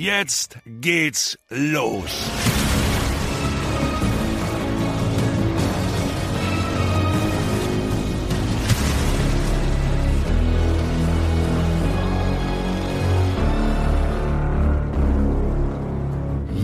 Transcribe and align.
Jetzt 0.00 0.58
geht's 0.64 1.38
los. 1.50 2.30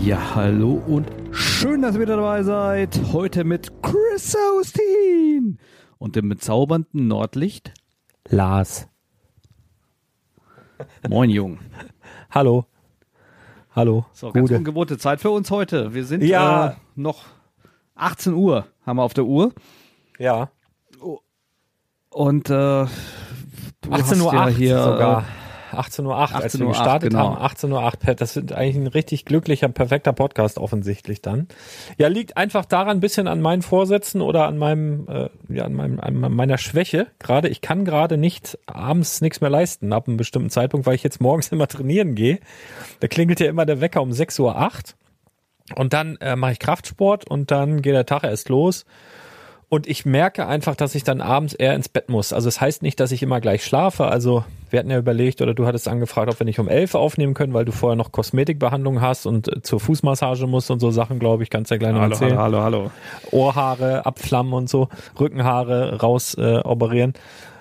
Ja, 0.03 0.33
hallo 0.33 0.81
und 0.87 1.07
schön, 1.29 1.83
dass 1.83 1.93
ihr 1.93 2.01
wieder 2.01 2.15
dabei 2.15 2.41
seid. 2.41 2.99
Heute 3.13 3.43
mit 3.43 3.83
Chris 3.83 4.35
Austin 4.35 5.59
und 5.99 6.15
dem 6.15 6.27
bezaubernden 6.27 7.07
Nordlicht 7.07 7.71
Lars. 8.27 8.87
Moin, 11.07 11.29
Jung. 11.29 11.59
Hallo. 12.31 12.65
Hallo. 13.77 14.07
So, 14.11 14.31
ganz 14.31 14.49
Gute. 14.49 14.57
ungewohnte 14.57 14.97
Zeit 14.97 15.21
für 15.21 15.29
uns 15.29 15.51
heute. 15.51 15.93
Wir 15.93 16.03
sind 16.03 16.23
ja. 16.23 16.69
äh, 16.69 16.75
noch 16.95 17.25
18 17.93 18.33
Uhr, 18.33 18.65
haben 18.83 18.97
wir 18.97 19.03
auf 19.03 19.13
der 19.13 19.25
Uhr. 19.25 19.53
Ja. 20.17 20.49
Und 22.09 22.49
äh, 22.49 22.87
18 23.87 24.19
Uhr 24.19 24.33
ja 24.33 24.47
hier 24.47 24.79
sogar. 24.81 25.25
18 25.77 26.05
Uhr 26.05 26.17
8, 26.17 26.35
18 26.35 26.43
als 26.43 26.59
wir 26.59 26.67
gestartet 26.67 27.07
8, 27.07 27.11
genau. 27.11 27.35
haben. 27.35 27.41
18 27.41 27.71
Uhr 27.71 27.83
8, 27.83 27.99
das 28.21 28.37
ist 28.37 28.51
eigentlich 28.51 28.75
ein 28.75 28.87
richtig 28.87 29.25
glücklicher, 29.25 29.69
perfekter 29.69 30.13
Podcast 30.13 30.57
offensichtlich 30.57 31.21
dann. 31.21 31.47
Ja, 31.97 32.07
liegt 32.07 32.37
einfach 32.37 32.65
daran 32.65 32.97
ein 32.97 32.99
bisschen 32.99 33.27
an 33.27 33.41
meinen 33.41 33.61
Vorsätzen 33.61 34.21
oder 34.21 34.45
an 34.47 34.57
meinem, 34.57 35.07
äh, 35.07 35.29
ja, 35.49 35.65
an, 35.65 35.73
meinem, 35.73 35.99
an 35.99 36.33
meiner 36.33 36.57
Schwäche. 36.57 37.07
Gerade, 37.19 37.49
ich 37.49 37.61
kann 37.61 37.85
gerade 37.85 38.17
nicht 38.17 38.57
abends 38.65 39.21
nichts 39.21 39.41
mehr 39.41 39.49
leisten 39.49 39.93
ab 39.93 40.07
einem 40.07 40.17
bestimmten 40.17 40.49
Zeitpunkt, 40.49 40.85
weil 40.85 40.95
ich 40.95 41.03
jetzt 41.03 41.21
morgens 41.21 41.47
immer 41.51 41.67
trainieren 41.67 42.15
gehe. 42.15 42.39
Da 42.99 43.07
klingelt 43.07 43.39
ja 43.39 43.47
immer 43.47 43.65
der 43.65 43.81
Wecker 43.81 44.01
um 44.01 44.11
6 44.11 44.39
Uhr 44.39 44.57
8. 44.57 44.95
Und 45.75 45.93
dann 45.93 46.15
äh, 46.17 46.35
mache 46.35 46.53
ich 46.53 46.59
Kraftsport 46.59 47.29
und 47.29 47.51
dann 47.51 47.81
geht 47.81 47.93
der 47.93 48.05
Tag 48.05 48.23
erst 48.23 48.49
los. 48.49 48.85
Und 49.69 49.85
ich 49.85 50.05
merke 50.05 50.47
einfach, 50.47 50.75
dass 50.75 50.95
ich 50.95 51.03
dann 51.03 51.19
abends 51.19 51.53
eher 51.53 51.75
ins 51.75 51.89
Bett 51.89 52.07
muss. 52.07 52.31
Also 52.31 52.47
es 52.47 52.55
das 52.55 52.61
heißt 52.61 52.83
nicht, 52.83 53.01
dass 53.01 53.11
ich 53.11 53.21
immer 53.21 53.41
gleich 53.41 53.65
schlafe. 53.65 54.05
Also 54.05 54.45
wir 54.69 54.79
hatten 54.79 54.89
ja 54.89 54.97
überlegt 54.97 55.41
oder 55.41 55.53
du 55.53 55.65
hattest 55.65 55.89
angefragt, 55.89 56.31
ob 56.31 56.39
wir 56.39 56.45
nicht 56.45 56.59
um 56.59 56.69
elf 56.69 56.95
aufnehmen 56.95 57.33
können, 57.33 57.53
weil 57.53 57.65
du 57.65 57.73
vorher 57.73 57.97
noch 57.97 58.13
Kosmetikbehandlung 58.13 59.01
hast 59.01 59.25
und 59.25 59.51
äh, 59.51 59.61
zur 59.61 59.81
Fußmassage 59.81 60.47
musst 60.47 60.71
und 60.71 60.79
so 60.79 60.91
Sachen, 60.91 61.19
glaube 61.19 61.43
ich, 61.43 61.49
kannst 61.49 61.69
ja 61.69 61.77
gleich 61.77 61.91
noch 61.91 61.99
hallo, 61.99 62.13
erzählen. 62.13 62.37
Hallo, 62.37 62.61
hallo, 62.61 62.77
hallo. 62.83 62.91
Ohrhaare 63.31 64.05
abflammen 64.05 64.53
und 64.53 64.69
so, 64.69 64.87
Rückenhaare 65.19 65.99
raus 65.99 66.35
äh, 66.35 66.59
operieren. 66.59 67.13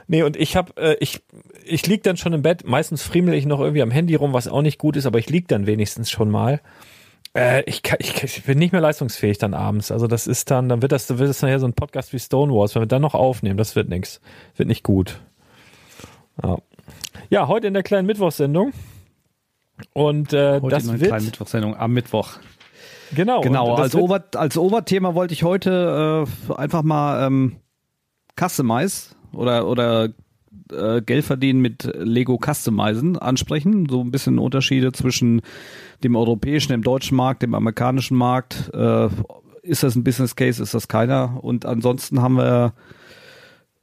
Nee, 0.07 0.23
und 0.23 0.37
ich 0.37 0.55
habe, 0.55 0.77
äh, 0.77 0.97
ich, 1.01 1.23
ich 1.65 1.89
lieg 1.89 2.05
dann 2.05 2.17
schon 2.17 2.33
im 2.33 2.43
Bett. 2.43 2.65
Meistens 2.65 3.03
friemel 3.03 3.35
ich 3.35 3.47
noch 3.47 3.59
irgendwie 3.59 3.83
am 3.83 3.91
Handy 3.91 4.15
rum, 4.15 4.33
was 4.33 4.47
auch 4.47 4.63
nicht 4.63 4.79
gut 4.79 4.95
ist, 4.95 5.07
aber 5.07 5.19
ich 5.19 5.29
lieg 5.29 5.49
dann 5.49 5.67
wenigstens 5.67 6.09
schon 6.09 6.31
mal. 6.31 6.61
Äh, 7.37 7.65
ich, 7.67 7.83
kann, 7.83 7.99
ich, 8.01 8.23
ich 8.25 8.45
bin 8.45 8.59
nicht 8.59 8.73
mehr 8.73 8.81
leistungsfähig 8.81 9.37
dann 9.37 9.53
abends. 9.53 9.93
Also 9.93 10.07
das 10.07 10.27
ist 10.27 10.51
dann, 10.51 10.71
dann 10.71 10.81
wird 10.81 10.93
das, 10.93 11.11
wird 11.11 11.29
das 11.29 11.43
nachher 11.43 11.61
so 11.61 11.67
ein 11.67 11.75
Podcast 11.75 12.15
wie 12.15 12.19
Stonewalls, 12.19 12.75
wenn 12.75 12.83
wir 12.83 12.87
dann 12.87 13.03
noch 13.03 13.15
aufnehmen, 13.15 13.59
das 13.59 13.77
wird 13.77 13.91
nix, 13.91 14.23
wird 14.57 14.69
nicht 14.69 14.83
gut. 14.83 15.21
Ja, 16.43 16.57
ja 17.29 17.47
heute 17.47 17.67
in 17.67 17.75
der 17.75 17.83
kleinen 17.83 18.07
Mittwochssendung. 18.07 18.73
Und 19.93 20.33
äh, 20.33 20.61
heute 20.63 20.69
das 20.69 20.85
in 20.85 20.93
der 20.93 21.01
wird 21.01 21.11
kleinen 21.11 21.27
Mittwochssendung 21.27 21.77
am 21.77 21.93
Mittwoch. 21.93 22.39
genau 23.15 23.43
Genau, 23.43 23.75
als, 23.75 23.95
Ober, 23.95 24.25
als 24.35 24.57
Oberthema 24.57 25.15
wollte 25.15 25.35
ich 25.35 25.43
heute 25.43 26.27
äh, 26.49 26.55
einfach 26.55 26.83
mal 26.83 27.27
ähm, 27.27 27.57
Customize 28.41 29.15
oder, 29.35 29.69
oder 29.69 30.09
äh, 30.73 31.03
Geld 31.03 31.25
verdienen 31.25 31.61
mit 31.61 31.91
Lego 31.95 32.39
Customizen 32.39 33.19
ansprechen. 33.19 33.89
So 33.89 34.01
ein 34.01 34.11
bisschen 34.11 34.39
Unterschiede 34.39 34.93
zwischen 34.93 35.43
dem 36.05 36.17
europäischen, 36.17 36.73
dem 36.73 36.83
deutschen 36.83 37.17
Markt, 37.17 37.43
dem 37.43 37.55
amerikanischen 37.55 38.17
Markt. 38.17 38.71
Äh, 38.75 39.09
ist 39.63 39.83
das 39.83 39.97
ein 39.97 40.05
Business 40.05 40.37
Case, 40.37 40.63
ist 40.63 40.75
das 40.75 40.89
keiner? 40.89 41.39
Und 41.43 41.67
ansonsten 41.67 42.23
haben 42.23 42.37
wir 42.37 42.73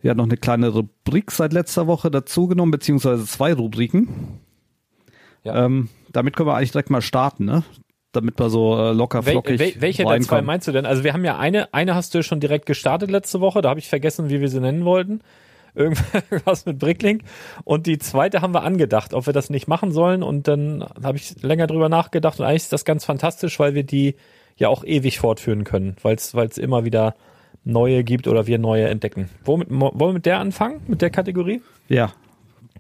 ja 0.02 0.14
noch 0.14 0.26
eine 0.26 0.38
kleine 0.38 0.70
Rubrik 0.70 1.32
seit 1.32 1.54
letzter 1.54 1.88
Woche 1.88 2.12
dazugenommen, 2.12 2.72
beziehungsweise 2.72 3.26
zwei 3.26 3.54
Rubriken. 3.54 4.40
Ja. 5.44 5.66
Ähm, 5.66 5.90
damit 6.12 6.36
können 6.36 6.48
wir 6.48 6.56
eigentlich 6.56 6.72
direkt 6.72 6.90
mal 6.90 7.02
starten, 7.02 7.46
ne? 7.46 7.64
Damit 8.12 8.40
wir 8.40 8.50
so 8.50 8.78
äh, 8.78 8.92
locker 8.94 9.26
Wel 9.26 9.34
flockig 9.34 9.60
wel 9.60 9.74
welche 9.80 10.06
der 10.06 10.22
zwei 10.22 10.42
meinst 10.44 10.68
du 10.68 10.72
denn? 10.72 10.86
Also 10.86 11.04
wir 11.04 11.14
haben 11.14 11.26
ja 11.26 11.38
eine, 11.38 11.74
eine 11.74 11.96
hast 11.96 12.14
du 12.14 12.22
schon 12.22 12.40
direkt 12.40 12.68
gestartet 12.68 13.10
letzte 13.10 13.42
Woche, 13.42 13.62
da 13.62 13.70
habe 13.70 13.80
ich 13.80 13.90
vergessen, 13.90 14.30
wie 14.30 14.40
wir 14.40 14.50
sie 14.50 14.60
nennen 14.60 14.86
wollten. 14.86 15.22
Irgendwas 15.76 16.66
mit 16.66 16.80
Bricklink. 16.80 17.24
Und 17.64 17.88
die 17.88 17.98
zweite 17.98 18.42
haben 18.42 18.54
wir 18.54 18.64
angedacht, 18.64 19.14
ob 19.14 19.26
wir 19.26 19.34
das 19.34 19.50
nicht 19.50 19.68
machen 19.68 19.92
sollen. 19.92 20.24
Und 20.24 20.48
dann 20.48 20.86
habe 21.04 21.18
ich 21.18 21.42
länger 21.42 21.68
drüber 21.68 21.90
nachgedacht. 21.90 22.40
Und 22.40 22.46
eigentlich 22.46 22.64
ist 22.64 22.74
das 22.74 22.86
ganz 22.86 23.06
fantastisch, 23.06 23.60
weil 23.60 23.74
wir 23.74 23.84
die 23.84 24.16
ja 24.58 24.70
auch 24.70 24.84
ewig 24.84 25.20
fortführen 25.20 25.64
können, 25.64 25.96
weil 26.04 26.16
es 26.16 26.58
immer 26.58 26.86
wieder 26.86 27.16
neue 27.64 28.04
gibt 28.04 28.28
oder 28.28 28.46
wir 28.48 28.60
neue 28.60 28.88
entdecken. 28.88 29.30
Womit, 29.46 29.70
wollen 29.70 30.00
wir 30.00 30.14
mit 30.14 30.26
der 30.26 30.40
anfangen, 30.40 30.82
mit 30.88 31.02
der 31.02 31.10
Kategorie? 31.10 31.62
Ja, 31.88 32.14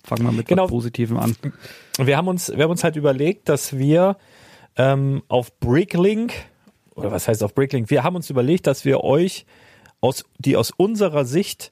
fangen 0.04 0.24
wir 0.24 0.31
mit 0.31 0.48
Genau. 0.48 0.68
Positivem 0.68 1.18
an. 1.18 1.36
Wir 1.98 2.18
haben 2.18 2.28
uns, 2.28 2.51
wir 2.56 2.63
haben 2.63 2.72
uns 2.72 2.84
halt 2.84 2.95
überlegt, 2.95 3.50
dass 3.50 3.78
wir 3.78 4.18
ähm, 4.75 5.24
auf 5.28 5.57
Bricklink, 5.60 6.34
oder 6.95 7.12
was 7.12 7.28
heißt 7.28 7.44
auf 7.44 7.56
Bricklink, 7.56 7.90
wir 7.90 8.04
haben 8.04 8.16
uns 8.16 8.30
überlegt, 8.30 8.68
dass 8.68 8.86
wir 8.86 9.04
euch 9.04 9.45
aus, 10.01 10.25
die 10.38 10.57
aus 10.57 10.72
unserer 10.72 11.25
Sicht 11.25 11.72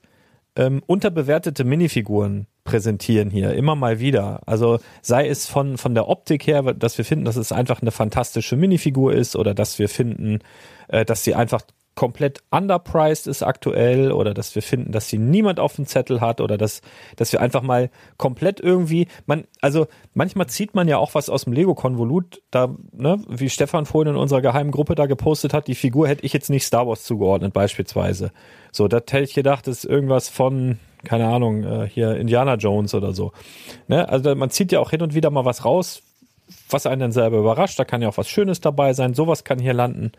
ähm, 0.56 0.82
unterbewertete 0.86 1.64
Minifiguren 1.64 2.48
präsentieren 2.64 3.30
hier, 3.30 3.54
immer 3.54 3.76
mal 3.76 4.00
wieder. 4.00 4.42
Also 4.46 4.80
sei 5.02 5.28
es 5.28 5.48
von, 5.48 5.78
von 5.78 5.96
der 5.96 6.08
Optik 6.08 6.46
her, 6.46 6.62
dass 6.74 6.98
wir 6.98 7.06
finden, 7.06 7.26
dass 7.26 7.36
es 7.36 7.52
einfach 7.52 7.82
eine 7.82 7.92
fantastische 7.92 8.56
Minifigur 8.56 9.14
ist 9.14 9.36
oder 9.36 9.54
dass 9.54 9.80
wir 9.80 9.90
finden, 9.90 10.40
äh, 10.88 11.06
dass 11.06 11.24
sie 11.24 11.36
einfach 11.36 11.62
komplett 11.96 12.42
underpriced 12.52 13.28
ist 13.28 13.44
aktuell 13.44 14.12
oder 14.12 14.34
dass 14.34 14.56
wir 14.56 14.62
finden, 14.62 14.92
dass 14.92 15.10
sie 15.10 15.18
niemand 15.18 15.60
auf 15.60 15.76
dem 15.76 15.86
Zettel 15.86 16.22
hat 16.22 16.40
oder 16.40 16.58
dass, 16.58 16.82
dass 17.18 17.34
wir 17.34 17.42
einfach 17.42 17.62
mal 17.62 17.90
komplett 18.18 18.62
irgendwie, 18.62 19.08
man, 19.26 19.44
also 19.62 19.88
manchmal 20.14 20.48
zieht 20.48 20.74
man 20.74 20.88
ja 20.88 20.98
auch 20.98 21.16
was 21.16 21.30
aus 21.30 21.44
dem 21.44 21.54
Lego-Konvolut, 21.54 22.42
da, 22.50 22.74
ne, 22.94 23.22
wie 23.28 23.50
Stefan 23.50 23.86
vorhin 23.86 24.14
in 24.14 24.20
unserer 24.20 24.42
geheimen 24.42 24.72
Gruppe 24.72 24.96
da 24.96 25.06
gepostet 25.06 25.54
hat, 25.54 25.68
die 25.68 25.76
Figur 25.76 26.08
hätte 26.08 26.26
ich 26.26 26.32
jetzt 26.32 26.50
nicht 26.50 26.66
Star 26.66 26.88
Wars 26.88 27.04
zugeordnet, 27.04 27.54
beispielsweise. 27.54 28.32
So, 28.72 28.88
das 28.88 29.04
hätte 29.12 29.24
ich 29.24 29.34
gedacht, 29.34 29.68
das 29.68 29.80
ist 29.80 29.86
irgendwas 29.86 30.30
von, 30.30 30.80
keine 31.04 31.28
Ahnung, 31.28 31.64
äh, 31.64 31.90
hier 31.90 32.16
Indiana 32.16 32.56
Jones 32.56 32.94
oder 32.94 33.14
so. 33.14 33.34
Ne? 33.88 34.08
Also 34.08 34.34
man 34.34 34.50
zieht 34.50 34.72
ja 34.72 34.80
auch 34.80 34.92
hin 34.92 35.02
und 35.02 35.14
wieder 35.14 35.30
mal 35.30 35.44
was 35.46 35.66
raus, 35.66 36.02
was 36.70 36.86
einen 36.86 37.02
dann 37.02 37.12
selber 37.12 37.38
überrascht. 37.38 37.78
Da 37.80 37.86
kann 37.86 38.02
ja 38.02 38.10
auch 38.10 38.18
was 38.18 38.30
Schönes 38.30 38.62
dabei 38.62 38.94
sein. 38.94 39.14
Sowas 39.14 39.44
kann 39.44 39.60
hier 39.60 39.74
landen. 39.74 40.12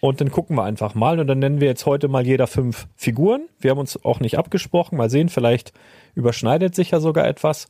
Und 0.00 0.20
dann 0.20 0.30
gucken 0.30 0.56
wir 0.56 0.64
einfach 0.64 0.94
mal. 0.94 1.18
Und 1.18 1.26
dann 1.26 1.38
nennen 1.38 1.60
wir 1.60 1.68
jetzt 1.68 1.86
heute 1.86 2.08
mal 2.08 2.26
jeder 2.26 2.46
fünf 2.46 2.86
Figuren. 2.96 3.48
Wir 3.58 3.70
haben 3.70 3.78
uns 3.78 4.04
auch 4.04 4.20
nicht 4.20 4.38
abgesprochen. 4.38 4.96
Mal 4.96 5.10
sehen, 5.10 5.28
vielleicht 5.28 5.72
überschneidet 6.14 6.74
sich 6.74 6.90
ja 6.90 7.00
sogar 7.00 7.26
etwas. 7.26 7.68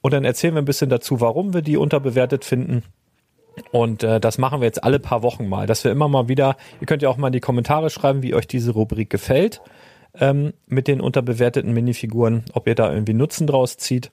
Und 0.00 0.12
dann 0.12 0.24
erzählen 0.24 0.54
wir 0.54 0.62
ein 0.62 0.66
bisschen 0.66 0.90
dazu, 0.90 1.20
warum 1.20 1.54
wir 1.54 1.62
die 1.62 1.76
unterbewertet 1.76 2.44
finden. 2.44 2.82
Und 3.72 4.02
äh, 4.02 4.20
das 4.20 4.38
machen 4.38 4.60
wir 4.60 4.66
jetzt 4.66 4.84
alle 4.84 5.00
paar 5.00 5.22
Wochen 5.22 5.48
mal, 5.48 5.66
dass 5.66 5.82
wir 5.82 5.90
immer 5.90 6.08
mal 6.08 6.28
wieder, 6.28 6.56
ihr 6.80 6.86
könnt 6.86 7.02
ja 7.02 7.08
auch 7.08 7.16
mal 7.16 7.28
in 7.28 7.32
die 7.32 7.40
Kommentare 7.40 7.90
schreiben, 7.90 8.22
wie 8.22 8.34
euch 8.34 8.46
diese 8.46 8.72
Rubrik 8.72 9.08
gefällt 9.10 9.62
ähm, 10.14 10.52
mit 10.66 10.88
den 10.88 11.00
unterbewerteten 11.00 11.72
Minifiguren, 11.72 12.44
ob 12.52 12.66
ihr 12.66 12.74
da 12.74 12.92
irgendwie 12.92 13.14
Nutzen 13.14 13.46
draus 13.46 13.78
zieht. 13.78 14.10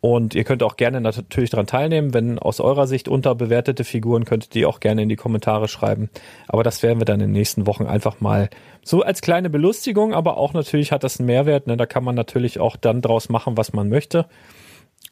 Und 0.00 0.36
ihr 0.36 0.44
könnt 0.44 0.62
auch 0.62 0.76
gerne 0.76 1.00
natürlich 1.00 1.50
daran 1.50 1.66
teilnehmen, 1.66 2.14
wenn 2.14 2.38
aus 2.38 2.60
eurer 2.60 2.86
Sicht 2.86 3.08
unterbewertete 3.08 3.82
Figuren, 3.82 4.24
könntet 4.24 4.54
ihr 4.54 4.68
auch 4.68 4.78
gerne 4.78 5.02
in 5.02 5.08
die 5.08 5.16
Kommentare 5.16 5.66
schreiben. 5.66 6.08
Aber 6.46 6.62
das 6.62 6.84
werden 6.84 7.00
wir 7.00 7.04
dann 7.04 7.20
in 7.20 7.28
den 7.28 7.32
nächsten 7.32 7.66
Wochen 7.66 7.86
einfach 7.86 8.20
mal 8.20 8.48
so 8.84 9.02
als 9.02 9.22
kleine 9.22 9.50
Belustigung, 9.50 10.14
aber 10.14 10.36
auch 10.36 10.52
natürlich 10.52 10.92
hat 10.92 11.02
das 11.02 11.18
einen 11.18 11.26
Mehrwert. 11.26 11.66
Ne? 11.66 11.76
Da 11.76 11.86
kann 11.86 12.04
man 12.04 12.14
natürlich 12.14 12.60
auch 12.60 12.76
dann 12.76 13.02
draus 13.02 13.28
machen, 13.28 13.56
was 13.56 13.72
man 13.72 13.88
möchte. 13.88 14.26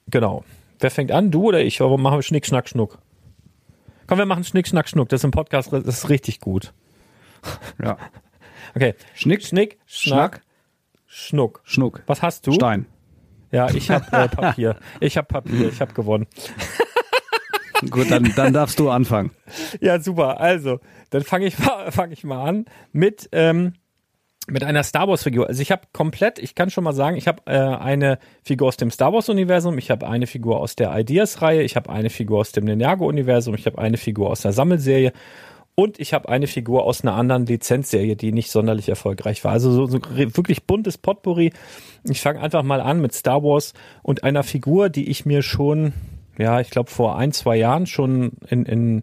Genau. 0.08 0.44
Wer 0.78 0.92
fängt 0.92 1.10
an? 1.10 1.32
Du 1.32 1.48
oder 1.48 1.62
ich? 1.62 1.80
Warum 1.80 2.00
machen 2.02 2.18
wir 2.18 2.22
Schnick, 2.22 2.46
Schnack, 2.46 2.68
Schnuck? 2.68 2.98
Komm, 4.06 4.18
wir 4.18 4.26
machen 4.26 4.44
Schnick, 4.44 4.68
Schnack, 4.68 4.88
Schnuck. 4.88 5.08
Das 5.08 5.20
ist 5.20 5.24
im 5.24 5.32
Podcast, 5.32 5.72
das 5.72 5.84
ist 5.84 6.08
richtig 6.08 6.40
gut. 6.40 6.72
Ja. 7.82 7.96
Okay. 8.74 8.94
Schnick, 9.14 9.42
Schnick, 9.42 9.78
Schnack, 9.86 10.42
Schnuck. 11.06 11.62
Schnuck. 11.64 12.02
Was 12.06 12.20
hast 12.20 12.46
du? 12.46 12.52
Stein. 12.52 12.84
Ja, 13.56 13.70
ich 13.70 13.90
habe 13.90 14.04
äh, 14.12 14.28
Papier. 14.28 14.76
Ich 15.00 15.16
habe 15.16 15.26
Papier. 15.26 15.68
Ich 15.70 15.80
habe 15.80 15.94
gewonnen. 15.94 16.26
Gut, 17.90 18.10
dann, 18.10 18.30
dann 18.36 18.52
darfst 18.52 18.78
du 18.78 18.90
anfangen. 18.90 19.30
Ja, 19.80 19.98
super. 19.98 20.38
Also, 20.40 20.80
dann 21.08 21.22
fange 21.22 21.46
ich 21.46 21.58
mal, 21.58 21.90
fange 21.90 22.12
ich 22.12 22.22
mal 22.22 22.46
an 22.46 22.66
mit 22.92 23.30
ähm, 23.32 23.72
mit 24.46 24.62
einer 24.62 24.82
Star 24.82 25.08
Wars 25.08 25.22
Figur. 25.22 25.48
Also 25.48 25.62
ich 25.62 25.72
habe 25.72 25.82
komplett, 25.92 26.38
ich 26.38 26.54
kann 26.54 26.68
schon 26.68 26.84
mal 26.84 26.92
sagen, 26.92 27.16
ich 27.16 27.26
habe 27.26 27.42
äh, 27.46 27.56
eine 27.56 28.18
Figur 28.44 28.68
aus 28.68 28.76
dem 28.76 28.90
Star 28.90 29.12
Wars 29.12 29.28
Universum, 29.30 29.78
ich 29.78 29.90
habe 29.90 30.06
eine 30.06 30.26
Figur 30.26 30.60
aus 30.60 30.76
der 30.76 30.96
Ideas 30.96 31.40
Reihe, 31.40 31.62
ich 31.62 31.76
habe 31.76 31.90
eine 31.90 32.10
Figur 32.10 32.40
aus 32.40 32.52
dem 32.52 32.64
Ninjago 32.66 33.06
Universum, 33.06 33.54
ich 33.54 33.66
habe 33.66 33.78
eine 33.78 33.96
Figur 33.96 34.30
aus 34.30 34.42
der 34.42 34.52
Sammelserie 34.52 35.12
und 35.76 36.00
ich 36.00 36.14
habe 36.14 36.30
eine 36.30 36.46
Figur 36.46 36.84
aus 36.84 37.02
einer 37.02 37.14
anderen 37.14 37.44
Lizenzserie, 37.44 38.16
die 38.16 38.32
nicht 38.32 38.50
sonderlich 38.50 38.88
erfolgreich 38.88 39.44
war. 39.44 39.52
Also 39.52 39.70
so, 39.70 39.86
so 39.86 40.00
wirklich 40.02 40.64
buntes 40.64 40.96
Potpourri. 40.96 41.52
Ich 42.04 42.22
fange 42.22 42.40
einfach 42.40 42.62
mal 42.62 42.80
an 42.80 43.00
mit 43.00 43.12
Star 43.12 43.42
Wars 43.42 43.74
und 44.02 44.24
einer 44.24 44.42
Figur, 44.42 44.88
die 44.88 45.10
ich 45.10 45.26
mir 45.26 45.42
schon, 45.42 45.92
ja, 46.38 46.60
ich 46.60 46.70
glaube 46.70 46.90
vor 46.90 47.18
ein, 47.18 47.30
zwei 47.32 47.56
Jahren 47.56 47.86
schon 47.86 48.32
in, 48.48 48.64
in 48.64 49.02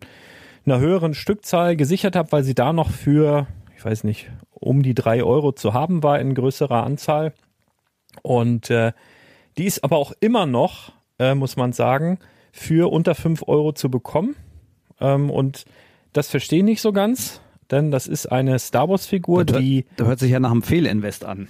einer 0.65 0.80
höheren 0.80 1.13
Stückzahl 1.13 1.75
gesichert 1.75 2.15
habe, 2.15 2.32
weil 2.32 2.44
sie 2.44 2.56
da 2.56 2.74
noch 2.74 2.89
für, 2.89 3.46
ich 3.77 3.86
weiß 3.86 4.03
nicht, 4.03 4.32
um 4.50 4.82
die 4.82 4.96
drei 4.96 5.24
Euro 5.24 5.51
zu 5.51 5.74
haben 5.74 6.01
war 6.01 6.20
in 6.20 6.34
größerer 6.34 6.84
Anzahl. 6.84 7.34
Und 8.24 8.72
äh, 8.72 8.94
die 9.60 9.65
ist 9.65 9.84
aber 9.84 9.98
auch 9.98 10.12
immer 10.22 10.48
noch, 10.48 10.92
äh, 11.20 11.36
muss 11.36 11.56
man 11.56 11.72
sagen, 11.72 12.18
für 12.51 12.92
unter 12.92 13.13
fünf 13.13 13.44
Euro 13.48 13.74
zu 13.74 13.92
bekommen. 13.92 14.36
Ähm, 15.00 15.30
und 15.30 15.65
das 16.13 16.29
verstehe 16.29 16.60
ich 16.60 16.65
nicht 16.65 16.82
so 16.82 16.93
ganz, 16.93 17.41
denn 17.72 17.91
das 17.91 18.08
ist 18.08 18.27
eine 18.27 18.60
Star 18.60 18.89
Wars-Figur, 18.89 19.46
die. 19.46 19.86
Da 19.98 20.05
hört 20.05 20.20
sich 20.20 20.32
ja 20.32 20.39
nach 20.39 20.51
einem 20.51 20.63
Fehlinvest 20.63 21.25
an. 21.25 21.48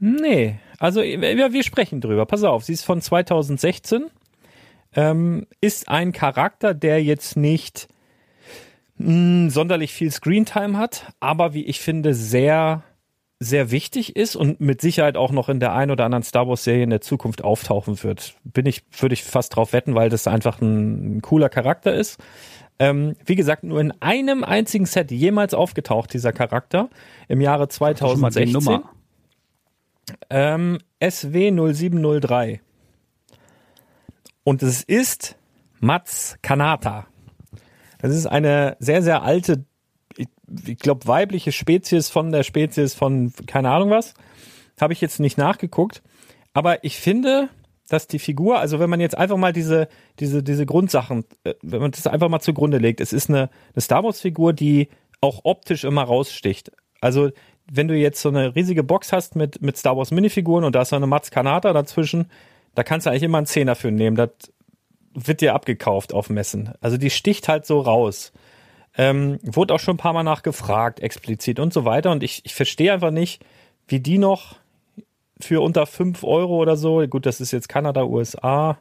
Nee, 0.00 0.56
also 0.78 1.00
wir, 1.00 1.52
wir 1.52 1.62
sprechen 1.62 2.00
drüber. 2.00 2.26
Pass 2.26 2.42
auf, 2.42 2.64
sie 2.64 2.72
ist 2.72 2.84
von 2.84 3.00
2016. 3.00 4.06
Ähm, 4.94 5.46
ist 5.60 5.88
ein 5.88 6.12
Charakter, 6.12 6.74
der 6.74 7.02
jetzt 7.02 7.36
nicht 7.36 7.88
mh, 8.96 9.50
sonderlich 9.50 9.92
viel 9.92 10.10
Screentime 10.10 10.76
hat, 10.76 11.12
aber 11.20 11.54
wie 11.54 11.64
ich 11.64 11.80
finde, 11.80 12.14
sehr, 12.14 12.82
sehr 13.38 13.70
wichtig 13.70 14.16
ist 14.16 14.36
und 14.36 14.60
mit 14.60 14.80
Sicherheit 14.80 15.16
auch 15.16 15.32
noch 15.32 15.48
in 15.48 15.60
der 15.60 15.72
ein 15.72 15.90
oder 15.90 16.04
anderen 16.04 16.24
Star 16.24 16.48
Wars 16.48 16.64
Serie 16.64 16.84
in 16.84 16.90
der 16.90 17.00
Zukunft 17.00 17.42
auftauchen 17.42 18.02
wird. 18.02 18.34
Bin 18.44 18.66
ich, 18.66 18.82
würde 18.98 19.14
ich 19.14 19.24
fast 19.24 19.56
drauf 19.56 19.72
wetten, 19.72 19.94
weil 19.94 20.10
das 20.10 20.26
einfach 20.26 20.60
ein, 20.60 21.16
ein 21.16 21.22
cooler 21.22 21.48
Charakter 21.48 21.94
ist. 21.94 22.18
Ähm, 22.78 23.16
wie 23.24 23.36
gesagt, 23.36 23.64
nur 23.64 23.80
in 23.80 23.92
einem 24.00 24.44
einzigen 24.44 24.86
Set 24.86 25.10
jemals 25.10 25.54
aufgetaucht, 25.54 26.12
dieser 26.12 26.32
Charakter, 26.32 26.88
im 27.28 27.40
Jahre 27.40 27.68
Schon 27.70 27.94
mal 28.20 28.30
die 28.30 28.50
2016. 28.50 28.52
Nummer. 28.52 28.90
Ähm, 30.30 30.78
SW0703. 31.00 32.60
Und 34.44 34.62
es 34.62 34.82
ist 34.82 35.36
Mats 35.78 36.36
Kanata. 36.42 37.06
Das 37.98 38.14
ist 38.14 38.26
eine 38.26 38.76
sehr, 38.80 39.02
sehr 39.02 39.22
alte 39.22 39.64
ich, 40.16 40.28
ich 40.66 40.78
glaube, 40.78 41.06
weibliche 41.06 41.52
Spezies 41.52 42.10
von 42.10 42.32
der 42.32 42.42
Spezies 42.42 42.94
von 42.94 43.32
keine 43.46 43.70
Ahnung 43.70 43.90
was. 43.90 44.14
Habe 44.80 44.92
ich 44.92 45.00
jetzt 45.00 45.20
nicht 45.20 45.38
nachgeguckt. 45.38 46.02
Aber 46.54 46.84
ich 46.84 46.98
finde, 46.98 47.48
dass 47.92 48.06
die 48.06 48.18
Figur, 48.18 48.58
also 48.58 48.78
wenn 48.80 48.88
man 48.88 49.00
jetzt 49.00 49.18
einfach 49.18 49.36
mal 49.36 49.52
diese, 49.52 49.86
diese, 50.18 50.42
diese 50.42 50.64
Grundsachen, 50.64 51.26
äh, 51.44 51.54
wenn 51.60 51.82
man 51.82 51.90
das 51.90 52.06
einfach 52.06 52.30
mal 52.30 52.40
zugrunde 52.40 52.78
legt, 52.78 53.02
es 53.02 53.12
ist 53.12 53.28
eine, 53.28 53.50
eine 53.74 53.82
Star 53.82 54.02
Wars-Figur, 54.02 54.54
die 54.54 54.88
auch 55.20 55.40
optisch 55.44 55.84
immer 55.84 56.02
raussticht. 56.02 56.72
Also 57.02 57.30
wenn 57.70 57.88
du 57.88 57.94
jetzt 57.94 58.22
so 58.22 58.30
eine 58.30 58.56
riesige 58.56 58.82
Box 58.82 59.12
hast 59.12 59.36
mit, 59.36 59.60
mit 59.60 59.76
Star 59.76 59.94
Wars 59.94 60.10
Minifiguren 60.10 60.64
und 60.64 60.74
da 60.74 60.82
ist 60.82 60.88
so 60.88 60.96
eine 60.96 61.06
Mats 61.06 61.30
Kanata 61.30 61.74
dazwischen, 61.74 62.30
da 62.74 62.82
kannst 62.82 63.06
du 63.06 63.10
eigentlich 63.10 63.24
immer 63.24 63.38
einen 63.38 63.46
Zehner 63.46 63.74
für 63.74 63.90
nehmen. 63.90 64.16
Das 64.16 64.30
wird 65.12 65.42
dir 65.42 65.54
abgekauft 65.54 66.14
auf 66.14 66.30
Messen. 66.30 66.72
Also 66.80 66.96
die 66.96 67.10
sticht 67.10 67.48
halt 67.48 67.66
so 67.66 67.78
raus. 67.78 68.32
Ähm, 68.96 69.38
wurde 69.42 69.74
auch 69.74 69.80
schon 69.80 69.96
ein 69.96 69.98
paar 69.98 70.14
Mal 70.14 70.22
nachgefragt, 70.22 71.00
explizit 71.00 71.60
und 71.60 71.74
so 71.74 71.84
weiter. 71.84 72.10
Und 72.10 72.22
ich, 72.22 72.40
ich 72.46 72.54
verstehe 72.54 72.94
einfach 72.94 73.10
nicht, 73.10 73.44
wie 73.86 74.00
die 74.00 74.16
noch 74.16 74.61
für 75.44 75.60
unter 75.62 75.86
5 75.86 76.24
Euro 76.24 76.56
oder 76.56 76.76
so, 76.76 77.06
gut, 77.06 77.26
das 77.26 77.40
ist 77.40 77.52
jetzt 77.52 77.68
Kanada, 77.68 78.04
USA, 78.04 78.78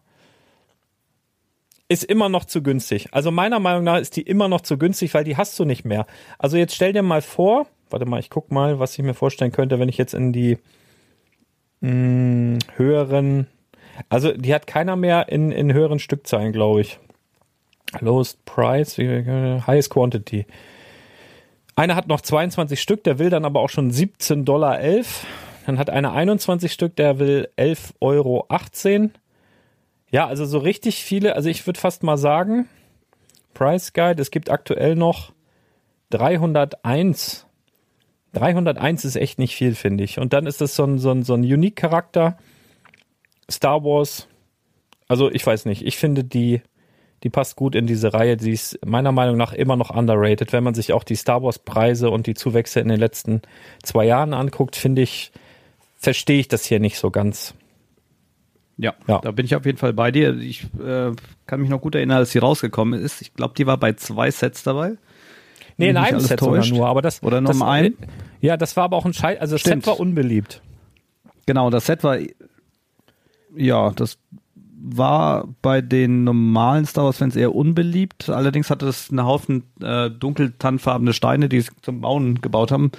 ist 1.88 2.04
immer 2.06 2.30
noch 2.30 2.46
zu 2.46 2.64
günstig. 2.64 3.10
Also 3.12 3.32
meiner 3.32 3.60
Meinung 3.60 3.84
nach 3.84 3.98
ist 3.98 4.16
die 4.16 4.22
immer 4.22 4.48
noch 4.48 4.62
zu 4.62 4.78
günstig, 4.78 5.14
weil 5.14 5.26
die 5.26 5.36
hast 5.36 5.60
du 5.60 5.66
nicht 5.66 5.84
mehr. 5.84 6.06
Also 6.40 6.58
jetzt 6.58 6.74
stell 6.74 6.94
dir 6.94 7.04
mal 7.04 7.22
vor, 7.22 7.68
warte 7.90 8.06
mal, 8.06 8.20
ich 8.20 8.30
guck 8.30 8.50
mal, 8.52 8.80
was 8.80 8.98
ich 8.98 9.04
mir 9.04 9.14
vorstellen 9.14 9.52
könnte, 9.52 9.78
wenn 9.78 9.90
ich 9.90 9.98
jetzt 9.98 10.14
in 10.14 10.32
die 10.32 10.58
mh, 11.82 12.60
höheren, 12.78 13.48
also 14.08 14.32
die 14.32 14.54
hat 14.54 14.68
keiner 14.68 14.96
mehr 14.96 15.28
in, 15.30 15.52
in 15.52 15.74
höheren 15.74 16.00
Stückzahlen, 16.00 16.54
glaube 16.54 16.82
ich. 16.82 17.00
Lowest 18.00 18.46
Price, 18.46 18.98
Highest 18.98 19.90
Quantity. 19.90 20.46
Einer 21.76 21.96
hat 21.96 22.08
noch 22.08 22.22
22 22.22 22.82
Stück, 22.82 23.04
der 23.04 23.20
will 23.20 23.30
dann 23.30 23.44
aber 23.44 23.60
auch 23.60 23.70
schon 23.70 23.92
17,11 23.92 24.44
Dollar. 24.44 24.80
Dann 25.66 25.78
hat 25.78 25.90
einer 25.90 26.14
21 26.14 26.72
Stück, 26.72 26.96
der 26.96 27.20
will 27.20 27.50
11,18 27.58 27.94
Euro. 28.00 28.48
Ja, 30.12 30.28
also 30.28 30.46
so 30.46 30.58
richtig 30.58 31.04
viele, 31.04 31.36
also 31.36 31.50
ich 31.50 31.66
würde 31.66 31.80
fast 31.80 32.04
mal 32.04 32.18
sagen, 32.18 32.68
Price 33.54 33.94
Guide, 33.94 34.22
es 34.22 34.32
gibt 34.32 34.50
aktuell 34.50 34.96
noch 34.96 35.32
301. 36.10 37.48
301 38.34 39.06
ist 39.06 39.16
echt 39.16 39.40
nicht 39.40 39.56
viel, 39.56 39.76
finde 39.76 40.04
ich. 40.04 40.20
Und 40.20 40.34
dann 40.34 40.48
ist 40.48 40.62
das 40.62 40.76
so 40.76 40.84
ein, 40.84 41.00
so 41.00 41.12
ein, 41.12 41.24
so 41.24 41.34
ein 41.34 41.42
Unique-Charakter. 41.42 42.38
Star 43.50 43.84
Wars. 43.84 44.28
Also 45.08 45.30
ich 45.30 45.46
weiß 45.46 45.66
nicht, 45.66 45.86
ich 45.86 45.98
finde 45.98 46.24
die 46.24 46.62
die 47.24 47.30
passt 47.30 47.56
gut 47.56 47.76
in 47.76 47.86
diese 47.86 48.14
Reihe. 48.14 48.38
Die 48.38 48.52
ist 48.52 48.80
meiner 48.86 49.12
Meinung 49.12 49.38
nach 49.38 49.54
immer 49.54 49.76
noch 49.76 49.92
underrated. 49.92 50.54
Wenn 50.54 50.64
man 50.64 50.74
sich 50.74 50.94
auch 50.94 51.04
die 51.04 51.16
Star 51.16 51.44
Wars 51.44 51.60
Preise 51.60 52.10
und 52.10 52.28
die 52.28 52.34
Zuwächse 52.34 52.80
in 52.80 52.88
den 52.88 53.00
letzten 53.00 53.42
zwei 53.84 54.06
Jahren 54.06 54.34
anguckt, 54.34 54.76
finde 54.76 55.04
ich, 55.04 55.32
verstehe 56.02 56.40
ich 56.40 56.48
das 56.48 56.66
hier 56.66 56.80
nicht 56.80 56.98
so 56.98 57.12
ganz. 57.12 57.54
Ja, 58.78 58.96
ja, 59.08 59.20
da 59.20 59.32
bin 59.32 59.46
ich 59.46 59.56
auf 59.56 59.66
jeden 59.66 59.78
Fall 59.78 59.94
bei 59.94 60.12
dir. 60.12 60.36
Ich 60.38 60.64
äh, 60.84 61.12
kann 61.46 61.62
mich 61.62 61.70
noch 61.70 61.80
gut 61.80 61.94
erinnern, 61.94 62.18
als 62.18 62.32
sie 62.32 62.40
rausgekommen 62.40 63.00
ist. 63.00 63.22
Ich 63.22 63.34
glaube, 63.36 63.54
die 63.56 63.68
war 63.68 63.78
bei 63.78 63.94
zwei 63.94 64.32
Sets 64.32 64.64
dabei. 64.64 64.98
Nee, 65.78 65.90
in 65.90 65.98
einem 65.98 66.20
Set 66.20 66.40
sogar 66.40 66.66
nur, 66.66 66.88
aber 66.88 67.02
das. 67.02 67.22
Oder 67.22 67.42
noch 67.42 67.62
ein? 67.62 67.96
Ja, 68.42 68.58
das 68.58 68.76
war 68.76 68.86
aber 68.86 68.98
auch 68.98 69.06
ein 69.06 69.14
Scheiß. 69.14 69.40
Also 69.40 69.56
das 69.56 69.62
Stimmt. 69.62 69.84
Set 69.86 69.94
war 69.94 70.00
unbeliebt. 70.00 70.62
Genau, 71.46 71.70
das 71.70 71.86
Set 71.86 72.04
war. 72.04 72.18
Ja, 73.56 73.92
das 73.92 74.18
war 74.84 75.48
bei 75.62 75.82
den 75.82 76.24
normalen 76.24 76.86
Star 76.86 77.06
Wars-Fans 77.06 77.36
eher 77.36 77.54
unbeliebt. 77.54 78.30
Allerdings 78.30 78.70
hatte 78.70 78.88
es 78.88 79.10
einen 79.10 79.24
Haufen 79.24 79.64
äh, 79.82 80.10
dunkeltannfarbene 80.10 81.14
Steine, 81.14 81.50
die 81.50 81.62
sie 81.62 81.72
zum 81.82 82.02
Bauen 82.02 82.42
gebaut 82.42 82.72
haben. 82.72 82.92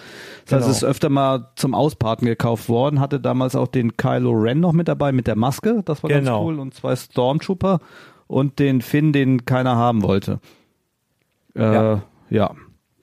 Das 0.45 0.61
heißt, 0.61 0.69
es 0.69 0.77
ist 0.79 0.85
öfter 0.85 1.09
mal 1.09 1.51
zum 1.57 1.75
Ausparten 1.75 2.27
gekauft 2.27 2.69
worden. 2.69 3.01
Hatte 3.01 3.19
damals 3.19 3.57
auch 3.57 3.69
den 3.69 3.97
Kylo 3.97 4.33
Ren 4.33 4.61
noch 4.61 4.73
mit 4.73 4.89
dabei 4.89 5.13
mit 5.13 5.27
der 5.27 5.37
Maske. 5.37 5.83
Das 5.85 6.03
war 6.03 6.09
genau. 6.09 6.45
ganz 6.45 6.47
cool. 6.47 6.61
Und 6.61 6.75
zwei 6.75 6.95
Stormtrooper 6.95 7.81
und 8.29 8.59
den 8.59 8.81
Finn, 8.81 9.13
den 9.13 9.45
keiner 9.45 9.77
haben 9.77 10.03
wollte. 10.03 10.41
Äh, 11.55 11.63
ja. 11.63 12.03
ja, 12.31 12.55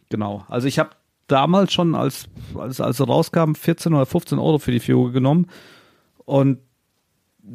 genau. 0.10 0.46
Also 0.48 0.68
ich 0.68 0.80
habe 0.80 0.92
damals 1.28 1.74
schon, 1.74 1.96
als, 1.96 2.30
als, 2.56 2.80
als 2.80 3.06
rauskam, 3.06 3.54
14 3.54 3.94
oder 3.94 4.06
15 4.06 4.40
Euro 4.40 4.58
für 4.58 4.72
die 4.72 4.80
Figur 4.80 5.12
genommen. 5.12 5.48
Und 6.26 6.60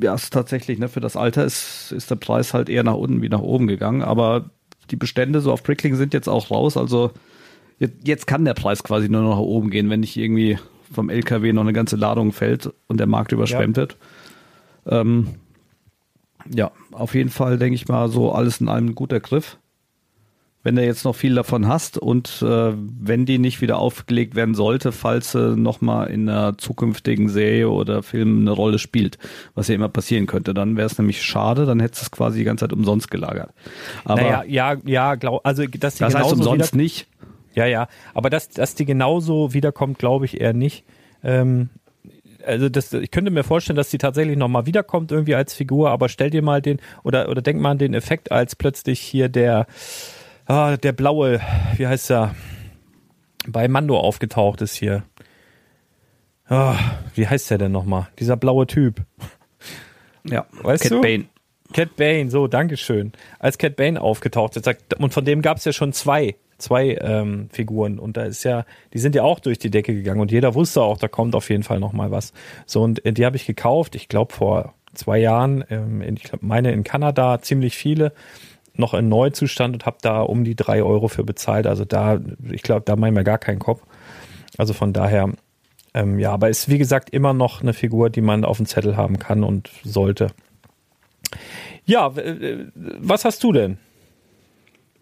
ja, 0.01 0.15
ist 0.15 0.33
tatsächlich, 0.33 0.79
ne, 0.79 0.89
für 0.89 1.01
das 1.01 1.17
Alter 1.17 1.45
ist, 1.45 1.93
ist 1.93 2.11
der 2.11 2.17
Preis 2.17 2.55
halt 2.55 2.69
eher 2.69 2.83
nach 2.83 2.95
unten 2.95 3.23
wie 3.23 3.29
nach 3.29 3.41
oben 3.41 3.67
gegangen. 3.67 4.03
Aber 4.03 4.51
die 4.91 4.97
Bestände 4.97 5.41
so 5.41 5.53
auf 5.53 5.63
Prickling 5.63 5.97
sind 5.97 6.15
jetzt 6.15 6.29
auch 6.29 6.51
raus. 6.51 6.77
Also 6.77 7.13
jetzt, 7.79 8.07
jetzt 8.07 8.27
kann 8.27 8.45
der 8.45 8.55
Preis 8.55 8.83
quasi 8.83 9.09
nur 9.09 9.23
noch 9.23 9.37
nach 9.37 9.39
oben 9.39 9.71
gehen, 9.71 9.91
wenn 9.91 10.01
nicht 10.01 10.17
irgendwie 10.17 10.59
vom 10.93 11.11
LKW 11.11 11.53
noch 11.53 11.63
eine 11.63 11.73
ganze 11.73 11.97
Ladung 11.97 12.33
fällt 12.33 12.73
und 12.87 12.99
der 12.99 13.07
Markt 13.07 13.33
überschwemmt 13.33 13.77
ja. 13.77 13.83
wird. 13.83 13.97
Ähm, 14.87 15.29
ja, 16.53 16.73
auf 16.93 17.15
jeden 17.15 17.31
Fall 17.31 17.59
denke 17.59 17.75
ich 17.75 17.89
mal 17.89 18.09
so 18.09 18.33
alles 18.33 18.61
in 18.61 18.69
allem 18.69 18.89
ein 18.89 18.95
guter 18.95 19.21
Griff 19.21 19.59
wenn 20.65 20.77
du 20.77 20.85
jetzt 20.85 21.05
noch 21.05 21.15
viel 21.15 21.35
davon 21.35 21.69
hast 21.69 21.99
und 21.99 22.43
äh, 22.43 22.73
wenn 22.75 23.27
die 23.27 23.39
nicht 23.39 23.61
wieder 23.61 23.79
aufgelegt 23.79 24.35
werden 24.35 24.55
sollte, 24.55 24.93
falls 24.93 25.33
sie 25.33 25.57
nochmal 25.57 26.09
in 26.09 26.29
einer 26.29 26.57
zukünftigen 26.59 27.29
Serie 27.29 27.69
oder 27.69 28.03
Film 28.03 28.41
eine 28.41 28.51
Rolle 28.51 28.79
spielt, 28.79 29.19
was 29.55 29.69
ja 29.69 29.75
immer 29.75 29.91
passieren 29.91 30.27
könnte, 30.27 30.55
dann 30.55 30.77
wäre 30.77 30.87
es 30.87 30.99
nämlich 30.99 31.23
schade, 31.23 31.67
dann 31.67 31.81
hättest 31.81 32.03
du 32.03 32.05
es 32.07 32.11
quasi 32.11 32.39
die 32.39 32.45
ganze 32.45 32.65
Zeit 32.65 32.73
umsonst 32.73 33.11
gelagert. 33.11 33.51
Aber 34.05 34.23
naja, 34.23 34.45
ja, 34.49 34.77
ja, 34.87 35.15
glaub, 35.17 35.47
also 35.47 35.65
dass 35.67 35.97
die 35.97 36.01
das 36.01 36.15
heißt 36.15 36.33
umsonst 36.33 36.75
nicht. 36.75 37.07
Ja, 37.55 37.67
ja, 37.67 37.87
aber 38.15 38.31
dass, 38.31 38.49
dass 38.49 38.75
die 38.75 38.87
genauso 38.87 39.53
wiederkommt, 39.53 39.99
glaube 39.99 40.25
ich 40.25 40.41
eher 40.41 40.55
nicht. 40.55 40.85
Ähm, 41.23 41.69
also 42.47 42.69
das, 42.69 42.93
ich 42.93 43.11
könnte 43.11 43.31
mir 43.31 43.45
vorstellen, 43.45 43.77
dass 43.77 43.91
sie 43.91 43.99
tatsächlich 43.99 44.37
nochmal 44.37 44.67
wiederkommt 44.67 45.13
irgendwie 45.13 45.35
als 45.35 45.55
Figur, 45.55 45.91
aber 45.91 46.09
stell 46.09 46.31
dir 46.31 46.43
mal 46.43 46.63
den, 46.63 46.81
oder, 47.03 47.29
oder 47.29 47.43
denk 47.43 47.61
mal 47.61 47.73
an 47.73 47.79
den 47.79 47.95
Effekt, 47.95 48.33
als 48.33 48.57
plötzlich 48.57 49.01
hier 49.01 49.29
der, 49.29 49.67
ah, 50.47 50.77
der 50.77 50.93
blaue, 50.93 51.41
wie 51.77 51.87
heißt 51.87 52.11
er, 52.11 52.35
bei 53.47 53.69
Mando 53.69 53.99
aufgetaucht 53.99 54.63
ist 54.63 54.75
hier. 54.75 55.05
Ah, 56.47 56.77
wie 57.15 57.27
heißt 57.27 57.51
der 57.51 57.59
denn 57.59 57.73
nochmal? 57.73 58.09
Dieser 58.19 58.37
blaue 58.37 58.67
Typ. 58.67 59.03
Ja, 60.25 60.47
weißt 60.63 60.85
Cat 60.85 60.93
du? 60.93 61.01
Bane. 61.01 61.25
Cat 61.73 61.97
Bane, 61.97 62.31
so, 62.31 62.47
Dankeschön. 62.47 63.13
Als 63.39 63.59
Cat 63.59 63.77
Bane 63.77 64.01
aufgetaucht 64.01 64.57
ist, 64.57 64.69
und 64.99 65.13
von 65.13 65.25
dem 65.25 65.43
gab 65.43 65.57
es 65.57 65.65
ja 65.65 65.73
schon 65.73 65.93
zwei, 65.93 66.37
zwei 66.59 66.97
ähm, 67.01 67.49
Figuren. 67.51 67.99
Und 67.99 68.17
da 68.17 68.25
ist 68.25 68.45
ja, 68.45 68.65
die 68.93 68.99
sind 68.99 69.15
ja 69.15 69.23
auch 69.23 69.41
durch 69.41 69.59
die 69.59 69.71
Decke 69.71 69.95
gegangen 69.95 70.21
und 70.21 70.31
jeder 70.31 70.55
wusste 70.55 70.83
auch, 70.83 70.99
da 70.99 71.09
kommt 71.09 71.35
auf 71.35 71.51
jeden 71.51 71.63
Fall 71.63 71.81
nochmal 71.81 72.11
was. 72.11 72.33
So, 72.67 72.83
und 72.83 73.05
äh, 73.05 73.13
die 73.13 73.27
habe 73.27 73.37
ich 73.37 73.47
gekauft, 73.47 73.95
ich 73.95 74.09
glaube 74.09 74.33
vor 74.33 74.75
zwei 74.95 75.19
Jahren, 75.19 75.65
ähm, 75.71 76.01
ich 76.03 76.23
glaube, 76.23 76.47
meine 76.47 76.73
in 76.73 76.85
Kanada, 76.85 77.41
ziemlich 77.41 77.77
viele 77.77 78.13
noch 78.77 78.95
in 78.95 79.09
Neuzustand 79.09 79.75
und 79.75 79.87
habe 79.87 79.99
da 80.03 80.21
um 80.21 80.45
die 80.45 80.57
drei 80.57 80.83
Euro 80.83 81.09
für 81.09 81.25
bezahlt. 81.25 81.67
Also 81.67 81.85
da, 81.85 82.21
ich 82.51 82.63
glaube, 82.63 82.83
da 82.85 82.97
mache 82.97 83.11
ich 83.11 83.15
mir 83.15 83.25
gar 83.25 83.39
keinen 83.39 83.59
Kopf. 83.59 83.83
Also 84.59 84.73
von 84.73 84.93
daher, 84.93 85.31
ähm, 85.95 86.19
ja, 86.19 86.33
aber 86.33 86.49
ist 86.49 86.69
wie 86.69 86.79
gesagt 86.79 87.11
immer 87.11 87.33
noch 87.33 87.63
eine 87.63 87.73
Figur, 87.73 88.11
die 88.11 88.21
man 88.21 88.45
auf 88.45 88.57
dem 88.57 88.67
Zettel 88.67 88.97
haben 88.97 89.19
kann 89.19 89.45
und 89.45 89.71
sollte. 89.85 90.29
Ja, 91.85 92.13
was 92.75 93.25
hast 93.25 93.43
du 93.45 93.53
denn? 93.53 93.79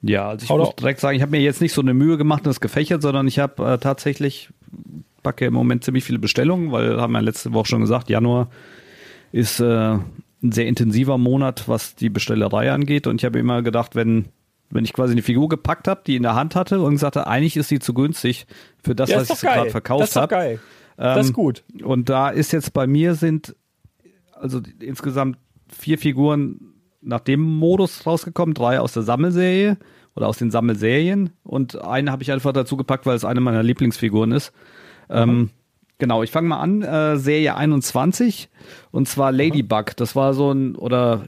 Ja, 0.02 0.30
also 0.30 0.44
ich 0.44 0.50
Hau 0.50 0.58
muss 0.58 0.74
direkt 0.74 1.00
sagen, 1.00 1.16
ich 1.16 1.22
habe 1.22 1.30
mir 1.30 1.40
jetzt 1.40 1.60
nicht 1.60 1.72
so 1.72 1.80
eine 1.80 1.94
Mühe 1.94 2.18
gemacht 2.18 2.40
und 2.40 2.48
das 2.48 2.60
gefächert, 2.60 3.02
sondern 3.02 3.28
ich 3.28 3.38
habe 3.38 3.74
äh, 3.74 3.78
tatsächlich 3.78 4.50
backe 5.22 5.46
im 5.46 5.54
Moment 5.54 5.84
ziemlich 5.84 6.04
viele 6.04 6.18
Bestellungen, 6.18 6.72
weil 6.72 7.00
haben 7.00 7.12
wir 7.12 7.22
letzte 7.22 7.52
Woche 7.52 7.66
schon 7.66 7.80
gesagt, 7.80 8.10
Januar 8.10 8.48
ist 9.30 9.60
äh, 9.60 9.98
ein 10.42 10.52
sehr 10.52 10.66
intensiver 10.66 11.18
Monat, 11.18 11.68
was 11.68 11.94
die 11.94 12.10
Bestellerei 12.10 12.72
angeht. 12.72 13.06
Und 13.06 13.20
ich 13.20 13.24
habe 13.24 13.38
immer 13.38 13.62
gedacht, 13.62 13.94
wenn, 13.94 14.26
wenn 14.70 14.84
ich 14.84 14.92
quasi 14.92 15.12
eine 15.12 15.22
Figur 15.22 15.48
gepackt 15.48 15.88
habe, 15.88 16.02
die 16.06 16.16
in 16.16 16.22
der 16.22 16.34
Hand 16.34 16.56
hatte 16.56 16.80
und 16.80 16.92
gesagt 16.92 17.16
habe, 17.16 17.26
eigentlich 17.26 17.56
ist 17.56 17.68
sie 17.68 17.78
zu 17.78 17.94
günstig 17.94 18.46
für 18.82 18.94
das, 18.94 19.10
ja, 19.10 19.20
was 19.20 19.30
ich 19.30 19.40
gerade 19.40 19.70
verkauft 19.70 20.16
habe. 20.16 20.28
Das 20.28 20.38
ist 20.38 20.40
geil. 20.40 20.60
Ähm, 20.98 21.04
das 21.04 21.26
ist 21.26 21.32
gut. 21.32 21.64
Und 21.82 22.08
da 22.08 22.28
ist 22.28 22.52
jetzt 22.52 22.72
bei 22.72 22.86
mir 22.86 23.14
sind 23.14 23.54
also 24.34 24.60
insgesamt 24.80 25.38
vier 25.68 25.98
Figuren 25.98 26.74
nach 27.00 27.20
dem 27.20 27.40
Modus 27.40 28.06
rausgekommen, 28.06 28.54
drei 28.54 28.80
aus 28.80 28.92
der 28.92 29.02
Sammelserie 29.02 29.78
oder 30.14 30.28
aus 30.28 30.38
den 30.38 30.50
Sammelserien 30.50 31.30
und 31.42 31.80
eine 31.82 32.10
habe 32.10 32.22
ich 32.22 32.32
einfach 32.32 32.52
dazu 32.52 32.76
gepackt, 32.76 33.06
weil 33.06 33.16
es 33.16 33.24
eine 33.24 33.40
meiner 33.40 33.62
Lieblingsfiguren 33.62 34.32
ist. 34.32 34.52
Ähm, 35.08 35.28
mhm. 35.28 35.34
Ähm, 35.34 35.50
Genau, 36.02 36.24
ich 36.24 36.32
fange 36.32 36.48
mal 36.48 36.58
an, 36.58 36.82
äh, 36.82 37.16
Serie 37.16 37.54
21 37.54 38.48
und 38.90 39.06
zwar 39.06 39.30
Ladybug. 39.30 39.94
Das 39.94 40.16
war 40.16 40.34
so 40.34 40.50
ein, 40.50 40.74
oder 40.74 41.26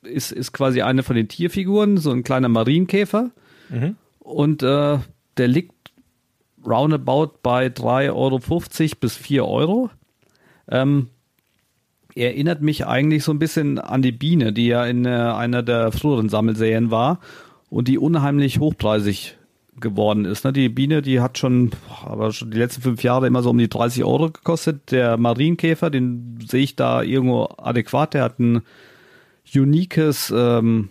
ist, 0.00 0.32
ist 0.32 0.52
quasi 0.52 0.80
eine 0.80 1.02
von 1.02 1.14
den 1.14 1.28
Tierfiguren, 1.28 1.98
so 1.98 2.10
ein 2.10 2.22
kleiner 2.22 2.48
Marienkäfer. 2.48 3.32
Mhm. 3.68 3.96
Und 4.20 4.62
äh, 4.62 4.98
der 5.36 5.48
liegt 5.48 5.74
roundabout 6.66 7.40
bei 7.42 7.66
3,50 7.66 8.14
Euro 8.14 8.96
bis 8.98 9.14
4 9.14 9.44
Euro. 9.44 9.90
Ähm, 10.70 11.08
erinnert 12.14 12.62
mich 12.62 12.86
eigentlich 12.86 13.24
so 13.24 13.32
ein 13.32 13.38
bisschen 13.38 13.78
an 13.78 14.00
die 14.00 14.12
Biene, 14.12 14.54
die 14.54 14.68
ja 14.68 14.86
in 14.86 15.04
äh, 15.04 15.10
einer 15.10 15.62
der 15.62 15.92
früheren 15.92 16.30
Sammelserien 16.30 16.90
war 16.90 17.20
und 17.68 17.88
die 17.88 17.98
unheimlich 17.98 18.58
hochpreisig 18.58 19.37
geworden 19.80 20.24
ist. 20.24 20.44
Ne? 20.44 20.52
Die 20.52 20.68
Biene, 20.68 21.02
die 21.02 21.20
hat 21.20 21.38
schon, 21.38 21.70
aber 22.04 22.32
schon 22.32 22.50
die 22.50 22.58
letzten 22.58 22.82
fünf 22.82 23.02
Jahre 23.02 23.26
immer 23.26 23.42
so 23.42 23.50
um 23.50 23.58
die 23.58 23.68
30 23.68 24.04
Euro 24.04 24.30
gekostet. 24.30 24.90
Der 24.90 25.16
Marienkäfer, 25.16 25.90
den 25.90 26.38
sehe 26.46 26.62
ich 26.62 26.76
da 26.76 27.02
irgendwo 27.02 27.48
adäquat. 27.58 28.14
Der 28.14 28.24
hat 28.24 28.38
ein 28.38 28.62
uniques 29.54 30.32
ähm, 30.34 30.88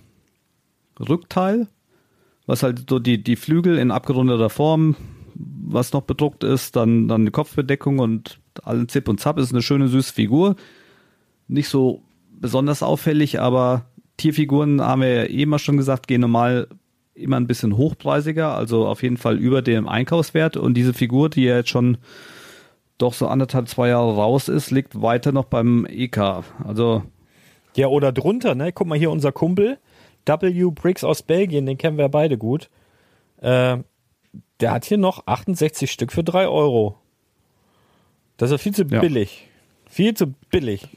Rückteil, 1.00 1.68
was 2.46 2.64
halt 2.64 2.90
so 2.90 3.00
die, 3.00 3.22
die 3.22 3.36
Flügel 3.36 3.78
in 3.78 3.92
abgerundeter 3.92 4.50
Form, 4.50 4.96
was 5.36 5.94
noch 5.94 6.02
bedruckt 6.02 6.44
ist, 6.44 6.76
dann, 6.76 7.08
dann 7.08 7.22
eine 7.22 7.32
Kopfbedeckung 7.32 8.00
und 8.00 8.40
allen 8.64 8.90
Zip 8.90 9.08
und 9.08 9.20
Zap 9.20 9.38
ist 9.38 9.52
eine 9.52 9.62
schöne 9.62 9.88
süße 9.88 10.14
Figur. 10.14 10.56
Nicht 11.48 11.70
so 11.70 12.02
besonders 12.32 12.84
auffällig, 12.84 13.40
aber 13.40 13.86
Tierfiguren 14.18 14.82
haben 14.82 15.02
wir 15.02 15.14
ja 15.14 15.24
eh 15.24 15.44
immer 15.44 15.60
schon 15.60 15.78
gesagt, 15.78 16.08
gehen 16.08 16.22
normal 16.22 16.68
immer 17.18 17.38
ein 17.38 17.48
bisschen 17.48 17.78
hochpreisiger, 17.78 18.56
also 18.56 18.88
auf 18.88 19.04
jeden 19.04 19.18
Fall 19.18 19.38
über 19.38 19.62
dem 19.62 19.88
Einkaufswert. 19.88 20.58
Und 20.58 20.76
diese 20.76 20.94
Figur, 20.94 21.30
die 21.30 21.44
ja 21.44 21.58
jetzt 21.58 21.70
schon 21.70 21.98
doch 22.98 23.14
so 23.14 23.28
anderthalb, 23.28 23.68
zwei 23.68 23.90
Jahre 23.90 24.16
raus 24.16 24.48
ist, 24.50 24.72
liegt 24.72 25.02
weiter 25.02 25.32
noch 25.32 25.46
beim 25.46 25.86
EK. 25.90 26.44
Also. 26.66 27.04
Ja, 27.76 27.88
oder 27.88 28.12
drunter, 28.12 28.56
ne? 28.56 28.72
Guck 28.72 28.88
mal 28.88 28.98
hier 28.98 29.12
unser 29.12 29.32
Kumpel, 29.32 29.78
W. 30.26 30.72
Briggs 30.74 31.04
aus 31.04 31.22
Belgien, 31.22 31.66
den 31.66 31.78
kennen 31.78 31.98
wir 31.98 32.10
beide 32.10 32.38
gut. 32.38 32.70
Äh, 33.40 33.78
der 34.60 34.72
hat 34.72 34.86
hier 34.86 34.98
noch 34.98 35.28
68 35.28 35.92
Stück 35.92 36.12
für 36.12 36.24
drei 36.24 36.48
Euro. 36.48 36.98
Das 38.38 38.52
ist 38.52 38.62
viel 38.62 38.74
zu 38.74 38.84
Ja. 38.84 39.00
billig. 39.00 39.48
Viel 39.88 40.14
zu 40.16 40.34
billig. 40.52 40.88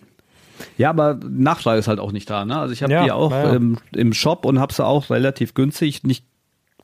Ja, 0.79 0.91
aber 0.91 1.19
Nachfrage 1.29 1.79
ist 1.79 1.89
halt 1.89 2.01
auch 2.01 2.13
nicht 2.13 2.29
da. 2.31 2.45
Ne? 2.45 2.59
Also 2.59 2.73
ich 2.73 2.83
habe 2.83 2.93
Ja, 2.93 3.05
die 3.05 3.13
auch 3.13 3.31
naja. 3.31 3.55
im, 3.55 3.79
im 3.95 4.13
Shop 4.13 4.45
und 4.45 4.59
habe 4.59 4.73
sie 4.73 4.85
auch 4.85 5.11
relativ 5.11 5.55
günstig, 5.55 6.05
nicht 6.05 6.25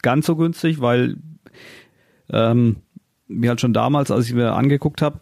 ganz 0.03 0.27
so 0.27 0.37
günstig, 0.37 0.81
weil 0.81 1.17
ähm, 2.31 2.77
mir 3.29 3.51
halt 3.51 3.61
schon 3.61 3.73
damals, 3.73 4.11
als 4.11 4.27
ich 4.27 4.35
mir 4.35 4.53
angeguckt 4.55 5.03
habe, 5.03 5.21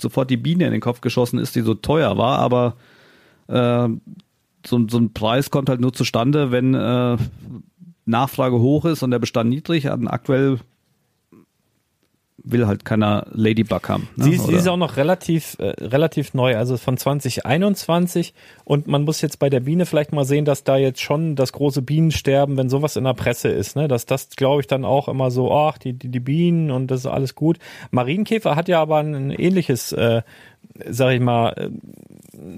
sofort 0.00 0.30
die 0.30 0.36
Biene 0.36 0.66
in 0.66 0.72
den 0.72 0.80
Kopf 0.80 1.00
geschossen 1.00 1.38
ist, 1.38 1.54
die 1.56 1.62
so 1.62 1.74
teuer 1.74 2.18
war, 2.18 2.38
aber 2.38 2.76
äh, 3.48 3.88
so, 4.66 4.88
so 4.88 4.98
ein 4.98 5.12
Preis 5.12 5.50
kommt 5.50 5.68
halt 5.68 5.80
nur 5.80 5.92
zustande, 5.92 6.50
wenn 6.50 6.74
äh, 6.74 7.16
Nachfrage 8.04 8.58
hoch 8.58 8.84
ist 8.84 9.02
und 9.02 9.10
der 9.10 9.18
Bestand 9.18 9.50
niedrig. 9.50 9.90
Aktuell 9.90 10.58
will 12.46 12.66
halt 12.66 12.84
keiner 12.84 13.26
Ladybug 13.32 13.88
haben. 13.88 14.08
Ne? 14.16 14.24
Sie, 14.24 14.36
sie 14.36 14.48
Oder- 14.48 14.56
ist 14.56 14.68
auch 14.68 14.76
noch 14.76 14.96
relativ, 14.96 15.56
äh, 15.58 15.70
relativ 15.84 16.32
neu, 16.32 16.56
also 16.56 16.76
von 16.76 16.96
2021. 16.96 18.34
Und 18.64 18.86
man 18.86 19.02
muss 19.02 19.20
jetzt 19.20 19.38
bei 19.38 19.50
der 19.50 19.60
Biene 19.60 19.84
vielleicht 19.84 20.12
mal 20.12 20.24
sehen, 20.24 20.44
dass 20.44 20.64
da 20.64 20.76
jetzt 20.76 21.00
schon 21.00 21.34
das 21.34 21.52
große 21.52 21.82
Bienensterben, 21.82 22.56
wenn 22.56 22.70
sowas 22.70 22.96
in 22.96 23.04
der 23.04 23.14
Presse 23.14 23.48
ist, 23.48 23.76
ne, 23.76 23.88
dass 23.88 24.06
das, 24.06 24.30
glaube 24.30 24.60
ich, 24.60 24.66
dann 24.66 24.84
auch 24.84 25.08
immer 25.08 25.30
so, 25.30 25.52
ach, 25.52 25.76
die, 25.78 25.92
die, 25.92 26.08
die 26.08 26.20
Bienen 26.20 26.70
und 26.70 26.90
das 26.90 27.00
ist 27.00 27.06
alles 27.06 27.34
gut. 27.34 27.58
Marienkäfer 27.90 28.56
hat 28.56 28.68
ja 28.68 28.80
aber 28.80 28.98
ein 28.98 29.30
ähnliches, 29.30 29.92
äh, 29.92 30.22
sag 30.88 31.14
ich 31.14 31.20
mal, 31.20 31.52
äh, 31.56 31.70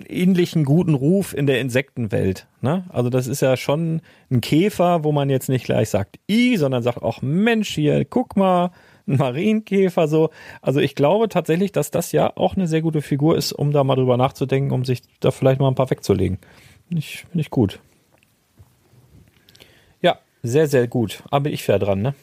ähnlichen 0.09 0.65
guten 0.65 0.95
Ruf 0.95 1.35
in 1.35 1.47
der 1.47 1.61
Insektenwelt. 1.61 2.47
Ne? 2.61 2.85
Also 2.91 3.11
das 3.11 3.27
ist 3.27 3.41
ja 3.41 3.57
schon 3.57 4.03
ein 4.31 4.41
Käfer, 4.41 5.05
wo 5.05 5.13
man 5.13 5.31
jetzt 5.31 5.49
nicht 5.49 5.65
gleich 5.65 5.89
sagt, 5.89 6.19
i, 6.31 6.57
sondern 6.57 6.83
sagt 6.83 7.03
auch 7.03 7.23
Mensch 7.23 7.71
hier, 7.75 8.05
guck 8.05 8.37
mal, 8.37 8.71
ein 9.09 9.17
Marienkäfer 9.17 10.07
so. 10.09 10.31
Also 10.63 10.81
ich 10.81 10.95
glaube 10.95 11.29
tatsächlich, 11.29 11.73
dass 11.73 11.91
das 11.91 12.13
ja 12.13 12.33
auch 12.37 12.57
eine 12.57 12.67
sehr 12.67 12.83
gute 12.83 13.03
Figur 13.03 13.37
ist, 13.37 13.53
um 13.53 13.73
da 13.73 13.83
mal 13.85 13.97
drüber 13.97 14.17
nachzudenken, 14.17 14.73
um 14.73 14.85
sich 14.85 15.03
da 15.21 15.31
vielleicht 15.31 15.61
mal 15.61 15.69
ein 15.69 15.75
paar 15.75 15.91
wegzulegen. 15.91 16.39
Finde 16.87 17.01
ich, 17.01 17.25
finde 17.31 17.41
ich 17.41 17.51
gut. 17.51 17.81
Ja, 20.01 20.19
sehr, 20.43 20.69
sehr 20.69 20.87
gut. 20.87 21.23
Aber 21.31 21.51
ich 21.51 21.67
wäre 21.67 21.79
dran, 21.79 22.03
ne? 22.03 22.15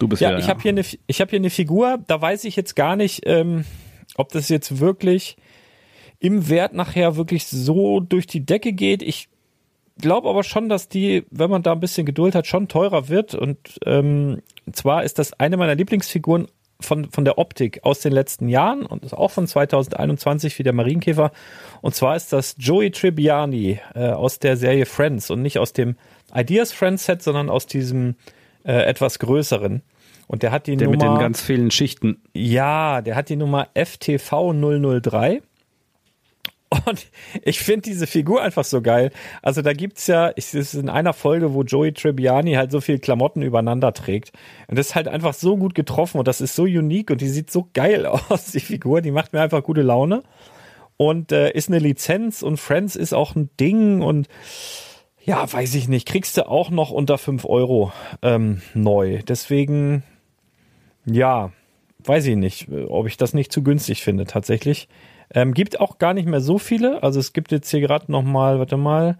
du 0.00 0.08
bist 0.08 0.20
Ja, 0.20 0.32
ja, 0.32 0.38
ich 0.38 0.48
habe 0.48 0.60
hier 0.60 0.70
eine, 0.70 0.84
ich 1.06 1.20
habe 1.20 1.30
hier 1.30 1.38
eine 1.38 1.50
Figur. 1.50 1.98
Da 2.06 2.20
weiß 2.20 2.44
ich 2.44 2.56
jetzt 2.56 2.74
gar 2.74 2.96
nicht, 2.96 3.22
ähm, 3.26 3.64
ob 4.16 4.30
das 4.30 4.48
jetzt 4.48 4.80
wirklich 4.80 5.36
im 6.18 6.48
Wert 6.48 6.74
nachher 6.74 7.16
wirklich 7.16 7.46
so 7.46 8.00
durch 8.00 8.26
die 8.26 8.44
Decke 8.44 8.72
geht. 8.72 9.02
Ich 9.02 9.28
glaube 10.00 10.28
aber 10.28 10.42
schon, 10.42 10.68
dass 10.68 10.88
die, 10.88 11.24
wenn 11.30 11.50
man 11.50 11.62
da 11.62 11.72
ein 11.72 11.80
bisschen 11.80 12.06
Geduld 12.06 12.34
hat, 12.34 12.46
schon 12.46 12.68
teurer 12.68 13.08
wird. 13.08 13.34
Und 13.34 13.78
ähm, 13.86 14.42
zwar 14.76 15.04
ist 15.04 15.18
das 15.18 15.38
eine 15.38 15.56
meiner 15.56 15.74
Lieblingsfiguren 15.74 16.48
von, 16.80 17.10
von 17.10 17.24
der 17.24 17.38
Optik 17.38 17.80
aus 17.82 18.00
den 18.00 18.12
letzten 18.12 18.48
Jahren 18.48 18.86
und 18.86 19.04
ist 19.04 19.12
auch 19.12 19.30
von 19.30 19.46
2021 19.46 20.58
wie 20.58 20.62
der 20.62 20.72
Marienkäfer. 20.72 21.32
Und 21.82 21.94
zwar 21.94 22.16
ist 22.16 22.32
das 22.32 22.56
Joey 22.58 22.90
Tribbiani 22.90 23.80
äh, 23.94 24.10
aus 24.10 24.38
der 24.38 24.56
Serie 24.56 24.86
Friends 24.86 25.30
und 25.30 25.42
nicht 25.42 25.58
aus 25.58 25.72
dem 25.72 25.96
Ideas 26.34 26.72
Friends 26.72 27.04
Set, 27.04 27.22
sondern 27.22 27.50
aus 27.50 27.66
diesem 27.66 28.16
äh, 28.64 28.72
etwas 28.72 29.18
größeren. 29.18 29.82
Und 30.26 30.42
der 30.42 30.52
hat 30.52 30.66
die 30.66 30.76
der 30.76 30.88
Nummer. 30.88 30.96
mit 30.96 31.02
den 31.02 31.18
ganz 31.18 31.42
vielen 31.42 31.70
Schichten. 31.70 32.22
Ja, 32.34 33.02
der 33.02 33.16
hat 33.16 33.28
die 33.28 33.36
Nummer 33.36 33.68
FTV 33.74 34.52
003. 34.52 35.42
Und 36.86 37.06
ich 37.42 37.58
finde 37.60 37.82
diese 37.82 38.06
Figur 38.06 38.42
einfach 38.42 38.64
so 38.64 38.80
geil. 38.80 39.10
Also 39.42 39.60
da 39.60 39.72
gibt's 39.72 40.06
ja, 40.06 40.30
es 40.36 40.54
ist 40.54 40.74
in 40.74 40.88
einer 40.88 41.12
Folge, 41.12 41.52
wo 41.52 41.62
Joey 41.62 41.92
Tribbiani 41.92 42.54
halt 42.54 42.70
so 42.70 42.80
viel 42.80 43.00
Klamotten 43.00 43.42
übereinander 43.42 43.92
trägt. 43.92 44.32
Und 44.68 44.78
das 44.78 44.90
ist 44.90 44.94
halt 44.94 45.08
einfach 45.08 45.34
so 45.34 45.56
gut 45.56 45.74
getroffen 45.74 46.18
und 46.18 46.28
das 46.28 46.40
ist 46.40 46.54
so 46.54 46.62
unique 46.62 47.10
und 47.10 47.20
die 47.20 47.28
sieht 47.28 47.50
so 47.50 47.68
geil 47.74 48.06
aus, 48.28 48.52
die 48.52 48.60
Figur. 48.60 49.00
Die 49.00 49.10
macht 49.10 49.32
mir 49.32 49.40
einfach 49.40 49.64
gute 49.64 49.82
Laune. 49.82 50.22
Und 50.96 51.32
äh, 51.32 51.50
ist 51.52 51.68
eine 51.68 51.78
Lizenz 51.78 52.42
und 52.42 52.58
Friends 52.58 52.94
ist 52.94 53.14
auch 53.14 53.34
ein 53.34 53.48
Ding 53.58 54.02
und 54.02 54.28
ja, 55.24 55.50
weiß 55.50 55.74
ich 55.74 55.88
nicht, 55.88 56.06
kriegst 56.06 56.36
du 56.36 56.46
auch 56.46 56.70
noch 56.70 56.90
unter 56.90 57.18
5 57.18 57.44
Euro 57.46 57.92
ähm, 58.22 58.62
neu. 58.74 59.22
Deswegen, 59.26 60.02
ja, 61.06 61.52
weiß 62.04 62.26
ich 62.26 62.36
nicht, 62.36 62.68
ob 62.88 63.06
ich 63.06 63.16
das 63.16 63.34
nicht 63.34 63.52
zu 63.52 63.62
günstig 63.62 64.02
finde 64.02 64.24
tatsächlich. 64.24 64.88
Ähm, 65.32 65.54
gibt 65.54 65.78
auch 65.80 65.98
gar 65.98 66.14
nicht 66.14 66.26
mehr 66.26 66.40
so 66.40 66.58
viele. 66.58 67.02
Also 67.02 67.20
es 67.20 67.32
gibt 67.32 67.52
jetzt 67.52 67.70
hier 67.70 67.80
gerade 67.80 68.10
noch 68.10 68.22
mal, 68.22 68.58
warte 68.58 68.76
mal, 68.76 69.16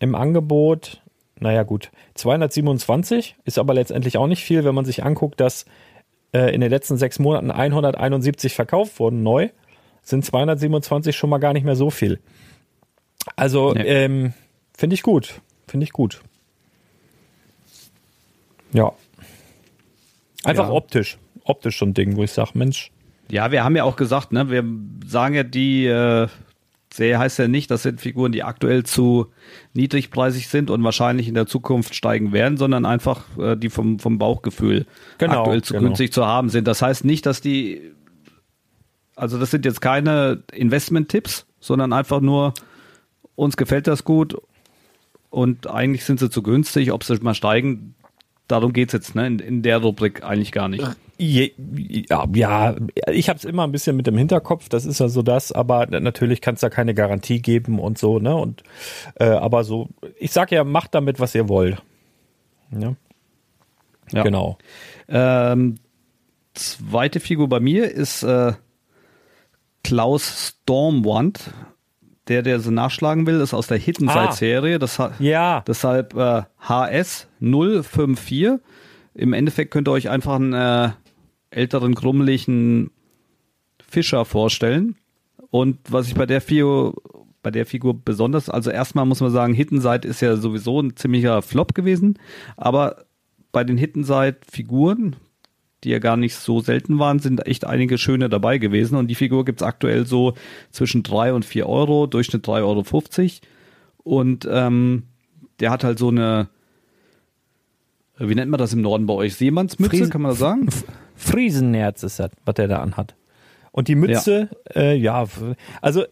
im 0.00 0.14
Angebot, 0.14 1.02
naja 1.38 1.62
gut, 1.64 1.90
227 2.14 3.36
ist 3.44 3.58
aber 3.58 3.74
letztendlich 3.74 4.16
auch 4.16 4.26
nicht 4.26 4.42
viel, 4.44 4.64
wenn 4.64 4.74
man 4.74 4.84
sich 4.84 5.04
anguckt, 5.04 5.40
dass 5.40 5.66
äh, 6.32 6.54
in 6.54 6.60
den 6.60 6.70
letzten 6.70 6.96
sechs 6.96 7.18
Monaten 7.18 7.50
171 7.50 8.54
verkauft 8.54 8.98
wurden 8.98 9.22
neu, 9.22 9.50
sind 10.02 10.24
227 10.24 11.16
schon 11.16 11.30
mal 11.30 11.38
gar 11.38 11.52
nicht 11.52 11.64
mehr 11.64 11.76
so 11.76 11.90
viel. 11.90 12.20
Also 13.36 13.72
Nee. 13.72 13.82
ähm, 13.82 14.32
finde 14.76 14.94
ich 14.94 15.02
gut, 15.02 15.40
finde 15.68 15.84
ich 15.84 15.92
gut. 15.92 16.20
Ja. 18.72 18.92
Einfach 20.44 20.68
Ja. 20.68 20.72
optisch, 20.74 21.18
optisch 21.44 21.78
so 21.78 21.86
ein 21.86 21.94
Ding, 21.94 22.16
wo 22.16 22.22
ich 22.24 22.32
sage, 22.32 22.50
Mensch, 22.54 22.90
Ja, 23.30 23.50
wir 23.50 23.64
haben 23.64 23.76
ja 23.76 23.84
auch 23.84 23.96
gesagt, 23.96 24.32
ne, 24.32 24.50
wir 24.50 24.64
sagen 25.06 25.34
ja, 25.34 25.42
die 25.42 25.86
äh, 25.86 26.28
Serie 26.92 27.18
heißt 27.18 27.38
ja 27.40 27.48
nicht, 27.48 27.70
das 27.70 27.82
sind 27.82 28.00
Figuren, 28.00 28.30
die 28.30 28.44
aktuell 28.44 28.84
zu 28.84 29.32
niedrigpreisig 29.72 30.48
sind 30.48 30.70
und 30.70 30.84
wahrscheinlich 30.84 31.26
in 31.26 31.34
der 31.34 31.46
Zukunft 31.46 31.94
steigen 31.94 32.32
werden, 32.32 32.56
sondern 32.56 32.86
einfach 32.86 33.24
äh, 33.36 33.56
die 33.56 33.68
vom, 33.68 33.98
vom 33.98 34.18
Bauchgefühl 34.18 34.86
Genau, 35.18 35.40
aktuell 35.40 35.62
zu 35.62 35.74
genau. 35.74 35.86
günstig 35.86 36.12
zu 36.12 36.24
haben 36.24 36.50
sind. 36.50 36.68
Das 36.68 36.82
heißt 36.82 37.04
nicht, 37.04 37.26
dass 37.26 37.40
die, 37.40 37.92
also 39.16 39.38
das 39.38 39.50
sind 39.50 39.64
jetzt 39.64 39.80
keine 39.80 40.44
Investment-Tipps, 40.52 41.46
sondern 41.58 41.92
einfach 41.92 42.20
nur, 42.20 42.54
uns 43.34 43.56
gefällt 43.56 43.88
das 43.88 44.04
gut 44.04 44.36
und 45.30 45.68
eigentlich 45.68 46.04
sind 46.04 46.20
sie 46.20 46.30
zu 46.30 46.44
günstig, 46.44 46.92
ob 46.92 47.02
sie 47.02 47.16
mal 47.22 47.34
steigen, 47.34 47.96
darum 48.48 48.72
geht's 48.72 48.92
jetzt, 48.92 49.14
ne, 49.14 49.26
in, 49.26 49.38
in 49.38 49.62
der 49.62 49.78
Rubrik 49.78 50.22
eigentlich 50.24 50.52
gar 50.52 50.68
nicht. 50.68 50.84
Ja, 51.18 51.46
ja, 52.34 52.74
ich 53.10 53.28
habe 53.28 53.38
es 53.38 53.44
immer 53.44 53.62
ein 53.64 53.70
bisschen 53.72 53.96
mit 53.96 54.06
dem 54.06 54.16
Hinterkopf, 54.18 54.68
das 54.68 54.84
ist 54.84 54.98
ja 54.98 55.08
so 55.08 55.22
das, 55.22 55.52
aber 55.52 55.86
natürlich 55.86 56.40
kann 56.40 56.54
es 56.56 56.60
da 56.60 56.70
keine 56.70 56.92
Garantie 56.94 57.40
geben 57.40 57.78
und 57.78 57.98
so, 57.98 58.18
ne? 58.18 58.34
Und 58.34 58.64
äh, 59.20 59.26
aber 59.26 59.62
so, 59.64 59.88
ich 60.18 60.32
sag 60.32 60.50
ja, 60.50 60.64
macht 60.64 60.94
damit, 60.94 61.20
was 61.20 61.34
ihr 61.36 61.48
wollt. 61.48 61.80
Ja, 62.76 62.94
Ja. 64.10 64.22
genau. 64.24 64.58
Ähm, 65.08 65.76
zweite 66.54 67.20
Figur 67.20 67.48
bei 67.48 67.60
mir 67.60 67.90
ist 67.90 68.24
äh, 68.24 68.52
Klaus 69.82 70.54
Stormwand. 70.62 71.50
Der, 72.26 72.40
der 72.40 72.58
sie 72.58 72.70
nachschlagen 72.72 73.26
will, 73.26 73.38
ist 73.42 73.52
aus 73.52 73.66
der 73.66 73.76
Hidden 73.76 74.08
Ah. 74.08 74.32
Side 74.32 74.36
Serie. 74.38 74.78
Das 74.78 74.98
hat, 74.98 75.20
Ja. 75.20 75.62
Deshalb 75.66 76.14
äh, 76.14 76.42
HS 76.58 77.28
054. 77.50 78.60
Im 79.14 79.32
Endeffekt 79.32 79.70
könnt 79.70 79.88
ihr 79.88 79.92
euch 79.92 80.10
einfach 80.10 80.36
einen 80.36 80.52
äh, 80.52 80.90
älteren, 81.50 81.94
krummeligen 81.94 82.90
Fischer 83.86 84.24
vorstellen. 84.24 84.96
Und 85.50 85.78
was 85.88 86.08
ich 86.08 86.14
bei 86.14 86.26
der 86.26 86.40
Figur, 86.40 86.94
bei 87.42 87.50
der 87.50 87.66
Figur 87.66 87.94
besonders, 87.94 88.48
also 88.48 88.70
erstmal 88.70 89.06
muss 89.06 89.20
man 89.20 89.30
sagen, 89.30 89.54
Hittenside 89.54 90.08
ist 90.08 90.20
ja 90.20 90.36
sowieso 90.36 90.80
ein 90.80 90.96
ziemlicher 90.96 91.42
Flop 91.42 91.74
gewesen. 91.74 92.18
Aber 92.56 93.04
bei 93.52 93.62
den 93.62 93.78
Hittenside-Figuren, 93.78 95.14
die 95.84 95.90
ja 95.90 96.00
gar 96.00 96.16
nicht 96.16 96.34
so 96.34 96.60
selten 96.60 96.98
waren, 96.98 97.20
sind 97.20 97.46
echt 97.46 97.66
einige 97.66 97.98
schöne 97.98 98.28
dabei 98.28 98.58
gewesen. 98.58 98.96
Und 98.96 99.08
die 99.08 99.14
Figur 99.14 99.44
gibt's 99.44 99.62
aktuell 99.62 100.06
so 100.06 100.34
zwischen 100.70 101.04
drei 101.04 101.32
und 101.32 101.44
vier 101.44 101.68
Euro, 101.68 102.06
Durchschnitt 102.06 102.44
3,50 102.46 102.52
Euro. 102.62 102.84
Und 104.02 104.48
ähm, 104.50 105.04
der 105.60 105.70
hat 105.70 105.84
halt 105.84 105.98
so 105.98 106.08
eine 106.08 106.48
Wie 108.18 108.34
nennt 108.34 108.50
man 108.50 108.58
das 108.58 108.72
im 108.72 108.80
Norden 108.80 109.06
bei 109.06 109.14
euch? 109.14 109.34
Seemannsmütze, 109.34 109.96
Friesen- 109.96 110.10
kann 110.10 110.22
man 110.22 110.30
das 110.30 110.38
sagen? 110.38 110.68
Friesennerz 111.16 112.02
ist 112.02 112.20
das, 112.20 112.30
was 112.44 112.54
der 112.54 112.68
da 112.68 112.78
anhat. 112.78 113.14
Und 113.72 113.88
die 113.88 113.96
Mütze, 113.96 114.50
ja, 114.74 114.80
äh, 114.80 114.94
ja 114.96 115.26
also 115.80 116.04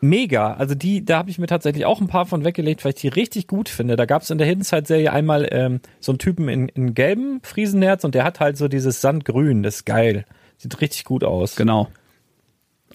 mega. 0.00 0.54
Also 0.54 0.74
die, 0.74 1.04
da 1.04 1.18
habe 1.18 1.28
ich 1.30 1.38
mir 1.38 1.46
tatsächlich 1.46 1.84
auch 1.84 2.00
ein 2.00 2.06
paar 2.06 2.24
von 2.24 2.44
weggelegt, 2.44 2.84
weil 2.84 2.92
ich 2.94 3.00
die 3.00 3.08
richtig 3.08 3.46
gut 3.46 3.68
finde. 3.68 3.96
Da 3.96 4.06
gab 4.06 4.22
es 4.22 4.30
in 4.30 4.38
der 4.38 4.46
Hidden 4.46 4.64
Side 4.64 4.86
Serie 4.86 5.12
einmal 5.12 5.46
ähm, 5.50 5.80
so 6.00 6.12
einen 6.12 6.18
Typen 6.18 6.48
in, 6.48 6.68
in 6.68 6.94
gelbem 6.94 7.40
Friesennerz 7.42 8.04
und 8.04 8.14
der 8.14 8.24
hat 8.24 8.40
halt 8.40 8.56
so 8.56 8.68
dieses 8.68 9.02
Sandgrün, 9.02 9.62
das 9.62 9.76
ist 9.76 9.84
geil. 9.84 10.24
Sieht 10.56 10.80
richtig 10.80 11.04
gut 11.04 11.24
aus. 11.24 11.56
Genau. 11.56 11.88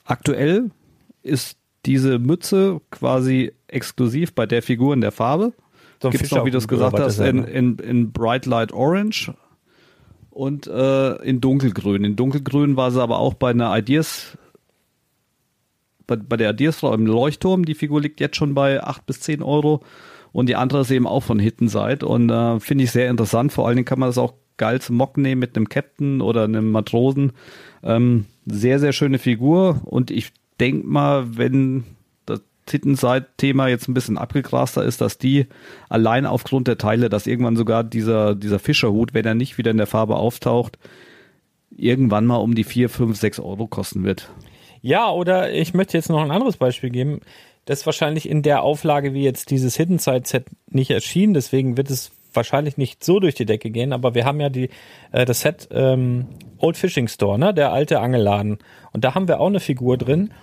Aktuell 0.06 0.71
ist 1.21 1.58
diese 1.86 2.19
Mütze 2.19 2.82
quasi 2.91 3.54
exklusiv 3.67 4.34
bei 4.34 4.45
der 4.45 4.62
Figur 4.62 4.93
in 4.93 5.01
der 5.01 5.12
Farbe. 5.12 5.54
So 6.01 6.10
ein 6.10 6.12
Gibt 6.12 6.25
es 6.25 6.31
noch, 6.31 6.45
wie 6.45 6.51
du 6.51 6.58
es 6.58 6.67
gesagt 6.67 6.99
hast, 6.99 7.19
in, 7.19 7.43
in, 7.43 7.77
in 7.77 8.12
Bright 8.12 8.45
Light 8.45 8.71
Orange 8.73 9.34
und 10.29 10.67
äh, 10.67 11.15
in 11.23 11.39
Dunkelgrün. 11.39 12.03
In 12.03 12.15
Dunkelgrün 12.15 12.75
war 12.75 12.91
sie 12.91 13.01
aber 13.01 13.19
auch 13.19 13.36
bei 13.36 13.51
einer 13.51 13.75
Ideas, 13.77 14.38
bei, 16.08 16.17
bei 16.17 16.38
der 16.38 16.51
Ideas-Frau 16.51 16.93
im 16.93 17.05
Leuchtturm. 17.05 17.65
Die 17.65 17.75
Figur 17.75 18.01
liegt 18.01 18.19
jetzt 18.19 18.36
schon 18.36 18.53
bei 18.53 18.84
8 18.84 19.05
bis 19.05 19.21
10 19.21 19.41
Euro. 19.41 19.81
Und 20.34 20.49
die 20.49 20.58
andere 20.58 20.81
ist 20.81 20.91
eben 20.91 21.08
auch 21.08 21.23
von 21.23 21.39
Hidden 21.39 21.69
Side. 21.69 22.05
Und 22.05 22.29
äh, 22.29 22.60
finde 22.60 22.84
ich 22.84 22.91
sehr 22.91 23.10
interessant. 23.10 23.53
Vor 23.53 23.65
allen 23.65 23.77
Dingen 23.77 23.86
kann 23.86 23.99
man 23.99 24.10
das 24.10 24.17
auch 24.17 24.34
geil 24.58 24.81
zum 24.81 24.97
Mock 24.97 25.17
nehmen 25.17 25.39
mit 25.39 25.55
einem 25.55 25.69
Captain 25.69 26.19
oder 26.19 26.43
einem 26.43 26.71
Matrosen. 26.71 27.31
Ähm, 27.84 28.25
sehr, 28.45 28.79
sehr 28.79 28.91
schöne 28.91 29.19
Figur. 29.19 29.81
Und 29.86 30.12
ich 30.12 30.34
denke 30.60 30.86
mal, 30.86 31.38
wenn 31.38 31.86
das 32.65 32.71
Hidden 32.71 32.95
Side-Thema 32.95 33.67
jetzt 33.67 33.88
ein 33.88 33.93
bisschen 33.93 34.17
abgegraster 34.17 34.84
ist, 34.84 35.01
dass 35.01 35.17
die 35.17 35.47
allein 35.89 36.25
aufgrund 36.25 36.67
der 36.67 36.78
Teile, 36.78 37.10
dass 37.10 37.28
irgendwann 37.28 37.56
sogar 37.56 37.84
dieser, 37.84 38.36
dieser 38.36 38.60
Fischerhut, 38.60 39.13
wenn 39.13 39.25
er 39.25 39.36
nicht 39.36 39.58
wieder 39.58 39.71
in 39.71 39.78
der 39.78 39.88
Farbe 39.88 40.15
auftaucht, 40.15 40.78
irgendwann 41.75 42.25
mal 42.25 42.38
um 42.38 42.56
die 42.56 42.63
4, 42.63 42.89
5, 42.89 43.17
6 43.17 43.39
Euro 43.39 43.67
kosten 43.67 44.04
wird. 44.04 44.30
Ja, 44.82 45.10
oder 45.10 45.51
ich 45.51 45.73
möchte 45.73 45.97
jetzt 45.97 46.10
noch 46.10 46.21
ein 46.21 46.32
anderes 46.32 46.58
Beispiel 46.58 46.89
geben. 46.89 47.21
Das 47.65 47.86
wahrscheinlich 47.86 48.30
in 48.30 48.43
der 48.43 48.62
Auflage, 48.62 49.13
wie 49.13 49.23
jetzt 49.23 49.49
dieses 49.49 49.75
Hidden 49.75 49.97
Side 49.97 50.23
Set 50.25 50.45
nicht 50.69 50.91
erschienen, 50.91 51.34
deswegen 51.34 51.78
wird 51.78 51.89
es 51.89 52.12
wahrscheinlich 52.34 52.78
nicht 52.78 53.04
so 53.04 53.19
durch 53.19 53.34
die 53.34 53.45
Decke 53.45 53.71
gehen, 53.71 53.93
aber 53.93 54.13
wir 54.13 54.25
haben 54.25 54.39
ja 54.39 54.49
die, 54.49 54.69
äh, 55.12 55.25
das 55.25 55.41
Set 55.41 55.69
ähm, 55.71 56.28
Old 56.58 56.78
Fishing 56.78 57.08
Store, 57.08 57.39
ne, 57.39 57.54
der 57.54 57.71
alte 57.71 57.99
Angelladen. 57.99 58.60
Und 58.91 59.04
da 59.04 59.15
haben 59.15 59.28
wir 59.28 59.39
auch 59.39 59.47
eine 59.47 59.60
Figur 59.60 59.97
drin, 59.97 60.34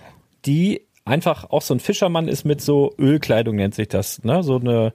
die 0.46 0.82
einfach 1.04 1.50
auch 1.50 1.62
so 1.62 1.74
ein 1.74 1.80
Fischermann 1.80 2.28
ist 2.28 2.44
mit 2.44 2.60
so 2.60 2.92
Ölkleidung, 2.98 3.56
nennt 3.56 3.74
sich 3.74 3.88
das, 3.88 4.22
ne, 4.24 4.42
so 4.42 4.56
eine, 4.56 4.92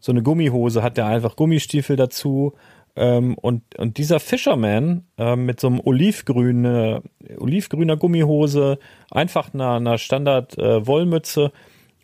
so 0.00 0.12
eine 0.12 0.22
Gummihose 0.22 0.82
hat 0.82 0.96
der 0.96 1.06
einfach 1.06 1.36
Gummistiefel 1.36 1.96
dazu. 1.96 2.54
Ähm, 2.96 3.34
und, 3.34 3.62
und 3.78 3.98
dieser 3.98 4.18
Fisherman 4.18 5.04
ähm, 5.16 5.46
mit 5.46 5.60
so 5.60 5.68
einem 5.68 5.80
olivgrüne, 5.80 7.02
olivgrüner 7.38 7.96
Gummihose, 7.96 8.78
einfach 9.10 9.54
einer, 9.54 9.74
einer 9.74 9.98
Standard 9.98 10.58
äh, 10.58 10.86
Wollmütze 10.86 11.52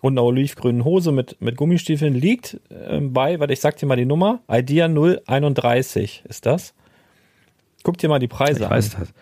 und 0.01 0.13
einer 0.15 0.25
olivgrünen 0.25 0.85
Hose 0.85 1.11
mit, 1.11 1.41
mit 1.41 1.57
Gummistiefeln 1.57 2.15
liegt 2.15 2.61
ähm, 2.71 3.13
bei, 3.13 3.41
warte, 3.41 3.53
ich 3.53 3.61
sag 3.61 3.77
dir 3.79 3.87
mal 3.87 3.97
die 3.97 4.05
Nummer, 4.07 4.43
Idea 4.49 4.87
031 4.87 6.23
ist 6.29 6.47
das. 6.47 6.75
Guck 7.83 7.99
dir 7.99 8.09
mal 8.09 8.19
die 8.19 8.29
Preise 8.29 8.61
Ich 8.61 8.65
an. 8.67 8.71
weiß 8.71 8.91
das. 8.91 9.13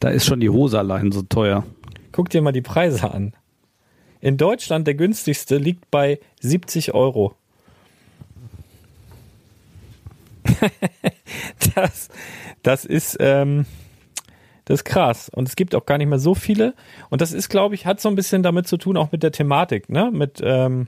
Da 0.00 0.08
ist 0.08 0.26
schon 0.26 0.40
die 0.40 0.50
Hose 0.50 0.78
allein 0.78 1.12
so 1.12 1.22
teuer. 1.22 1.64
Guck 2.12 2.30
dir 2.30 2.42
mal 2.42 2.52
die 2.52 2.62
Preise 2.62 3.10
an. 3.10 3.32
In 4.24 4.38
Deutschland 4.38 4.86
der 4.86 4.94
günstigste 4.94 5.58
liegt 5.58 5.90
bei 5.90 6.18
70 6.40 6.94
Euro. 6.94 7.34
das, 11.74 12.08
das 12.62 12.86
ist, 12.86 13.18
ähm, 13.20 13.66
das 14.64 14.80
ist 14.80 14.84
krass. 14.84 15.28
Und 15.28 15.46
es 15.46 15.56
gibt 15.56 15.74
auch 15.74 15.84
gar 15.84 15.98
nicht 15.98 16.06
mehr 16.06 16.18
so 16.18 16.34
viele. 16.34 16.72
Und 17.10 17.20
das 17.20 17.32
ist, 17.32 17.50
glaube 17.50 17.74
ich, 17.74 17.84
hat 17.84 18.00
so 18.00 18.08
ein 18.08 18.14
bisschen 18.14 18.42
damit 18.42 18.66
zu 18.66 18.78
tun, 18.78 18.96
auch 18.96 19.12
mit 19.12 19.22
der 19.22 19.30
Thematik, 19.30 19.90
ne? 19.90 20.10
Mit, 20.10 20.40
ähm, 20.42 20.86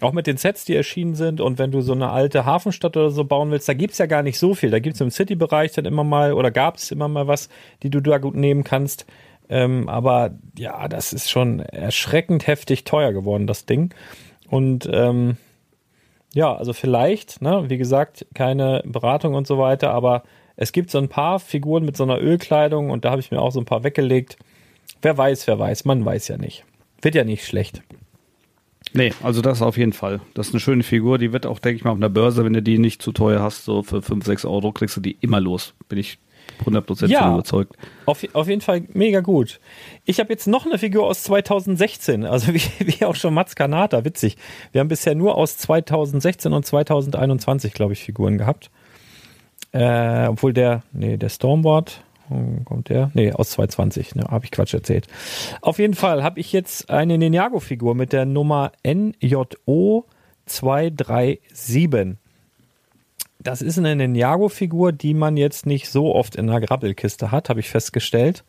auch 0.00 0.12
mit 0.12 0.26
den 0.26 0.38
Sets, 0.38 0.64
die 0.64 0.74
erschienen 0.74 1.14
sind. 1.14 1.42
Und 1.42 1.58
wenn 1.58 1.72
du 1.72 1.82
so 1.82 1.92
eine 1.92 2.08
alte 2.08 2.46
Hafenstadt 2.46 2.96
oder 2.96 3.10
so 3.10 3.24
bauen 3.24 3.50
willst, 3.50 3.68
da 3.68 3.74
gibt's 3.74 3.98
ja 3.98 4.06
gar 4.06 4.22
nicht 4.22 4.38
so 4.38 4.54
viel. 4.54 4.70
Da 4.70 4.78
gibt's 4.78 5.02
im 5.02 5.10
City-Bereich 5.10 5.72
dann 5.72 5.84
immer 5.84 6.04
mal, 6.04 6.32
oder 6.32 6.50
gab's 6.50 6.90
immer 6.90 7.08
mal 7.08 7.26
was, 7.26 7.50
die 7.82 7.90
du 7.90 8.00
da 8.00 8.16
gut 8.16 8.36
nehmen 8.36 8.64
kannst. 8.64 9.04
Ähm, 9.50 9.88
aber 9.88 10.30
ja, 10.56 10.86
das 10.86 11.12
ist 11.12 11.28
schon 11.28 11.58
erschreckend 11.58 12.46
heftig 12.46 12.84
teuer 12.84 13.12
geworden, 13.12 13.48
das 13.48 13.66
Ding. 13.66 13.92
Und 14.48 14.88
ähm, 14.90 15.36
ja, 16.32 16.54
also 16.54 16.72
vielleicht, 16.72 17.42
ne, 17.42 17.64
wie 17.68 17.76
gesagt, 17.76 18.26
keine 18.32 18.82
Beratung 18.86 19.34
und 19.34 19.48
so 19.48 19.58
weiter, 19.58 19.90
aber 19.90 20.22
es 20.54 20.70
gibt 20.70 20.90
so 20.90 20.98
ein 20.98 21.08
paar 21.08 21.40
Figuren 21.40 21.84
mit 21.84 21.96
so 21.96 22.04
einer 22.04 22.20
Ölkleidung 22.20 22.90
und 22.90 23.04
da 23.04 23.10
habe 23.10 23.20
ich 23.20 23.32
mir 23.32 23.40
auch 23.40 23.50
so 23.50 23.60
ein 23.60 23.64
paar 23.64 23.82
weggelegt. 23.82 24.36
Wer 25.02 25.18
weiß, 25.18 25.48
wer 25.48 25.58
weiß, 25.58 25.84
man 25.84 26.04
weiß 26.04 26.28
ja 26.28 26.38
nicht. 26.38 26.64
Wird 27.02 27.16
ja 27.16 27.24
nicht 27.24 27.44
schlecht. 27.44 27.82
Nee, 28.92 29.12
also 29.22 29.40
das 29.40 29.62
auf 29.62 29.76
jeden 29.76 29.92
Fall. 29.92 30.20
Das 30.34 30.48
ist 30.48 30.54
eine 30.54 30.60
schöne 30.60 30.82
Figur, 30.84 31.18
die 31.18 31.32
wird 31.32 31.46
auch, 31.46 31.58
denke 31.58 31.76
ich 31.76 31.84
mal, 31.84 31.90
auf 31.90 31.96
einer 31.96 32.08
Börse, 32.08 32.44
wenn 32.44 32.52
du 32.52 32.62
die 32.62 32.78
nicht 32.78 33.02
zu 33.02 33.12
teuer 33.12 33.40
hast, 33.40 33.64
so 33.64 33.82
für 33.82 34.02
5, 34.02 34.24
6 34.24 34.44
Euro, 34.44 34.72
kriegst 34.72 34.96
du 34.96 35.00
die 35.00 35.16
immer 35.20 35.40
los. 35.40 35.74
Bin 35.88 35.98
ich 35.98 36.18
100% 36.66 37.08
Ja. 37.08 37.32
überzeugt. 37.32 37.76
Auf, 38.06 38.24
auf 38.32 38.48
jeden 38.48 38.60
Fall 38.60 38.82
mega 38.92 39.20
gut. 39.20 39.60
Ich 40.04 40.20
habe 40.20 40.30
jetzt 40.32 40.46
noch 40.46 40.66
eine 40.66 40.78
Figur 40.78 41.06
aus 41.06 41.22
2016, 41.24 42.24
also 42.24 42.54
wie, 42.54 42.62
wie 42.80 43.04
auch 43.04 43.14
schon 43.14 43.34
Mats 43.34 43.54
Kanata, 43.56 44.04
witzig. 44.04 44.36
Wir 44.72 44.80
haben 44.80 44.88
bisher 44.88 45.14
nur 45.14 45.36
aus 45.36 45.56
2016 45.58 46.52
und 46.52 46.64
2021, 46.66 47.72
glaube 47.72 47.92
ich, 47.92 48.00
Figuren 48.04 48.38
gehabt. 48.38 48.70
Äh, 49.72 50.26
obwohl 50.26 50.52
der, 50.52 50.82
nee, 50.92 51.16
der 51.16 51.28
Stormboard, 51.28 52.02
hm, 52.28 52.64
kommt 52.64 52.88
der? 52.88 53.10
Nee, 53.14 53.32
aus 53.32 53.50
2020, 53.50 54.14
ne, 54.16 54.24
habe 54.30 54.44
ich 54.44 54.50
Quatsch 54.50 54.74
erzählt. 54.74 55.06
Auf 55.60 55.78
jeden 55.78 55.94
Fall 55.94 56.22
habe 56.24 56.40
ich 56.40 56.52
jetzt 56.52 56.90
eine 56.90 57.18
Ninjago-Figur 57.18 57.94
mit 57.94 58.12
der 58.12 58.24
Nummer 58.24 58.72
NJO 58.84 60.06
237. 60.46 62.16
Das 63.42 63.62
ist 63.62 63.78
eine 63.78 63.96
Ninjago-Figur, 63.96 64.92
die 64.92 65.14
man 65.14 65.36
jetzt 65.36 65.64
nicht 65.66 65.88
so 65.88 66.14
oft 66.14 66.36
in 66.36 66.48
einer 66.48 66.60
Grabbelkiste 66.60 67.30
hat, 67.30 67.48
habe 67.48 67.60
ich 67.60 67.70
festgestellt. 67.70 68.44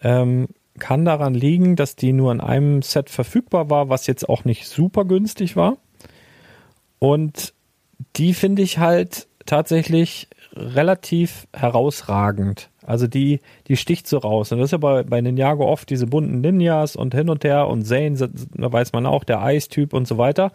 Ähm, 0.00 0.48
kann 0.78 1.04
daran 1.04 1.34
liegen, 1.34 1.76
dass 1.76 1.96
die 1.96 2.12
nur 2.12 2.30
in 2.32 2.40
einem 2.40 2.82
Set 2.82 3.10
verfügbar 3.10 3.70
war, 3.70 3.88
was 3.88 4.06
jetzt 4.06 4.28
auch 4.28 4.44
nicht 4.44 4.66
super 4.66 5.04
günstig 5.04 5.56
war. 5.56 5.76
Und 6.98 7.54
die 8.16 8.32
finde 8.34 8.62
ich 8.62 8.78
halt 8.78 9.26
tatsächlich 9.46 10.28
relativ 10.54 11.46
herausragend. 11.52 12.70
Also 12.84 13.06
die, 13.06 13.40
die 13.68 13.76
sticht 13.76 14.06
so 14.06 14.18
raus. 14.18 14.52
Und 14.52 14.58
das 14.58 14.66
ist 14.66 14.72
ja 14.72 14.78
bei, 14.78 15.02
bei 15.02 15.20
Ninjago 15.20 15.64
oft 15.64 15.90
diese 15.90 16.06
bunten 16.06 16.40
Ninjas 16.40 16.96
und 16.96 17.14
hin 17.14 17.28
und 17.28 17.44
her 17.44 17.68
und 17.68 17.84
Zane, 17.84 18.16
da 18.54 18.72
weiß 18.72 18.92
man 18.92 19.06
auch, 19.06 19.24
der 19.24 19.42
Eistyp 19.42 19.92
und 19.92 20.08
so 20.08 20.18
weiter. 20.18 20.50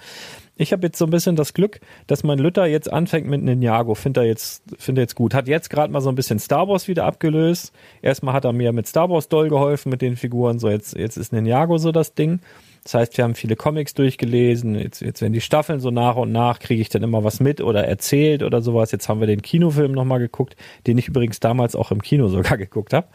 Ich 0.58 0.72
habe 0.72 0.88
jetzt 0.88 0.98
so 0.98 1.06
ein 1.06 1.12
bisschen 1.12 1.36
das 1.36 1.54
Glück, 1.54 1.82
dass 2.08 2.24
mein 2.24 2.40
Lütter 2.40 2.66
jetzt 2.66 2.92
anfängt 2.92 3.28
mit 3.28 3.44
Ninjago. 3.44 3.94
Findet 3.94 4.24
er 4.24 4.28
jetzt, 4.28 4.64
findet 4.78 5.02
er 5.02 5.04
jetzt 5.04 5.16
gut. 5.16 5.34
Hat 5.34 5.48
jetzt 5.50 5.70
gerade 5.70 5.92
mal 5.92 6.00
so 6.00 6.10
ein 6.10 6.16
bisschen 6.16 6.40
Star 6.40 6.68
Wars 6.70 6.88
wieder 6.88 7.06
abgelöst. 7.06 7.74
Erstmal 8.02 8.34
hat 8.34 8.46
er 8.46 8.54
mir 8.54 8.72
mit 8.72 8.88
Star 8.88 9.10
Wars 9.10 9.28
doll 9.28 9.50
geholfen 9.50 9.90
mit 9.90 10.02
den 10.02 10.16
Figuren. 10.16 10.58
So, 10.60 10.70
jetzt, 10.70 10.96
jetzt 10.96 11.18
ist 11.18 11.34
Ninjago 11.34 11.78
so 11.78 11.92
das 11.92 12.14
Ding. 12.14 12.40
Das 12.86 12.94
heißt, 12.94 13.18
wir 13.18 13.24
haben 13.24 13.36
viele 13.36 13.56
Comics 13.56 13.96
durchgelesen. 13.96 14.76
Jetzt, 14.76 15.02
jetzt 15.02 15.20
werden 15.22 15.34
die 15.34 15.42
Staffeln 15.42 15.80
so 15.80 15.90
nach 15.90 16.16
und 16.16 16.32
nach, 16.32 16.60
kriege 16.60 16.82
ich 16.82 16.90
dann 16.90 17.04
immer 17.04 17.24
was 17.24 17.40
mit 17.40 17.60
oder 17.60 17.84
erzählt 17.86 18.42
oder 18.42 18.62
sowas. 18.62 18.92
Jetzt 18.92 19.10
haben 19.10 19.20
wir 19.20 19.28
den 19.28 19.42
Kinofilm 19.42 19.92
nochmal 19.92 20.20
geguckt, 20.20 20.56
den 20.88 20.98
ich 20.98 21.10
übrigens 21.10 21.40
damals 21.40 21.76
auch 21.76 21.92
im 21.92 22.02
Kino 22.02 22.30
sogar 22.30 22.58
geguckt 22.60 22.94
habe. 22.94 23.08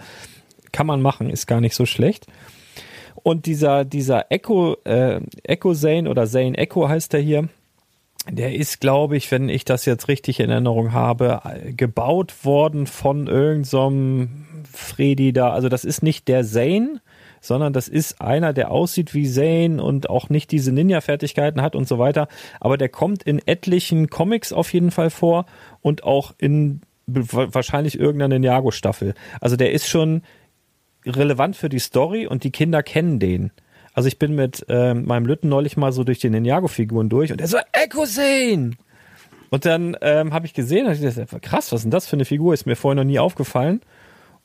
Kann 0.72 0.86
man 0.86 1.00
machen, 1.00 1.30
ist 1.30 1.46
gar 1.46 1.60
nicht 1.60 1.74
so 1.74 1.86
schlecht. 1.86 2.26
Und 3.22 3.46
dieser, 3.46 3.84
dieser 3.84 4.30
Echo, 4.30 4.76
äh, 4.84 5.20
Echo 5.42 5.74
Zane 5.74 6.08
oder 6.08 6.26
Zane 6.26 6.56
Echo 6.56 6.88
heißt 6.88 7.14
er 7.14 7.20
hier, 7.20 7.48
der 8.28 8.54
ist, 8.54 8.80
glaube 8.80 9.16
ich, 9.16 9.30
wenn 9.30 9.48
ich 9.48 9.64
das 9.64 9.86
jetzt 9.86 10.08
richtig 10.08 10.40
in 10.40 10.50
Erinnerung 10.50 10.92
habe, 10.92 11.40
gebaut 11.76 12.44
worden 12.44 12.86
von 12.86 13.26
irgendeinem 13.26 13.64
so 13.64 14.28
Freddy 14.70 15.32
da. 15.32 15.50
Also 15.50 15.68
das 15.68 15.84
ist 15.84 16.02
nicht 16.02 16.28
der 16.28 16.44
Zane, 16.44 17.00
sondern 17.40 17.72
das 17.72 17.88
ist 17.88 18.20
einer, 18.20 18.52
der 18.52 18.70
aussieht 18.70 19.14
wie 19.14 19.26
Zane 19.26 19.82
und 19.82 20.10
auch 20.10 20.28
nicht 20.28 20.50
diese 20.50 20.70
Ninja-Fertigkeiten 20.70 21.62
hat 21.62 21.74
und 21.74 21.88
so 21.88 21.98
weiter. 21.98 22.28
Aber 22.60 22.76
der 22.76 22.90
kommt 22.90 23.22
in 23.22 23.40
etlichen 23.46 24.08
Comics 24.10 24.52
auf 24.52 24.72
jeden 24.74 24.90
Fall 24.90 25.10
vor 25.10 25.46
und 25.80 26.04
auch 26.04 26.34
in 26.38 26.82
wahrscheinlich 27.06 27.98
irgendeiner 27.98 28.38
Ninjago-Staffel. 28.38 29.14
Also 29.40 29.56
der 29.56 29.72
ist 29.72 29.88
schon 29.88 30.22
relevant 31.06 31.56
für 31.56 31.68
die 31.68 31.78
Story 31.78 32.26
und 32.26 32.44
die 32.44 32.50
Kinder 32.50 32.82
kennen 32.82 33.18
den. 33.18 33.50
Also 33.92 34.06
ich 34.06 34.18
bin 34.18 34.34
mit 34.34 34.64
äh, 34.68 34.94
meinem 34.94 35.26
Lütten 35.26 35.48
neulich 35.48 35.76
mal 35.76 35.92
so 35.92 36.04
durch 36.04 36.18
die 36.18 36.30
Ninjago-Figuren 36.30 37.08
durch 37.08 37.32
und 37.32 37.40
er 37.40 37.48
so, 37.48 37.58
Echo 37.72 38.04
Zane! 38.06 38.72
Und 39.50 39.64
dann 39.64 39.96
ähm, 40.00 40.32
habe 40.32 40.46
ich 40.46 40.54
gesehen, 40.54 40.86
hab 40.86 40.94
ich 40.94 41.00
gedacht, 41.00 41.42
krass, 41.42 41.72
was 41.72 41.80
ist 41.80 41.84
denn 41.84 41.90
das 41.90 42.06
für 42.06 42.14
eine 42.14 42.24
Figur? 42.24 42.54
Ist 42.54 42.66
mir 42.66 42.76
vorher 42.76 42.94
noch 42.94 43.08
nie 43.08 43.18
aufgefallen. 43.18 43.80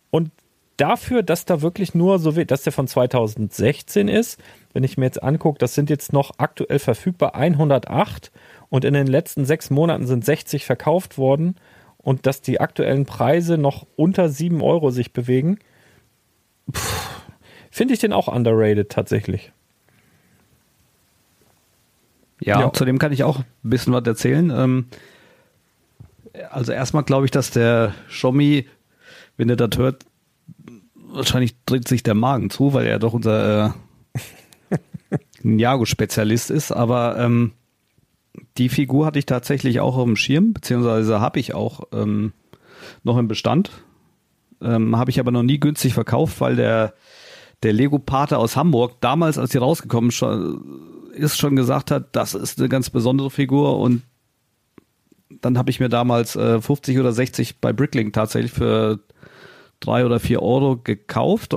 Und 0.09 0.31
dafür, 0.77 1.23
dass 1.23 1.45
da 1.45 1.61
wirklich 1.61 1.93
nur 1.93 2.19
so 2.19 2.31
dass 2.31 2.63
der 2.63 2.73
von 2.73 2.87
2016 2.87 4.07
ist, 4.07 4.39
wenn 4.73 4.83
ich 4.83 4.97
mir 4.97 5.05
jetzt 5.05 5.21
angucke, 5.23 5.59
das 5.59 5.75
sind 5.75 5.89
jetzt 5.89 6.11
noch 6.11 6.31
aktuell 6.37 6.79
verfügbar 6.79 7.35
108 7.35 8.31
und 8.69 8.83
in 8.83 8.93
den 8.93 9.07
letzten 9.07 9.45
sechs 9.45 9.69
Monaten 9.69 10.07
sind 10.07 10.25
60 10.25 10.65
verkauft 10.65 11.17
worden 11.17 11.55
und 11.97 12.25
dass 12.25 12.41
die 12.41 12.59
aktuellen 12.59 13.05
Preise 13.05 13.57
noch 13.57 13.85
unter 13.95 14.27
7 14.27 14.61
Euro 14.61 14.89
sich 14.89 15.13
bewegen, 15.13 15.59
finde 17.71 17.93
ich 17.93 17.99
den 17.99 18.13
auch 18.13 18.27
underrated 18.27 18.89
tatsächlich. 18.89 19.51
Ja, 22.41 22.61
Ja. 22.61 22.73
zudem 22.73 22.99
kann 22.99 23.11
ich 23.13 23.23
auch 23.23 23.39
ein 23.39 23.45
bisschen 23.63 23.93
was 23.93 24.05
erzählen. 24.05 24.49
Ähm, 24.49 24.87
also 26.51 26.71
erstmal 26.71 27.03
glaube 27.03 27.25
ich, 27.25 27.31
dass 27.31 27.51
der 27.51 27.93
Schommi, 28.09 28.67
wenn 29.37 29.49
er 29.49 29.55
das 29.55 29.77
hört, 29.77 30.05
wahrscheinlich 30.95 31.55
dreht 31.65 31.87
sich 31.87 32.03
der 32.03 32.13
Magen 32.15 32.49
zu, 32.49 32.73
weil 32.73 32.85
er 32.87 32.99
doch 32.99 33.13
unser 33.13 33.73
äh, 34.71 34.77
Ninjago-Spezialist 35.43 36.49
ist. 36.51 36.71
Aber 36.71 37.17
ähm, 37.17 37.53
die 38.57 38.67
Figur 38.69 39.05
hatte 39.05 39.19
ich 39.19 39.25
tatsächlich 39.25 39.79
auch 39.79 39.95
auf 39.95 40.03
dem 40.05 40.17
Schirm, 40.17 40.51
beziehungsweise 40.53 41.21
habe 41.21 41.39
ich 41.39 41.53
auch 41.53 41.83
ähm, 41.93 42.33
noch 43.03 43.17
im 43.17 43.29
Bestand. 43.29 43.71
Ähm, 44.61 44.97
habe 44.97 45.11
ich 45.11 45.19
aber 45.19 45.31
noch 45.31 45.43
nie 45.43 45.59
günstig 45.59 45.93
verkauft, 45.93 46.41
weil 46.41 46.55
der, 46.55 46.93
der 47.63 47.73
Lego-Pate 47.73 48.37
aus 48.37 48.55
Hamburg 48.55 49.01
damals, 49.01 49.37
als 49.37 49.51
die 49.51 49.57
rausgekommen 49.57 50.11
schon, 50.11 51.11
ist, 51.13 51.37
schon 51.37 51.55
gesagt 51.55 51.91
hat, 51.91 52.15
das 52.15 52.33
ist 52.33 52.59
eine 52.59 52.69
ganz 52.69 52.89
besondere 52.89 53.29
Figur 53.29 53.79
und 53.79 54.03
dann 55.41 55.57
habe 55.57 55.69
ich 55.69 55.79
mir 55.79 55.89
damals 55.89 56.35
äh, 56.35 56.61
50 56.61 56.99
oder 56.99 57.11
60 57.11 57.59
bei 57.59 57.73
Bricklink 57.73 58.13
tatsächlich 58.13 58.51
für 58.51 58.99
drei 59.79 60.05
oder 60.05 60.19
vier 60.19 60.41
Euro 60.41 60.77
gekauft 60.77 61.55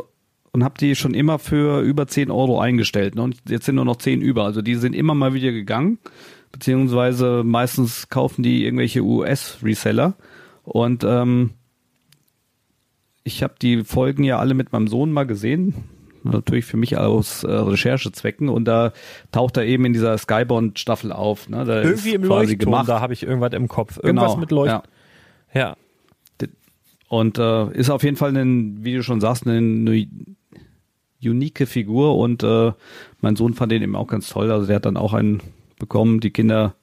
und 0.53 0.65
habe 0.65 0.75
die 0.79 0.95
schon 0.95 1.15
immer 1.15 1.39
für 1.39 1.81
über 1.81 2.07
10 2.07 2.31
Euro 2.31 2.61
eingestellt. 2.61 3.15
Ne? 3.15 3.23
Und 3.23 3.37
jetzt 3.49 3.67
sind 3.67 3.77
nur 3.77 3.85
noch 3.85 3.97
10 3.97 4.21
über. 4.21 4.45
Also 4.45 4.63
die 4.63 4.75
sind 4.75 4.95
immer 4.95 5.15
mal 5.15 5.35
wieder 5.35 5.53
gegangen, 5.53 5.99
beziehungsweise 6.53 7.43
meistens 7.45 8.09
kaufen 8.09 8.43
die 8.43 8.65
irgendwelche 8.65 9.03
US-Reseller. 9.03 10.15
Und 10.65 11.05
ähm, 11.05 11.51
ich 13.29 13.43
habe 13.43 13.55
die 13.61 13.85
Folgen 13.85 14.25
ja 14.25 14.39
alle 14.39 14.55
mit 14.55 14.73
meinem 14.73 14.89
Sohn 14.89 15.13
mal 15.13 15.27
gesehen. 15.27 15.75
Natürlich 16.25 16.65
für 16.65 16.77
mich 16.77 16.97
aus 16.97 17.45
äh, 17.45 17.51
Recherchezwecken 17.51 18.49
und 18.49 18.65
da 18.65 18.93
taucht 19.31 19.57
er 19.57 19.65
eben 19.65 19.85
in 19.85 19.93
dieser 19.93 20.19
Skybound-Staffel 20.19 21.13
auf. 21.13 21.49
Ne? 21.49 21.65
Da 21.65 21.83
Irgendwie 21.83 22.15
im 22.15 22.25
Leuchtturm, 22.25 22.87
da 22.87 23.01
habe 23.01 23.13
ich 23.13 23.23
irgendwas 23.23 23.53
im 23.53 23.69
Kopf. 23.69 24.01
Genau, 24.01 24.23
Irgendwas 24.23 24.37
mit 24.37 24.51
Leucht. 24.51 24.73
ja. 24.73 24.83
Ja. 25.55 25.77
Und 27.09 27.39
äh, 27.39 27.73
ist 27.73 27.89
auf 27.89 28.03
jeden 28.03 28.17
Fall, 28.17 28.37
ein, 28.37 28.85
wie 28.85 28.95
du 28.95 29.03
schon 29.03 29.21
sagst, 29.21 29.47
eine, 29.47 29.57
eine 29.57 30.07
unique 31.23 31.67
Figur 31.67 32.19
und 32.19 32.43
äh, 32.43 32.73
mein 33.21 33.37
Sohn 33.37 33.55
fand 33.55 33.73
den 33.73 33.83
eben 33.83 33.97
auch 33.97 34.09
ganz 34.09 34.29
toll. 34.29 34.51
Also 34.51 34.67
der 34.67 34.77
hat 34.77 34.85
dann 34.87 34.99
auch 34.99 35.15
einen 35.15 35.41
bekommen. 35.79 36.21
Die 36.21 36.31
Kinder, 36.31 36.75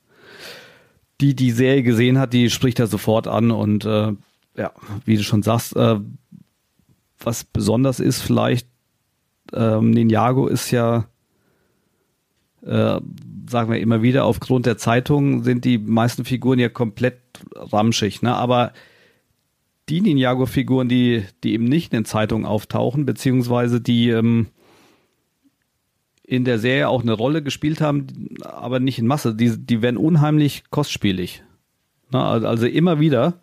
die 1.22 1.36
die 1.36 1.52
Serie 1.52 1.84
gesehen 1.84 2.18
hat, 2.18 2.34
die 2.34 2.50
spricht 2.50 2.80
er 2.80 2.88
sofort 2.88 3.28
an 3.28 3.52
und 3.52 3.86
äh, 3.86 4.14
ja, 4.58 4.72
wie 5.06 5.18
du 5.18 5.24
schon 5.24 5.44
sagst, 5.44 5.76
äh, 5.76 6.00
was 7.26 7.44
besonders 7.44 8.00
ist 8.00 8.22
vielleicht, 8.22 8.68
ähm, 9.54 9.92
Ninjago 9.92 10.48
ist 10.48 10.72
ja, 10.72 11.06
äh, 12.64 13.00
sagen 13.50 13.72
wir 13.72 13.80
immer 13.80 14.02
wieder, 14.02 14.26
aufgrund 14.26 14.66
der 14.66 14.78
Zeitung 14.78 15.44
sind 15.44 15.66
die 15.66 15.78
meisten 15.78 16.26
Figuren 16.26 16.60
ja 16.60 16.70
komplett 16.70 17.20
ramschig, 17.56 18.22
ne? 18.22 18.36
Aber 18.36 18.74
die 19.90 20.02
Ninjago-Figuren, 20.02 20.90
die, 20.90 21.24
die 21.44 21.54
eben 21.54 21.66
nicht 21.66 21.94
in 21.94 22.00
den 22.00 22.06
Zeitungen 22.06 22.46
auftauchen, 22.46 23.06
beziehungsweise 23.06 23.82
die 23.82 24.10
ähm, 24.10 24.48
in 26.24 26.44
der 26.44 26.58
Serie 26.58 26.90
auch 26.90 27.04
eine 27.04 27.14
Rolle 27.14 27.44
gespielt 27.44 27.82
haben, 27.82 28.08
aber 28.42 28.80
nicht 28.80 28.98
in 28.98 29.06
Masse, 29.06 29.36
die, 29.36 29.58
die 29.58 29.82
werden 29.84 29.98
unheimlich 29.98 30.64
kostspielig. 30.72 31.44
Na, 32.12 32.30
also, 32.30 32.48
also 32.48 32.66
immer 32.66 33.00
wieder, 33.00 33.40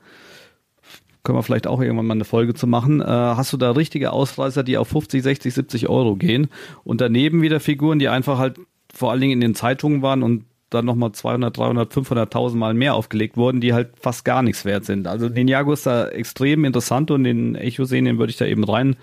können 1.22 1.38
wir 1.38 1.42
vielleicht 1.42 1.66
auch 1.66 1.80
irgendwann 1.80 2.06
mal 2.06 2.14
eine 2.14 2.24
Folge 2.24 2.54
zu 2.54 2.66
machen, 2.66 3.00
äh, 3.00 3.04
hast 3.04 3.52
du 3.52 3.56
da 3.56 3.70
richtige 3.72 4.12
Ausreißer, 4.12 4.62
die 4.62 4.76
auf 4.76 4.88
50, 4.88 5.22
60, 5.22 5.54
70 5.54 5.88
Euro 5.88 6.16
gehen 6.16 6.48
und 6.84 7.00
daneben 7.00 7.42
wieder 7.42 7.60
Figuren, 7.60 7.98
die 7.98 8.08
einfach 8.08 8.38
halt 8.38 8.58
vor 8.92 9.10
allen 9.10 9.20
Dingen 9.20 9.34
in 9.34 9.40
den 9.40 9.54
Zeitungen 9.54 10.02
waren 10.02 10.22
und 10.22 10.44
dann 10.70 10.84
nochmal 10.84 11.12
200, 11.12 11.56
300, 11.56 11.92
500.000 11.92 12.56
Mal 12.56 12.74
mehr 12.74 12.94
aufgelegt 12.94 13.36
wurden, 13.36 13.60
die 13.60 13.72
halt 13.72 13.90
fast 14.00 14.24
gar 14.24 14.42
nichts 14.42 14.64
wert 14.64 14.84
sind. 14.84 15.06
Also 15.06 15.28
Ninjago 15.28 15.72
ist 15.72 15.86
da 15.86 16.08
extrem 16.08 16.64
interessant 16.64 17.10
und 17.10 17.24
den 17.24 17.54
Echo-Serien 17.54 18.18
würde 18.18 18.30
ich 18.30 18.38
da 18.38 18.46
eben 18.46 18.64
rein 18.64 18.96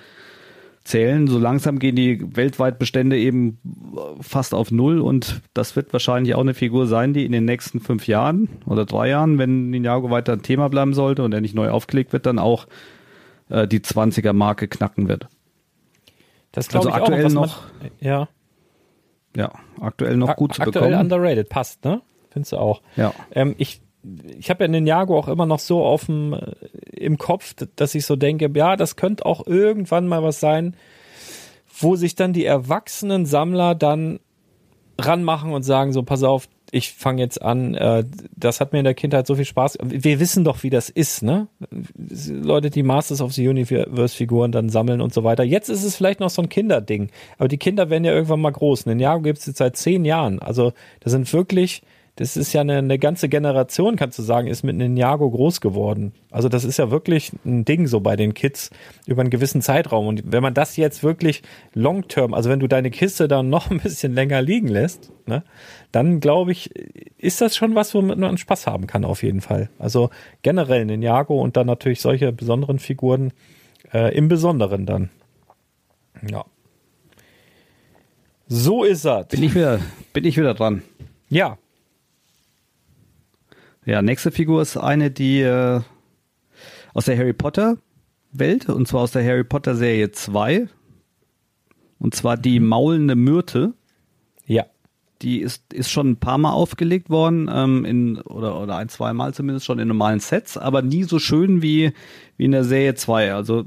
zählen. 0.84 1.28
So 1.28 1.38
langsam 1.40 1.78
gehen 1.80 1.96
die 1.96 2.36
weltweit 2.36 2.80
Bestände 2.80 3.18
eben 3.18 3.60
fast 4.22 4.54
auf 4.54 4.72
Null 4.72 5.00
und 5.00 5.42
das 5.54 5.76
wird 5.76 5.94
wahrscheinlich 5.94 6.36
auch 6.36 6.42
eine 6.42 6.54
Figur 6.54 6.88
sein, 6.88 7.14
die 7.14 7.26
in 7.26 7.32
den 7.32 7.46
nächsten 7.46 7.80
fünf 7.80 8.08
Jahren 8.08 8.50
oder 8.66 8.86
drei 8.86 9.10
Jahren, 9.10 9.38
wenn 9.38 9.70
Ninjago 9.70 10.10
weiter 10.10 10.34
ein 10.34 10.42
Thema 10.42 10.70
bleiben 10.70 10.94
sollte 10.94 11.24
und 11.24 11.34
er 11.34 11.42
nicht 11.42 11.56
neu 11.56 11.70
aufgelegt 11.70 12.14
wird, 12.14 12.26
dann 12.26 12.40
auch 12.40 12.68
äh, 13.50 13.68
die 13.68 13.80
20er-Marke 13.80 14.68
knacken 14.68 15.08
wird. 15.08 15.28
Das 16.52 16.68
glaube 16.68 16.88
Also 16.88 16.90
ich 16.90 16.96
auch 17.04 17.08
aktuell 17.08 17.24
man- 17.26 17.34
noch- 17.34 17.64
ja. 18.00 18.28
Ja, 19.36 19.52
aktuell 19.80 20.18
noch 20.18 20.36
gut 20.36 20.56
zu 20.56 20.62
Aktuell 20.64 20.90
bekommen. 20.90 21.02
underrated, 21.04 21.50
passt, 21.50 21.86
ne? 21.86 22.02
Findest 22.32 22.52
du 22.54 22.58
auch? 22.58 22.82
Ja. 22.96 23.14
Ähm, 23.32 23.54
ich 23.60 23.82
ich 24.38 24.50
habe 24.50 24.64
ja 24.64 24.68
Ninjago 24.68 25.18
auch 25.18 25.28
immer 25.28 25.46
noch 25.46 25.60
so 25.60 25.84
auf 25.84 26.08
äh, 26.10 26.38
im 26.92 27.18
Kopf, 27.18 27.56
dass 27.76 27.96
ich 27.96 28.06
so 28.06 28.16
denke, 28.16 28.50
ja, 28.54 28.76
das 28.76 28.96
könnte 28.96 29.26
auch 29.26 29.46
irgendwann 29.46 30.08
mal 30.08 30.24
was 30.24 30.40
sein, 30.40 30.76
wo 31.80 31.96
sich 31.96 32.16
dann 32.16 32.34
die 32.34 32.46
erwachsenen 32.46 33.26
Sammler 33.26 33.76
dann 33.76 34.20
ranmachen 34.98 35.54
und 35.54 35.64
sagen 35.64 35.94
so, 35.94 36.04
pass 36.04 36.24
auf, 36.24 36.48
ich 36.72 36.94
fange 36.94 37.22
jetzt 37.22 37.42
an, 37.42 37.74
äh, 37.74 38.04
das 38.36 38.60
hat 38.60 38.74
mir 38.74 38.80
in 38.80 38.86
der 38.86 38.94
Kindheit 38.94 39.26
so 39.26 39.36
viel 39.36 39.46
Spaß. 39.46 39.80
Wir 39.84 40.20
wissen 40.20 40.44
doch, 40.44 40.62
wie 40.64 40.70
das 40.70 40.90
ist, 40.90 41.24
ne? 41.24 41.48
Leute, 42.28 42.70
die 42.70 42.84
Masters 42.84 43.22
of 43.22 43.34
the 43.34 43.48
Universe 43.48 44.16
Figuren 44.16 44.52
dann 44.52 44.70
sammeln 44.70 45.02
und 45.02 45.14
so 45.14 45.24
weiter. 45.24 45.44
Jetzt 45.44 45.70
ist 45.70 45.84
es 45.84 45.96
vielleicht 45.96 46.20
noch 46.20 46.30
so 46.30 46.42
ein 46.42 46.50
Kinderding, 46.50 47.10
aber 47.38 47.48
die 47.48 47.58
Kinder 47.58 47.90
werden 47.90 48.04
ja 48.04 48.14
irgendwann 48.14 48.42
mal 48.42 48.52
groß. 48.52 48.86
Ninjago 48.86 49.22
gibt 49.22 49.40
es 49.40 49.48
jetzt 49.48 49.58
seit 49.58 49.78
zehn 49.78 50.06
Jahren. 50.06 50.40
Also 50.40 50.74
das 51.00 51.12
sind 51.12 51.32
wirklich, 51.34 51.82
das 52.20 52.36
ist 52.36 52.52
ja 52.52 52.60
eine, 52.60 52.80
eine 52.80 53.00
ganze 53.00 53.30
Generation, 53.30 53.96
kannst 53.96 54.20
du 54.20 54.24
sagen, 54.24 54.50
ist 54.50 54.62
mit 54.64 54.76
Ninjago 54.76 55.30
groß 55.30 55.62
geworden. 55.62 56.12
Also 56.32 56.50
das 56.50 56.66
ist 56.66 56.78
ja 56.78 56.92
wirklich 56.92 57.32
ein 57.46 57.64
Ding 57.64 57.88
so 57.88 58.02
bei 58.02 58.18
den 58.18 58.34
Kids 58.34 58.72
über 59.06 59.22
einen 59.22 59.30
gewissen 59.30 59.62
Zeitraum. 59.62 60.06
Und 60.06 60.24
wenn 60.26 60.44
man 60.44 60.54
das 60.54 60.76
jetzt 60.76 61.02
wirklich 61.02 61.44
long 61.74 62.10
term, 62.10 62.34
also 62.34 62.50
wenn 62.50 62.60
du 62.60 62.68
deine 62.68 62.92
Kiste 62.92 63.30
dann 63.30 63.48
noch 63.48 63.72
ein 63.72 63.80
bisschen 63.80 64.14
länger 64.14 64.42
liegen 64.42 64.68
lässt, 64.68 65.14
ne, 65.28 65.46
dann 65.94 66.20
glaube 66.20 66.52
ich, 66.52 66.76
ist 67.18 67.40
das 67.40 67.56
schon 67.56 67.74
was, 67.74 67.96
womit 67.96 68.18
man 68.18 68.38
Spaß 68.38 68.68
haben 68.68 68.86
kann 68.86 69.06
auf 69.06 69.24
jeden 69.24 69.40
Fall. 69.40 69.70
Also 69.80 70.10
generell 70.42 70.84
Ninjago 70.84 71.42
und 71.42 71.56
dann 71.56 71.68
natürlich 71.68 72.02
solche 72.02 72.34
besonderen 72.34 72.80
Figuren 72.80 73.32
äh, 73.94 74.14
im 74.14 74.28
Besonderen 74.28 74.86
dann. 74.86 75.10
Ja. 76.30 76.44
So 78.50 78.84
ist 78.84 79.06
das. 79.06 79.30
Bin 79.30 79.42
ich 79.42 79.56
wieder, 79.56 79.80
bin 80.12 80.26
ich 80.26 80.36
wieder 80.36 80.54
dran. 80.54 80.82
Ja, 81.30 81.58
Ja, 83.90 84.04
nächste 84.04 84.30
Figur 84.30 84.62
ist 84.62 84.78
eine, 84.78 85.10
die 85.10 85.42
äh, 85.42 85.82
aus 86.94 87.06
der 87.06 87.18
Harry 87.18 87.34
Potter 87.34 87.78
Welt, 88.32 88.70
und 88.70 88.88
zwar 88.88 89.02
aus 89.02 89.14
der 89.14 89.26
Harry 89.26 89.44
Potter 89.44 89.76
Serie 89.76 90.12
2. 90.12 90.68
Und 91.98 92.14
zwar 92.14 92.38
die 92.38 92.60
maulende 92.60 93.16
Myrte. 93.16 93.74
ja. 94.46 94.66
Die 95.24 95.42
ist, 95.42 95.74
ist 95.74 95.90
schon 95.90 96.12
ein 96.12 96.18
paar 96.18 96.38
Mal 96.38 96.52
aufgelegt 96.52 97.10
worden, 97.10 97.50
ähm, 97.52 97.84
in, 97.84 98.22
oder, 98.22 98.62
oder 98.62 98.78
ein, 98.78 98.90
zwei 98.90 99.12
Mal 99.12 99.34
zumindest 99.34 99.66
schon 99.66 99.80
in 99.80 99.88
normalen 99.88 100.20
Sets, 100.20 100.56
aber 100.56 100.84
nie 100.84 101.04
so 101.04 101.18
schön 101.18 101.64
wie, 101.64 101.92
wie 102.38 102.46
in 102.46 102.52
der 102.52 102.66
Serie 102.66 102.94
2. 102.94 103.34
Also 103.34 103.66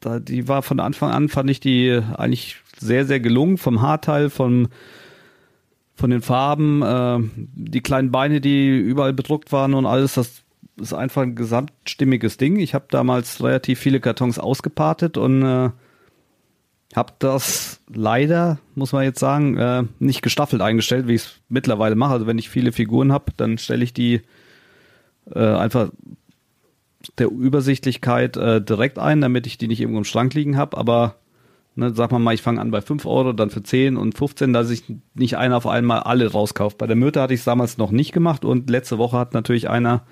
da, 0.00 0.18
die 0.18 0.48
war 0.48 0.62
von 0.62 0.80
Anfang 0.80 1.12
an, 1.12 1.28
fand 1.28 1.48
ich 1.48 1.60
die 1.60 2.00
eigentlich 2.16 2.56
sehr, 2.76 3.06
sehr 3.06 3.20
gelungen, 3.20 3.56
vom 3.56 3.82
Haarteil, 3.82 4.30
vom, 4.30 4.66
von 5.94 6.10
den 6.10 6.22
Farben, 6.22 6.82
äh, 6.82 7.18
die 7.54 7.80
kleinen 7.80 8.10
Beine, 8.10 8.40
die 8.40 8.78
überall 8.78 9.12
bedruckt 9.12 9.52
waren 9.52 9.74
und 9.74 9.86
alles, 9.86 10.14
das 10.14 10.42
ist 10.76 10.92
einfach 10.92 11.22
ein 11.22 11.36
gesamtstimmiges 11.36 12.36
Ding. 12.36 12.58
Ich 12.58 12.74
habe 12.74 12.86
damals 12.90 13.42
relativ 13.42 13.78
viele 13.78 14.00
Kartons 14.00 14.38
ausgepartet 14.38 15.16
und 15.16 15.42
äh, 15.42 15.70
habe 16.94 17.12
das 17.18 17.80
leider, 17.92 18.58
muss 18.74 18.92
man 18.92 19.04
jetzt 19.04 19.20
sagen, 19.20 19.56
äh, 19.56 19.84
nicht 19.98 20.22
gestaffelt 20.22 20.62
eingestellt, 20.62 21.06
wie 21.06 21.14
ich 21.14 21.22
es 21.22 21.40
mittlerweile 21.48 21.94
mache. 21.94 22.12
Also 22.12 22.26
wenn 22.26 22.38
ich 22.38 22.48
viele 22.48 22.72
Figuren 22.72 23.12
habe, 23.12 23.32
dann 23.36 23.58
stelle 23.58 23.84
ich 23.84 23.92
die 23.92 24.22
äh, 25.32 25.38
einfach 25.38 25.90
der 27.18 27.30
Übersichtlichkeit 27.30 28.36
äh, 28.36 28.62
direkt 28.62 28.98
ein, 28.98 29.20
damit 29.20 29.46
ich 29.46 29.58
die 29.58 29.68
nicht 29.68 29.80
irgendwo 29.80 29.98
im 29.98 30.04
Schrank 30.04 30.34
liegen 30.34 30.56
habe. 30.56 30.76
Aber 30.76 31.16
ne, 31.76 31.92
sag 31.94 32.10
mal 32.12 32.18
mal, 32.18 32.34
ich 32.34 32.42
fange 32.42 32.60
an 32.60 32.70
bei 32.70 32.80
5 32.80 33.06
Euro, 33.06 33.32
dann 33.32 33.50
für 33.50 33.62
10 33.62 33.96
und 33.96 34.16
15, 34.16 34.52
dass 34.52 34.70
ich 34.70 34.84
nicht 35.14 35.36
einer 35.36 35.56
auf 35.56 35.66
einmal 35.66 36.00
alle 36.00 36.30
rauskaufe. 36.30 36.76
Bei 36.76 36.86
der 36.86 36.96
Myrte 36.96 37.20
hatte 37.20 37.34
ich 37.34 37.40
es 37.40 37.44
damals 37.44 37.78
noch 37.78 37.90
nicht 37.90 38.12
gemacht 38.12 38.44
und 38.44 38.70
letzte 38.70 38.98
Woche 38.98 39.18
hat 39.18 39.34
natürlich 39.34 39.68
einer 39.68 40.02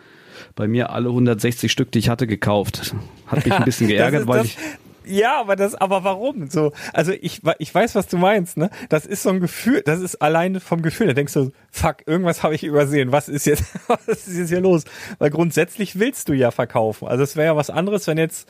bei 0.57 0.67
mir 0.67 0.91
alle 0.91 1.09
160 1.09 1.71
Stück, 1.71 1.93
die 1.93 1.99
ich 1.99 2.09
hatte, 2.09 2.27
gekauft. 2.27 2.95
Hat 3.27 3.45
mich 3.45 3.55
ein 3.55 3.65
bisschen 3.65 3.89
geärgert, 3.89 4.27
weil 4.27 4.39
das, 4.39 4.47
ich 4.49 4.59
Ja, 5.05 5.41
aber 5.41 5.57
das, 5.57 5.75
aber 5.75 6.05
warum? 6.05 6.49
So, 6.49 6.73
also 6.93 7.13
ich, 7.13 7.41
ich 7.59 7.75
weiß, 7.75 7.95
was 7.95 8.07
du 8.09 8.19
meinst, 8.19 8.57
ne? 8.57 8.71
Das 8.89 9.07
ist 9.07 9.23
so 9.23 9.31
ein 9.31 9.41
Gefühl, 9.41 9.83
das 9.85 10.01
ist 10.01 10.17
alleine 10.17 10.61
vom 10.61 10.83
Gefühl. 10.83 11.09
Da 11.09 11.13
denkst 11.13 11.33
du, 11.35 11.53
fuck, 11.71 11.99
irgendwas 12.07 12.43
habe 12.43 12.55
ich 12.55 12.65
übersehen. 12.65 13.13
Was 13.13 13.29
ist 13.29 13.47
jetzt, 13.47 13.65
was 13.89 14.09
ist 14.09 14.37
jetzt 14.37 14.49
hier 14.49 14.61
los? 14.61 14.85
Weil 15.19 15.31
grundsätzlich 15.31 15.99
willst 15.99 16.29
du 16.29 16.33
ja 16.33 16.51
verkaufen. 16.51 17.09
Also 17.09 17.23
es 17.23 17.37
wäre 17.37 17.47
ja 17.47 17.57
was 17.57 17.71
anderes, 17.71 18.07
wenn 18.07 18.19
jetzt, 18.19 18.49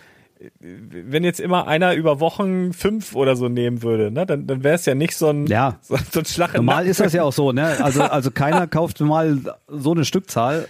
wenn 0.60 1.24
jetzt 1.24 1.40
immer 1.40 1.66
einer 1.66 1.94
über 1.94 2.20
Wochen 2.20 2.72
fünf 2.72 3.14
oder 3.14 3.36
so 3.36 3.48
nehmen 3.48 3.82
würde, 3.82 4.10
ne? 4.10 4.26
Dann, 4.26 4.46
dann 4.46 4.64
wäre 4.64 4.74
es 4.74 4.86
ja 4.86 4.94
nicht 4.94 5.16
so 5.16 5.28
ein, 5.28 5.46
Ja. 5.46 5.78
so, 5.82 5.96
so 6.10 6.20
ein 6.20 6.24
Schlag 6.26 6.54
Normal 6.54 6.86
ist 6.86 7.00
das 7.00 7.12
ja 7.12 7.22
auch 7.22 7.32
so, 7.32 7.52
ne? 7.52 7.82
Also, 7.82 8.02
also 8.02 8.30
keiner 8.30 8.66
kauft 8.66 9.00
mal 9.00 9.38
so 9.68 9.92
eine 9.92 10.04
Stückzahl, 10.04 10.66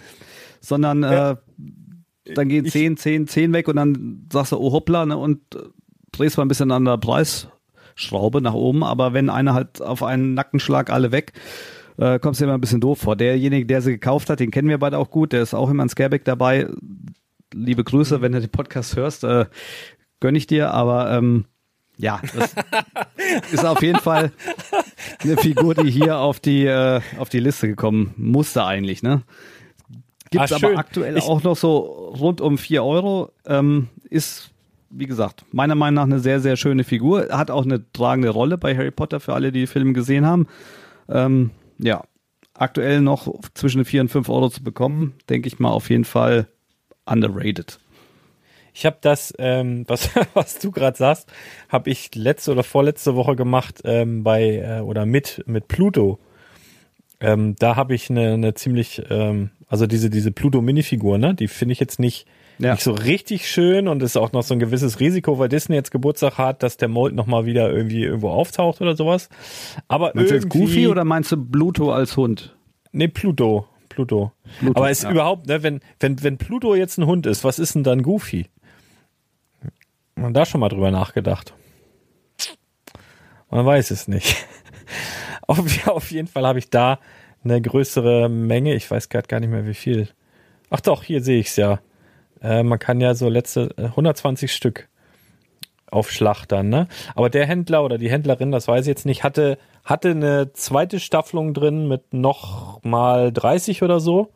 sondern 0.61 1.03
äh, 1.03 1.37
dann 2.35 2.49
gehen 2.49 2.65
Ich- 2.67 2.73
10, 2.73 2.97
10, 2.97 3.29
10 3.29 3.53
weg 3.53 3.69
und 3.69 3.77
dann 3.77 4.27
sagst 4.33 4.53
du, 4.53 4.59
oh 4.59 4.73
hoppla, 4.73 5.07
ne? 5.07 5.17
Und 5.17 5.41
äh, 5.55 5.59
drehst 6.13 6.37
mal 6.37 6.45
ein 6.45 6.49
bisschen 6.49 6.71
an 6.71 6.85
der 6.85 6.99
Preisschraube 6.99 8.41
nach 8.43 8.55
oben. 8.55 8.85
Aber 8.85 9.13
wenn 9.15 9.31
einer 9.31 9.55
halt 9.55 9.81
auf 9.81 10.03
einen 10.03 10.35
Nackenschlag 10.35 10.91
alle 10.91 11.11
weg, 11.13 11.33
äh, 11.99 12.19
kommst 12.19 12.41
du 12.41 12.45
immer 12.45 12.55
ein 12.55 12.61
bisschen 12.61 12.81
doof 12.81 12.99
vor. 13.01 13.17
Derjenige, 13.17 13.67
der 13.67 13.83
sie 13.83 13.93
gekauft 13.93 14.31
hat, 14.31 14.41
den 14.41 14.51
kennen 14.51 14.69
wir 14.69 14.79
beide 14.79 14.99
auch 14.99 15.11
gut, 15.11 15.33
der 15.33 15.43
ist 15.43 15.55
auch 15.55 15.71
immer 15.71 15.85
ein 15.85 15.89
Scareback 15.89 16.25
dabei. 16.25 16.69
Liebe 17.53 17.85
Grüße, 17.85 18.21
wenn 18.23 18.33
du 18.33 18.41
den 18.41 18.51
Podcast 18.51 18.97
hörst, 18.97 19.25
äh, 19.25 19.47
gönn 20.21 20.35
ich 20.35 20.47
dir, 20.47 20.73
aber 20.73 21.11
ähm, 21.13 21.45
ja, 21.99 22.21
das 22.35 22.55
ist 23.53 23.65
auf 23.65 23.83
jeden 23.83 23.99
Fall 24.01 24.33
eine 25.23 25.37
Figur, 25.37 25.75
die 25.75 25.91
hier 25.91 26.19
auf 26.19 26.41
die, 26.41 26.65
äh, 26.67 27.01
auf 27.19 27.29
die 27.29 27.41
Liste 27.41 27.69
gekommen 27.69 28.15
musste 28.17 28.65
eigentlich, 28.65 29.03
ne? 29.03 29.23
Gibt's 30.31 30.53
Ah, 30.53 30.57
aber 30.57 30.79
aktuell 30.79 31.17
Ich- 31.19 31.25
auch 31.25 31.43
noch 31.43 31.57
so 31.57 31.79
rund 32.19 32.41
um 32.41 32.57
vier 32.57 32.83
Euro. 32.85 33.33
Ähm, 33.45 33.89
ist, 34.09 34.51
wie 34.89 35.07
gesagt, 35.07 35.45
meiner 35.53 35.75
Meinung 35.75 35.97
nach 35.97 36.05
eine 36.05 36.21
sehr, 36.21 36.41
sehr 36.41 36.57
schöne 36.57 36.85
Figur. 36.85 37.29
Hat 37.31 37.51
auch 37.51 37.65
eine 37.67 37.85
tragende 37.93 38.31
Rolle 38.31 38.57
bei 38.57 38.75
Harry 38.75 38.91
Potter 38.91 39.21
für 39.21 39.35
alle, 39.35 39.53
die 39.53 39.61
die 39.61 39.67
Filme 39.67 39.93
gesehen 39.93 40.25
haben. 40.25 40.47
Ähm, 41.11 41.51
ja, 41.79 42.05
aktuell 42.55 43.03
noch 43.03 43.29
zwischen 43.53 43.85
vier 43.85 44.01
und 44.01 44.09
fünf 44.09 44.31
Euro 44.31 44.49
zu 44.49 44.63
bekommen, 44.65 45.13
denke 45.29 45.49
ich 45.49 45.59
mal 45.59 45.71
auf 45.71 45.91
jeden 45.91 46.05
Fall 46.07 46.47
underrated. 47.13 47.79
Ich 48.75 48.87
habe 48.87 48.97
das, 49.03 49.35
ähm, 49.39 49.85
was, 49.87 50.11
was 50.35 50.59
du 50.59 50.71
gerade 50.71 50.97
sagst, 50.97 51.31
habe 51.69 51.91
ich 51.91 52.15
letzte 52.15 52.53
oder 52.53 52.63
vorletzte 52.63 53.15
Woche 53.15 53.37
gemacht 53.37 53.83
ähm, 53.85 54.23
bei 54.25 54.57
äh, 54.59 54.81
oder 54.81 55.05
mit 55.07 55.43
mit 55.47 55.69
Pluto. 55.69 56.19
Ähm, 57.21 57.55
da 57.59 57.77
habe 57.77 57.95
ich 57.95 58.11
eine, 58.11 58.33
eine 58.33 58.55
ziemlich, 58.55 59.03
ähm, 59.11 59.51
also 59.69 59.87
diese 59.87 60.11
diese 60.11 60.33
Pluto 60.33 60.61
Minifigur, 60.61 61.19
ne, 61.19 61.35
die 61.35 61.47
finde 61.49 61.73
ich 61.75 61.81
jetzt 61.81 62.01
nicht 62.01 62.27
Ja. 62.59 62.73
nicht 62.73 62.83
so 62.83 62.93
richtig 62.93 63.49
schön 63.49 63.87
und 63.89 64.03
ist 64.03 64.17
auch 64.17 64.33
noch 64.33 64.43
so 64.43 64.55
ein 64.55 64.59
gewisses 64.59 64.99
Risiko, 64.99 65.39
weil 65.39 65.49
Disney 65.49 65.77
jetzt 65.77 65.91
Geburtstag 65.93 66.39
hat, 66.39 66.63
dass 66.65 66.79
der 66.79 66.89
Mold 66.89 67.15
noch 67.15 67.27
mal 67.27 67.45
wieder 67.47 67.71
irgendwie 67.71 68.03
irgendwo 68.03 68.31
auftaucht 68.31 68.81
oder 68.81 68.97
sowas. 68.97 69.29
Aber 69.87 70.13
Meinst 70.15 70.31
du 70.31 70.35
jetzt 70.35 70.45
irgendwie, 70.47 70.59
Goofy 70.61 70.89
oder 70.89 71.05
meinst 71.05 71.31
du 71.31 71.37
Bluto 71.37 71.93
als 71.93 72.17
Hund? 72.17 72.57
Nee, 72.91 73.09
Pluto. 73.09 73.67
Pluto. 73.95 74.33
Pluto, 74.59 74.79
Aber 74.79 74.91
ist 74.91 75.05
ja. 75.05 75.11
überhaupt, 75.11 75.47
ne, 75.47 75.63
wenn, 75.63 75.81
wenn, 76.01 76.23
wenn 76.23 76.39
Pluto 76.39 76.75
jetzt 76.75 76.99
ein 76.99 77.07
Hund 77.07 77.27
ist, 77.27 77.45
was 77.45 77.59
ist 77.59 77.75
denn 77.75 77.85
dann 77.85 78.03
Goofy? 78.03 78.47
Man 80.15 80.35
da 80.35 80.45
schon 80.45 80.61
mal 80.61 80.69
drüber 80.69 80.91
nachgedacht. 80.91 81.55
Man 83.51 83.67
weiß 83.67 83.91
es 83.91 84.09
nicht. 84.09 84.47
Auf, 85.49 85.89
auf 85.89 86.11
jeden 86.13 86.29
Fall 86.29 86.47
habe 86.47 86.61
ich 86.61 86.71
da 86.71 87.01
eine 87.45 87.61
größere 87.61 88.29
Menge. 88.29 88.75
Ich 88.75 88.89
weiß 88.89 89.09
gerade 89.09 89.27
gar 89.27 89.41
nicht 89.41 89.51
mehr 89.51 89.67
wie 89.67 89.75
viel. 89.75 90.09
Ach 90.71 90.81
doch, 90.81 91.03
hier 91.03 91.21
sehe 91.21 91.41
ich 91.41 91.49
es 91.49 91.57
ja. 91.57 91.81
Äh, 92.41 92.63
man 92.63 92.79
kann 92.79 93.01
ja 93.01 93.15
so 93.15 93.29
letzte 93.29 93.75
äh, 93.77 93.87
120 93.87 94.53
Stück 94.53 94.89
aufschlachtern, 95.91 96.69
ne? 96.69 96.89
Aber 97.15 97.29
der 97.29 97.47
Händler 97.47 97.85
oder 97.85 97.99
die 97.99 98.11
Händlerin, 98.11 98.53
das 98.53 98.69
weiß 98.69 98.83
ich 98.83 98.89
jetzt 98.89 99.05
nicht, 99.05 99.25
hatte, 99.25 99.59
hatte 99.85 100.11
eine 100.11 100.53
zweite 100.53 101.01
Staffelung 101.01 101.55
drin 101.55 101.89
mit 101.89 102.13
noch 102.15 102.83
mal 102.85 103.33
30 103.33 103.83
oder 103.83 104.01
so. 104.01 104.31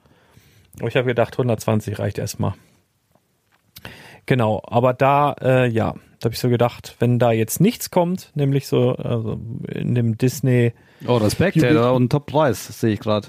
Aber 0.78 0.88
ich 0.88 0.96
habe 0.96 1.06
gedacht, 1.06 1.34
120 1.34 1.98
reicht 1.98 2.18
erstmal. 2.18 2.54
Genau, 4.26 4.60
aber 4.66 4.92
da, 4.92 5.36
äh, 5.40 5.68
ja, 5.68 5.94
da 6.18 6.24
habe 6.24 6.34
ich 6.34 6.40
so 6.40 6.48
gedacht, 6.48 6.96
wenn 6.98 7.18
da 7.20 7.30
jetzt 7.30 7.60
nichts 7.60 7.90
kommt, 7.90 8.32
nämlich 8.34 8.66
so 8.66 8.96
also 8.96 9.38
in 9.72 9.94
dem 9.94 10.18
Disney, 10.18 10.72
Oh, 11.06 11.16
Respekt, 11.18 11.62
da 11.62 11.90
und 11.90 12.10
Top-Preis, 12.10 12.66
sehe 12.80 12.94
ich 12.94 13.00
gerade. 13.00 13.28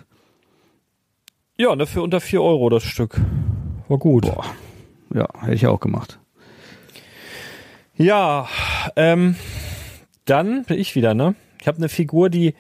ja, 1.58 1.76
ne, 1.76 1.86
für 1.86 2.02
unter 2.02 2.20
4 2.20 2.42
Euro 2.42 2.70
das 2.70 2.84
Stück. 2.84 3.22
War 3.88 3.98
gut. 4.00 4.26
Ja, 5.14 5.28
hätte 5.42 5.54
ich 5.54 5.68
auch 5.68 5.80
gemacht. 5.80 6.20
Ja, 7.96 8.48
ähm, 8.96 9.36
dann 10.26 10.64
bin 10.66 10.80
ich 10.80 10.96
wieder, 10.96 11.14
ne? 11.14 11.36
Ich 11.62 11.68
habe 11.68 11.78
eine 11.78 11.90
Figur, 11.90 12.30
die, 12.30 12.54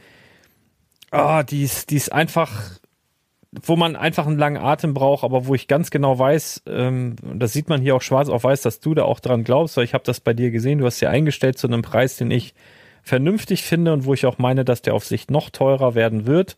ah, 1.11 1.43
die 1.43 1.63
ist, 1.63 1.89
die 1.89 1.95
ist 1.95 2.11
einfach, 2.11 2.79
wo 3.51 3.75
man 3.75 3.95
einfach 3.95 4.27
einen 4.27 4.37
langen 4.37 4.57
Atem 4.57 4.93
braucht, 4.93 5.23
aber 5.23 5.47
wo 5.47 5.55
ich 5.55 5.67
ganz 5.67 5.89
genau 5.89 6.17
weiß, 6.19 6.63
ähm, 6.67 7.15
das 7.35 7.53
sieht 7.53 7.69
man 7.69 7.81
hier 7.81 7.95
auch 7.95 8.01
schwarz 8.01 8.29
auf 8.29 8.43
weiß, 8.43 8.61
dass 8.61 8.79
du 8.79 8.93
da 8.93 9.03
auch 9.03 9.19
dran 9.19 9.43
glaubst, 9.43 9.77
weil 9.77 9.83
ich 9.83 9.93
habe 9.93 10.03
das 10.03 10.19
bei 10.19 10.33
dir 10.33 10.51
gesehen, 10.51 10.79
du 10.79 10.85
hast 10.85 10.99
ja 10.99 11.09
eingestellt 11.09 11.57
zu 11.57 11.67
einem 11.67 11.81
Preis, 11.81 12.17
den 12.17 12.31
ich 12.31 12.53
vernünftig 13.03 13.63
finde 13.63 13.93
und 13.93 14.05
wo 14.05 14.13
ich 14.13 14.25
auch 14.25 14.37
meine, 14.37 14.65
dass 14.65 14.81
der 14.81 14.93
auf 14.93 15.05
Sicht 15.05 15.31
noch 15.31 15.49
teurer 15.49 15.95
werden 15.95 16.27
wird. 16.27 16.57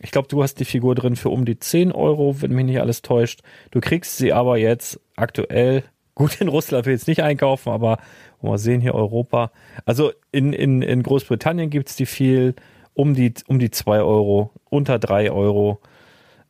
Ich 0.00 0.12
glaube, 0.12 0.28
du 0.28 0.42
hast 0.42 0.60
die 0.60 0.64
Figur 0.64 0.94
drin 0.94 1.16
für 1.16 1.30
um 1.30 1.44
die 1.44 1.58
10 1.58 1.92
Euro, 1.92 2.40
wenn 2.40 2.52
mich 2.52 2.66
nicht 2.66 2.80
alles 2.80 3.02
täuscht. 3.02 3.40
Du 3.70 3.80
kriegst 3.80 4.16
sie 4.16 4.32
aber 4.32 4.58
jetzt 4.58 5.00
aktuell, 5.16 5.82
gut 6.14 6.40
in 6.40 6.48
Russland 6.48 6.86
will 6.86 6.94
ich 6.94 7.00
jetzt 7.00 7.08
nicht 7.08 7.22
einkaufen, 7.22 7.70
aber 7.70 7.98
mal 8.42 8.58
sehen 8.58 8.80
hier 8.80 8.94
Europa. 8.94 9.50
Also 9.84 10.12
in, 10.32 10.52
in, 10.52 10.82
in 10.82 11.02
Großbritannien 11.02 11.70
gibt's 11.70 11.96
die 11.96 12.06
viel 12.06 12.54
um 12.94 13.14
die, 13.14 13.32
um 13.46 13.58
die 13.58 13.70
2 13.70 14.00
Euro, 14.00 14.52
unter 14.70 14.98
3 14.98 15.30
Euro. 15.30 15.80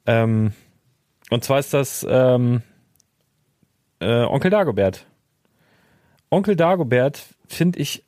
Ähm, 0.06 0.52
und 1.30 1.44
zwar 1.44 1.58
ist 1.58 1.74
das 1.74 2.06
ähm, 2.08 2.62
äh, 4.00 4.24
Onkel 4.24 4.50
Dagobert. 4.50 5.06
Onkel 6.30 6.56
Dagobert 6.56 7.22
finde 7.46 7.78
ich 7.78 8.04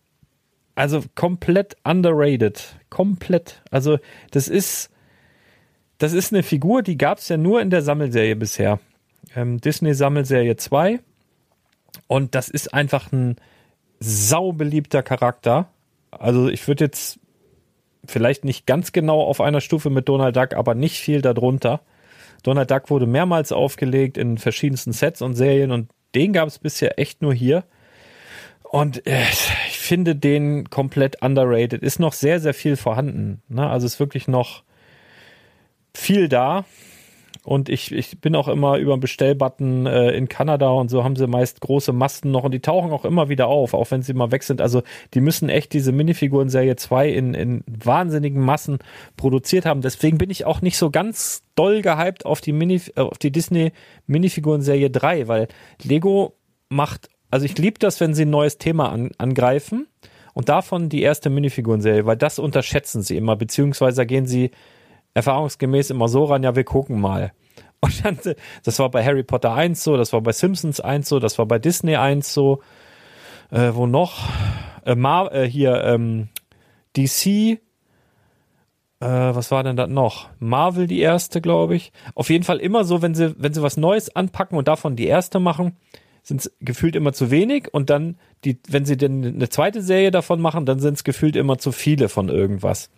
also 0.75 1.03
komplett 1.14 1.77
underrated. 1.85 2.77
Komplett. 2.88 3.62
Also 3.71 3.99
das 4.31 4.49
ist 4.49 4.90
das 5.99 6.14
ist 6.14 6.33
eine 6.33 6.43
Figur, 6.43 6.83
die 6.83 6.97
gab 6.97 7.19
es 7.19 7.29
ja 7.29 7.37
nur 7.37 7.61
in 7.61 7.69
der 7.69 7.83
Sammelserie 7.83 8.35
bisher. 8.35 8.81
Ähm, 9.37 9.61
Disney 9.61 9.93
Sammelserie 9.93 10.57
2. 10.57 11.01
Und 12.07 12.35
das 12.35 12.49
ist 12.49 12.73
einfach 12.73 13.12
ein 13.12 13.37
saubeliebter 14.01 15.03
Charakter. 15.03 15.69
Also 16.11 16.49
ich 16.49 16.67
würde 16.67 16.85
jetzt 16.85 17.21
vielleicht 18.05 18.45
nicht 18.45 18.67
ganz 18.67 18.93
genau 18.93 19.21
auf 19.21 19.41
einer 19.41 19.61
Stufe 19.61 19.91
mit 19.91 20.09
Donald 20.09 20.35
Duck, 20.37 20.55
aber 20.55 20.75
nicht 20.75 20.99
viel 20.99 21.23
darunter. 21.23 21.81
Donald 22.43 22.71
Duck 22.71 22.91
wurde 22.91 23.07
mehrmals 23.07 23.53
aufgelegt 23.53 24.17
in 24.17 24.39
verschiedensten 24.39 24.93
Sets 24.93 25.23
und 25.23 25.35
Serien 25.35 25.71
und 25.71 25.91
den 26.15 26.33
gab 26.33 26.49
es 26.49 26.59
bisher 26.59 26.99
echt 26.99 27.23
nur 27.23 27.35
hier. 27.35 27.65
Und 28.63 29.07
äh, 29.07 29.23
ich 29.69 29.79
finde 29.79 30.17
den 30.17 30.71
komplett 30.71 31.23
underrated. 31.23 31.83
Ist 31.83 31.99
noch 31.99 32.13
sehr, 32.13 32.41
sehr 32.41 32.55
viel 32.55 32.77
vorhanden. 32.77 33.43
Ne? 33.49 33.69
Also 33.69 33.87
ist 33.87 34.01
wirklich 34.01 34.29
noch 34.29 34.63
viel 35.95 36.29
da. 36.29 36.65
Und 37.51 37.69
ich, 37.69 37.91
ich 37.91 38.21
bin 38.21 38.37
auch 38.37 38.47
immer 38.47 38.79
über 38.79 38.97
den 38.97 39.01
Bestellbutton 39.01 39.85
äh, 39.85 40.13
in 40.13 40.29
Kanada 40.29 40.69
und 40.69 40.89
so 40.89 41.03
haben 41.03 41.17
sie 41.17 41.27
meist 41.27 41.61
große 41.61 41.93
Masten 41.93 42.31
noch 42.31 42.45
und 42.45 42.53
die 42.53 42.61
tauchen 42.61 42.93
auch 42.93 43.05
immer 43.05 43.29
wieder 43.29 43.49
auf, 43.49 43.75
auch 43.75 43.91
wenn 43.91 44.03
sie 44.03 44.15
mal 44.15 44.31
weg 44.31 44.45
sind. 44.45 44.61
Also 44.61 44.85
die 45.15 45.21
müssen 45.21 45.49
echt 45.49 45.73
diese 45.73 45.91
Minifiguren-Serie 45.91 46.77
2 46.77 47.09
in, 47.09 47.35
in 47.35 47.65
wahnsinnigen 47.67 48.41
Massen 48.41 48.79
produziert 49.17 49.67
haben. 49.67 49.81
Deswegen 49.81 50.17
bin 50.17 50.31
ich 50.31 50.45
auch 50.45 50.63
nicht 50.63 50.77
so 50.77 50.93
ganz 50.93 51.43
doll 51.57 51.83
gehypt 51.83 52.25
auf 52.25 52.41
die, 52.41 52.53
Mini, 52.53 52.83
äh, 52.95 53.01
auf 53.01 53.19
die 53.19 53.33
Disney 53.33 53.73
Minifiguren-Serie 54.07 54.91
3, 54.91 55.27
weil 55.27 55.49
Lego 55.83 56.37
macht, 56.69 57.09
also 57.33 57.47
ich 57.47 57.59
liebe 57.59 57.81
das, 57.81 57.99
wenn 57.99 58.15
sie 58.15 58.27
ein 58.27 58.31
neues 58.31 58.59
Thema 58.59 58.93
an, 58.93 59.11
angreifen 59.19 59.89
und 60.35 60.49
davon 60.49 60.89
die 60.89 61.03
erste 61.03 61.31
Minifiguren-Serie, 61.31 62.07
weil 62.07 62.17
das 62.17 62.39
unterschätzen 62.39 63.03
sie 63.03 63.17
immer, 63.17 63.35
beziehungsweise 63.35 64.07
gehen 64.07 64.27
sie 64.27 64.53
erfahrungsgemäß 65.14 65.90
immer 65.90 66.09
so 66.09 66.25
ran, 66.25 66.42
ja, 66.42 66.57
wir 66.57 66.64
gucken 66.64 67.01
mal. 67.01 67.33
Und 67.81 68.05
dann, 68.05 68.18
das 68.62 68.78
war 68.78 68.91
bei 68.91 69.05
Harry 69.05 69.22
Potter 69.22 69.55
1 69.55 69.82
so, 69.82 69.97
das 69.97 70.12
war 70.12 70.20
bei 70.20 70.32
Simpsons 70.32 70.80
1 70.80 71.09
so, 71.09 71.18
das 71.18 71.39
war 71.39 71.47
bei 71.47 71.59
Disney 71.59 71.97
1 71.97 72.32
so. 72.32 72.61
Äh, 73.51 73.74
wo 73.74 73.87
noch? 73.87 74.28
Äh, 74.85 74.95
Mar 74.95 75.32
äh, 75.35 75.49
hier, 75.49 75.82
ähm, 75.85 76.28
DC, 76.97 77.26
äh, 79.01 79.07
was 79.07 79.51
war 79.51 79.64
denn 79.64 79.76
das 79.76 79.89
noch? 79.89 80.28
Marvel 80.39 80.87
die 80.87 81.01
erste, 81.01 81.41
glaube 81.41 81.74
ich. 81.74 81.93
Auf 82.14 82.30
jeden 82.30 82.45
Fall 82.45 82.59
immer 82.59 82.85
so, 82.85 83.03
wenn 83.03 83.14
sie, 83.14 83.35
wenn 83.39 83.55
sie 83.55 83.62
was 83.62 83.76
Neues 83.76 84.14
anpacken 84.14 84.59
und 84.59 84.68
davon 84.68 84.95
die 84.95 85.07
erste 85.07 85.41
machen, 85.41 85.76
sind 86.22 86.43
es 86.43 86.57
gefühlt 86.61 86.97
immer 86.97 87.14
zu 87.14 87.30
wenig 87.30 87.72
und 87.72 87.89
dann, 87.89 88.18
die, 88.45 88.59
wenn 88.68 88.85
sie 88.85 88.99
denn 88.99 89.24
eine 89.24 89.49
zweite 89.49 89.80
Serie 89.80 90.11
davon 90.11 90.41
machen, 90.41 90.66
dann 90.66 90.78
sind 90.78 90.95
es 90.95 91.05
gefühlt 91.05 91.35
immer 91.35 91.59
zu 91.59 91.72
viele 91.72 92.11
von 92.11 92.28
irgendwas. 92.28 92.91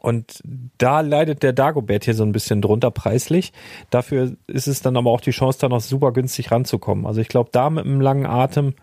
Und 0.00 0.40
da 0.78 1.00
leidet 1.00 1.42
der 1.42 1.52
Dagobert 1.52 2.04
hier 2.04 2.14
so 2.14 2.24
ein 2.24 2.32
bisschen 2.32 2.62
drunter 2.62 2.90
preislich. 2.90 3.52
Dafür 3.90 4.36
ist 4.46 4.66
es 4.66 4.82
dann 4.82 4.96
aber 4.96 5.10
auch 5.10 5.20
die 5.20 5.30
Chance, 5.30 5.58
da 5.60 5.68
noch 5.68 5.80
super 5.80 6.12
günstig 6.12 6.50
ranzukommen. 6.50 7.06
Also 7.06 7.20
ich 7.20 7.28
glaube, 7.28 7.50
da 7.52 7.70
mit 7.70 7.84
einem 7.84 8.00
langen 8.00 8.26
Atem 8.26 8.74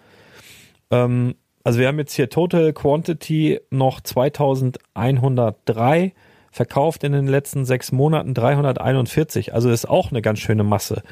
Ähm, 0.91 1.35
also 1.63 1.79
wir 1.79 1.87
haben 1.87 1.99
jetzt 1.99 2.13
hier 2.13 2.29
Total 2.29 2.73
Quantity 2.73 3.59
noch 3.69 4.01
2103 4.01 6.13
verkauft 6.51 7.03
in 7.03 7.13
den 7.13 7.27
letzten 7.27 7.65
sechs 7.65 7.91
Monaten 7.91 8.33
341. 8.33 9.53
Also 9.53 9.69
ist 9.69 9.87
auch 9.87 10.11
eine 10.11 10.21
ganz 10.21 10.39
schöne 10.39 10.63
Masse. 10.63 11.03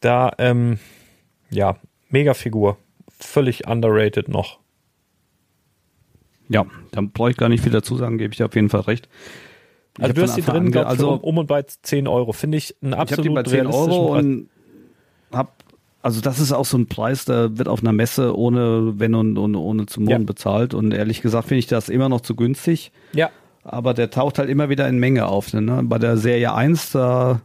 Da, 0.00 0.32
ähm, 0.38 0.78
ja, 1.50 1.76
Mega-Figur. 2.08 2.78
Völlig 3.18 3.66
underrated 3.66 4.28
noch. 4.28 4.59
Ja, 6.50 6.66
da 6.92 7.00
brauche 7.02 7.30
ich 7.30 7.36
gar 7.36 7.48
nicht 7.48 7.62
viel 7.62 7.72
dazu 7.72 7.96
sagen, 7.96 8.18
gebe 8.18 8.32
ich 8.32 8.36
dir 8.38 8.46
auf 8.46 8.54
jeden 8.54 8.68
Fall 8.68 8.80
recht. 8.82 9.08
Ich 9.96 10.02
Also 10.04 10.10
hab 10.10 10.14
du 10.16 10.22
hast 10.22 10.36
die 10.36 10.42
drin, 10.42 10.70
glaub, 10.70 10.84
ich, 10.84 10.90
also 10.90 11.12
um, 11.12 11.20
um 11.20 11.38
und 11.38 11.46
bei 11.46 11.62
10 11.62 12.06
Euro. 12.08 12.32
Finde 12.32 12.58
ich 12.58 12.74
einen 12.82 12.92
ich 12.92 12.98
habe 12.98 13.02
absolut 13.12 13.24
die 13.24 13.34
bei 13.34 13.42
10 13.44 13.52
realistischen 13.66 13.92
Euro 13.92 14.12
Preis. 14.12 14.24
und 14.24 14.48
hab, 15.32 15.64
also 16.02 16.20
das 16.20 16.40
ist 16.40 16.52
auch 16.52 16.64
so 16.64 16.76
ein 16.78 16.86
Preis, 16.86 17.24
der 17.24 17.56
wird 17.58 17.68
auf 17.68 17.80
einer 17.80 17.92
Messe 17.92 18.36
ohne 18.36 18.94
Wenn 18.98 19.14
und, 19.14 19.38
und 19.38 19.54
ohne 19.56 19.86
zu 19.86 20.00
Ja. 20.02 20.18
bezahlt 20.18 20.74
und 20.74 20.92
ehrlich 20.92 21.22
gesagt 21.22 21.48
finde 21.48 21.60
ich 21.60 21.66
das 21.66 21.88
immer 21.88 22.08
noch 22.08 22.20
zu 22.22 22.34
günstig. 22.34 22.90
Ja, 23.12 23.30
Aber 23.62 23.94
der 23.94 24.10
taucht 24.10 24.38
halt 24.38 24.48
immer 24.50 24.68
wieder 24.68 24.88
in 24.88 24.98
Menge 24.98 25.26
auf. 25.26 25.52
Ne? 25.52 25.82
Bei 25.84 25.98
der 25.98 26.16
Serie 26.16 26.54
1, 26.54 26.92
da 26.92 27.42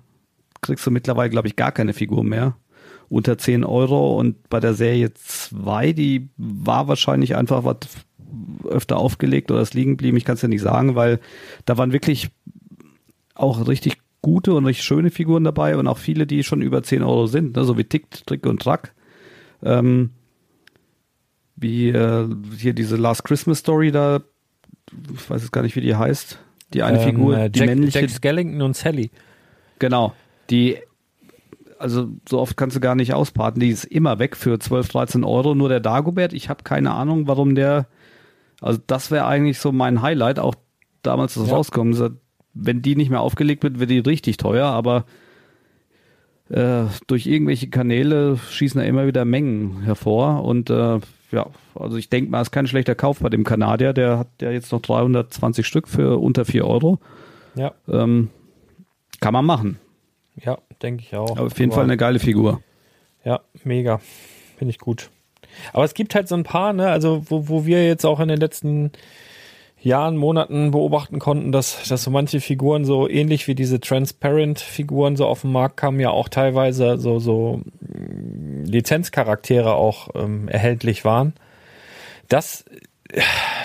kriegst 0.61 0.85
du 0.87 0.91
mittlerweile, 0.91 1.29
glaube 1.29 1.47
ich, 1.47 1.55
gar 1.55 1.71
keine 1.71 1.93
Figur 1.93 2.23
mehr. 2.23 2.55
Unter 3.09 3.37
10 3.37 3.63
Euro. 3.65 4.17
Und 4.19 4.49
bei 4.49 4.59
der 4.59 4.73
Serie 4.73 5.13
2, 5.13 5.91
die 5.93 6.29
war 6.37 6.87
wahrscheinlich 6.87 7.35
einfach 7.35 7.63
was 7.65 7.77
öfter 8.67 8.97
aufgelegt 8.97 9.51
oder 9.51 9.61
es 9.61 9.73
liegen 9.73 9.91
geblieben. 9.91 10.17
Ich 10.17 10.25
kann 10.25 10.36
es 10.36 10.41
ja 10.41 10.47
nicht 10.47 10.61
sagen, 10.61 10.95
weil 10.95 11.19
da 11.65 11.77
waren 11.77 11.93
wirklich 11.93 12.29
auch 13.36 13.67
richtig 13.67 13.97
gute 14.21 14.53
und 14.53 14.65
richtig 14.65 14.86
schöne 14.86 15.11
Figuren 15.11 15.43
dabei 15.43 15.77
und 15.77 15.88
auch 15.88 15.99
viele, 15.99 16.25
die 16.25 16.43
schon 16.43 16.61
über 16.61 16.81
10 16.81 17.03
Euro 17.03 17.27
sind, 17.27 17.55
ne? 17.55 17.63
so 17.63 17.77
wie 17.77 17.83
Tick, 17.83 18.09
Trick 18.25 18.45
und 18.45 18.61
Track. 18.61 18.93
Ähm, 19.61 20.11
wie 21.55 21.89
äh, 21.89 22.27
hier 22.57 22.73
diese 22.73 22.95
Last 22.95 23.23
Christmas 23.23 23.59
Story 23.59 23.91
da, 23.91 24.21
ich 25.13 25.29
weiß 25.29 25.41
jetzt 25.41 25.51
gar 25.51 25.61
nicht, 25.61 25.75
wie 25.75 25.81
die 25.81 25.95
heißt. 25.95 26.39
Die 26.73 26.83
eine 26.83 26.99
ähm, 26.99 27.03
Figur, 27.03 27.38
äh, 27.38 27.49
die 27.49 27.59
Jack, 27.59 27.69
männliche, 27.69 27.99
Jack 28.01 28.09
Skellington 28.09 28.61
und 28.61 28.75
Sally. 28.75 29.11
genau, 29.79 30.13
die, 30.49 30.77
also 31.79 32.09
so 32.27 32.39
oft 32.39 32.57
kannst 32.57 32.75
du 32.75 32.79
gar 32.79 32.95
nicht 32.95 33.13
ausparten, 33.13 33.59
die 33.59 33.69
ist 33.69 33.86
immer 33.86 34.19
weg 34.19 34.36
für 34.36 34.59
12, 34.59 34.89
13 34.89 35.23
Euro. 35.23 35.55
Nur 35.55 35.69
der 35.69 35.79
Dagobert, 35.79 36.33
ich 36.33 36.49
habe 36.49 36.63
keine 36.63 36.91
Ahnung, 36.91 37.27
warum 37.27 37.55
der, 37.55 37.88
also 38.66 38.80
das 38.88 39.11
wäre 39.11 39.26
eigentlich 39.26 39.59
so 39.59 39.72
mein 39.72 40.01
Highlight, 40.01 40.39
auch 40.39 40.55
damals, 41.03 41.38
als 41.38 41.45
es 41.45 41.51
Ja. 41.51 41.57
rauskommt. 41.57 42.01
Wenn 42.53 42.82
die 42.82 42.95
nicht 42.95 43.09
mehr 43.09 43.22
aufgelegt 43.22 43.63
wird, 43.63 43.80
wird 43.80 43.89
die 43.89 43.99
richtig 43.99 44.38
teuer, 44.38 44.66
aber 44.68 45.05
äh, 46.49 46.84
durch 47.07 47.26
irgendwelche 47.28 47.70
Kanäle 47.70 48.38
schießen 48.38 48.80
da 48.80 48.86
immer 48.86 49.07
wieder 49.07 49.26
Mengen 49.26 49.82
hervor 49.82 50.43
und 50.43 50.70
äh, 50.70 50.99
ja, 51.32 51.47
also 51.74 51.97
ich 51.97 52.09
denke 52.09 52.30
mal, 52.32 52.41
es 52.41 52.47
ist 52.47 52.51
kein 52.51 52.68
schlechter 52.68 52.95
Kauf 52.95 53.20
bei 53.20 53.30
dem 53.30 53.43
Kanadier, 53.43 53.93
der 53.93 54.20
hat 54.20 54.28
ja 54.41 54.51
jetzt 54.51 54.72
noch 54.72 54.82
320 54.82 55.66
Stück 55.66 55.88
für 55.88 56.18
unter 56.20 56.45
4 56.45 56.66
Euro. 56.68 56.99
Ja, 57.55 57.74
Ähm, 57.89 58.30
kann 59.22 59.34
man 59.34 59.45
machen. 59.45 59.80
ja, 60.36 60.57
denke 60.82 61.03
ich 61.03 61.16
auch. 61.16 61.32
Aber 61.32 61.47
auf 61.47 61.57
jeden 61.59 61.72
Aber- 61.72 61.76
Fall 61.82 61.84
eine 61.86 61.97
geile 61.97 62.20
Figur. 62.20 62.61
Ja, 63.24 63.39
mega. 63.63 63.99
Finde 64.57 64.70
ich 64.70 64.80
gut. 64.80 65.09
Aber 65.73 65.83
es 65.83 65.93
gibt 65.93 66.15
halt 66.15 66.27
so 66.27 66.35
ein 66.35 66.43
paar, 66.43 66.73
ne, 66.73 66.89
also 66.89 67.23
wo, 67.29 67.49
wo 67.49 67.65
wir 67.65 67.85
jetzt 67.85 68.05
auch 68.05 68.19
in 68.19 68.27
den 68.27 68.39
letzten 68.39 68.91
Jahren, 69.85 70.17
Monaten 70.17 70.71
beobachten 70.71 71.19
konnten, 71.19 71.51
dass, 71.51 71.87
dass 71.87 72.01
so 72.01 72.09
manche 72.09 72.41
Figuren 72.41 72.85
so 72.85 73.07
ähnlich 73.07 73.47
wie 73.47 73.53
diese 73.53 73.79
Transparent-Figuren 73.79 75.15
so 75.15 75.27
auf 75.27 75.41
den 75.41 75.51
Markt 75.51 75.77
kamen, 75.77 75.99
ja 75.99 76.09
auch 76.09 76.27
teilweise 76.27 76.97
so, 76.97 77.19
so 77.19 77.61
mm, 77.81 78.63
Lizenzcharaktere 78.63 79.75
auch 79.75 80.09
ähm, 80.15 80.47
erhältlich 80.47 81.05
waren. 81.05 81.33
Das, 82.29 82.65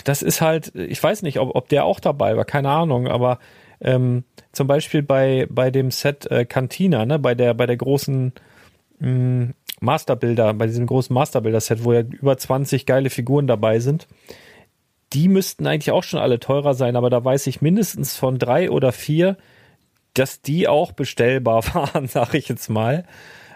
das 0.05 0.21
ist 0.21 0.43
halt, 0.43 0.75
ich 0.75 1.03
weiß 1.03 1.23
nicht, 1.23 1.39
ob, 1.39 1.55
ob 1.55 1.71
der 1.71 1.87
auch 1.87 2.01
dabei 2.01 2.37
war, 2.37 2.45
keine 2.45 2.69
Ahnung, 2.69 3.09
aber 3.09 3.39
ähm, 3.81 4.25
zum 4.53 4.67
Beispiel 4.67 5.03
bei, 5.03 5.47
bei 5.49 5.71
dem 5.71 5.91
Set 5.91 6.31
äh, 6.31 6.45
Cantina, 6.45 7.07
ne, 7.07 7.19
bei 7.19 7.35
der, 7.35 7.55
bei 7.55 7.67
der 7.67 7.79
großen 7.79 8.35
mh, 8.99 9.55
Masterbilder, 9.81 10.55
bei 10.55 10.67
diesem 10.67 10.87
großen 10.87 11.13
Masterbilder-Set, 11.13 11.85
wo 11.85 11.93
ja 11.93 12.01
über 12.01 12.37
20 12.37 12.87
geile 12.87 13.11
Figuren 13.11 13.47
dabei 13.47 13.81
sind, 13.81 14.07
die 15.13 15.29
müssten 15.29 15.67
eigentlich 15.67 15.91
auch 15.91 16.05
schon 16.05 16.21
alle 16.21 16.39
teurer 16.39 16.75
sein, 16.75 16.97
aber 16.97 17.11
da 17.11 17.25
weiß 17.25 17.47
ich 17.49 17.63
mindestens 17.63 18.17
von 18.17 18.39
drei 18.39 18.71
oder 18.71 18.93
vier, 18.93 19.37
dass 20.15 20.41
die 20.43 20.69
auch 20.69 20.93
bestellbar 20.93 21.65
waren, 21.75 22.07
sag 22.07 22.35
ich 22.35 22.49
jetzt 22.49 22.69
mal. 22.69 23.05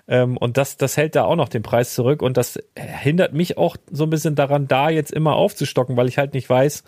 Ähm, 0.07 0.37
und 0.37 0.57
das, 0.57 0.77
das 0.77 0.97
hält 0.97 1.15
da 1.15 1.25
auch 1.25 1.37
noch 1.37 1.49
den 1.49 1.63
Preis 1.63 1.95
zurück 1.95 2.23
und 2.23 2.37
das 2.37 2.59
hindert 2.77 3.33
mich 3.33 3.57
auch 3.57 3.77
so 3.91 4.05
ein 4.05 4.11
bisschen 4.11 4.35
daran, 4.35 4.69
da 4.69 4.91
jetzt 4.91 5.13
immer 5.13 5.35
aufzustocken, 5.37 5.97
weil 5.97 6.09
ich 6.09 6.19
halt 6.19 6.35
nicht 6.35 6.49
weiß, 6.49 6.85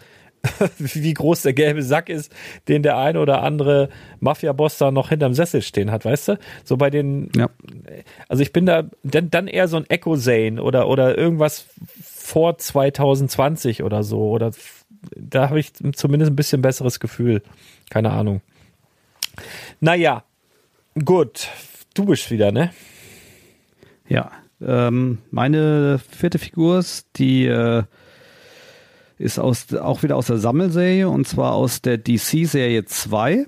wie 0.79 1.15
groß 1.15 1.43
der 1.43 1.53
gelbe 1.53 1.83
Sack 1.83 2.09
ist, 2.09 2.33
den 2.69 2.83
der 2.83 2.99
eine 2.99 3.21
oder 3.21 3.43
andere 3.43 3.89
Mafia-Boss 4.21 4.79
da 4.79 4.91
noch 4.91 5.09
hinterm 5.11 5.35
Sessel 5.35 5.63
stehen 5.63 5.91
hat, 5.91 6.05
weißt 6.05 6.29
du? 6.29 6.39
So 6.65 6.77
bei 6.77 6.91
den, 6.91 7.31
Ja. 7.37 7.51
also 8.29 8.43
ich 8.43 8.53
bin 8.53 8.67
da 8.67 8.85
dann, 9.03 9.31
dann 9.31 9.49
eher 9.49 9.69
so 9.69 9.77
ein 9.77 9.89
Echo 9.89 10.17
Zane 10.17 10.63
oder, 10.63 10.89
oder 10.89 11.17
irgendwas 11.17 11.67
vor 12.03 12.59
2020 12.59 13.83
oder 13.83 14.03
so. 14.03 14.31
Oder 14.31 14.51
da 15.15 15.49
habe 15.49 15.61
ich 15.61 15.73
zumindest 15.95 16.33
ein 16.33 16.37
bisschen 16.37 16.63
besseres 16.63 17.01
Gefühl. 17.01 17.43
Keine 17.91 18.11
Ahnung. 18.11 18.41
Naja, 19.81 20.25
gut. 21.05 21.49
Du 21.95 22.07
bist 22.07 22.31
wieder, 22.31 22.53
ne? 22.53 22.73
Ja. 24.09 24.33
Ähm, 24.61 25.19
meine 25.31 25.99
vierte 26.11 26.39
Figur 26.39 26.79
ist, 26.79 27.07
die 27.17 27.45
äh, 27.47 27.83
ist 29.19 29.39
aus, 29.39 29.73
auch 29.75 30.03
wieder 30.03 30.17
aus 30.17 30.27
der 30.27 30.39
Sammelserie 30.39 31.09
und 31.09 31.27
zwar 31.27 31.53
aus 31.53 31.83
der 31.83 31.99
DC-Serie 31.99 32.85
2. 32.85 33.47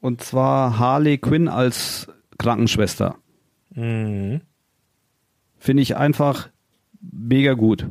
Und 0.00 0.22
zwar 0.22 0.78
Harley 0.78 1.18
Quinn 1.18 1.48
als 1.48 2.08
Krankenschwester. 2.38 3.16
Mhm. 3.74 4.40
Finde 5.58 5.82
ich 5.82 5.96
einfach 5.96 6.48
mega 7.00 7.54
gut. 7.54 7.86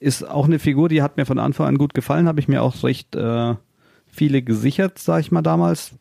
Ist 0.00 0.26
auch 0.26 0.46
eine 0.46 0.58
Figur, 0.58 0.88
die 0.88 1.02
hat 1.02 1.16
mir 1.16 1.26
von 1.26 1.38
Anfang 1.38 1.66
an 1.66 1.78
gut 1.78 1.94
gefallen, 1.94 2.28
habe 2.28 2.40
ich 2.40 2.48
mir 2.48 2.62
auch 2.62 2.82
recht 2.82 3.14
äh, 3.16 3.54
viele 4.06 4.42
gesichert, 4.42 4.98
sag 4.98 5.20
ich 5.20 5.32
mal 5.32 5.42
damals. 5.42 5.94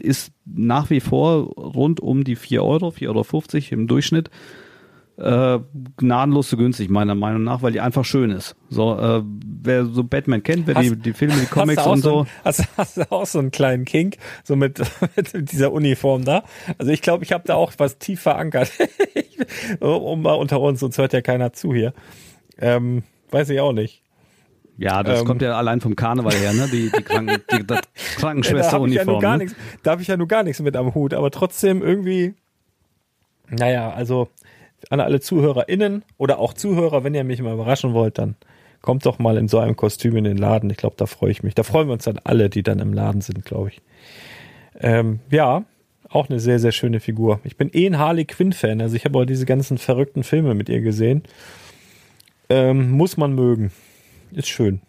Ist 0.00 0.32
nach 0.44 0.90
wie 0.90 1.00
vor 1.00 1.52
rund 1.54 2.00
um 2.00 2.24
die 2.24 2.36
4 2.36 2.64
Euro, 2.64 2.88
4,50 2.88 3.08
Euro 3.08 3.80
im 3.80 3.86
Durchschnitt. 3.86 4.30
Äh, 5.18 5.58
gnadenlos 5.98 6.48
zu 6.48 6.56
günstig, 6.56 6.88
meiner 6.88 7.14
Meinung 7.14 7.44
nach, 7.44 7.60
weil 7.62 7.70
die 7.72 7.80
einfach 7.80 8.04
schön 8.04 8.30
ist. 8.30 8.56
So, 8.70 8.98
äh, 8.98 9.22
wer 9.24 9.84
so 9.84 10.04
Batman 10.04 10.42
kennt, 10.42 10.66
wer 10.66 10.74
die, 10.74 10.90
Hast- 10.90 11.04
die 11.04 11.12
Filme, 11.12 11.34
die 11.34 11.46
Comics 11.46 11.86
und 11.86 12.00
so. 12.00 12.20
ein- 12.22 12.26
hast, 12.44 12.64
hast 12.78 12.96
du 12.96 13.12
auch 13.12 13.26
so 13.26 13.38
einen 13.38 13.50
kleinen 13.50 13.84
Kink, 13.84 14.16
so 14.42 14.56
mit, 14.56 14.80
mit 15.34 15.52
dieser 15.52 15.70
Uniform 15.72 16.24
da? 16.24 16.44
Also 16.78 16.90
ich 16.92 17.02
glaube, 17.02 17.24
ich 17.24 17.32
habe 17.32 17.44
da 17.46 17.56
auch 17.56 17.72
was 17.76 17.98
tief 17.98 18.22
verankert. 18.22 18.72
um 19.80 20.22
mal 20.22 20.32
unter 20.32 20.60
uns, 20.60 20.80
sonst 20.80 20.96
hört 20.98 21.12
ja 21.12 21.20
keiner 21.20 21.52
zu 21.52 21.74
hier. 21.74 21.92
Ähm, 22.58 23.02
weiß 23.30 23.50
ich 23.50 23.60
auch 23.60 23.72
nicht. 23.72 24.02
Ja, 24.78 25.02
das 25.02 25.20
Ähm. 25.20 25.26
kommt 25.26 25.42
ja 25.42 25.56
allein 25.56 25.80
vom 25.82 25.94
Karneval 25.94 26.32
her, 26.32 26.54
ne? 26.54 26.68
Die, 26.72 26.90
die, 26.90 27.02
Kranken, 27.02 27.36
die, 27.52 27.66
das 27.66 27.66
da 27.66 27.74
habe 27.76 27.84
ich, 27.84 28.02
ja 28.14 28.18
Krankenschwester-Uniform. 28.18 29.20
ne? 29.38 29.46
habe 29.86 30.02
ich 30.02 30.08
ja 30.08 30.16
nur 30.16 30.26
gar 30.28 30.42
nichts 30.42 30.60
mit 30.62 30.74
am 30.74 30.94
Hut, 30.94 31.12
aber 31.12 31.30
trotzdem 31.30 31.82
irgendwie, 31.82 32.34
naja, 33.50 33.90
also 33.92 34.28
an 34.92 35.00
alle 35.00 35.20
ZuhörerInnen 35.20 36.04
oder 36.18 36.38
auch 36.38 36.52
Zuhörer, 36.52 37.02
wenn 37.02 37.14
ihr 37.14 37.24
mich 37.24 37.40
mal 37.40 37.54
überraschen 37.54 37.94
wollt, 37.94 38.18
dann 38.18 38.36
kommt 38.82 39.06
doch 39.06 39.18
mal 39.18 39.38
in 39.38 39.48
so 39.48 39.58
einem 39.58 39.74
Kostüm 39.74 40.16
in 40.16 40.24
den 40.24 40.36
Laden. 40.36 40.68
Ich 40.68 40.76
glaube, 40.76 40.96
da 40.98 41.06
freue 41.06 41.30
ich 41.30 41.42
mich. 41.42 41.54
Da 41.54 41.62
freuen 41.62 41.88
wir 41.88 41.94
uns 41.94 42.04
dann 42.04 42.20
alle, 42.22 42.50
die 42.50 42.62
dann 42.62 42.78
im 42.78 42.92
Laden 42.92 43.22
sind, 43.22 43.42
glaube 43.46 43.70
ich. 43.70 43.80
Ähm, 44.78 45.20
ja, 45.30 45.64
auch 46.10 46.28
eine 46.28 46.40
sehr, 46.40 46.58
sehr 46.58 46.72
schöne 46.72 47.00
Figur. 47.00 47.40
Ich 47.42 47.56
bin 47.56 47.70
eh 47.72 47.86
ein 47.86 47.96
Harley 47.96 48.26
Quinn-Fan, 48.26 48.82
also 48.82 48.94
ich 48.94 49.06
habe 49.06 49.18
auch 49.18 49.24
diese 49.24 49.46
ganzen 49.46 49.78
verrückten 49.78 50.24
Filme 50.24 50.54
mit 50.54 50.68
ihr 50.68 50.82
gesehen. 50.82 51.22
Ähm, 52.50 52.90
muss 52.90 53.16
man 53.16 53.34
mögen. 53.34 53.72
Ist 54.32 54.48
schön. 54.48 54.82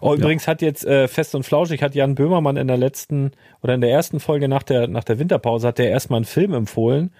Oh, 0.00 0.14
übrigens 0.14 0.46
hat 0.46 0.62
jetzt 0.62 0.84
äh, 0.84 1.08
Fest 1.08 1.34
und 1.34 1.42
Flauschig 1.42 1.82
hat 1.82 1.96
Jan 1.96 2.14
Böhmermann 2.14 2.56
in 2.56 2.68
der 2.68 2.76
letzten 2.76 3.32
oder 3.60 3.74
in 3.74 3.80
der 3.80 3.90
ersten 3.90 4.20
Folge 4.20 4.46
nach 4.46 4.62
der 4.62 4.86
nach 4.86 5.04
der 5.04 5.18
Winterpause 5.18 5.66
hat 5.66 5.80
er 5.80 5.90
erstmal 5.90 6.18
einen 6.18 6.26
Film 6.26 6.54
empfohlen, 6.54 7.10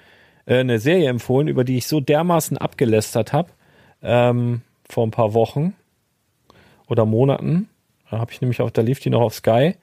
äh, 0.48 0.60
eine 0.60 0.78
Serie 0.78 1.08
empfohlen, 1.08 1.46
über 1.46 1.62
die 1.62 1.76
ich 1.76 1.86
so 1.86 2.00
dermaßen 2.00 2.56
abgelästert 2.58 3.32
habe 3.32 3.50
ähm, 4.02 4.62
vor 4.88 5.06
ein 5.06 5.10
paar 5.10 5.34
Wochen 5.34 5.74
oder 6.88 7.04
Monaten. 7.04 7.68
Da 8.10 8.18
habe 8.18 8.32
ich 8.32 8.40
nämlich 8.40 8.60
auch, 8.62 8.70
da 8.70 8.82
lief 8.82 9.00
die 9.00 9.10
noch 9.10 9.20
auf 9.20 9.34
Sky. 9.34 9.74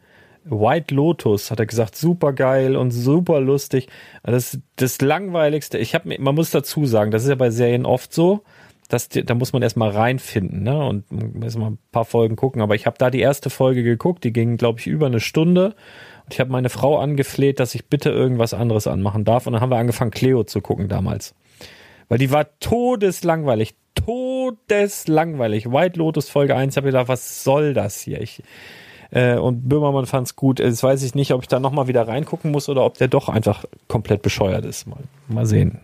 White 0.43 0.93
Lotus 0.93 1.49
hat 1.49 1.59
er 1.59 1.66
gesagt, 1.66 1.95
super 1.95 2.34
geil 2.34 2.76
und 2.76 2.91
super 2.91 3.39
lustig. 3.41 3.88
Das 4.24 4.59
das 4.76 5.01
langweiligste. 5.01 5.78
Ich 5.78 5.95
habe 5.95 6.16
man 6.20 6.36
muss 6.36 6.51
dazu 6.51 6.86
sagen, 6.86 7.11
das 7.11 7.24
ist 7.24 7.30
ja 7.30 7.36
bei 7.36 7.49
Serien 7.49 7.86
oft 7.86 8.13
so, 8.13 8.43
dass 8.88 9.09
die, 9.09 9.24
da 9.24 9.34
muss 9.34 9.53
man 9.53 9.63
erstmal 9.63 9.89
reinfinden, 9.89 10.61
ne? 10.61 10.86
Und 10.86 11.05
erstmal 11.41 11.72
ein 11.72 11.80
paar 11.91 12.05
Folgen 12.05 12.36
gucken. 12.36 12.61
Aber 12.61 12.76
ich 12.76 12.86
habe 12.86 12.97
da 12.99 13.09
die 13.09 13.22
erste 13.22 13.49
Folge 13.49 13.82
geguckt, 13.82 14.24
die 14.24 14.34
ging, 14.34 14.57
glaube 14.57 14.80
ich, 14.80 14.88
über 14.88 15.07
eine 15.07 15.20
Stunde. 15.20 15.76
Und 16.26 16.34
ich 16.34 16.40
habe 16.40 16.52
meine 16.52 16.70
Frau 16.70 16.98
angefleht, 16.98 17.60
dass 17.60 17.76
ich 17.76 17.86
bitte 17.86 18.10
irgendwas 18.10 18.54
anderes 18.54 18.88
anmachen 18.88 19.24
darf. 19.24 19.48
Und 19.48 19.54
dann 19.54 19.62
haben 19.62 19.70
wir 19.70 19.78
angefangen, 19.78 20.12
Cleo 20.12 20.44
zu 20.44 20.62
gucken 20.62 20.88
damals. 20.88 21.36
Weil 22.10 22.18
die 22.18 22.32
war 22.32 22.48
todeslangweilig. 22.60 23.76
Todeslangweilig. 23.94 25.72
White 25.72 25.98
Lotus 25.98 26.30
Folge 26.30 26.56
1, 26.56 26.78
habe 26.78 26.88
gedacht, 26.88 27.08
was 27.08 27.44
soll 27.44 27.74
das 27.74 28.02
hier? 28.02 28.22
Ich, 28.22 28.44
äh, 29.12 29.38
und 29.38 29.70
Böhmermann 29.70 30.06
fand's 30.06 30.36
gut. 30.36 30.60
Jetzt 30.60 30.84
weiß 30.84 31.04
ich 31.04 31.16
nicht, 31.16 31.32
ob 31.32 31.42
ich 31.42 31.48
da 31.48 31.60
nochmal 31.60 31.88
wieder 31.88 32.08
reingucken 32.08 32.52
muss 32.52 32.70
oder 32.70 32.84
ob 32.86 32.98
der 32.98 33.08
doch 33.08 33.30
einfach 33.30 33.66
komplett 33.88 34.22
bescheuert 34.22 34.66
ist. 34.66 34.88
Mal, 34.88 35.04
mal 35.28 35.46
sehen. 35.46 35.80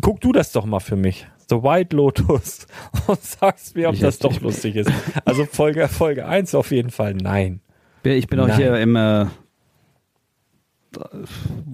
Guck 0.00 0.20
du 0.20 0.32
das 0.32 0.52
doch 0.52 0.64
mal 0.64 0.80
für 0.80 0.96
mich. 0.96 1.26
The 1.48 1.62
White 1.62 1.96
Lotus 1.96 2.66
und 3.06 3.22
sagst 3.22 3.76
mir, 3.76 3.88
ob 3.88 3.94
Ich 3.94 4.00
das 4.00 4.18
doch 4.18 4.40
lustig 4.40 4.76
ist. 4.76 4.90
Also 5.24 5.46
Folge, 5.46 5.88
Folge 5.88 6.26
1 6.26 6.54
auf 6.54 6.70
jeden 6.70 6.90
Fall 6.90 7.14
nein. 7.14 7.60
Ich 8.04 8.26
bin 8.28 8.40
auch 8.40 8.46
Nein. 8.48 8.56
hier 8.56 8.76
im 8.78 8.96
äh, 8.96 9.26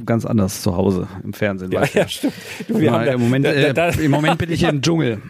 ganz 0.05 0.25
anders 0.27 0.63
zu 0.63 0.77
Hause 0.77 1.09
im 1.23 1.33
Fernsehen. 1.33 1.71
Ja, 1.73 1.85
ja, 1.93 2.09
stimmt. 2.09 2.35
Du, 2.69 2.79
wir 2.81 2.93
haben 2.93 3.07
Im 3.07 3.21
Moment, 3.21 3.47
da- 3.47 3.53
da- 3.53 3.59
äh, 3.59 3.75
da- 3.75 3.89
im 3.91 4.11
Moment 4.11 4.39
bin 4.39 4.51
ich 4.51 4.63
im 4.65 4.83
Dschungel. 4.83 5.23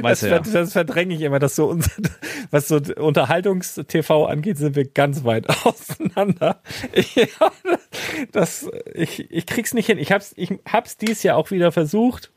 Das, 0.00 0.20
ja. 0.20 0.38
das 0.38 0.72
verdränge 0.72 1.12
ich 1.16 1.22
immer, 1.22 1.40
dass 1.40 1.56
so 1.56 1.66
unser, 1.66 1.90
was 2.52 2.68
so 2.68 2.76
Unterhaltungstv 2.98 4.10
angeht, 4.28 4.56
sind 4.58 4.76
wir 4.76 4.84
ganz 4.84 5.24
weit 5.24 5.48
auseinander. 5.66 6.60
Ja, 7.16 7.50
das, 8.30 8.70
ich, 8.94 9.28
ich 9.32 9.46
krieg's 9.46 9.74
nicht 9.74 9.86
hin. 9.86 9.98
Ich 9.98 10.12
hab's, 10.12 10.32
ich 10.36 10.52
hab's 10.70 10.98
dies 10.98 11.24
Jahr 11.24 11.36
auch 11.36 11.50
wieder 11.50 11.72
versucht. 11.72 12.30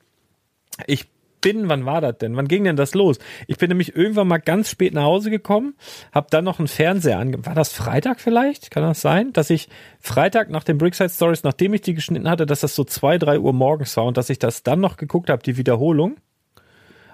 Ich 0.88 1.06
bin, 1.46 1.70
wann 1.70 1.86
war 1.86 2.02
das 2.02 2.18
denn? 2.18 2.36
Wann 2.36 2.48
ging 2.48 2.64
denn 2.64 2.76
das 2.76 2.96
los? 2.96 3.20
Ich 3.46 3.60
bin 3.60 3.70
nämlich 3.70 3.96
irgendwann 3.96 4.28
mal 4.28 4.40
ganz 4.40 4.68
spät 4.68 4.96
nach 4.96 5.04
Hause 5.04 5.30
gekommen, 5.30 5.76
hab 6.12 6.32
dann 6.32 6.44
noch 6.44 6.58
einen 6.58 6.68
Fernseher 6.68 7.20
ange... 7.20 7.46
War 7.46 7.54
das 7.54 7.72
Freitag 7.72 8.20
vielleicht? 8.20 8.72
Kann 8.72 8.82
das 8.82 9.02
sein? 9.02 9.32
Dass 9.32 9.52
ich 9.52 9.70
Freitag 10.00 10.50
nach 10.50 10.64
den 10.64 10.80
Brickside 10.80 11.12
Stories, 11.12 11.44
nachdem 11.44 11.76
ich 11.76 11.82
die 11.82 11.94
geschnitten 11.94 12.28
hatte, 12.28 12.48
dass 12.48 12.62
das 12.62 12.74
so 12.74 12.84
zwei, 12.84 13.20
drei 13.20 13.38
Uhr 13.38 13.54
morgens 13.54 13.96
war 13.96 14.06
und 14.06 14.18
dass 14.18 14.32
ich 14.32 14.40
das 14.40 14.64
dann 14.64 14.80
noch 14.80 14.98
geguckt 14.98 15.30
habe, 15.30 15.44
die 15.44 15.56
Wiederholung. 15.56 16.18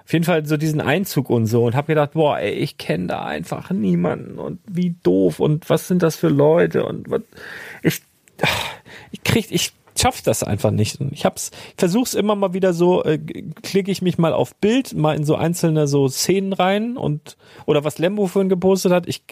Auf 0.02 0.14
jeden 0.14 0.24
Fall 0.24 0.46
so 0.46 0.56
diesen 0.56 0.80
Einzug 0.80 1.28
und 1.28 1.44
so 1.44 1.66
und 1.66 1.76
hab 1.76 1.86
gedacht, 1.86 2.12
boah, 2.12 2.38
ey, 2.38 2.52
ich 2.52 2.78
kenne 2.78 3.08
da 3.08 3.26
einfach 3.26 3.70
niemanden 3.70 4.38
und 4.38 4.60
wie 4.66 4.96
doof 5.02 5.40
und 5.40 5.68
was 5.68 5.88
sind 5.88 6.02
das 6.02 6.16
für 6.16 6.28
Leute 6.28 6.86
und 6.86 7.10
was 7.10 7.20
ich 7.82 8.00
ich 9.10 9.22
krieg 9.22 9.46
ich 9.50 9.72
schaff 10.02 10.22
das 10.22 10.42
einfach 10.42 10.70
nicht 10.70 10.98
ich 11.12 11.24
hab's 11.24 11.50
versuch's 11.76 12.14
immer 12.14 12.34
mal 12.34 12.54
wieder 12.54 12.72
so 12.72 13.04
äh, 13.04 13.18
klicke 13.18 13.90
ich 13.90 14.02
mich 14.02 14.18
mal 14.18 14.32
auf 14.32 14.56
Bild 14.56 14.94
mal 14.94 15.16
in 15.16 15.24
so 15.24 15.36
einzelne 15.36 15.86
so 15.86 16.08
Szenen 16.08 16.52
rein 16.52 16.96
und 16.96 17.36
oder 17.66 17.84
was 17.84 17.98
Lembo 17.98 18.26
vorhin 18.26 18.48
gepostet 18.48 18.92
hat, 18.92 19.08
ich 19.08 19.24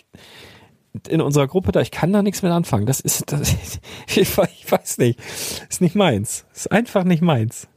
in 1.09 1.21
unserer 1.21 1.47
Gruppe 1.47 1.71
da, 1.73 1.81
ich 1.81 1.93
kann 1.93 2.13
da 2.13 2.21
nichts 2.21 2.43
mit 2.43 2.51
anfangen. 2.51 2.85
Das 2.85 2.99
ist 2.99 3.31
das, 3.31 3.81
ich, 4.09 4.37
weiß 4.37 4.99
nicht. 4.99 5.21
Ist 5.69 5.81
nicht 5.81 5.95
meins. 5.95 6.47
Ist 6.53 6.73
einfach 6.73 7.05
nicht 7.05 7.23
meins. 7.23 7.69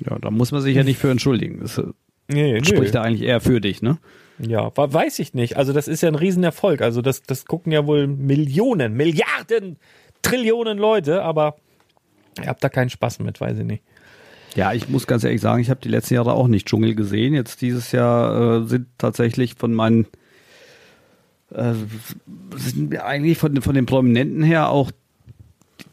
Ja, 0.00 0.18
da 0.18 0.30
muss 0.30 0.52
man 0.52 0.62
sich 0.62 0.74
ja 0.74 0.82
nicht 0.82 0.98
für 0.98 1.10
entschuldigen. 1.10 1.60
Das 1.60 1.76
äh, 1.76 1.84
Nee, 2.28 2.64
spricht 2.64 2.94
da 2.94 3.02
eigentlich 3.02 3.22
eher 3.22 3.40
für 3.40 3.60
dich, 3.60 3.82
ne? 3.82 3.98
Ja, 4.38 4.70
weiß 4.74 5.20
ich 5.20 5.32
nicht. 5.32 5.56
Also 5.56 5.72
das 5.72 5.88
ist 5.88 6.02
ja 6.02 6.08
ein 6.08 6.16
Riesenerfolg. 6.16 6.82
Also 6.82 7.00
das, 7.00 7.22
das 7.22 7.44
gucken 7.44 7.72
ja 7.72 7.86
wohl 7.86 8.06
Millionen, 8.06 8.94
Milliarden, 8.94 9.78
Trillionen 10.22 10.76
Leute, 10.76 11.22
aber 11.22 11.56
ihr 12.40 12.48
habt 12.48 12.62
da 12.62 12.68
keinen 12.68 12.90
Spaß 12.90 13.20
mit, 13.20 13.40
weiß 13.40 13.58
ich 13.58 13.64
nicht. 13.64 13.82
Ja, 14.54 14.72
ich 14.72 14.88
muss 14.88 15.06
ganz 15.06 15.22
ehrlich 15.22 15.40
sagen, 15.40 15.60
ich 15.60 15.68
habe 15.68 15.80
die 15.82 15.88
letzten 15.88 16.14
Jahre 16.14 16.32
auch 16.32 16.48
nicht 16.48 16.66
Dschungel 16.66 16.94
gesehen. 16.94 17.34
Jetzt 17.34 17.60
dieses 17.60 17.92
Jahr 17.92 18.62
äh, 18.62 18.66
sind 18.66 18.86
tatsächlich 18.96 19.54
von 19.54 19.74
meinen 19.74 20.06
äh, 21.50 21.74
sind 22.56 22.98
eigentlich 22.98 23.38
von, 23.38 23.60
von 23.60 23.74
den 23.74 23.86
Prominenten 23.86 24.42
her 24.42 24.70
auch, 24.70 24.90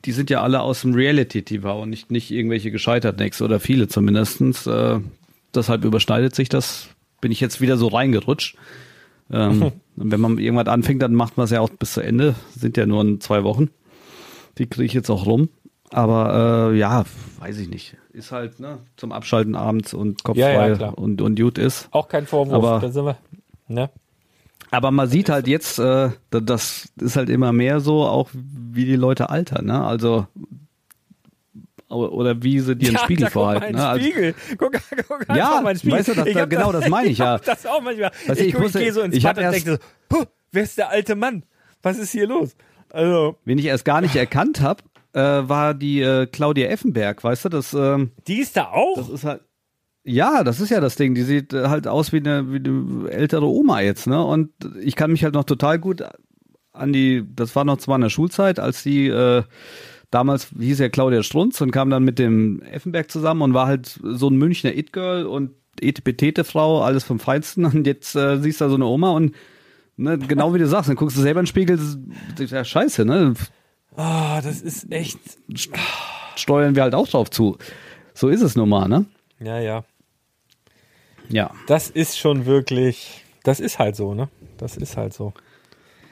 die 0.05 0.11
sind 0.11 0.29
ja 0.29 0.41
alle 0.41 0.61
aus 0.61 0.81
dem 0.81 0.93
Reality-TV 0.93 1.81
und 1.81 1.89
nicht, 1.89 2.11
nicht 2.11 2.31
irgendwelche 2.31 2.71
gescheitert 2.71 3.19
Necks 3.19 3.41
oder 3.41 3.59
viele 3.59 3.87
zumindestens. 3.87 4.65
Äh, 4.65 4.99
deshalb 5.53 5.83
überschneidet 5.85 6.35
sich 6.35 6.49
das. 6.49 6.87
Bin 7.21 7.31
ich 7.31 7.39
jetzt 7.39 7.61
wieder 7.61 7.77
so 7.77 7.87
reingerutscht. 7.87 8.57
Ähm, 9.31 9.71
wenn 9.95 10.19
man 10.19 10.37
irgendwas 10.37 10.67
anfängt, 10.67 11.01
dann 11.01 11.13
macht 11.13 11.37
man 11.37 11.45
es 11.45 11.51
ja 11.51 11.61
auch 11.61 11.69
bis 11.69 11.93
zu 11.93 12.01
Ende. 12.01 12.35
Sind 12.55 12.77
ja 12.77 12.85
nur 12.85 13.01
in 13.01 13.21
zwei 13.21 13.43
Wochen. 13.43 13.69
Die 14.57 14.67
kriege 14.67 14.85
ich 14.85 14.93
jetzt 14.93 15.09
auch 15.09 15.25
rum. 15.25 15.49
Aber 15.93 16.71
äh, 16.73 16.77
ja, 16.77 17.05
weiß 17.39 17.57
ich 17.59 17.69
nicht. 17.69 17.95
Ist 18.11 18.31
halt 18.31 18.59
ne, 18.59 18.79
zum 18.97 19.11
Abschalten 19.11 19.55
abends 19.55 19.93
und 19.93 20.23
Kopf 20.23 20.37
Ja, 20.37 20.67
ja, 20.67 20.89
und, 20.89 21.21
und 21.21 21.39
gut 21.39 21.57
ist. 21.57 21.87
Auch 21.91 22.07
kein 22.07 22.25
Vorwurf. 22.27 22.53
Aber- 22.55 22.79
da 22.79 22.91
sind 22.91 23.05
wir. 23.05 23.17
Ne? 23.67 23.89
Aber 24.71 24.89
man 24.91 25.07
sieht 25.07 25.29
halt 25.29 25.47
jetzt, 25.47 25.77
äh, 25.79 26.09
da- 26.31 26.39
das 26.39 26.89
ist 26.99 27.15
halt 27.15 27.29
immer 27.29 27.53
mehr 27.53 27.79
so, 27.79 28.03
auch 28.05 28.29
wie 28.33 28.85
die 28.85 28.95
Leute 28.95 29.29
altern, 29.29 29.65
ne? 29.67 29.83
Also 29.85 30.25
oder 31.89 32.41
wie 32.41 32.59
sie 32.59 32.75
dir 32.75 32.89
einen 32.89 32.97
Spiegel 33.03 33.25
da 33.25 33.29
guck 33.29 33.35
mal 33.35 33.59
vorhalten. 33.59 33.67
in 33.69 33.75
Ne? 33.75 33.87
Also, 33.87 34.03
Spiegel. 34.05 34.35
Guck, 34.57 34.71
guck 35.07 35.35
Ja, 35.35 35.61
mal 35.61 35.71
in 35.71 35.75
den 35.75 35.77
Spiegel. 35.77 35.99
weißt 35.99 36.07
du, 36.09 36.13
das- 36.15 36.35
hab 36.35 36.49
genau 36.49 36.71
das 36.71 36.89
meine 36.89 37.09
ich, 37.09 37.19
ja. 37.19 37.37
Das 37.37 37.65
auch 37.67 37.81
manchmal. 37.81 38.11
Weißt 38.25 38.41
ich 38.41 38.47
ich 38.47 38.53
guck, 38.55 38.65
ich 38.65 38.73
gehe 38.73 38.91
so 38.93 39.01
ins 39.01 39.21
Bad 39.21 39.37
und 39.37 39.51
denke 39.51 39.79
so, 40.11 40.17
huh, 40.17 40.25
wer 40.51 40.63
ist 40.63 40.77
der 40.77 40.89
alte 40.89 41.15
Mann? 41.15 41.43
Was 41.83 41.97
ist 41.99 42.11
hier 42.11 42.27
los? 42.27 42.55
Also, 42.91 43.35
wen 43.45 43.57
ich 43.59 43.65
erst 43.65 43.85
gar 43.85 44.01
nicht 44.01 44.15
erkannt 44.15 44.61
habe, 44.61 44.83
äh, 45.14 45.20
war 45.20 45.74
die 45.74 46.01
äh, 46.01 46.26
Claudia 46.28 46.68
Effenberg, 46.68 47.24
weißt 47.24 47.45
du? 47.45 47.49
Das, 47.49 47.74
ähm, 47.74 48.11
die 48.28 48.39
ist 48.39 48.57
da 48.57 48.70
auch? 48.72 48.97
das 48.97 49.09
ist 49.09 49.24
halt. 49.24 49.41
Ja, 50.05 50.43
das 50.43 50.59
ist 50.59 50.70
ja 50.70 50.82
das 50.82 50.95
Ding. 50.95 51.16
Die 51.16 51.22
sieht 51.22 51.53
äh, 51.53 51.70
halt 51.70 51.88
aus 51.88 52.11
wie 52.11 52.18
eine, 52.18 52.51
wie 52.51 52.57
eine 52.57 53.09
ältere 53.09 53.45
Oma 53.45 53.80
jetzt, 53.82 54.05
ne? 54.05 54.24
Und 54.24 54.49
ich 54.82 54.95
kann 54.95 55.11
mich 55.11 55.24
halt 55.24 55.34
noch 55.34 55.45
total 55.45 55.80
gut 55.80 56.03
an 56.74 56.91
die, 56.91 57.24
das 57.36 57.55
war 57.55 57.64
noch 57.64 57.78
zwar 57.78 57.95
in 57.95 58.01
der 58.01 58.09
Schulzeit, 58.09 58.59
als 58.59 58.84
die 58.84 59.07
äh, 59.07 59.43
damals 60.09 60.49
hieß 60.59 60.80
ja 60.80 60.89
Claudia 60.89 61.24
Strunz 61.24 61.61
und 61.61 61.72
kam 61.72 61.89
dann 61.89 62.03
mit 62.03 62.20
dem 62.20 62.61
Effenberg 62.64 63.09
zusammen 63.09 63.41
und 63.41 63.53
war 63.53 63.68
halt 63.68 63.99
so 64.03 64.30
ein 64.30 64.36
Münchner 64.36 64.76
It-Girl 64.76 65.26
und 65.26 65.51
etepetete 65.80 66.43
Frau, 66.43 66.82
alles 66.82 67.03
vom 67.03 67.20
Feinsten. 67.20 67.66
Und 67.74 67.88
jetzt 67.88 68.16
äh, 68.16 68.38
siehst 68.39 68.61
du 68.61 68.66
da 68.66 68.70
so 68.70 68.76
eine 68.76 68.86
Oma 68.86 69.11
und 69.11 69.34
ne, 69.97 70.18
genau 70.18 70.53
wie 70.53 70.59
du 70.59 70.68
sagst, 70.68 70.89
dann 70.89 70.95
guckst 70.95 71.18
du 71.18 71.22
selber 71.22 71.39
in 71.39 71.45
den 71.45 71.47
Spiegel, 71.47 71.78
das 71.78 71.97
ist 72.39 72.51
ja 72.51 72.64
scheiße, 72.64 73.05
ne? 73.05 73.34
Ah, 73.95 74.41
das 74.41 74.61
ist 74.61 74.91
echt. 74.91 75.19
Steuern 76.35 76.75
wir 76.75 76.83
halt 76.83 76.95
auch 76.95 77.07
drauf 77.07 77.29
zu. 77.29 77.57
So 78.13 78.29
ist 78.29 78.41
es 78.41 78.55
nun 78.55 78.69
mal, 78.69 78.87
ne? 78.87 79.05
Ja, 79.39 79.59
ja. 79.59 79.83
Ja. 81.29 81.51
Das 81.67 81.89
ist 81.89 82.17
schon 82.17 82.45
wirklich. 82.45 83.23
Das 83.43 83.59
ist 83.59 83.79
halt 83.79 83.95
so, 83.95 84.13
ne? 84.13 84.29
Das 84.57 84.77
ist 84.77 84.97
halt 84.97 85.13
so. 85.13 85.33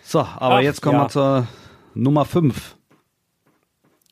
So, 0.03 0.19
aber 0.19 0.55
Ach, 0.55 0.61
jetzt 0.61 0.81
kommen 0.81 0.97
ja. 0.97 1.05
wir 1.05 1.09
zur 1.09 1.47
Nummer 1.93 2.25
5. 2.25 2.77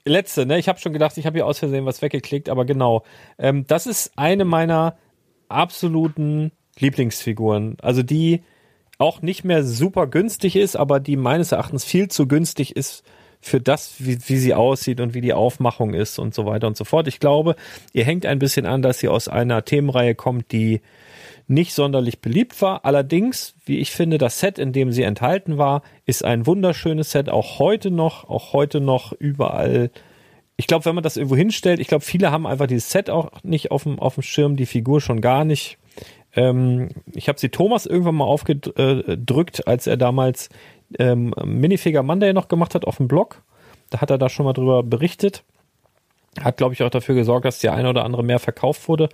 Letzte, 0.05 0.45
ne? 0.45 0.57
Ich 0.57 0.69
habe 0.69 0.79
schon 0.79 0.93
gedacht, 0.93 1.17
ich 1.17 1.25
habe 1.25 1.37
hier 1.37 1.45
aus 1.45 1.59
Versehen 1.59 1.85
was 1.85 2.01
weggeklickt, 2.01 2.49
aber 2.49 2.65
genau. 2.65 3.03
Ähm, 3.37 3.65
das 3.67 3.85
ist 3.85 4.13
eine 4.15 4.45
meiner 4.45 4.97
absoluten 5.49 6.51
Lieblingsfiguren. 6.77 7.77
Also 7.81 8.03
die 8.03 8.43
auch 8.97 9.21
nicht 9.21 9.43
mehr 9.43 9.63
super 9.63 10.07
günstig 10.07 10.55
ist, 10.55 10.75
aber 10.75 10.99
die 10.99 11.17
meines 11.17 11.51
Erachtens 11.51 11.83
viel 11.83 12.09
zu 12.09 12.27
günstig 12.27 12.75
ist 12.75 13.03
für 13.41 13.61
das, 13.61 13.95
wie, 13.99 14.17
wie 14.27 14.37
sie 14.37 14.53
aussieht 14.53 14.99
und 14.99 15.13
wie 15.13 15.21
die 15.21 15.33
Aufmachung 15.33 15.93
ist 15.93 16.19
und 16.19 16.33
so 16.33 16.45
weiter 16.45 16.67
und 16.67 16.77
so 16.77 16.83
fort. 16.83 17.07
Ich 17.07 17.19
glaube, 17.19 17.55
ihr 17.93 18.03
hängt 18.03 18.25
ein 18.25 18.39
bisschen 18.39 18.65
an, 18.65 18.81
dass 18.81 18.99
sie 18.99 19.07
aus 19.07 19.27
einer 19.27 19.63
Themenreihe 19.63 20.15
kommt, 20.15 20.51
die 20.51 20.81
nicht 21.47 21.73
sonderlich 21.73 22.19
beliebt 22.19 22.61
war. 22.61 22.85
Allerdings, 22.85 23.55
wie 23.65 23.79
ich 23.79 23.91
finde, 23.91 24.17
das 24.17 24.39
Set, 24.39 24.59
in 24.59 24.71
dem 24.71 24.91
sie 24.91 25.03
enthalten 25.03 25.57
war, 25.57 25.81
ist 26.05 26.23
ein 26.23 26.45
wunderschönes 26.45 27.11
Set, 27.11 27.29
auch 27.29 27.59
heute 27.59 27.91
noch, 27.91 28.29
auch 28.29 28.53
heute 28.53 28.81
noch 28.81 29.13
überall. 29.13 29.89
Ich 30.57 30.67
glaube, 30.67 30.85
wenn 30.85 30.95
man 30.95 31.03
das 31.03 31.17
irgendwo 31.17 31.35
hinstellt, 31.35 31.79
ich 31.79 31.87
glaube, 31.87 32.05
viele 32.05 32.31
haben 32.31 32.45
einfach 32.45 32.67
dieses 32.67 32.91
Set 32.91 33.09
auch 33.09 33.31
nicht 33.43 33.71
auf 33.71 33.83
dem, 33.83 33.97
auf 33.97 34.15
dem 34.15 34.23
Schirm, 34.23 34.57
die 34.57 34.67
Figur 34.67 35.01
schon 35.01 35.21
gar 35.21 35.43
nicht. 35.43 35.79
Ähm, 36.35 36.89
ich 37.13 37.27
habe 37.29 37.39
sie 37.39 37.49
Thomas 37.49 37.85
irgendwann 37.87 38.15
mal 38.15 38.25
aufgedrückt, 38.25 39.67
als 39.67 39.87
er 39.87 39.97
damals 39.97 40.49
ähm, 40.97 41.33
Minifigure 41.43 42.03
Monday 42.03 42.33
noch 42.33 42.47
gemacht 42.47 42.75
hat 42.75 42.85
auf 42.85 42.97
dem 42.97 43.07
Blog. 43.07 43.43
Da 43.89 44.01
hat 44.01 44.09
er 44.09 44.17
da 44.17 44.29
schon 44.29 44.45
mal 44.45 44.53
drüber 44.53 44.83
berichtet. 44.83 45.43
Hat, 46.39 46.57
glaube 46.57 46.73
ich, 46.73 46.83
auch 46.83 46.89
dafür 46.89 47.15
gesorgt, 47.15 47.45
dass 47.45 47.59
die 47.59 47.69
eine 47.69 47.89
oder 47.89 48.05
andere 48.05 48.23
mehr 48.23 48.39
verkauft 48.39 48.87
wurde. 48.87 49.09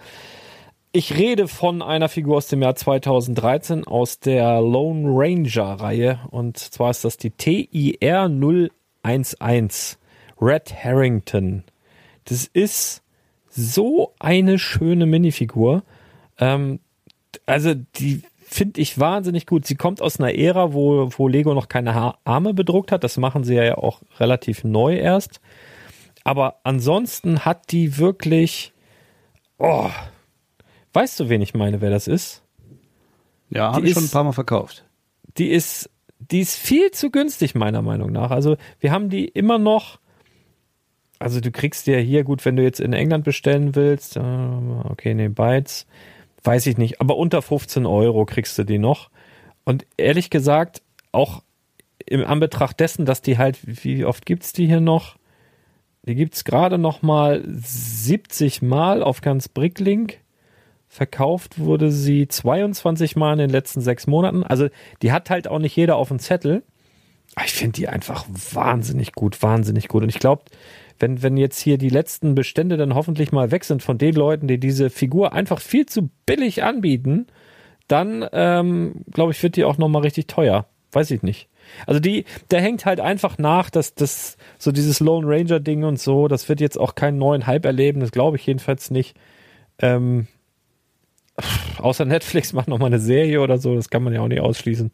Ich 0.91 1.17
rede 1.17 1.47
von 1.49 1.81
einer 1.81 2.07
Figur 2.07 2.37
aus 2.37 2.47
dem 2.47 2.61
Jahr 2.61 2.75
2013 2.75 3.85
aus 3.85 4.19
der 4.19 4.61
Lone 4.61 5.09
Ranger 5.09 5.81
Reihe 5.81 6.19
und 6.31 6.57
zwar 6.57 6.91
ist 6.91 7.03
das 7.03 7.17
die 7.17 7.31
TIR 7.31 8.29
011 9.03 9.97
Red 10.39 10.73
Harrington. 10.83 11.63
Das 12.23 12.45
ist 12.45 13.03
so 13.49 14.13
eine 14.19 14.57
schöne 14.57 15.05
Minifigur. 15.05 15.83
Ähm, 16.39 16.79
also 17.45 17.73
die 17.73 18.23
finde 18.47 18.79
ich 18.79 18.99
wahnsinnig 18.99 19.45
gut. 19.45 19.65
Sie 19.65 19.75
kommt 19.75 20.01
aus 20.01 20.19
einer 20.19 20.35
Ära, 20.35 20.73
wo, 20.73 21.09
wo 21.17 21.27
Lego 21.27 21.53
noch 21.53 21.67
keine 21.67 21.95
ha 21.95 22.17
Arme 22.23 22.53
bedruckt 22.53 22.91
hat. 22.91 23.03
Das 23.03 23.17
machen 23.17 23.43
sie 23.43 23.55
ja 23.55 23.77
auch 23.77 24.01
relativ 24.19 24.63
neu 24.63 24.95
erst. 24.95 25.41
Aber 26.23 26.59
ansonsten 26.63 27.43
hat 27.45 27.71
die 27.71 27.97
wirklich, 27.97 28.73
oh, 29.57 29.89
weißt 30.93 31.19
du, 31.19 31.29
wen 31.29 31.41
ich 31.41 31.53
meine, 31.53 31.81
wer 31.81 31.89
das 31.89 32.07
ist? 32.07 32.43
Ja, 33.49 33.71
Die 33.71 33.75
habe 33.77 33.87
ich 33.87 33.93
schon 33.93 34.05
ein 34.05 34.09
paar 34.09 34.23
Mal 34.23 34.31
verkauft. 34.31 34.85
die 35.37 35.49
ist, 35.49 35.89
die 36.19 36.39
ist 36.39 36.55
viel 36.55 36.91
zu 36.91 37.11
günstig, 37.11 37.55
meiner 37.55 37.81
Meinung 37.81 38.11
nach. 38.11 38.31
Also, 38.31 38.57
wir 38.79 38.91
haben 38.91 39.09
die 39.09 39.27
immer 39.27 39.57
noch 39.59 39.99
also 41.17 41.39
du 41.39 41.49
kriegst 41.49 41.87
ja 41.87 41.97
hier, 41.97 42.23
gut, 42.23 42.43
wenn 42.43 42.57
du 42.57 42.63
jetzt 42.63 42.79
in 42.81 42.93
England 42.93 43.23
bestellen 43.23 43.73
willst, 43.73 44.17
äh, 44.17 44.19
okay, 44.89 45.13
nee, 45.13 45.29
Bytes, 45.29 45.87
weiß 46.45 46.67
ich 46.67 46.77
nicht, 46.77 47.01
aber 47.01 47.17
unter 47.17 47.41
15 47.41 47.85
Euro 47.85 48.25
kriegst 48.25 48.57
du 48.57 48.63
die 48.63 48.77
noch. 48.77 49.09
Und 49.63 49.85
ehrlich 49.97 50.29
gesagt, 50.29 50.81
auch 51.11 51.41
im 52.05 52.23
Anbetracht 52.23 52.79
dessen, 52.79 53.05
dass 53.05 53.21
die 53.21 53.37
halt, 53.37 53.57
wie 53.63 54.05
oft 54.05 54.25
gibt's 54.25 54.53
die 54.53 54.67
hier 54.67 54.81
noch? 54.81 55.17
Die 56.03 56.15
gibt's 56.15 56.43
gerade 56.43 56.77
noch 56.77 57.01
mal 57.01 57.43
70 57.47 58.61
Mal 58.61 59.01
auf 59.01 59.21
ganz 59.21 59.47
Bricklink. 59.47 60.19
Verkauft 60.87 61.59
wurde 61.59 61.91
sie 61.91 62.27
22 62.27 63.15
Mal 63.15 63.33
in 63.33 63.39
den 63.39 63.49
letzten 63.49 63.81
sechs 63.81 64.05
Monaten. 64.05 64.43
Also 64.43 64.69
die 65.01 65.11
hat 65.11 65.29
halt 65.29 65.47
auch 65.47 65.59
nicht 65.59 65.75
jeder 65.75 65.95
auf 65.95 66.09
dem 66.09 66.19
Zettel. 66.19 66.63
Ich 67.43 67.53
finde 67.53 67.73
die 67.73 67.89
einfach 67.89 68.25
wahnsinnig 68.29 69.13
gut, 69.13 69.41
wahnsinnig 69.41 69.87
gut. 69.87 70.03
Und 70.03 70.09
ich 70.09 70.19
glaube, 70.19 70.43
wenn, 70.99 71.21
wenn 71.21 71.37
jetzt 71.37 71.59
hier 71.59 71.77
die 71.77 71.89
letzten 71.89 72.35
Bestände 72.35 72.77
dann 72.77 72.95
hoffentlich 72.95 73.31
mal 73.31 73.51
weg 73.51 73.63
sind 73.63 73.83
von 73.83 73.97
den 73.97 74.15
Leuten, 74.15 74.47
die 74.47 74.59
diese 74.59 74.89
Figur 74.89 75.33
einfach 75.33 75.59
viel 75.59 75.85
zu 75.85 76.09
billig 76.25 76.63
anbieten, 76.63 77.27
dann 77.87 78.27
ähm, 78.31 79.03
glaube 79.11 79.31
ich, 79.31 79.43
wird 79.43 79.55
die 79.55 79.65
auch 79.65 79.77
nochmal 79.77 80.03
richtig 80.03 80.27
teuer. 80.27 80.67
Weiß 80.91 81.11
ich 81.11 81.23
nicht. 81.23 81.49
Also 81.87 81.99
die, 81.99 82.25
der 82.51 82.61
hängt 82.61 82.85
halt 82.85 82.99
einfach 82.99 83.37
nach, 83.37 83.69
dass 83.69 83.95
das 83.95 84.37
so 84.57 84.71
dieses 84.71 84.99
Lone 84.99 85.27
Ranger 85.27 85.59
Ding 85.59 85.83
und 85.83 85.99
so, 85.99 86.27
das 86.27 86.47
wird 86.47 86.61
jetzt 86.61 86.77
auch 86.77 86.95
keinen 86.95 87.17
neuen 87.17 87.47
Hype 87.47 87.65
erleben, 87.65 87.99
das 87.99 88.11
glaube 88.11 88.37
ich 88.37 88.45
jedenfalls 88.45 88.91
nicht. 88.91 89.17
Ähm, 89.79 90.27
außer 91.79 92.05
Netflix 92.05 92.53
macht 92.53 92.67
noch 92.67 92.79
mal 92.79 92.85
eine 92.85 92.99
Serie 92.99 93.41
oder 93.41 93.57
so, 93.57 93.75
das 93.75 93.89
kann 93.89 94.03
man 94.03 94.13
ja 94.13 94.21
auch 94.21 94.27
nicht 94.27 94.41
ausschließen. 94.41 94.91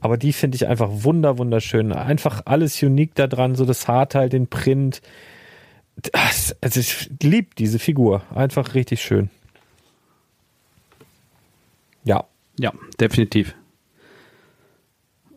Aber 0.00 0.16
die 0.16 0.32
finde 0.32 0.56
ich 0.56 0.66
einfach 0.66 0.88
wunder 0.90 1.38
wunderschön. 1.38 1.92
Einfach 1.92 2.42
alles 2.44 2.82
unique 2.82 3.14
da 3.14 3.26
dran, 3.26 3.54
so 3.54 3.64
das 3.64 3.88
Haarteil, 3.88 4.28
den 4.28 4.46
Print. 4.46 5.00
Also 6.60 6.80
ich 6.80 7.10
liebe 7.22 7.48
diese 7.58 7.78
Figur, 7.78 8.22
einfach 8.34 8.74
richtig 8.74 9.00
schön. 9.02 9.30
Ja, 12.04 12.24
Ja, 12.58 12.72
definitiv. 13.00 13.54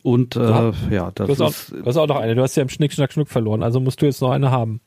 Und 0.03 0.35
äh, 0.37 0.39
Ja. 0.39 0.71
ja, 0.89 1.11
du 1.11 1.25
das 1.25 1.39
hast, 1.39 1.41
auch, 1.41 1.49
ist. 1.49 1.71
du 1.71 1.85
hast 1.85 1.97
auch 1.97 2.07
noch 2.07 2.15
eine. 2.17 2.33
Du 2.35 2.41
hast 2.41 2.55
ja 2.55 2.63
im 2.63 2.69
Schnick, 2.69 2.93
Schnack, 2.93 3.11
Schnuck 3.11 3.27
verloren, 3.27 3.63
also 3.63 3.79
musst 3.79 4.01
du 4.01 4.05
jetzt 4.05 4.21
noch 4.21 4.31
eine 4.31 4.49
haben. 4.51 4.79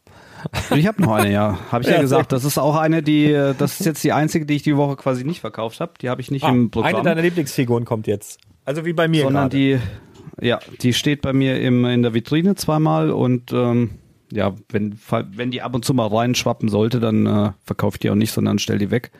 Ich 0.74 0.86
habe 0.86 1.00
noch 1.02 1.12
eine, 1.12 1.30
ja. 1.30 1.58
Habe 1.70 1.84
ich 1.84 1.88
ja, 1.90 1.96
Ja, 1.96 2.00
gesagt. 2.00 2.32
Das 2.32 2.44
ist 2.44 2.58
auch 2.58 2.76
eine, 2.76 3.02
die. 3.02 3.26
äh, 3.32 3.54
Das 3.56 3.78
ist 3.80 3.86
jetzt 3.86 4.02
die 4.04 4.12
einzige, 4.12 4.46
die 4.46 4.54
ich 4.54 4.62
die 4.62 4.76
Woche 4.76 4.96
quasi 4.96 5.24
nicht 5.24 5.40
verkauft 5.40 5.80
habe. 5.80 5.92
Die 6.00 6.08
habe 6.08 6.20
ich 6.20 6.30
nicht 6.30 6.44
Ah, 6.44 6.48
im 6.50 6.70
Programm. 6.70 6.94
eine 6.96 7.02
deiner 7.04 7.22
Lieblingsfiguren 7.22 7.84
kommt 7.84 8.06
jetzt. 8.06 8.40
Also 8.64 8.84
wie 8.84 8.92
bei 8.92 9.06
mir 9.08 9.22
sondern 9.24 9.50
gerade. 9.50 9.56
die, 10.40 10.46
ja, 10.46 10.58
die 10.80 10.94
steht 10.94 11.20
bei 11.22 11.32
mir 11.32 11.60
im, 11.60 11.84
in 11.84 12.02
der 12.02 12.14
Vitrine 12.14 12.54
zweimal 12.54 13.10
und 13.10 13.52
ähm, 13.52 13.98
ja, 14.32 14.54
wenn, 14.70 14.98
wenn 15.34 15.50
die 15.50 15.62
ab 15.62 15.74
und 15.74 15.84
zu 15.84 15.94
mal 15.94 16.06
reinschwappen 16.06 16.68
sollte, 16.68 17.00
dann 17.00 17.26
äh, 17.26 17.52
verkaufe 17.64 17.96
ich 17.96 18.00
die 18.00 18.10
auch 18.10 18.14
nicht, 18.14 18.32
sondern 18.32 18.58
stell 18.58 18.78
die 18.78 18.90
weg. 18.90 19.10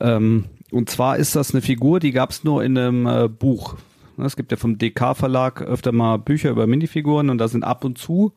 Ähm, 0.00 0.46
und 0.70 0.90
zwar 0.90 1.16
ist 1.16 1.36
das 1.36 1.52
eine 1.54 1.62
Figur, 1.62 2.00
die 2.00 2.12
gab 2.12 2.30
es 2.30 2.44
nur 2.44 2.62
in 2.64 2.76
einem 2.76 3.06
äh, 3.06 3.28
Buch. 3.28 3.76
Es 4.18 4.36
gibt 4.36 4.50
ja 4.50 4.56
vom 4.56 4.78
DK-Verlag 4.78 5.62
öfter 5.62 5.92
mal 5.92 6.16
Bücher 6.18 6.50
über 6.50 6.66
Minifiguren 6.66 7.30
und 7.30 7.38
da 7.38 7.48
sind 7.48 7.64
ab 7.64 7.84
und 7.84 7.98
zu 7.98 8.32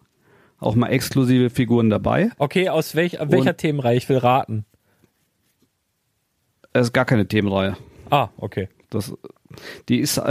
auch 0.59 0.75
mal 0.75 0.87
exklusive 0.89 1.49
Figuren 1.49 1.89
dabei. 1.89 2.31
Okay, 2.37 2.67
aus 2.69 2.93
welch, 2.95 3.17
welcher 3.21 3.51
Und- 3.51 3.57
Themenreihe? 3.57 3.97
Ich 3.97 4.09
will 4.09 4.17
raten. 4.17 4.65
Es 6.73 6.87
ist 6.87 6.93
gar 6.93 7.05
keine 7.05 7.27
Themenreihe. 7.27 7.77
Ah, 8.09 8.29
okay. 8.37 8.67
Das, 8.89 9.13
die 9.87 9.99
ist, 9.99 10.17
äh, 10.17 10.21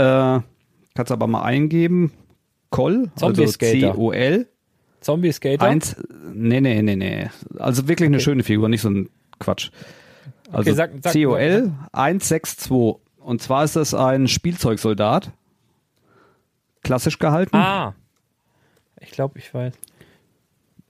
kannst 0.93 1.11
aber 1.11 1.27
mal 1.27 1.41
eingeben, 1.43 2.11
Col, 2.69 3.11
also 3.19 3.45
Skater. 3.47 3.93
C-O-L. 3.93 4.47
Zombie 5.01 5.31
Skater. 5.31 5.65
Eins, 5.65 5.95
nee, 6.33 6.59
nee, 6.61 6.81
nee, 6.81 6.95
nee. 6.95 7.29
Also 7.57 7.87
wirklich 7.87 8.07
eine 8.07 8.19
schöne 8.19 8.43
Figur, 8.43 8.69
nicht 8.69 8.81
so 8.81 8.89
ein 8.89 9.09
Quatsch. 9.39 9.71
Also 10.51 10.71
Okay, 10.71 10.73
sag- 10.73 10.91
sag- 11.01 11.13
COL 11.13 11.71
162. 11.93 12.71
Und 13.19 13.41
zwar 13.41 13.63
ist 13.63 13.75
das 13.75 13.93
ein 13.93 14.27
Spielzeugsoldat. 14.27 15.31
Klassisch 16.83 17.19
gehalten. 17.19 17.55
Ah. 17.55 17.93
Ich 18.99 19.11
glaube, 19.11 19.37
ich 19.39 19.53
weiß. 19.53 19.73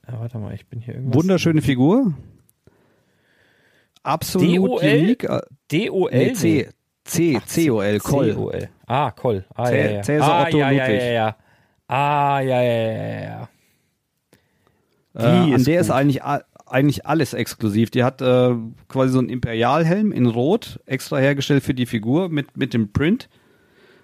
Ja, 0.08 0.20
warte 0.20 0.38
mal, 0.38 0.54
ich 0.54 0.66
bin 0.66 0.80
hier 0.80 0.94
irgendwas. 0.94 1.14
Wunderschöne 1.16 1.62
Figur. 1.62 2.14
Absolut 4.02 4.56
DOL? 4.56 4.80
unique. 4.82 5.24
Äh, 5.24 5.40
D-O-L? 5.70 6.18
Nee, 6.26 6.32
C. 6.32 6.68
C, 7.04 7.40
C-O-L, 7.44 7.98
Col. 8.00 8.32
C-O-L. 8.32 8.68
Ah, 8.86 9.10
Col. 9.10 9.44
Ah, 9.54 9.64
Cä- 9.64 9.76
ja, 9.84 9.90
ja. 9.90 10.02
Cäsar 10.02 10.30
ah, 10.32 10.42
Otto 10.46 10.58
ja, 10.58 10.70
ja, 10.70 10.84
Ludwig. 10.86 11.00
ja, 11.02 11.06
ja. 11.12 11.36
Ah, 11.88 12.40
ja, 12.40 12.62
ja, 12.62 12.92
ja, 12.92 13.20
ja. 13.22 13.48
Äh, 15.14 15.22
an 15.22 15.52
ist 15.52 15.66
der 15.66 15.80
ist 15.80 15.88
gut. 15.88 15.96
eigentlich, 15.96 16.22
a- 16.22 16.42
eigentlich 16.66 17.06
alles 17.06 17.34
exklusiv. 17.34 17.90
Die 17.90 18.04
hat 18.04 18.20
äh, 18.22 18.54
quasi 18.88 19.12
so 19.12 19.18
einen 19.18 19.28
Imperialhelm 19.28 20.12
in 20.12 20.26
Rot, 20.26 20.80
extra 20.86 21.18
hergestellt 21.18 21.62
für 21.64 21.74
die 21.74 21.86
Figur 21.86 22.28
mit, 22.28 22.56
mit 22.56 22.74
dem 22.74 22.92
Print. 22.92 23.28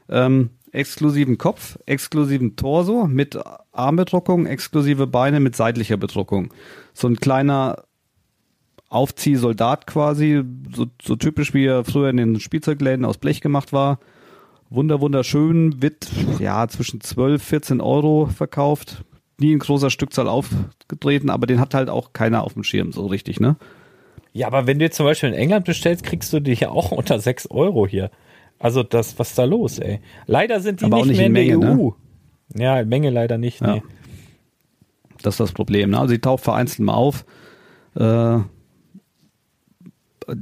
Ähm, 0.09 0.51
exklusiven 0.73 1.39
Kopf, 1.39 1.79
exklusiven 1.87 2.57
Torso 2.57 3.07
mit 3.07 3.39
Armbedruckung, 3.73 4.47
exklusive 4.47 5.07
Beine 5.07 5.41
mit 5.41 5.57
seitlicher 5.57 5.97
Bedruckung. 5.97 6.53
So 6.93 7.09
ein 7.09 7.17
kleiner 7.17 7.85
Aufziehsoldat 8.89 9.87
quasi, 9.87 10.43
so, 10.75 10.87
so 11.03 11.17
typisch 11.17 11.55
wie 11.55 11.65
er 11.67 11.85
früher 11.85 12.09
in 12.11 12.19
den 12.19 12.41
Spielzeugläden 12.41 13.05
aus 13.05 13.19
Blech 13.19 13.41
gemacht 13.41 13.73
war. 13.73 13.99
Wunder, 14.71 15.01
wunderschön, 15.01 15.81
wird 15.83 16.09
ja 16.39 16.67
zwischen 16.69 17.01
12, 17.01 17.43
14 17.43 17.81
Euro 17.81 18.27
verkauft. 18.27 19.05
Nie 19.39 19.53
in 19.53 19.59
großer 19.59 19.91
Stückzahl 19.91 20.29
aufgetreten, 20.29 21.29
aber 21.31 21.47
den 21.47 21.61
hat 21.61 21.75
halt 21.75 21.91
auch 21.91 22.13
keiner 22.13 22.43
auf 22.45 22.55
dem 22.55 22.65
Schirm 22.65 22.93
so 22.93 23.07
richtig, 23.07 23.39
ne? 23.41 23.57
Ja, 24.33 24.47
aber 24.47 24.67
wenn 24.67 24.79
du 24.79 24.85
jetzt 24.85 24.97
zum 24.97 25.07
Beispiel 25.07 25.31
in 25.31 25.35
England 25.35 25.65
bestellst, 25.67 26.05
kriegst 26.05 26.33
du 26.33 26.41
die 26.41 26.55
ja 26.55 26.69
auch 26.71 26.91
unter 26.93 27.19
6 27.19 27.51
Euro 27.51 27.87
hier. 27.87 28.11
Also 28.59 28.83
das, 28.83 29.19
was 29.19 29.31
ist 29.31 29.39
da 29.39 29.45
los, 29.45 29.79
ey? 29.79 30.01
Leider 30.27 30.61
sind 30.61 30.81
die 30.81 30.85
Aber 30.87 30.99
auch 30.99 31.07
nicht 31.07 31.19
nicht 31.19 31.31
mehr 31.31 31.43
in, 31.43 31.53
in 31.53 31.61
der 31.61 31.71
Menge, 31.71 31.83
EU. 31.83 31.91
Ja, 32.55 32.85
Menge 32.85 33.11
leider 33.11 33.39
nicht, 33.39 33.61
Ja. 33.61 33.75
nee. 33.77 33.83
Das 35.23 35.35
ist 35.35 35.41
das 35.41 35.53
Problem. 35.53 35.91
Ne? 35.91 35.99
Also 35.99 36.11
sie 36.11 36.21
taucht 36.21 36.45
vereinzelt 36.45 36.81
mal 36.81 36.95
auf. 36.95 37.25
Äh, 37.95 38.39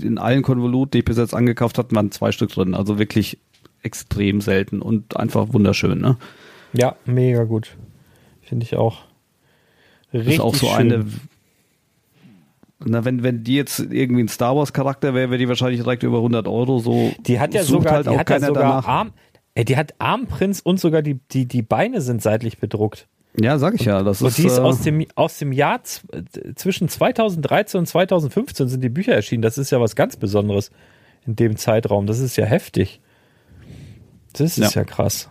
in 0.03 0.19
allen 0.19 0.43
Konvoluten, 0.43 0.91
die 0.93 0.99
ich 0.99 1.05
bis 1.05 1.17
jetzt 1.19 1.35
angekauft 1.35 1.79
hatte, 1.79 1.95
waren 1.95 2.11
zwei 2.11 2.33
Stück 2.33 2.51
drin. 2.51 2.75
Also 2.75 2.99
wirklich 2.99 3.39
extrem 3.83 4.41
selten 4.41 4.83
und 4.83 5.17
einfach 5.17 5.53
wunderschön. 5.53 6.01
Ne? 6.01 6.17
Ja, 6.73 6.97
mega 7.05 7.45
gut. 7.45 7.77
Finde 8.47 8.65
ich 8.65 8.77
auch. 8.77 8.99
Das 10.13 10.21
Richtig 10.21 10.35
ist 10.35 10.41
auch 10.41 10.55
so 10.55 10.67
schön. 10.67 10.93
eine. 10.93 11.07
Na, 12.87 13.05
wenn, 13.05 13.23
wenn 13.23 13.45
die 13.45 13.55
jetzt 13.57 13.79
irgendwie 13.79 14.23
ein 14.23 14.29
Star 14.29 14.55
Wars 14.57 14.73
Charakter 14.73 15.15
wäre, 15.15 15.31
wäre 15.31 15.39
die 15.39 15.49
wahrscheinlich 15.49 15.81
direkt 15.81 16.03
über 16.03 16.19
100 16.19 16.47
Euro. 16.49 16.79
So 16.81 17.13
Die 17.27 17.41
hat 17.41 17.55
ja 17.55 17.63
sogar, 17.63 17.95
halt 17.95 18.07
die 18.07 18.19
hat 18.19 18.29
ja 18.29 18.41
sogar. 18.41 18.87
Arm, 18.87 19.13
ey, 19.55 19.65
die 19.65 19.77
hat 19.77 19.95
Armprints 19.99 20.61
und 20.61 20.79
sogar 20.81 21.01
die, 21.03 21.15
die, 21.31 21.47
die 21.47 21.63
Beine 21.63 22.01
sind 22.01 22.21
seitlich 22.23 22.59
bedruckt. 22.59 23.07
Ja, 23.41 23.59
sag 23.59 23.75
ich 23.75 23.85
ja. 23.87 24.03
Das 24.03 24.21
Und 24.21 24.29
ist, 24.29 24.39
die 24.39 24.47
ist 24.47 24.59
äh, 24.59 24.61
aus 24.61 24.83
dem, 24.83 25.07
aus 25.15 25.39
dem 25.39 25.53
Jahr 25.53 25.81
zwischen 25.83 26.89
2013 26.89 27.79
und 27.81 27.87
2015 27.87 28.69
sind 28.69 28.83
die 28.85 28.89
Bücher 28.91 29.13
erschienen. 29.15 29.43
Das 29.43 29.57
ist 29.59 29.71
ja 29.71 29.81
was 29.81 29.97
ganz 29.97 30.17
Besonderes 30.17 30.71
in 31.27 31.35
dem 31.37 31.57
Zeitraum. 31.57 32.07
Das 32.07 32.19
ist 32.21 32.37
ja 32.37 32.45
heftig. 32.45 33.01
Das 34.35 34.59
ist 34.59 34.75
ja, 34.75 34.83
Ja. 34.83 34.85
krass. 34.85 35.31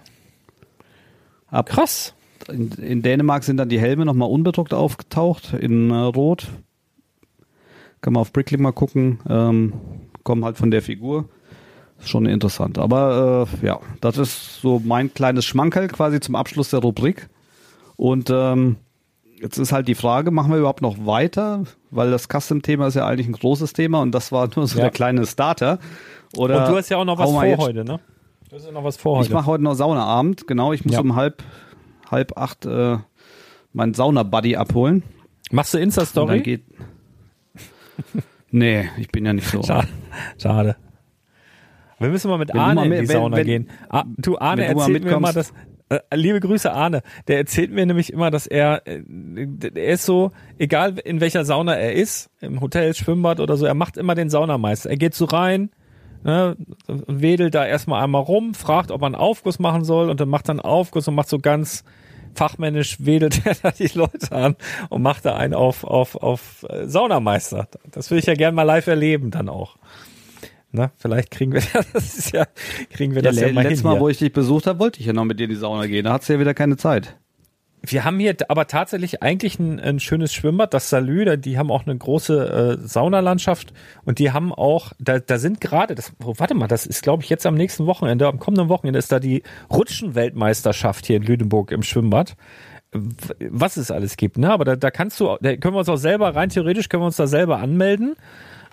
ab, 1.49 1.67
Krass. 1.69 2.15
In, 2.49 2.71
in 2.71 3.01
Dänemark 3.01 3.43
sind 3.43 3.57
dann 3.57 3.69
die 3.69 3.79
Helme 3.79 4.05
nochmal 4.05 4.29
unbedruckt 4.29 4.73
aufgetaucht 4.73 5.53
in 5.53 5.89
äh, 5.91 5.95
Rot. 5.95 6.47
Kann 8.01 8.13
man 8.13 8.21
auf 8.21 8.33
Bricklink 8.33 8.61
mal 8.61 8.71
gucken. 8.73 9.19
Ähm, 9.29 9.73
kommen 10.23 10.43
halt 10.43 10.57
von 10.57 10.71
der 10.71 10.81
Figur. 10.81 11.25
Ist 11.99 12.09
schon 12.09 12.25
interessant. 12.25 12.77
Aber 12.77 13.47
äh, 13.61 13.65
ja, 13.65 13.79
das 14.01 14.17
ist 14.17 14.61
so 14.61 14.81
mein 14.83 15.13
kleines 15.13 15.45
Schmankerl 15.45 15.87
quasi 15.87 16.19
zum 16.19 16.35
Abschluss 16.35 16.69
der 16.69 16.79
Rubrik. 16.79 17.29
Und 17.95 18.29
ähm, 18.29 18.75
jetzt 19.39 19.57
ist 19.57 19.71
halt 19.71 19.87
die 19.87 19.95
Frage, 19.95 20.31
machen 20.31 20.51
wir 20.51 20.57
überhaupt 20.59 20.81
noch 20.81 21.05
weiter? 21.05 21.63
Weil 21.91 22.11
das 22.11 22.27
Custom-Thema 22.27 22.87
ist 22.87 22.95
ja 22.95 23.05
eigentlich 23.07 23.27
ein 23.27 23.33
großes 23.33 23.73
Thema 23.73 24.01
und 24.01 24.11
das 24.11 24.31
war 24.31 24.49
nur 24.55 24.67
so 24.67 24.77
Ja. 24.77 24.85
der 24.85 24.91
kleine 24.91 25.25
Starter. 25.25 25.79
Oder 26.35 26.65
Und 26.65 26.71
du 26.73 26.77
hast 26.77 26.89
ja 26.89 26.97
auch 26.97 27.05
noch 27.05 27.17
was 27.19 27.29
vor 27.29 27.41
heute, 27.57 27.85
ne? 27.85 27.99
Du 28.49 28.55
hast 28.55 28.65
ja 28.65 28.71
noch 28.71 28.83
was 28.83 28.97
vor 28.97 29.17
heute. 29.17 29.27
ich 29.27 29.33
mache 29.33 29.45
heute 29.45 29.63
noch 29.63 29.75
Saunaabend, 29.75 30.47
genau. 30.47 30.73
Ich 30.73 30.83
muss 30.83 30.95
Ja. 30.95 31.01
um 31.01 31.15
halb, 31.15 31.41
halb 32.13 32.37
acht 32.37 32.65
äh, 32.65 32.97
meinen 33.73 33.93
Sauna-Buddy 33.93 34.55
abholen. 34.55 35.03
Machst 35.51 35.73
du 35.73 35.77
Insta-Story? 35.79 36.41
geht. 36.41 36.63
nee, 38.51 38.89
ich 38.97 39.09
bin 39.09 39.25
ja 39.25 39.33
nicht 39.33 39.47
so. 39.47 39.61
Schade. 39.63 39.87
Schade. 40.41 40.75
Wir 41.99 42.09
müssen 42.09 42.29
mal 42.29 42.37
mit 42.37 42.49
Wenn 42.53 42.59
Arne 42.59 42.75
mal 42.75 42.83
in 42.85 42.89
mit- 42.89 43.01
die 43.01 43.09
wenn- 43.09 43.15
Sauna 43.17 43.37
wenn- 43.37 43.45
gehen. 43.45 43.69
Ah, 43.89 44.03
du, 44.17 44.37
Arne 44.37 44.63
mal 44.63 44.67
erzählt 44.81 45.03
mir 45.03 45.11
immer, 45.11 45.33
dass. 45.33 45.51
mitkommst. 45.53 45.69
Äh, 45.89 46.15
liebe 46.15 46.39
Grüße, 46.39 46.71
Arne. 46.71 47.01
Der 47.27 47.37
erzählt 47.37 47.71
mir 47.71 47.85
nämlich 47.85 48.11
immer, 48.11 48.31
dass 48.31 48.47
er, 48.47 48.81
äh, 48.87 49.03
er 49.75 49.93
ist 49.93 50.05
so, 50.05 50.31
egal 50.57 50.97
in 51.03 51.21
welcher 51.21 51.45
Sauna 51.45 51.75
er 51.75 51.93
ist, 51.93 52.29
im 52.41 52.61
Hotel, 52.61 52.93
Schwimmbad 52.95 53.39
oder 53.39 53.57
so, 53.57 53.65
er 53.65 53.73
macht 53.75 53.97
immer 53.97 54.15
den 54.15 54.29
Saunameister. 54.29 54.89
Er 54.89 54.97
geht 54.97 55.13
so 55.13 55.25
rein, 55.25 55.69
ne, 56.23 56.55
wedelt 56.87 57.53
da 57.53 57.65
erstmal 57.65 58.03
einmal 58.03 58.23
rum, 58.23 58.53
fragt, 58.55 58.91
ob 58.91 59.01
er 59.01 59.05
einen 59.07 59.15
Aufguss 59.15 59.59
machen 59.59 59.83
soll 59.83 60.09
und 60.09 60.19
dann 60.19 60.29
macht 60.29 60.47
er 60.49 60.51
einen 60.51 60.59
Aufguss 60.61 61.07
und 61.07 61.15
macht 61.15 61.29
so 61.29 61.37
ganz 61.37 61.83
fachmännisch 62.35 62.97
wedelt 62.99 63.41
er 63.45 63.55
da 63.55 63.71
die 63.71 63.89
Leute 63.93 64.31
an 64.31 64.55
und 64.89 65.01
macht 65.01 65.25
da 65.25 65.35
einen 65.35 65.53
auf, 65.53 65.83
auf, 65.83 66.15
auf 66.15 66.65
äh, 66.69 66.87
Saunameister. 66.87 67.67
Das 67.91 68.11
will 68.11 68.19
ich 68.19 68.25
ja 68.25 68.35
gern 68.35 68.55
mal 68.55 68.63
live 68.63 68.87
erleben 68.87 69.31
dann 69.31 69.49
auch. 69.49 69.77
Na, 70.71 70.91
vielleicht 70.97 71.29
kriegen 71.29 71.53
wir 71.53 71.61
das 71.93 72.17
ist 72.17 72.31
ja, 72.33 72.47
kriegen 72.89 73.13
wir 73.13 73.21
das 73.21 73.35
ja, 73.35 73.47
ja 73.47 73.53
mal 73.53 73.61
letztes 73.61 73.81
hin 73.81 73.87
Mal, 73.87 73.93
hier. 73.93 74.01
wo 74.01 74.09
ich 74.09 74.17
dich 74.17 74.33
besucht 74.33 74.65
habe, 74.67 74.79
wollte 74.79 74.99
ich 74.99 75.05
ja 75.05 75.13
noch 75.13 75.25
mit 75.25 75.39
dir 75.39 75.43
in 75.43 75.51
die 75.51 75.55
Sauna 75.55 75.85
gehen. 75.85 76.05
Da 76.05 76.13
hat's 76.13 76.27
ja 76.27 76.39
wieder 76.39 76.53
keine 76.53 76.77
Zeit. 76.77 77.15
Wir 77.85 78.05
haben 78.05 78.17
hier 78.17 78.35
aber 78.47 78.67
tatsächlich 78.67 79.21
eigentlich 79.21 79.59
ein, 79.59 79.77
ein 79.77 79.99
schönes 79.99 80.33
Schwimmbad, 80.33 80.73
das 80.73 80.89
Salü, 80.89 81.37
die 81.37 81.57
haben 81.57 81.69
auch 81.69 81.85
eine 81.85 81.97
große 81.97 82.79
äh, 82.81 82.87
Saunalandschaft 82.87 83.73
und 84.05 84.19
die 84.19 84.31
haben 84.31 84.53
auch, 84.53 84.93
da, 84.99 85.19
da 85.19 85.37
sind 85.37 85.59
gerade, 85.59 85.93
das, 85.93 86.13
oh, 86.23 86.33
warte 86.37 86.53
mal, 86.53 86.67
das 86.67 86.85
ist 86.85 87.03
glaube 87.03 87.23
ich 87.23 87.29
jetzt 87.29 87.45
am 87.45 87.55
nächsten 87.55 87.85
Wochenende, 87.85 88.27
am 88.27 88.39
kommenden 88.39 88.69
Wochenende 88.69 88.99
ist 88.99 89.11
da 89.11 89.19
die 89.19 89.43
Rutschenweltmeisterschaft 89.69 91.05
hier 91.05 91.17
in 91.17 91.23
Lüneburg 91.23 91.71
im 91.71 91.83
Schwimmbad. 91.83 92.37
Was 93.49 93.75
es 93.75 93.91
alles 93.91 94.17
gibt, 94.17 94.37
ne? 94.37 94.51
Aber 94.51 94.65
da, 94.65 94.75
da 94.75 94.91
kannst 94.91 95.19
du, 95.19 95.35
da 95.41 95.55
können 95.57 95.73
wir 95.73 95.79
uns 95.79 95.89
auch 95.89 95.97
selber, 95.97 96.35
rein 96.35 96.49
theoretisch 96.49 96.89
können 96.89 97.01
wir 97.01 97.07
uns 97.07 97.17
da 97.17 97.27
selber 97.27 97.57
anmelden. 97.57 98.15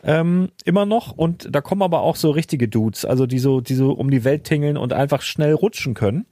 Ähm, 0.05 0.51
immer 0.65 0.87
noch 0.87 1.13
und 1.13 1.49
da 1.51 1.61
kommen 1.61 1.83
aber 1.83 2.03
auch 2.03 2.17
so 2.17 2.31
richtige 2.31 2.69
Dudes, 2.69 3.05
also 3.05 3.27
die 3.27 3.39
so, 3.39 3.61
die 3.61 3.75
so 3.75 3.93
um 3.93 4.11
die 4.11 4.25
Welt 4.25 4.45
tingeln 4.45 4.77
und 4.77 4.93
einfach 4.93 5.23
schnell 5.23 5.55
rutschen 5.55 5.95
können. 5.95 6.27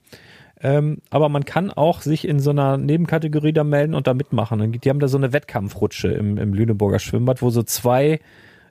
Ähm, 0.61 0.99
aber 1.11 1.29
man 1.29 1.45
kann 1.45 1.71
auch 1.71 2.01
sich 2.01 2.27
in 2.27 2.41
so 2.41 2.51
einer 2.51 2.77
Nebenkategorie 2.77 3.53
da 3.53 3.65
melden 3.65 3.95
und 3.95 4.07
da 4.07 4.15
mitmachen. 4.15 4.73
Die 4.73 4.91
haben 4.91 5.01
da 5.01 5.09
so 5.09 5.17
eine 5.17 5.33
Wettkampfrutsche 5.33 6.09
im, 6.09 6.37
im 6.37 6.53
Lüneburger 6.53 6.99
Schwimmbad, 6.99 7.43
wo 7.43 7.51
so 7.51 7.63
zwei 7.63 8.21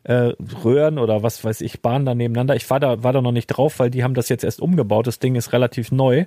äh, 0.04 0.34
Röhren 0.64 1.00
oder 1.00 1.24
was 1.24 1.44
weiß 1.44 1.62
ich, 1.62 1.82
Bahnen 1.82 2.06
da 2.06 2.16
nebeneinander. 2.16 2.56
Ich 2.56 2.70
war 2.70 2.80
da, 2.80 3.04
war 3.04 3.14
da 3.14 3.22
noch 3.22 3.32
nicht 3.32 3.48
drauf, 3.48 3.80
weil 3.80 3.90
die 3.90 4.04
haben 4.04 4.14
das 4.14 4.30
jetzt 4.30 4.44
erst 4.44 4.62
umgebaut. 4.62 5.08
Das 5.08 5.20
Ding 5.20 5.36
ist 5.36 5.54
relativ 5.54 5.92
neu. 5.92 6.26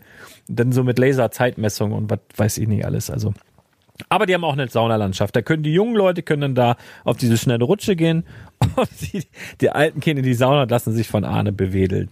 Dann 0.48 0.72
so 0.72 0.84
mit 0.84 0.98
Laserzeitmessung 0.98 1.92
und 1.92 2.10
was 2.10 2.20
weiß 2.36 2.58
ich 2.58 2.68
nicht 2.68 2.84
alles. 2.84 3.10
Also. 3.10 3.32
Aber 4.08 4.26
die 4.26 4.34
haben 4.34 4.44
auch 4.44 4.52
eine 4.52 4.68
Saunalandschaft. 4.68 5.34
Da 5.34 5.42
können 5.42 5.62
die 5.62 5.72
jungen 5.72 5.94
Leute 5.94 6.22
können 6.22 6.42
dann 6.42 6.54
da 6.54 6.76
auf 7.04 7.16
diese 7.16 7.36
schnelle 7.36 7.64
Rutsche 7.64 7.96
gehen 7.96 8.24
und 8.76 8.88
die, 9.00 9.24
die 9.60 9.70
Alten 9.70 10.00
gehen 10.00 10.16
in 10.16 10.24
die 10.24 10.34
Sauna 10.34 10.62
und 10.62 10.70
lassen 10.70 10.92
sich 10.92 11.08
von 11.08 11.24
Ahne 11.24 11.52
bewedeln. 11.52 12.10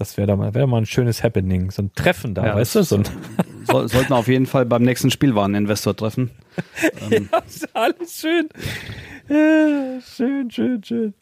Das 0.00 0.16
wäre 0.16 0.26
da 0.28 0.34
mal, 0.36 0.54
wäre 0.54 0.66
mal 0.66 0.78
ein 0.78 0.86
schönes 0.86 1.22
Happening. 1.22 1.70
So 1.70 1.82
ein 1.82 1.90
Treffen 1.94 2.34
da, 2.34 2.46
Ja, 2.46 2.54
weißt 2.56 2.74
du? 2.76 2.82
So 2.84 2.96
ein, 2.96 3.02
Soll, 3.64 3.86
sollten 3.86 4.08
wir 4.08 4.16
auf 4.16 4.28
jeden 4.28 4.46
Fall 4.46 4.64
beim 4.64 4.82
nächsten 4.82 5.10
Spielwareninvestor 5.10 5.94
treffen. 5.94 6.30
ja, 7.10 7.38
ist 7.46 7.76
alles 7.76 8.18
schön. 8.18 8.48
Ja, 9.28 10.00
schön, 10.00 10.50
schön, 10.50 10.82
schön. 10.82 11.14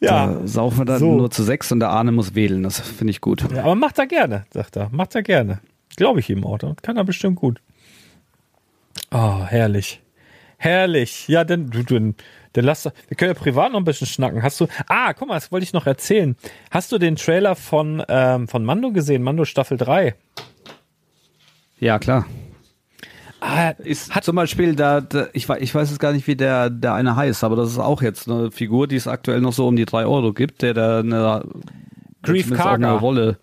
Ja, 0.00 0.26
Da 0.26 0.46
saufen 0.48 0.78
wir 0.78 0.84
dann 0.84 0.98
so. 0.98 1.14
nur 1.16 1.30
zu 1.30 1.44
sechs 1.44 1.70
und 1.70 1.78
der 1.78 1.90
Arne 1.90 2.10
muss 2.10 2.34
wählen. 2.34 2.64
Das 2.64 2.80
finde 2.80 3.12
ich 3.12 3.20
gut. 3.20 3.46
ja, 3.54 3.62
aber 3.62 3.76
macht 3.76 4.00
er 4.00 4.08
gerne, 4.08 4.46
sagt 4.52 4.74
er. 4.76 4.88
Macht 4.90 5.14
er 5.14 5.22
gerne. 5.22 5.60
Glaube 5.96 6.18
ich 6.18 6.28
ihm 6.28 6.44
auch. 6.44 6.58
Kann 6.82 6.96
er 6.96 7.04
bestimmt 7.04 7.36
gut. 7.36 7.60
Oh, 9.12 9.44
herrlich. 9.44 10.02
Herrlich. 10.58 11.28
Ja, 11.28 11.44
dann, 11.44 11.70
du, 11.70 11.84
du, 11.84 12.14
dann 12.52 12.64
lass 12.64 12.82
doch, 12.82 12.92
wir 13.08 13.16
können 13.16 13.32
ja 13.34 13.38
privat 13.40 13.72
noch 13.72 13.78
ein 13.80 13.84
bisschen 13.84 14.06
schnacken. 14.06 14.42
Hast 14.42 14.60
du, 14.60 14.66
ah, 14.88 15.12
guck 15.14 15.28
mal, 15.28 15.34
das 15.34 15.50
wollte 15.52 15.64
ich 15.64 15.72
noch 15.72 15.86
erzählen. 15.86 16.36
Hast 16.70 16.92
du 16.92 16.98
den 16.98 17.16
Trailer 17.16 17.54
von, 17.56 18.02
ähm, 18.08 18.48
von 18.48 18.64
Mando 18.64 18.92
gesehen? 18.92 19.22
Mando 19.22 19.44
Staffel 19.44 19.76
3? 19.78 20.14
Ja, 21.78 21.98
klar. 21.98 22.26
Ah, 23.40 23.70
Ist 23.78 24.12
zum 24.22 24.36
Beispiel 24.36 24.76
da, 24.76 25.00
da 25.00 25.26
ich, 25.32 25.48
ich 25.48 25.74
weiß 25.74 25.90
jetzt 25.90 25.98
gar 25.98 26.12
nicht, 26.12 26.28
wie 26.28 26.36
der, 26.36 26.70
der 26.70 26.94
eine 26.94 27.16
heißt, 27.16 27.42
aber 27.42 27.56
das 27.56 27.70
ist 27.70 27.78
auch 27.78 28.00
jetzt 28.00 28.28
eine 28.30 28.52
Figur, 28.52 28.86
die 28.86 28.94
es 28.94 29.08
aktuell 29.08 29.40
noch 29.40 29.52
so 29.52 29.66
um 29.66 29.74
die 29.74 29.84
drei 29.84 30.04
Euro 30.06 30.32
gibt, 30.32 30.62
der 30.62 30.74
da 30.74 31.00
eine, 31.00 31.44
Grief 32.22 32.52
Karga. 32.54 32.92
Rolle. 32.98 33.38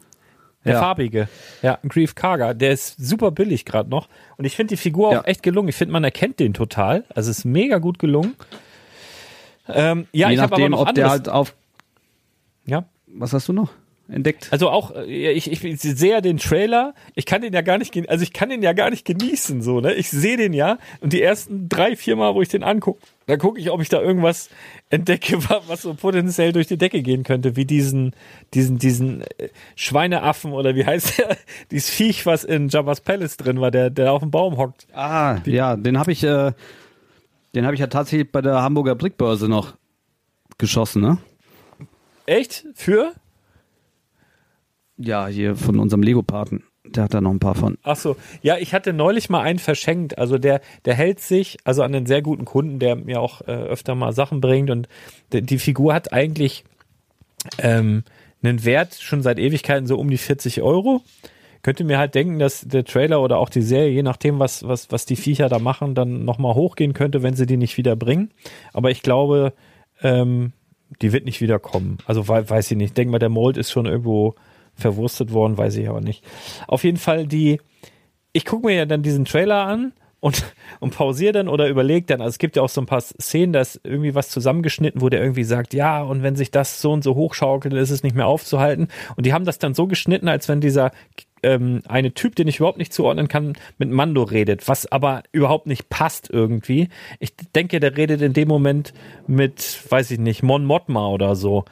Der 0.63 0.73
Ja. 0.75 0.79
farbige. 0.79 1.27
Ja, 1.61 1.79
Grief 1.87 2.15
Karga. 2.15 2.53
Der 2.53 2.71
ist 2.71 2.95
super 2.97 3.31
billig 3.31 3.65
gerade 3.65 3.89
noch. 3.89 4.07
Und 4.37 4.45
ich 4.45 4.55
finde 4.55 4.69
die 4.73 4.77
Figur 4.77 5.11
Ja. 5.11 5.19
auch 5.21 5.25
echt 5.25 5.43
gelungen. 5.43 5.67
Ich 5.67 5.75
finde, 5.75 5.91
man 5.91 6.03
erkennt 6.05 6.39
den 6.39 6.53
total. 6.53 7.03
Also 7.13 7.29
es 7.31 7.39
ist 7.39 7.45
mega 7.45 7.77
gut 7.79 7.99
gelungen. 7.99 8.35
Ähm, 9.73 10.07
ja, 10.11 10.27
Je 10.29 10.35
ich 10.35 10.41
nachdem, 10.41 10.71
noch 10.71 10.81
ob 10.87 10.93
der 10.93 11.09
halt 11.09 11.29
auf, 11.29 11.55
ja. 12.65 12.85
was 13.07 13.33
hast 13.33 13.47
du 13.47 13.53
noch 13.53 13.71
entdeckt? 14.11 14.47
Also 14.49 14.69
auch, 14.71 14.95
äh, 14.95 15.31
ich, 15.31 15.51
ich 15.51 15.79
sehe 15.81 16.11
ja 16.13 16.21
den 16.21 16.37
Trailer, 16.37 16.95
ich 17.13 17.27
kann 17.27 17.41
den 17.43 17.53
ja 17.53 17.61
gar 17.61 17.77
nicht, 17.77 18.09
also 18.09 18.23
ich 18.23 18.33
kann 18.33 18.49
den 18.49 18.63
ja 18.63 18.73
gar 18.73 18.89
nicht 18.89 19.05
genießen, 19.05 19.61
so, 19.61 19.81
ne? 19.81 19.93
Ich 19.93 20.09
sehe 20.09 20.35
den 20.35 20.53
ja 20.53 20.79
und 21.01 21.13
die 21.13 21.21
ersten 21.21 21.69
drei, 21.69 21.95
vier 21.95 22.15
Mal, 22.15 22.33
wo 22.33 22.41
ich 22.41 22.49
den 22.49 22.63
angucke, 22.63 23.01
da 23.27 23.37
gucke 23.37 23.59
ich, 23.59 23.69
ob 23.69 23.81
ich 23.81 23.89
da 23.89 24.01
irgendwas 24.01 24.49
entdecke, 24.89 25.37
wa- 25.49 25.61
was 25.67 25.83
so 25.83 25.93
potenziell 25.93 26.53
durch 26.53 26.65
die 26.65 26.77
Decke 26.79 27.03
gehen 27.03 27.23
könnte, 27.23 27.55
wie 27.55 27.65
diesen, 27.65 28.13
diesen, 28.55 28.79
diesen 28.79 29.21
äh, 29.21 29.49
Schweineaffen 29.75 30.53
oder 30.53 30.73
wie 30.75 30.85
heißt 30.87 31.19
der, 31.19 31.37
dieses 31.71 31.91
Viech, 31.91 32.25
was 32.25 32.43
in 32.43 32.69
Jabba's 32.69 33.01
Palace 33.01 33.37
drin 33.37 33.61
war, 33.61 33.69
der, 33.69 33.91
der 33.91 34.11
auf 34.11 34.21
dem 34.21 34.31
Baum 34.31 34.57
hockt. 34.57 34.87
Ah, 34.93 35.37
ja, 35.45 35.75
den 35.75 35.99
habe 35.99 36.11
ich, 36.11 36.23
äh, 36.23 36.51
den 37.55 37.65
habe 37.65 37.73
ich 37.73 37.79
ja 37.79 37.87
tatsächlich 37.87 38.31
bei 38.31 38.41
der 38.41 38.61
Hamburger 38.61 38.95
Brickbörse 38.95 39.47
noch 39.47 39.75
geschossen, 40.57 41.01
ne? 41.01 41.17
Echt? 42.25 42.65
Für? 42.75 43.13
Ja, 44.97 45.27
hier 45.27 45.55
von 45.55 45.79
unserem 45.79 46.03
Lego-Paten. 46.03 46.63
Der 46.85 47.03
hat 47.03 47.13
da 47.13 47.21
noch 47.21 47.31
ein 47.31 47.39
paar 47.39 47.55
von. 47.55 47.77
Ach 47.83 47.95
so, 47.95 48.15
ja, 48.41 48.57
ich 48.57 48.73
hatte 48.73 48.93
neulich 48.93 49.29
mal 49.29 49.41
einen 49.41 49.59
verschenkt. 49.59 50.17
Also 50.17 50.37
der, 50.37 50.61
der 50.85 50.95
hält 50.95 51.19
sich, 51.19 51.57
also 51.63 51.83
an 51.83 51.93
einen 51.93 52.05
sehr 52.05 52.21
guten 52.21 52.45
Kunden, 52.45 52.79
der 52.79 52.95
mir 52.95 53.19
auch 53.19 53.41
äh, 53.41 53.51
öfter 53.51 53.95
mal 53.95 54.11
Sachen 54.13 54.41
bringt 54.41 54.69
und 54.69 54.87
die, 55.31 55.41
die 55.41 55.59
Figur 55.59 55.93
hat 55.93 56.13
eigentlich 56.13 56.63
ähm, 57.59 58.03
einen 58.41 58.65
Wert 58.65 58.95
schon 58.95 59.21
seit 59.21 59.39
Ewigkeiten 59.39 59.87
so 59.87 59.97
um 59.97 60.09
die 60.09 60.17
40 60.17 60.61
Euro. 60.61 61.01
Könnte 61.61 61.83
mir 61.83 61.97
halt 61.97 62.15
denken, 62.15 62.39
dass 62.39 62.61
der 62.61 62.85
Trailer 62.85 63.21
oder 63.21 63.37
auch 63.37 63.49
die 63.49 63.61
Serie, 63.61 63.89
je 63.91 64.03
nachdem, 64.03 64.39
was, 64.39 64.65
was, 64.67 64.91
was 64.91 65.05
die 65.05 65.15
Viecher 65.17 65.49
da 65.49 65.59
machen, 65.59 65.93
dann 65.95 66.23
nochmal 66.25 66.55
hochgehen 66.55 66.93
könnte, 66.93 67.21
wenn 67.21 67.33
sie 67.35 67.45
die 67.45 67.57
nicht 67.57 67.77
wieder 67.77 67.95
bringen. 67.95 68.31
Aber 68.73 68.91
ich 68.91 69.01
glaube, 69.01 69.53
ähm, 70.01 70.53
die 71.01 71.11
wird 71.13 71.25
nicht 71.25 71.41
wiederkommen. 71.41 71.97
Also 72.05 72.27
wei- 72.27 72.49
weiß 72.49 72.71
ich 72.71 72.77
nicht. 72.77 72.97
Denk 72.97 73.11
mal, 73.11 73.19
der 73.19 73.29
Mold 73.29 73.57
ist 73.57 73.71
schon 73.71 73.85
irgendwo 73.85 74.35
verwurstet 74.73 75.33
worden, 75.33 75.57
weiß 75.57 75.75
ich 75.75 75.89
aber 75.89 76.01
nicht. 76.01 76.23
Auf 76.67 76.83
jeden 76.83 76.97
Fall 76.97 77.27
die, 77.27 77.59
ich 78.31 78.45
gucke 78.45 78.65
mir 78.65 78.75
ja 78.75 78.85
dann 78.85 79.03
diesen 79.03 79.25
Trailer 79.25 79.65
an 79.65 79.91
und, 80.21 80.43
und 80.79 80.95
pausiere 80.95 81.33
dann 81.33 81.47
oder 81.49 81.67
überlege 81.67 82.05
dann, 82.07 82.21
also 82.21 82.29
es 82.29 82.39
gibt 82.39 82.55
ja 82.55 82.61
auch 82.63 82.69
so 82.69 82.81
ein 82.81 82.85
paar 82.87 83.01
Szenen, 83.01 83.53
da 83.53 83.59
ist 83.61 83.81
irgendwie 83.83 84.15
was 84.15 84.29
zusammengeschnitten, 84.29 85.01
wo 85.01 85.09
der 85.09 85.21
irgendwie 85.21 85.43
sagt, 85.43 85.73
ja, 85.73 86.01
und 86.01 86.23
wenn 86.23 86.35
sich 86.35 86.49
das 86.51 86.81
so 86.81 86.91
und 86.91 87.03
so 87.03 87.15
hochschaukelt, 87.15 87.73
ist 87.73 87.89
es 87.91 88.03
nicht 88.03 88.15
mehr 88.15 88.27
aufzuhalten. 88.27 88.87
Und 89.15 89.25
die 89.25 89.33
haben 89.33 89.45
das 89.45 89.59
dann 89.59 89.73
so 89.73 89.85
geschnitten, 89.87 90.27
als 90.27 90.47
wenn 90.47 90.61
dieser 90.61 90.91
ähm, 91.43 91.81
eine 91.87 92.13
Typ, 92.13 92.35
den 92.35 92.47
ich 92.47 92.57
überhaupt 92.57 92.77
nicht 92.77 92.93
zuordnen 92.93 93.27
kann, 93.27 93.53
mit 93.77 93.89
Mando 93.89 94.23
redet, 94.23 94.67
was 94.67 94.91
aber 94.91 95.23
überhaupt 95.31 95.67
nicht 95.67 95.89
passt 95.89 96.29
irgendwie. 96.29 96.89
Ich 97.19 97.35
denke, 97.55 97.79
der 97.79 97.95
redet 97.97 98.21
in 98.21 98.33
dem 98.33 98.47
Moment 98.47 98.93
mit, 99.27 99.83
weiß 99.89 100.11
ich 100.11 100.19
nicht, 100.19 100.43
Mon 100.43 100.65
Mothma 100.65 101.07
oder 101.07 101.35
so, 101.35 101.65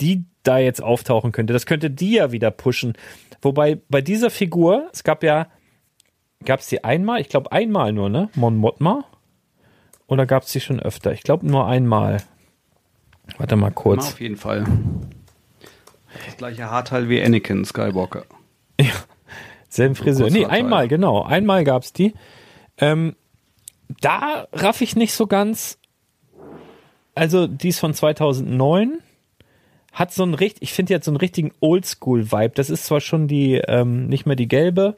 die 0.00 0.24
da 0.42 0.58
jetzt 0.58 0.82
auftauchen 0.82 1.32
könnte. 1.32 1.52
Das 1.52 1.66
könnte 1.66 1.90
die 1.90 2.12
ja 2.14 2.32
wieder 2.32 2.50
pushen. 2.50 2.94
Wobei 3.42 3.78
bei 3.88 4.00
dieser 4.00 4.30
Figur, 4.30 4.88
es 4.92 5.04
gab 5.04 5.22
ja, 5.22 5.46
gab 6.44 6.60
es 6.60 6.68
die 6.68 6.84
einmal? 6.84 7.20
Ich 7.20 7.28
glaube 7.28 7.52
einmal 7.52 7.92
nur, 7.92 8.08
ne? 8.08 8.28
Mon 8.34 8.56
Mothma? 8.56 9.04
Oder 10.06 10.26
gab 10.26 10.42
es 10.42 10.52
die 10.52 10.60
schon 10.60 10.80
öfter? 10.80 11.12
Ich 11.12 11.22
glaube 11.22 11.46
nur 11.46 11.66
einmal. 11.66 12.22
Warte 13.38 13.56
mal 13.56 13.68
Na, 13.68 13.74
kurz. 13.74 14.08
auf 14.08 14.20
jeden 14.20 14.36
Fall. 14.36 14.66
Das 16.26 16.36
gleiche 16.36 16.70
Haarteil 16.70 17.08
wie 17.08 17.22
Anakin 17.22 17.64
Skywalker. 17.64 18.24
Selben 19.70 19.94
Friseur. 19.94 20.26
kurz 20.26 20.34
Nee, 20.34 20.46
einmal, 20.46 20.88
genau. 20.88 21.22
Einmal 21.22 21.64
gab's 21.64 21.92
die. 21.92 22.12
Ähm, 22.76 23.14
da 24.00 24.48
raff 24.52 24.80
ich 24.80 24.96
nicht 24.96 25.14
so 25.14 25.26
ganz. 25.26 25.78
Also, 27.14 27.46
die 27.46 27.68
ist 27.68 27.78
von 27.78 27.94
2009. 27.94 28.98
Hat 29.92 30.12
so 30.12 30.22
einen 30.22 30.34
richtig, 30.34 30.62
ich 30.62 30.72
finde 30.72 30.92
jetzt 30.92 31.04
so 31.04 31.10
einen 31.10 31.16
richtigen 31.16 31.52
Oldschool-Vibe. 31.60 32.52
Das 32.54 32.68
ist 32.70 32.86
zwar 32.86 33.00
schon 33.00 33.26
die, 33.28 33.54
ähm, 33.66 34.06
nicht 34.08 34.26
mehr 34.26 34.36
die 34.36 34.48
gelbe. 34.48 34.96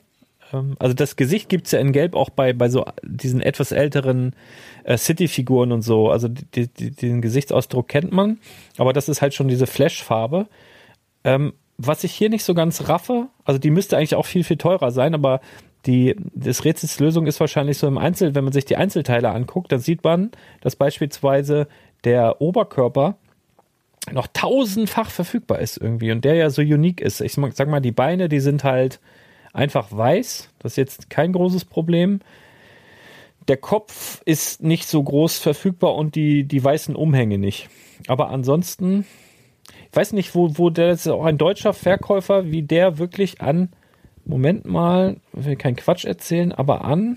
Ähm, 0.52 0.76
also, 0.78 0.94
das 0.94 1.16
Gesicht 1.16 1.50
gibt's 1.50 1.72
ja 1.72 1.78
in 1.78 1.92
Gelb 1.92 2.14
auch 2.14 2.30
bei, 2.30 2.54
bei 2.54 2.70
so 2.70 2.86
diesen 3.02 3.42
etwas 3.42 3.72
älteren 3.72 4.34
äh, 4.84 4.96
City-Figuren 4.96 5.72
und 5.72 5.82
so. 5.82 6.08
Also, 6.08 6.28
die, 6.28 6.68
die, 6.68 6.92
den 6.92 7.20
Gesichtsausdruck 7.20 7.88
kennt 7.88 8.12
man. 8.12 8.38
Aber 8.78 8.94
das 8.94 9.10
ist 9.10 9.20
halt 9.20 9.34
schon 9.34 9.48
diese 9.48 9.66
Flash-Farbe. 9.66 10.46
Ähm, 11.24 11.52
was 11.86 12.04
ich 12.04 12.12
hier 12.12 12.28
nicht 12.28 12.44
so 12.44 12.54
ganz 12.54 12.88
raffe, 12.88 13.28
also 13.44 13.58
die 13.58 13.70
müsste 13.70 13.96
eigentlich 13.96 14.14
auch 14.14 14.26
viel, 14.26 14.44
viel 14.44 14.56
teurer 14.56 14.90
sein, 14.90 15.14
aber 15.14 15.40
die, 15.86 16.16
das 16.34 16.64
Rätsels 16.64 17.00
Lösung 17.00 17.26
ist 17.26 17.40
wahrscheinlich 17.40 17.78
so 17.78 17.88
im 17.88 17.98
Einzel, 17.98 18.34
wenn 18.34 18.44
man 18.44 18.52
sich 18.52 18.64
die 18.64 18.76
Einzelteile 18.76 19.30
anguckt, 19.30 19.72
dann 19.72 19.80
sieht 19.80 20.04
man, 20.04 20.30
dass 20.60 20.76
beispielsweise 20.76 21.66
der 22.04 22.40
Oberkörper 22.40 23.16
noch 24.10 24.26
tausendfach 24.32 25.10
verfügbar 25.10 25.60
ist 25.60 25.76
irgendwie 25.76 26.10
und 26.10 26.24
der 26.24 26.34
ja 26.34 26.50
so 26.50 26.62
unique 26.62 27.00
ist. 27.00 27.20
Ich 27.20 27.34
sag 27.34 27.68
mal, 27.68 27.80
die 27.80 27.92
Beine, 27.92 28.28
die 28.28 28.40
sind 28.40 28.64
halt 28.64 29.00
einfach 29.52 29.88
weiß. 29.90 30.50
Das 30.58 30.72
ist 30.72 30.76
jetzt 30.76 31.10
kein 31.10 31.32
großes 31.32 31.64
Problem. 31.64 32.20
Der 33.48 33.56
Kopf 33.56 34.22
ist 34.24 34.62
nicht 34.62 34.88
so 34.88 35.02
groß 35.02 35.38
verfügbar 35.38 35.94
und 35.94 36.14
die, 36.14 36.44
die 36.44 36.62
weißen 36.62 36.96
Umhänge 36.96 37.38
nicht. 37.38 37.68
Aber 38.08 38.30
ansonsten, 38.30 39.04
weiß 39.92 40.12
nicht, 40.12 40.34
wo, 40.34 40.58
wo 40.58 40.70
der 40.70 40.92
ist 40.92 41.08
auch 41.08 41.24
ein 41.24 41.38
deutscher 41.38 41.72
Verkäufer, 41.72 42.50
wie 42.50 42.62
der 42.62 42.98
wirklich 42.98 43.40
an 43.40 43.70
Moment 44.24 44.66
mal, 44.66 45.16
ich 45.36 45.44
will 45.44 45.56
keinen 45.56 45.74
Quatsch 45.76 46.04
erzählen, 46.04 46.52
aber 46.52 46.84
an 46.84 47.16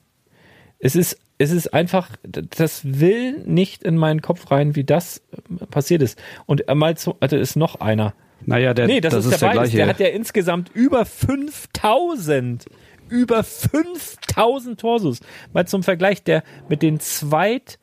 Es 0.78 0.96
ist, 0.96 1.18
es 1.38 1.50
ist 1.50 1.74
einfach, 1.74 2.10
das 2.22 2.82
will 2.84 3.42
nicht 3.44 3.82
in 3.82 3.96
meinen 3.96 4.22
Kopf 4.22 4.48
rein, 4.50 4.76
wie 4.76 4.84
das 4.84 5.22
passiert 5.70 6.02
ist. 6.02 6.18
Und 6.46 6.62
mal 6.74 6.96
zu, 6.96 7.16
also 7.20 7.36
ist 7.36 7.56
noch 7.56 7.80
einer. 7.80 8.14
Naja, 8.44 8.74
der, 8.74 8.86
Nee, 8.86 9.00
das, 9.00 9.14
das 9.14 9.26
ist, 9.26 9.32
ist 9.32 9.42
der, 9.42 9.48
der 9.48 9.58
gleiche. 9.58 9.76
Der 9.76 9.88
hat 9.88 9.98
ja 9.98 10.06
insgesamt 10.08 10.70
über 10.74 11.04
5000. 11.04 12.66
Über 13.08 13.44
5000 13.44 14.80
Torsos. 14.80 15.20
Mal 15.52 15.66
zum 15.66 15.82
Vergleich, 15.82 16.22
der 16.22 16.42
mit 16.68 16.82
den 16.82 17.00
zweit 17.00 17.78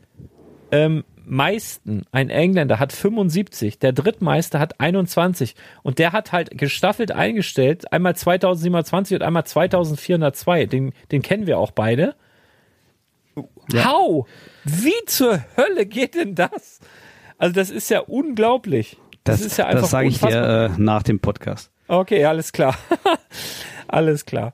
ähm, 0.71 1.03
meisten, 1.26 2.03
ein 2.11 2.30
Engländer 2.30 2.80
hat 2.80 2.91
75, 2.91 3.80
der 3.80 3.93
Drittmeister 3.93 4.59
hat 4.59 4.80
21 4.80 5.55
und 5.82 5.99
der 5.99 6.11
hat 6.11 6.32
halt 6.32 6.57
gestaffelt 6.57 7.11
eingestellt, 7.11 7.91
einmal 7.91 8.15
2720 8.15 9.15
und 9.15 9.21
einmal 9.24 9.45
2402. 9.45 10.65
Den, 10.65 10.93
den 11.11 11.21
kennen 11.21 11.47
wir 11.47 11.59
auch 11.59 11.71
beide. 11.71 12.15
How? 13.74 14.28
Wie 14.63 14.93
zur 15.05 15.43
Hölle 15.57 15.86
geht 15.86 16.15
denn 16.15 16.36
das? 16.36 16.80
Also 17.38 17.55
das 17.55 17.69
ist 17.69 17.89
ja 17.89 17.99
unglaublich. 17.99 18.97
Das, 19.24 19.39
das 19.39 19.47
ist 19.47 19.57
ja 19.57 19.65
einfach 19.65 19.84
das 19.84 19.91
sage 19.91 20.07
ich 20.07 20.19
dir 20.19 20.71
äh, 20.76 20.82
nach 20.82 21.03
dem 21.03 21.19
Podcast. 21.19 21.71
Okay, 21.88 22.26
alles 22.26 22.51
klar. 22.51 22.78
alles 23.94 24.26
klar. 24.26 24.54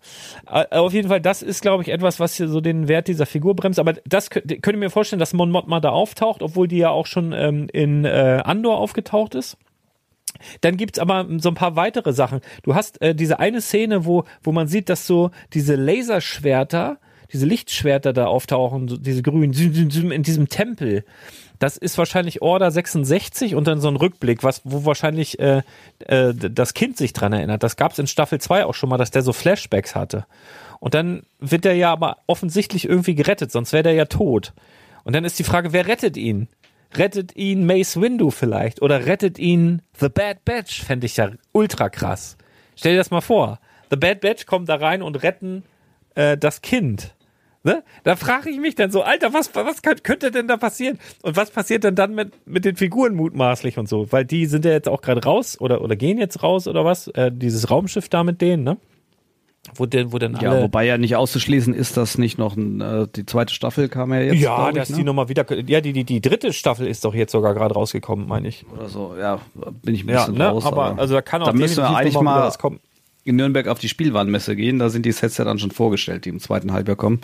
Äh, 0.50 0.66
Auf 0.76 0.94
jeden 0.94 1.08
Fall, 1.08 1.22
das 1.22 1.42
ist, 1.42 1.62
glaube 1.62 1.84
ich, 1.84 1.90
etwas, 1.90 2.20
was 2.20 2.36
hier 2.36 2.48
so 2.48 2.62
den 2.62 2.88
Wert 2.88 3.08
dieser 3.08 3.26
Figur 3.26 3.56
bremst. 3.56 3.80
Aber 3.80 3.94
das 4.06 4.30
könnt, 4.30 4.62
könnt 4.62 4.80
mir 4.80 4.90
vorstellen, 4.90 5.20
dass 5.20 5.34
Mon 5.34 5.52
Mothma 5.52 5.80
da 5.80 5.90
auftaucht, 5.90 6.42
obwohl 6.42 6.68
die 6.68 6.78
ja 6.78 6.90
auch 6.90 7.06
schon 7.06 7.32
ähm, 7.34 7.68
in 7.72 8.06
äh, 8.06 8.42
Andor 8.44 8.78
aufgetaucht 8.78 9.36
ist. 9.36 9.58
Dann 10.62 10.78
gibt's 10.78 11.00
aber 11.00 11.28
so 11.38 11.50
ein 11.50 11.56
paar 11.56 11.76
weitere 11.76 12.14
Sachen. 12.14 12.42
Du 12.64 12.76
hast 12.76 13.02
äh, 13.02 13.16
diese 13.16 13.40
eine 13.40 13.62
Szene, 13.62 14.06
wo, 14.06 14.26
wo 14.44 14.52
man 14.52 14.68
sieht, 14.68 14.90
dass 14.90 15.08
so 15.08 15.32
diese 15.54 15.76
Laserschwerter, 15.76 17.00
diese 17.34 17.46
Lichtschwerter 17.46 18.14
da 18.14 18.28
auftauchen, 18.28 18.88
so 18.88 18.98
diese 18.98 19.22
grünen, 19.22 19.54
in 19.54 20.24
diesem 20.24 20.50
Tempel. 20.50 21.04
Das 21.60 21.76
ist 21.76 21.98
wahrscheinlich 21.98 22.42
Order 22.42 22.72
66 22.72 23.54
und 23.54 23.68
dann 23.68 23.82
so 23.82 23.90
ein 23.90 23.98
Rückblick, 23.98 24.44
was, 24.44 24.62
wo 24.64 24.86
wahrscheinlich 24.86 25.40
äh, 25.40 25.62
äh, 26.08 26.34
das 26.34 26.74
Kind 26.74 26.98
sich 26.98 27.12
dran 27.12 27.34
erinnert. 27.34 27.64
Das 27.64 27.76
gab's 27.76 28.00
in 28.00 28.08
Staffel 28.08 28.40
2 28.40 28.66
auch 28.66 28.74
schon 28.74 28.90
mal, 28.90 28.98
dass 28.98 29.12
der 29.12 29.22
so 29.22 29.34
Flashbacks 29.34 29.94
hatte. 29.94 30.26
Und 30.80 30.94
dann 30.94 31.24
wird 31.40 31.66
er 31.66 31.74
ja 31.74 31.92
aber 31.92 32.18
offensichtlich 32.28 32.88
irgendwie 32.88 33.14
gerettet, 33.14 33.52
sonst 33.52 33.74
wäre 33.74 33.84
der 33.84 33.94
ja 33.94 34.06
tot. 34.06 34.54
Und 35.04 35.14
dann 35.14 35.26
ist 35.26 35.38
die 35.38 35.44
Frage, 35.44 35.74
wer 35.74 35.88
rettet 35.88 36.16
ihn? 36.16 36.48
Rettet 36.96 37.36
ihn 37.36 37.66
Mace 37.66 38.00
Windu 38.00 38.32
vielleicht? 38.32 38.82
Oder 38.82 39.06
rettet 39.06 39.38
ihn 39.38 39.82
The 40.00 40.10
Bad 40.10 40.46
Batch? 40.46 40.82
Fände 40.82 41.06
ich 41.06 41.18
ja 41.18 41.30
ultra 41.52 41.90
krass. 41.90 42.38
Stell 42.76 42.94
dir 42.94 43.00
das 43.00 43.12
mal 43.12 43.22
vor. 43.22 43.60
The 43.90 43.98
Bad 43.98 44.22
Batch 44.22 44.46
kommt 44.46 44.70
da 44.70 44.76
rein 44.76 45.02
und 45.02 45.22
retten 45.22 45.64
äh, 46.16 46.38
das 46.38 46.62
Kind. 46.62 47.16
Ne? 47.64 47.84
Da 48.06 48.16
frage 48.16 48.50
ich 48.50 48.58
mich 48.58 48.76
dann 48.76 48.90
so, 48.90 49.02
Alter, 49.02 49.34
was, 49.34 49.54
was 49.54 49.82
kann, 49.82 50.02
könnte 50.02 50.32
denn 50.32 50.48
da 50.48 50.56
passieren? 50.56 50.98
Und 51.24 51.36
was 51.36 51.52
passiert 51.52 51.84
denn 51.84 51.96
dann 51.96 52.16
mit, 52.16 52.32
mit 52.48 52.64
den 52.64 52.78
Figuren 52.78 53.16
mutmaßlich 53.16 53.78
und 53.78 53.90
so? 53.90 54.10
Weil 54.12 54.24
die 54.24 54.46
sind 54.46 54.64
ja 54.64 54.72
jetzt 54.72 54.88
auch 54.88 55.02
gerade 55.02 55.22
raus 55.24 55.60
oder, 55.60 55.82
oder 55.82 55.98
gehen 55.98 56.18
jetzt 56.18 56.42
raus 56.42 56.68
oder 56.70 56.86
was? 56.86 57.10
Äh, 57.10 57.32
dieses 57.34 57.70
Raumschiff 57.70 58.08
da 58.08 58.24
mit 58.24 58.40
denen, 58.42 58.64
ne? 58.64 58.78
Wo 59.76 59.86
denn, 59.86 60.14
wo 60.14 60.18
denn 60.20 60.36
alle. 60.38 60.56
Ja, 60.58 60.62
wobei 60.64 60.86
ja 60.86 60.98
nicht 60.98 61.18
auszuschließen 61.18 61.74
ist, 61.74 61.98
dass 61.98 62.18
nicht 62.18 62.38
noch 62.40 62.56
ein, 62.56 62.80
äh, 62.80 63.08
die 63.14 63.26
zweite 63.26 63.54
Staffel 63.54 63.90
kam 63.90 64.14
ja 64.14 64.22
jetzt. 64.22 64.40
ja, 64.42 64.56
glaub 64.56 64.74
dass 64.76 64.90
ich, 64.90 64.96
die 64.96 65.02
ne? 65.02 65.08
nochmal 65.08 65.28
wieder. 65.28 65.46
Ja, 65.68 65.82
die, 65.82 65.92
die, 65.92 66.06
die 66.06 66.22
dritte 66.22 66.54
Staffel 66.54 66.88
ist 66.88 67.04
doch 67.04 67.14
jetzt 67.14 67.34
sogar 67.34 67.54
gerade 67.54 67.74
rausgekommen, 67.76 68.26
meine 68.28 68.48
ich. 68.48 68.66
oder 68.74 68.88
so. 68.88 69.16
Ja, 69.20 69.40
bin 69.84 69.94
ich 69.94 70.06
ein 70.06 70.10
Ja, 70.10 70.22
bisschen 70.26 70.38
ne? 70.38 70.48
raus. 70.48 70.66
aber 70.66 70.98
also 70.98 71.14
da 71.14 71.22
kann 71.22 71.42
auch 71.42 71.48
da 71.48 71.54
müssen 71.54 71.78
wir 71.84 71.90
eigentlich 71.90 72.20
mal 72.20 72.42
was 72.42 72.58
kommen. 72.58 72.80
In 73.24 73.36
Nürnberg 73.36 73.68
auf 73.68 73.80
die 73.80 73.90
Spielwarenmesse 73.90 74.56
gehen. 74.56 74.80
Da 74.80 74.90
sind 74.90 75.06
die 75.06 75.12
Sets 75.12 75.38
ja 75.38 75.46
dann 75.46 75.60
schon 75.60 75.72
vorgestellt, 75.72 76.26
die 76.26 76.30
im 76.30 76.40
zweiten 76.40 76.74
Halbjahr 76.74 76.98
kommen. 76.98 77.22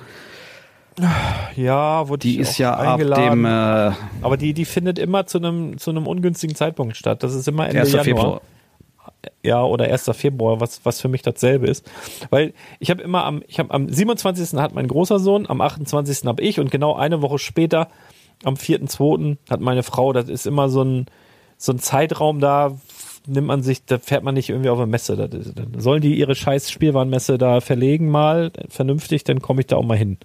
Ja, 1.56 2.08
wurde 2.08 2.20
Die 2.20 2.38
ist 2.38 2.54
auch 2.56 2.60
ja 2.60 2.74
ab 2.74 2.94
eingeladen. 2.94 3.44
dem 3.44 3.46
äh, 3.46 3.92
aber 4.22 4.38
die, 4.38 4.54
die 4.54 4.64
findet 4.64 4.98
immer 4.98 5.26
zu 5.26 5.40
einem 5.40 5.78
zu 5.78 5.90
einem 5.92 6.08
ungünstigen 6.08 6.56
Zeitpunkt 6.56 6.96
statt. 6.96 7.22
Das 7.22 7.34
ist 7.34 7.48
immer 7.48 7.68
Ende 7.68 7.82
1. 7.82 7.92
Januar. 7.92 8.04
Februar. 8.06 8.42
Ja, 9.44 9.64
oder 9.64 9.86
1. 9.86 10.10
Februar, 10.14 10.60
was, 10.62 10.86
was 10.86 11.02
für 11.02 11.08
mich 11.08 11.22
dasselbe 11.22 11.68
ist. 11.68 11.90
Weil 12.30 12.54
ich 12.80 12.90
habe 12.92 13.02
immer 13.02 13.26
am, 13.26 13.44
ich 13.48 13.60
habe 13.60 13.74
am 13.74 13.90
27. 13.90 14.58
hat 14.60 14.74
mein 14.74 14.88
großer 14.88 15.20
Sohn, 15.20 15.48
am 15.50 15.62
28. 15.62 16.26
habe 16.26 16.42
ich 16.42 16.60
und 16.60 16.72
genau 16.72 16.96
eine 16.96 17.22
Woche 17.22 17.40
später, 17.40 17.90
am 18.44 18.54
4.2. 18.56 19.38
hat 19.50 19.62
meine 19.62 19.84
Frau, 19.84 20.14
das 20.14 20.30
ist 20.30 20.46
immer 20.48 20.70
so 20.70 20.84
ein, 20.84 21.08
so 21.58 21.72
ein 21.72 21.80
Zeitraum 21.80 22.40
da, 22.40 22.78
nimmt 23.28 23.48
man 23.48 23.64
sich, 23.64 23.86
da 23.86 23.98
fährt 23.98 24.24
man 24.24 24.36
nicht 24.36 24.50
irgendwie 24.50 24.70
auf 24.70 24.80
eine 24.80 24.88
Messe. 24.88 25.14
Ist, 25.14 25.58
dann 25.58 25.80
sollen 25.80 26.02
die 26.02 26.18
ihre 26.18 26.36
scheiß 26.36 26.72
Spielwarenmesse 26.72 27.38
da 27.38 27.62
verlegen 27.62 28.10
mal, 28.10 28.52
vernünftig, 28.70 29.24
dann 29.24 29.42
komme 29.42 29.62
ich 29.62 29.68
da 29.68 29.76
auch 29.78 29.86
mal 29.86 29.98
hin. 29.98 30.18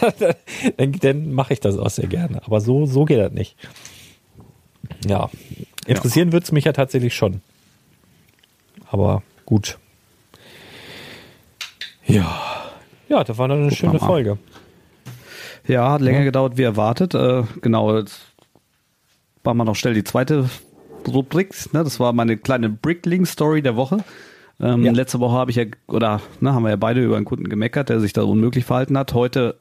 dann 0.76 0.92
dann 0.92 1.32
mache 1.32 1.52
ich 1.52 1.60
das 1.60 1.78
auch 1.78 1.90
sehr 1.90 2.06
gerne. 2.06 2.42
Aber 2.44 2.60
so, 2.60 2.86
so 2.86 3.04
geht 3.04 3.18
das 3.18 3.32
nicht. 3.32 3.56
Ja. 5.06 5.30
Interessieren 5.86 6.32
wird's 6.32 6.52
mich 6.52 6.64
ja 6.64 6.72
tatsächlich 6.72 7.14
schon. 7.14 7.40
Aber 8.90 9.22
gut. 9.46 9.78
Ja. 12.06 12.40
Ja, 13.08 13.24
das 13.24 13.38
war 13.38 13.48
dann 13.48 13.62
eine 13.62 13.70
schöne 13.70 13.94
mal. 13.94 14.06
Folge. 14.06 14.38
Ja, 15.66 15.92
hat 15.92 16.00
länger 16.00 16.24
gedauert 16.24 16.56
wie 16.56 16.62
erwartet. 16.62 17.14
Äh, 17.14 17.44
genau, 17.60 17.96
jetzt 17.96 18.20
machen 19.44 19.58
wir 19.58 19.64
noch 19.64 19.76
schnell 19.76 19.94
die 19.94 20.04
zweite 20.04 20.48
Rubrik. 21.10 21.54
Ne? 21.72 21.84
Das 21.84 21.98
war 22.00 22.12
meine 22.12 22.36
kleine 22.36 22.68
Brickling-Story 22.68 23.62
der 23.62 23.76
Woche. 23.76 24.04
Ähm, 24.60 24.84
Ja. 24.84 24.92
Letzte 24.92 25.20
Woche 25.20 25.34
habe 25.36 25.50
ich 25.50 25.56
ja, 25.56 25.64
oder 25.86 26.20
ne, 26.40 26.52
haben 26.52 26.62
wir 26.64 26.70
ja 26.70 26.76
beide 26.76 27.02
über 27.04 27.16
einen 27.16 27.24
Kunden 27.24 27.48
gemeckert, 27.48 27.88
der 27.88 28.00
sich 28.00 28.12
da 28.12 28.22
unmöglich 28.22 28.64
verhalten 28.64 28.96
hat. 28.98 29.14
Heute 29.14 29.56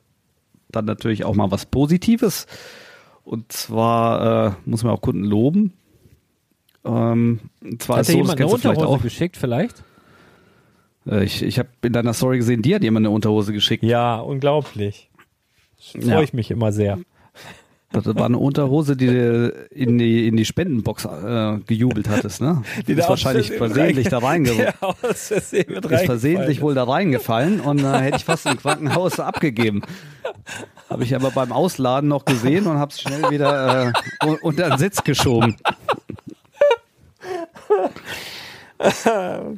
dann 0.69 0.85
natürlich 0.85 1.23
auch 1.23 1.35
mal 1.35 1.51
was 1.51 1.65
Positives. 1.65 2.47
Und 3.23 3.51
zwar 3.51 4.47
äh, 4.47 4.51
muss 4.65 4.83
man 4.83 4.93
auch 4.93 5.01
Kunden 5.01 5.23
loben. 5.23 5.73
Ähm, 6.85 7.39
und 7.63 7.81
zwar 7.83 7.97
Hat 7.97 8.01
ist 8.03 8.07
dir 8.09 8.13
so, 8.13 8.19
das 8.19 8.27
jemand 8.27 8.29
eine 8.29 8.49
kennst 8.49 8.53
du 8.53 8.69
vielleicht 8.69 8.81
auch. 8.87 9.01
geschickt 9.01 9.37
vielleicht? 9.37 9.83
Äh, 11.05 11.23
ich 11.25 11.43
ich 11.43 11.59
habe 11.59 11.69
in 11.83 11.93
deiner 11.93 12.13
Story 12.13 12.37
gesehen, 12.37 12.61
dir 12.61 12.75
hat 12.75 12.83
jemand 12.83 13.05
eine 13.05 13.13
Unterhose 13.13 13.53
geschickt. 13.53 13.83
Ja, 13.83 14.17
unglaublich. 14.17 15.09
Freue 15.79 16.03
Ja. 16.05 16.21
ich 16.21 16.33
mich 16.33 16.49
immer 16.51 16.71
sehr. 16.71 16.97
Das 17.93 18.05
war 18.05 18.25
eine 18.25 18.37
Unterhose, 18.37 18.97
die 18.97 19.07
du 19.07 19.47
in 19.71 19.97
die, 19.97 20.27
in 20.27 20.35
die 20.35 20.43
Spendenbox 20.43 21.05
äh, 21.05 21.57
gejubelt 21.65 22.09
hattest, 22.09 22.41
ne? 22.41 22.61
Die 22.85 22.91
ist 22.93 23.07
wahrscheinlich 23.07 23.49
versehentlich 23.51 24.09
da 24.09 24.17
rein- 24.17 24.45
reingerutscht. 24.45 24.73
Ja, 24.81 24.87
aus 25.09 25.27
Versehen 25.29 25.73
mit 25.73 25.85
Ist 25.85 26.05
versehentlich 26.05 26.61
reingefallen. 26.61 26.61
wohl 26.61 26.75
da 26.75 26.83
reingefallen 26.83 27.59
und 27.61 27.79
äh, 27.79 27.97
hätte 27.99 28.17
ich 28.17 28.25
fast 28.25 28.45
im 28.45 28.57
Krankenhaus 28.57 29.21
abgegeben. 29.21 29.83
Habe 30.89 31.05
ich 31.05 31.15
aber 31.15 31.31
beim 31.31 31.53
Ausladen 31.53 32.09
noch 32.09 32.25
gesehen 32.25 32.67
und 32.67 32.77
habe 32.77 32.91
es 32.91 32.99
schnell 33.01 33.29
wieder 33.31 33.87
äh, 33.87 34.25
un- 34.27 34.37
unter 34.41 34.67
den 34.69 34.77
Sitz 34.77 35.01
geschoben. 35.03 35.55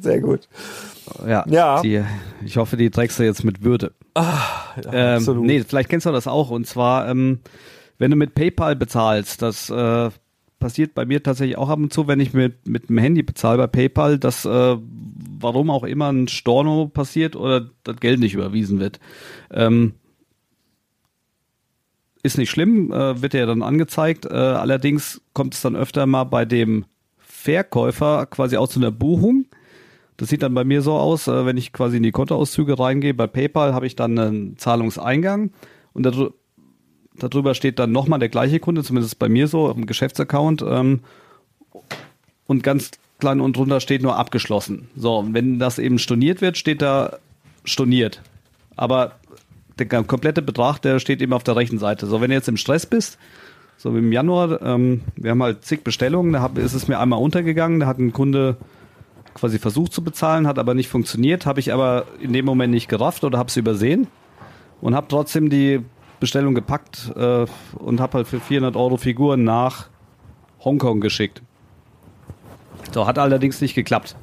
Sehr 0.00 0.20
gut. 0.20 0.48
Ja, 1.26 1.44
Ja. 1.48 1.82
Die, 1.82 2.02
ich 2.44 2.56
hoffe, 2.56 2.76
die 2.76 2.90
trägst 2.90 3.18
du 3.18 3.24
jetzt 3.24 3.44
mit 3.44 3.62
Würde. 3.64 3.92
ähm, 4.16 5.16
absolut. 5.16 5.44
Nee, 5.44 5.62
vielleicht 5.66 5.88
kennst 5.90 6.06
du 6.06 6.12
das 6.12 6.26
auch. 6.26 6.50
Und 6.50 6.66
zwar, 6.66 7.08
ähm, 7.08 7.40
wenn 8.00 8.10
du 8.10 8.16
mit 8.16 8.34
PayPal 8.34 8.76
bezahlst, 8.76 9.42
das 9.42 9.68
äh, 9.68 10.10
passiert 10.58 10.94
bei 10.94 11.04
mir 11.04 11.22
tatsächlich 11.22 11.58
auch 11.58 11.68
ab 11.68 11.78
und 11.78 11.92
zu, 11.92 12.08
wenn 12.08 12.18
ich 12.18 12.32
mit, 12.32 12.66
mit 12.66 12.88
dem 12.88 12.96
Handy 12.96 13.22
bezahle 13.22 13.58
bei 13.58 13.66
PayPal, 13.66 14.18
dass 14.18 14.46
äh, 14.46 14.76
warum 15.38 15.68
auch 15.68 15.84
immer 15.84 16.10
ein 16.10 16.26
Storno 16.26 16.86
passiert 16.86 17.36
oder 17.36 17.68
das 17.84 17.96
Geld 18.00 18.18
nicht 18.18 18.32
überwiesen 18.32 18.80
wird. 18.80 19.00
Ähm, 19.50 19.92
ist 22.22 22.38
nicht 22.38 22.50
schlimm, 22.50 22.90
äh, 22.90 23.20
wird 23.20 23.34
ja 23.34 23.44
dann 23.44 23.62
angezeigt. 23.62 24.24
Äh, 24.24 24.30
allerdings 24.30 25.20
kommt 25.34 25.52
es 25.54 25.60
dann 25.60 25.76
öfter 25.76 26.06
mal 26.06 26.24
bei 26.24 26.46
dem 26.46 26.86
Verkäufer 27.18 28.24
quasi 28.26 28.56
auch 28.56 28.68
zu 28.68 28.80
einer 28.80 28.90
Buchung. 28.90 29.44
Das 30.16 30.30
sieht 30.30 30.42
dann 30.42 30.54
bei 30.54 30.64
mir 30.64 30.80
so 30.80 30.94
aus, 30.94 31.28
äh, 31.28 31.44
wenn 31.44 31.58
ich 31.58 31.74
quasi 31.74 31.98
in 31.98 32.02
die 32.02 32.12
Kontoauszüge 32.12 32.78
reingehe. 32.78 33.12
Bei 33.12 33.26
PayPal 33.26 33.74
habe 33.74 33.86
ich 33.86 33.94
dann 33.94 34.18
einen 34.18 34.56
Zahlungseingang 34.56 35.50
und 35.92 36.06
darü- 36.06 36.32
darüber 37.22 37.54
steht 37.54 37.78
dann 37.78 37.92
nochmal 37.92 38.18
der 38.18 38.28
gleiche 38.28 38.60
Kunde, 38.60 38.82
zumindest 38.82 39.18
bei 39.18 39.28
mir 39.28 39.46
so, 39.48 39.70
im 39.70 39.86
Geschäftsaccount. 39.86 40.62
Ähm, 40.62 41.00
und 42.46 42.62
ganz 42.62 42.90
klein 43.20 43.40
und 43.40 43.56
drunter 43.56 43.80
steht 43.80 44.02
nur 44.02 44.16
abgeschlossen. 44.16 44.88
So, 44.96 45.18
und 45.18 45.34
wenn 45.34 45.58
das 45.58 45.78
eben 45.78 45.98
storniert 45.98 46.40
wird, 46.40 46.58
steht 46.58 46.82
da 46.82 47.18
storniert. 47.64 48.22
Aber 48.76 49.12
der 49.78 49.86
komplette 50.04 50.42
Betrag, 50.42 50.80
der 50.80 50.98
steht 50.98 51.22
eben 51.22 51.32
auf 51.32 51.44
der 51.44 51.56
rechten 51.56 51.78
Seite. 51.78 52.06
So, 52.06 52.20
wenn 52.20 52.30
du 52.30 52.36
jetzt 52.36 52.48
im 52.48 52.56
Stress 52.56 52.86
bist, 52.86 53.18
so 53.76 53.94
wie 53.94 53.98
im 53.98 54.12
Januar, 54.12 54.60
ähm, 54.62 55.02
wir 55.16 55.30
haben 55.30 55.42
halt 55.42 55.64
zig 55.64 55.84
Bestellungen, 55.84 56.32
da 56.32 56.40
hab, 56.40 56.58
ist 56.58 56.74
es 56.74 56.88
mir 56.88 56.98
einmal 56.98 57.20
untergegangen, 57.20 57.80
da 57.80 57.86
hat 57.86 57.98
ein 57.98 58.12
Kunde 58.12 58.56
quasi 59.32 59.58
versucht 59.58 59.92
zu 59.92 60.02
bezahlen, 60.02 60.46
hat 60.46 60.58
aber 60.58 60.74
nicht 60.74 60.88
funktioniert, 60.88 61.46
habe 61.46 61.60
ich 61.60 61.72
aber 61.72 62.04
in 62.20 62.32
dem 62.32 62.44
Moment 62.44 62.74
nicht 62.74 62.88
gerafft 62.88 63.24
oder 63.24 63.38
habe 63.38 63.48
es 63.48 63.56
übersehen 63.56 64.08
und 64.80 64.94
habe 64.94 65.06
trotzdem 65.08 65.50
die 65.50 65.80
Bestellung 66.20 66.54
gepackt 66.54 67.12
äh, 67.16 67.46
und 67.78 68.00
habe 68.00 68.18
halt 68.18 68.28
für 68.28 68.40
400 68.40 68.76
Euro 68.76 68.96
Figuren 68.96 69.42
nach 69.44 69.88
Hongkong 70.64 71.00
geschickt. 71.00 71.42
So, 72.92 73.06
hat 73.06 73.18
allerdings 73.18 73.60
nicht 73.60 73.74
geklappt. 73.74 74.16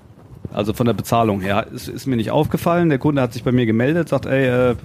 Also 0.54 0.74
von 0.74 0.86
der 0.86 0.94
Bezahlung 0.94 1.42
her. 1.42 1.68
Ist, 1.74 1.88
ist 1.90 2.06
mir 2.06 2.16
nicht 2.16 2.32
aufgefallen. 2.32 2.90
Der 2.90 3.00
Kunde 3.00 3.22
hat 3.22 3.34
sich 3.34 3.44
bei 3.44 3.52
mir 3.52 3.66
gemeldet, 3.66 4.10
sagt, 4.10 4.26
ey, 4.26 4.48
äh, 4.72 4.76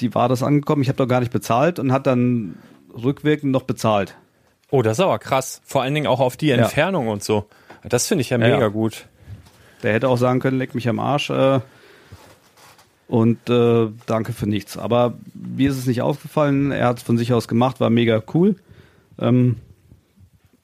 die 0.00 0.14
war 0.14 0.28
das 0.28 0.42
angekommen, 0.42 0.82
ich 0.82 0.88
habe 0.88 0.96
doch 0.98 1.06
gar 1.06 1.20
nicht 1.20 1.32
bezahlt 1.32 1.78
und 1.78 1.92
hat 1.92 2.06
dann 2.06 2.56
rückwirkend 2.92 3.52
noch 3.52 3.62
bezahlt. 3.62 4.16
Oh, 4.70 4.82
das 4.82 4.98
ist 4.98 5.04
aber 5.04 5.18
krass. 5.18 5.60
Vor 5.64 5.82
allen 5.82 5.94
Dingen 5.94 6.06
auch 6.08 6.20
auf 6.20 6.36
die 6.36 6.50
Entfernung 6.50 7.08
und 7.08 7.22
so. 7.22 7.46
Das 7.88 8.06
finde 8.08 8.22
ich 8.22 8.30
ja 8.30 8.38
mega 8.38 8.58
Ja. 8.60 8.68
gut. 8.68 9.06
Der 9.82 9.92
hätte 9.92 10.08
auch 10.08 10.16
sagen 10.16 10.40
können, 10.40 10.58
leck 10.58 10.74
mich 10.74 10.88
am 10.88 10.98
Arsch 10.98 11.30
äh, 11.30 11.60
und 13.06 13.50
äh, 13.50 13.88
danke 14.06 14.32
für 14.32 14.48
nichts. 14.48 14.78
Aber 14.78 15.18
mir 15.34 15.70
ist 15.70 15.78
es 15.78 15.86
nicht 15.86 16.02
aufgefallen. 16.02 16.70
Er 16.70 16.88
hat 16.88 16.98
es 16.98 17.02
von 17.02 17.18
sich 17.18 17.32
aus 17.32 17.48
gemacht, 17.48 17.80
war 17.80 17.90
mega 17.90 18.22
cool. 18.32 18.56
Ähm, 19.18 19.56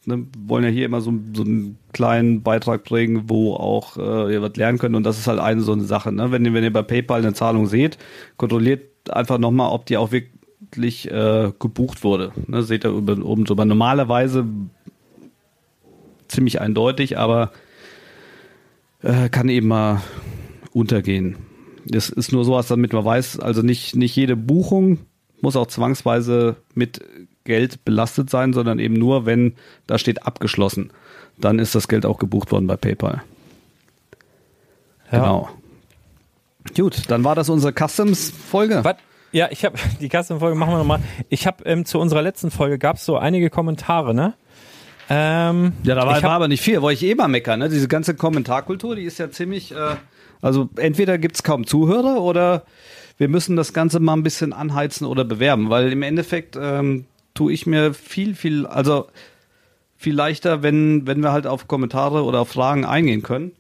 ne, 0.07 0.27
wollen 0.39 0.65
ja 0.65 0.71
hier 0.71 0.87
immer 0.87 1.01
so, 1.01 1.13
so 1.35 1.43
einen 1.43 1.79
kleinen 1.93 2.43
Beitrag 2.43 2.85
bringen, 2.85 3.25
wo 3.27 3.55
auch 3.55 3.97
äh, 3.97 4.33
ihr 4.33 4.43
was 4.43 4.57
lernen 4.57 4.79
könnt. 4.79 4.97
Und 4.97 5.05
das 5.05 5.19
ist 5.19 5.27
halt 5.27 5.39
eine 5.39 5.61
so 5.61 5.73
eine 5.73 5.85
Sache. 5.85 6.13
Ne? 6.13 6.31
Wenn, 6.31 6.45
ihr, 6.45 6.55
wenn 6.55 6.65
ihr 6.65 6.73
bei 6.73 6.83
PayPal 6.83 7.21
eine 7.21 7.35
Zahlung 7.35 7.67
seht, 7.67 7.99
kontrolliert 8.37 8.83
einfach 9.11 9.39
nochmal, 9.39 9.71
ob 9.73 9.87
die 9.87 9.97
auch 9.97 10.13
wirklich 10.13 11.11
äh, 11.11 11.53
gebucht 11.59 12.05
wurde. 12.05 12.33
Ne? 12.47 12.63
Seht 12.63 12.85
ihr 12.85 12.91
über, 12.91 13.23
oben 13.25 13.45
drüber. 13.45 13.65
Normalerweise 13.65 14.47
ziemlich 16.29 16.61
eindeutig, 16.61 17.19
aber 17.19 17.51
äh, 19.03 19.29
kann 19.29 19.49
eben 19.49 19.69
mal 19.69 20.01
untergehen. 20.73 21.37
Das 21.87 22.09
ist 22.09 22.33
nur 22.33 22.45
sowas, 22.45 22.69
damit 22.69 22.93
man 22.93 23.05
weiß, 23.05 23.41
also 23.41 23.63
nicht, 23.63 23.97
nicht 23.97 24.15
jede 24.17 24.37
Buchung 24.37 24.99
muss 25.41 25.57
auch 25.57 25.67
zwangsweise 25.67 26.57
mit 26.75 27.01
Geld 27.45 27.85
belastet 27.85 28.29
sein, 28.31 28.53
sondern 28.53 28.79
eben 28.79 28.95
nur, 28.95 29.27
wenn 29.27 29.55
da 29.87 29.99
steht 29.99 30.27
abgeschlossen. 30.27 30.93
Dann 31.39 31.59
ist 31.59 31.75
das 31.75 31.89
Geld 31.89 32.05
auch 32.05 32.19
gebucht 32.19 32.53
worden 32.53 32.67
bei 32.67 32.77
PayPal. 32.77 33.23
Ja. 35.11 35.19
Genau. 35.19 35.49
Gut, 36.77 37.05
dann 37.09 37.25
war 37.25 37.35
das 37.35 37.49
unsere 37.49 37.73
Customs-Folge. 37.73 38.83
Ja, 39.33 39.49
ich 39.51 39.65
habe 39.65 39.79
die 40.01 40.09
Custom-Folge 40.09 40.57
machen 40.57 40.73
wir 40.73 40.79
nochmal. 40.79 41.01
Ich 41.29 41.47
habe 41.47 41.65
ähm, 41.65 41.85
zu 41.85 41.99
unserer 41.99 42.23
letzten 42.23 42.51
Folge 42.51 42.79
gab 42.79 42.97
es 42.97 43.05
so 43.05 43.17
einige 43.17 43.51
Kommentare, 43.51 44.15
ne? 44.15 44.35
Ähm, 45.09 45.73
Ja, 45.83 45.97
da 45.97 46.07
war, 46.07 46.17
hab, 46.17 46.23
war 46.23 46.31
aber 46.33 46.49
nicht 46.49 46.63
viel, 46.63 46.81
wollte 46.83 47.05
ich 47.05 47.11
eh 47.11 47.15
mal 47.17 47.27
meckern. 47.27 47.59
Ne? 47.59 47.69
Diese 47.69 47.89
ganze 47.89 48.15
Kommentarkultur, 48.15 48.95
die 48.95 49.03
ist 49.03 49.19
ja 49.19 49.31
ziemlich, 49.31 49.73
äh, 49.73 49.97
also 50.41 50.69
entweder 50.77 51.19
gibt's 51.19 51.43
kaum 51.43 51.67
Zuhörer 51.67 52.23
oder 52.23 52.65
wir 53.19 53.29
müssen 53.29 53.57
das 53.57 53.73
Ganze 53.73 54.01
mal 54.01 54.15
ein 54.15 54.23
bisschen 54.23 54.53
anheizen 54.53 55.07
oder 55.07 55.25
bewerben, 55.25 55.71
weil 55.71 55.93
im 55.93 56.03
Endeffekt 56.03 56.57
ähm, 56.61 57.05
tue 57.35 57.53
ich 57.53 57.67
mir 57.67 57.93
viel, 57.93 58.35
viel, 58.35 58.67
also 58.67 59.07
viel 59.97 60.15
leichter, 60.15 60.63
wenn, 60.63 61.07
wenn 61.07 61.23
wir 61.23 61.33
halt 61.33 61.47
auf 61.47 61.69
Kommentare 61.69 62.25
oder 62.25 62.41
auf 62.41 62.49
Fragen 62.49 62.87
eingehen 62.87 63.23
können, 63.23 63.53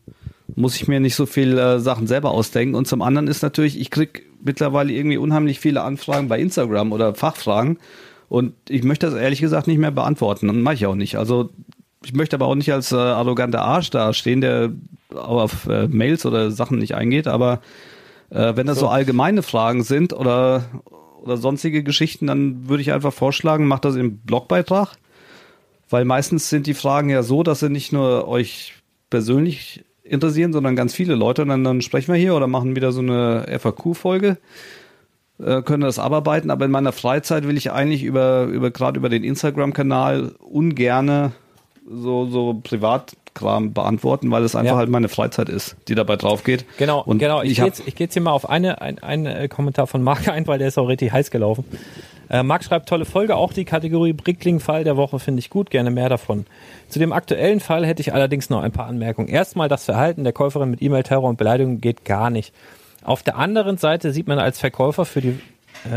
muss 0.56 0.76
ich 0.76 0.88
mir 0.88 1.00
nicht 1.00 1.14
so 1.14 1.26
viel 1.26 1.58
äh, 1.58 1.78
Sachen 1.78 2.06
selber 2.06 2.30
ausdenken. 2.30 2.74
Und 2.74 2.88
zum 2.88 3.02
anderen 3.02 3.28
ist 3.28 3.42
natürlich, 3.42 3.78
ich 3.78 3.90
krieg 3.90 4.26
mittlerweile 4.42 4.92
irgendwie 4.92 5.18
unheimlich 5.18 5.60
viele 5.60 5.82
Anfragen 5.82 6.28
bei 6.28 6.40
Instagram 6.40 6.92
oder 6.92 7.14
Fachfragen 7.14 7.78
und 8.30 8.54
ich 8.68 8.84
möchte 8.84 9.06
das 9.06 9.16
ehrlich 9.16 9.40
gesagt 9.40 9.66
nicht 9.66 9.78
mehr 9.78 9.90
beantworten 9.90 10.48
und 10.48 10.62
mache 10.62 10.76
ich 10.76 10.86
auch 10.86 10.94
nicht. 10.94 11.16
Also 11.16 11.50
ich 12.04 12.14
möchte 12.14 12.36
aber 12.36 12.46
auch 12.46 12.54
nicht 12.54 12.72
als 12.72 12.92
äh, 12.92 12.96
arroganter 12.96 13.62
Arsch 13.62 13.90
dastehen, 13.90 14.40
der 14.40 14.72
auf 15.14 15.66
äh, 15.66 15.88
Mails 15.88 16.26
oder 16.26 16.50
Sachen 16.50 16.78
nicht 16.78 16.94
eingeht, 16.94 17.28
aber 17.28 17.60
äh, 18.30 18.56
wenn 18.56 18.66
das 18.66 18.78
so. 18.78 18.88
allgemeine 18.88 19.42
Fragen 19.42 19.82
sind 19.82 20.12
oder, 20.12 20.64
oder 21.22 21.36
sonstige 21.36 21.82
Geschichten, 21.82 22.26
dann 22.26 22.68
würde 22.68 22.82
ich 22.82 22.92
einfach 22.92 23.12
vorschlagen, 23.12 23.66
macht 23.66 23.84
das 23.84 23.96
im 23.96 24.18
Blogbeitrag, 24.18 24.96
weil 25.88 26.04
meistens 26.04 26.48
sind 26.48 26.66
die 26.66 26.74
Fragen 26.74 27.10
ja 27.10 27.22
so, 27.22 27.42
dass 27.42 27.60
sie 27.60 27.70
nicht 27.70 27.92
nur 27.92 28.28
euch 28.28 28.74
persönlich 29.10 29.84
interessieren, 30.02 30.52
sondern 30.52 30.76
ganz 30.76 30.94
viele 30.94 31.14
Leute. 31.14 31.42
Und 31.42 31.48
dann, 31.48 31.64
dann 31.64 31.82
sprechen 31.82 32.12
wir 32.12 32.18
hier 32.18 32.34
oder 32.34 32.46
machen 32.46 32.76
wieder 32.76 32.92
so 32.92 33.00
eine 33.00 33.46
FAQ-Folge 33.58 34.38
äh, 35.42 35.62
können 35.62 35.82
das 35.82 35.98
abarbeiten, 35.98 36.50
aber 36.50 36.64
in 36.64 36.70
meiner 36.70 36.92
Freizeit 36.92 37.46
will 37.46 37.56
ich 37.56 37.72
eigentlich 37.72 38.02
über, 38.02 38.44
über 38.44 38.70
gerade 38.70 38.98
über 38.98 39.08
den 39.08 39.24
Instagram-Kanal 39.24 40.34
ungerne 40.38 41.32
so, 41.92 42.26
so 42.26 42.60
Privatkram 42.62 43.72
beantworten, 43.72 44.30
weil 44.30 44.44
es 44.44 44.54
einfach 44.54 44.72
Ja. 44.72 44.78
halt 44.78 44.90
meine 44.90 45.08
Freizeit 45.08 45.48
ist, 45.48 45.76
die 45.88 45.94
dabei 45.94 46.16
drauf 46.16 46.44
geht. 46.44 46.64
Genau, 46.78 47.02
Und 47.02 47.18
genau. 47.18 47.42
Ich, 47.42 47.52
ich 47.52 47.56
gehe 47.58 47.66
jetzt, 47.66 47.82
ich 47.86 47.94
geh 47.96 48.04
jetzt 48.04 48.12
hier 48.14 48.22
mal 48.22 48.32
auf 48.32 48.48
eine, 48.48 48.80
ein, 48.80 48.98
einen 49.00 49.26
äh, 49.26 49.48
Kommentar 49.48 49.86
von 49.86 50.02
Marc 50.02 50.28
ein, 50.28 50.46
weil 50.46 50.58
der 50.58 50.68
ist 50.68 50.78
auch 50.78 50.86
richtig 50.88 51.12
heiß 51.12 51.30
gelaufen. 51.30 51.64
Äh, 52.28 52.44
Marc 52.44 52.62
schreibt, 52.62 52.88
tolle 52.88 53.04
Folge, 53.06 53.34
auch 53.36 53.52
die 53.52 53.64
Kategorie 53.64 54.12
Brickling-Fall 54.12 54.84
der 54.84 54.96
Woche 54.96 55.18
finde 55.18 55.40
ich 55.40 55.50
gut, 55.50 55.70
gerne 55.70 55.90
mehr 55.90 56.08
davon. 56.08 56.46
Zu 56.88 57.00
dem 57.00 57.12
aktuellen 57.12 57.58
Fall 57.60 57.84
hätte 57.84 58.02
ich 58.02 58.14
allerdings 58.14 58.50
noch 58.50 58.62
ein 58.62 58.70
paar 58.72 58.86
Anmerkungen. 58.86 59.26
Erstmal, 59.28 59.68
das 59.68 59.84
Verhalten 59.84 60.22
der 60.22 60.32
Käuferin 60.32 60.70
mit 60.70 60.80
E-Mail-Terror 60.80 61.28
und 61.28 61.38
Beleidigung 61.38 61.80
geht 61.80 62.04
gar 62.04 62.30
nicht. 62.30 62.52
Auf 63.02 63.22
der 63.24 63.36
anderen 63.36 63.78
Seite 63.78 64.12
sieht 64.12 64.28
man 64.28 64.38
als 64.38 64.60
Verkäufer 64.60 65.04
für 65.04 65.20
die 65.22 65.40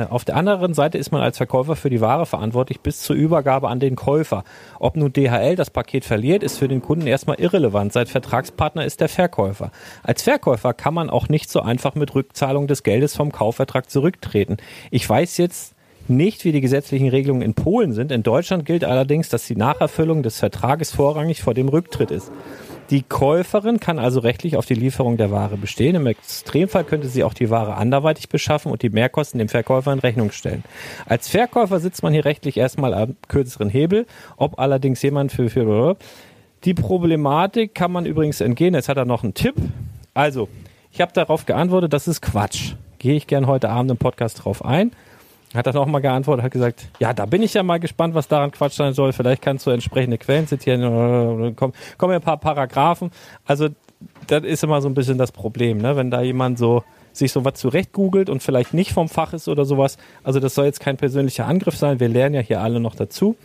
auf 0.09 0.25
der 0.25 0.36
anderen 0.36 0.73
Seite 0.73 0.97
ist 0.97 1.11
man 1.11 1.21
als 1.21 1.38
Verkäufer 1.38 1.75
für 1.75 1.89
die 1.89 2.01
Ware 2.01 2.25
verantwortlich 2.25 2.79
bis 2.79 3.01
zur 3.01 3.15
Übergabe 3.15 3.69
an 3.69 3.79
den 3.79 3.95
Käufer. 3.95 4.43
Ob 4.79 4.95
nun 4.95 5.11
DHL 5.11 5.55
das 5.55 5.69
Paket 5.69 6.05
verliert, 6.05 6.43
ist 6.43 6.57
für 6.57 6.67
den 6.67 6.81
Kunden 6.81 7.07
erstmal 7.07 7.39
irrelevant. 7.39 7.93
Seit 7.93 8.09
Vertragspartner 8.09 8.86
ist 8.86 9.01
der 9.01 9.09
Verkäufer. 9.09 9.71
Als 10.03 10.23
Verkäufer 10.23 10.73
kann 10.73 10.93
man 10.93 11.09
auch 11.09 11.29
nicht 11.29 11.49
so 11.49 11.61
einfach 11.61 11.95
mit 11.95 12.15
Rückzahlung 12.15 12.67
des 12.67 12.84
Geldes 12.84 13.15
vom 13.15 13.31
Kaufvertrag 13.31 13.89
zurücktreten. 13.89 14.57
Ich 14.91 15.07
weiß 15.07 15.38
jetzt 15.38 15.73
nicht, 16.07 16.43
wie 16.43 16.51
die 16.51 16.61
gesetzlichen 16.61 17.09
Regelungen 17.09 17.41
in 17.41 17.53
Polen 17.53 17.93
sind. 17.93 18.11
In 18.11 18.23
Deutschland 18.23 18.65
gilt 18.65 18.84
allerdings, 18.84 19.29
dass 19.29 19.47
die 19.47 19.55
Nacherfüllung 19.55 20.23
des 20.23 20.39
Vertrages 20.39 20.91
vorrangig 20.91 21.41
vor 21.41 21.53
dem 21.53 21.69
Rücktritt 21.69 22.11
ist. 22.11 22.31
Die 22.93 23.01
Käuferin 23.01 23.79
kann 23.79 23.97
also 23.97 24.19
rechtlich 24.19 24.55
auf 24.55 24.67
die 24.67 24.75
Lieferung 24.75 25.17
der 25.17 25.31
Ware 25.31 25.57
bestehen. 25.57 25.95
Im 25.95 26.05
Extremfall 26.05 26.83
könnte 26.83 27.07
sie 27.07 27.23
auch 27.23 27.33
die 27.33 27.49
Ware 27.49 27.73
anderweitig 27.73 28.29
beschaffen 28.29 28.71
und 28.71 28.83
die 28.83 28.91
Mehrkosten 28.91 29.39
dem 29.39 29.49
Verkäufer 29.49 29.91
in 29.91 29.97
Rechnung 29.97 30.29
stellen. 30.29 30.63
Als 31.07 31.27
Verkäufer 31.27 31.79
sitzt 31.79 32.03
man 32.03 32.13
hier 32.13 32.23
rechtlich 32.23 32.55
erstmal 32.55 32.93
am 32.93 33.15
kürzeren 33.29 33.69
Hebel. 33.69 34.05
Ob 34.37 34.59
allerdings 34.59 35.01
jemand 35.01 35.31
für, 35.31 35.49
für 35.49 35.97
die 36.65 36.75
Problematik 36.75 37.73
kann 37.73 37.91
man 37.91 38.05
übrigens 38.05 38.41
entgehen. 38.41 38.75
Jetzt 38.75 38.89
hat 38.89 38.97
er 38.97 39.05
noch 39.05 39.23
einen 39.23 39.33
Tipp. 39.33 39.55
Also, 40.13 40.47
ich 40.91 41.01
habe 41.01 41.13
darauf 41.13 41.47
geantwortet, 41.47 41.93
das 41.93 42.07
ist 42.07 42.21
Quatsch. 42.21 42.73
Gehe 42.99 43.15
ich 43.15 43.25
gern 43.25 43.47
heute 43.47 43.71
Abend 43.71 43.89
im 43.89 43.97
Podcast 43.97 44.45
drauf 44.45 44.63
ein. 44.63 44.91
Hat 45.54 45.68
er 45.68 45.74
nochmal 45.74 46.01
geantwortet, 46.01 46.43
hat 46.43 46.51
gesagt, 46.51 46.88
ja, 46.99 47.14
da 47.14 47.26
bin 47.26 47.43
ich 47.43 47.54
ja 47.54 47.62
mal 47.62 47.80
gespannt, 47.80 48.16
was 48.16 48.28
daran 48.28 48.51
Quatsch 48.51 48.74
sein 48.74 48.93
soll. 48.93 49.14
Vielleicht 49.14 49.41
kannst 49.41 49.68
du 49.68 49.72
entsprechende 49.72 50.18
Quellen 50.18 50.47
zitieren. 50.47 51.56
Kommen 51.56 51.74
kommen 51.97 52.12
ja 52.12 52.20
ein 52.20 52.24
paar 52.24 52.38
Paragraphen. 52.38 53.12
Also, 53.45 53.70
das 54.28 54.43
ist 54.43 54.64
immer 54.64 54.82
so 54.82 54.89
ein 54.89 54.95
bisschen 54.95 55.18
das 55.18 55.32
Problem, 55.32 55.78
ne? 55.78 55.95
wenn 55.95 56.10
da 56.10 56.22
jemand 56.22 56.58
so 56.58 56.84
sich 57.14 57.32
sowas 57.32 57.54
zurecht 57.54 57.93
googelt 57.93 58.30
und 58.30 58.41
vielleicht 58.41 58.74
nicht 58.74 58.91
vom 58.91 59.08
Fach 59.08 59.34
ist 59.34 59.47
oder 59.47 59.66
sowas. 59.66 59.97
Also 60.24 60.39
das 60.39 60.56
soll 60.56 60.66
jetzt 60.66 60.80
kein 60.80 60.97
persönlicher 60.97 61.45
Angriff 61.45 61.78
sein. 61.78 61.99
Wir 61.99 62.10
lernen 62.10 62.36
ja 62.36 62.41
hier 62.41 62.62
alle 62.62 62.80
noch 62.80 62.95
dazu. 62.95 63.38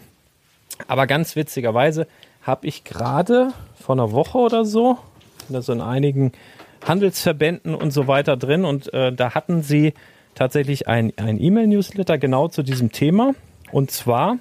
Aber 0.86 1.06
ganz 1.06 1.36
witzigerweise 1.36 2.06
habe 2.42 2.66
ich 2.66 2.84
gerade 2.84 3.52
vor 3.78 3.94
einer 3.94 4.12
Woche 4.12 4.38
oder 4.38 4.64
so, 4.64 4.98
bin 5.46 5.54
da 5.54 5.62
so 5.62 5.72
in 5.72 5.80
einigen 5.80 6.32
Handelsverbänden 6.86 7.74
und 7.74 7.92
so 7.92 8.06
weiter 8.06 8.36
drin 8.36 8.64
und 8.64 8.92
äh, 8.94 9.12
da 9.12 9.34
hatten 9.34 9.62
sie 9.62 9.92
tatsächlich 10.38 10.88
ein, 10.88 11.12
ein 11.16 11.40
E-Mail-Newsletter 11.40 12.16
genau 12.18 12.48
zu 12.48 12.62
diesem 12.62 12.92
Thema. 12.92 13.34
Und 13.72 13.90
zwar 13.90 14.38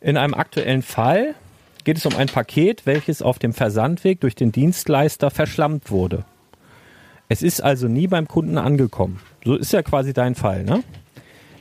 in 0.00 0.16
einem 0.16 0.34
aktuellen 0.34 0.82
Fall 0.82 1.34
geht 1.84 1.96
es 1.96 2.04
um 2.06 2.14
ein 2.16 2.26
Paket, 2.28 2.84
welches 2.84 3.22
auf 3.22 3.38
dem 3.38 3.52
Versandweg 3.52 4.20
durch 4.20 4.34
den 4.34 4.52
Dienstleister 4.52 5.30
verschlammt 5.30 5.90
wurde. 5.90 6.24
Es 7.28 7.42
ist 7.42 7.62
also 7.62 7.88
nie 7.88 8.06
beim 8.06 8.26
Kunden 8.28 8.58
angekommen. 8.58 9.20
So 9.44 9.54
ist 9.54 9.72
ja 9.72 9.82
quasi 9.82 10.12
dein 10.12 10.34
Fall, 10.34 10.64
ne? 10.64 10.82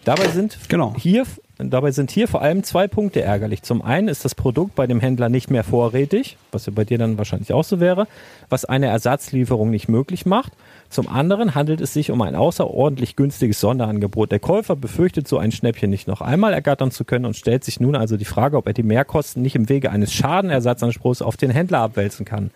Dabei 0.04 0.30
sind 0.30 0.58
Genau. 0.70 0.96
hier, 0.98 1.26
dabei 1.60 1.92
sind 1.92 2.12
hier 2.12 2.28
vor 2.28 2.42
allem 2.44 2.64
zwei 2.64 2.88
Punkte 2.88 3.22
ärgerlich. 3.22 3.64
Zum 3.64 3.82
einen 3.82 4.08
ist 4.08 4.24
das 4.26 4.36
Produkt 4.36 4.76
bei 4.76 4.86
dem 4.86 5.00
Händler 5.00 5.28
nicht 5.28 5.50
mehr 5.50 5.64
vorrätig, 5.64 6.38
was 6.52 6.68
ja 6.68 6.74
bei 6.76 6.86
dir 6.86 7.00
dann 7.00 7.18
wahrscheinlich 7.18 7.52
auch 7.52 7.64
so 7.64 7.80
wäre, 7.80 8.08
was 8.50 8.64
eine 8.64 8.86
Ersatzlieferung 8.88 9.72
nicht 9.72 9.90
möglich 9.90 10.28
macht. 10.28 10.54
Zum 10.90 11.10
anderen 11.10 11.56
handelt 11.56 11.82
es 11.82 11.94
sich 11.94 12.12
um 12.12 12.22
ein 12.22 12.36
außerordentlich 12.36 13.16
günstiges 13.16 13.60
Sonderangebot. 13.60 14.32
Der 14.32 14.40
Käufer 14.40 14.76
befürchtet, 14.76 15.28
so 15.28 15.40
ein 15.40 15.52
Schnäppchen 15.52 15.90
nicht 15.90 16.08
noch 16.08 16.22
einmal 16.22 16.54
ergattern 16.54 16.92
zu 16.92 17.04
können 17.06 17.26
und 17.26 17.36
stellt 17.36 17.64
sich 17.64 17.80
nun 17.80 17.96
also 17.96 18.18
die 18.18 18.26
Frage, 18.26 18.56
ob 18.56 18.68
er 18.68 18.74
die 18.74 18.84
Mehrkosten 18.84 19.42
nicht 19.42 19.56
im 19.56 19.68
Wege 19.68 19.92
eines 19.92 20.14
Schadenersatzanspruchs 20.14 21.24
auf 21.24 21.38
den 21.38 21.50
Händler 21.50 21.80
abwälzen 21.80 22.26
kann. 22.26 22.52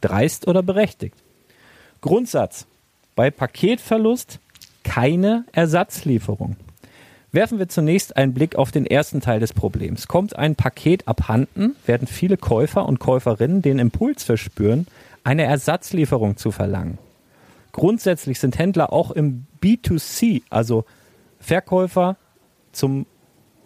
Dreist 0.00 0.46
oder 0.46 0.62
berechtigt? 0.62 1.16
Grundsatz. 2.00 2.66
Bei 3.16 3.30
Paketverlust 3.30 4.38
keine 4.82 5.44
Ersatzlieferung. 5.52 6.56
Werfen 7.34 7.58
wir 7.58 7.68
zunächst 7.68 8.16
einen 8.16 8.32
Blick 8.32 8.54
auf 8.54 8.70
den 8.70 8.86
ersten 8.86 9.20
Teil 9.20 9.40
des 9.40 9.52
Problems. 9.52 10.06
Kommt 10.06 10.36
ein 10.36 10.54
Paket 10.54 11.08
abhanden, 11.08 11.74
werden 11.84 12.06
viele 12.06 12.36
Käufer 12.36 12.86
und 12.86 13.00
Käuferinnen 13.00 13.60
den 13.60 13.80
Impuls 13.80 14.22
verspüren, 14.22 14.86
eine 15.24 15.42
Ersatzlieferung 15.42 16.36
zu 16.36 16.52
verlangen. 16.52 16.96
Grundsätzlich 17.72 18.38
sind 18.38 18.56
Händler 18.56 18.92
auch 18.92 19.10
im 19.10 19.46
B2C, 19.60 20.42
also 20.48 20.84
Verkäufer 21.40 22.16
zum 22.70 23.04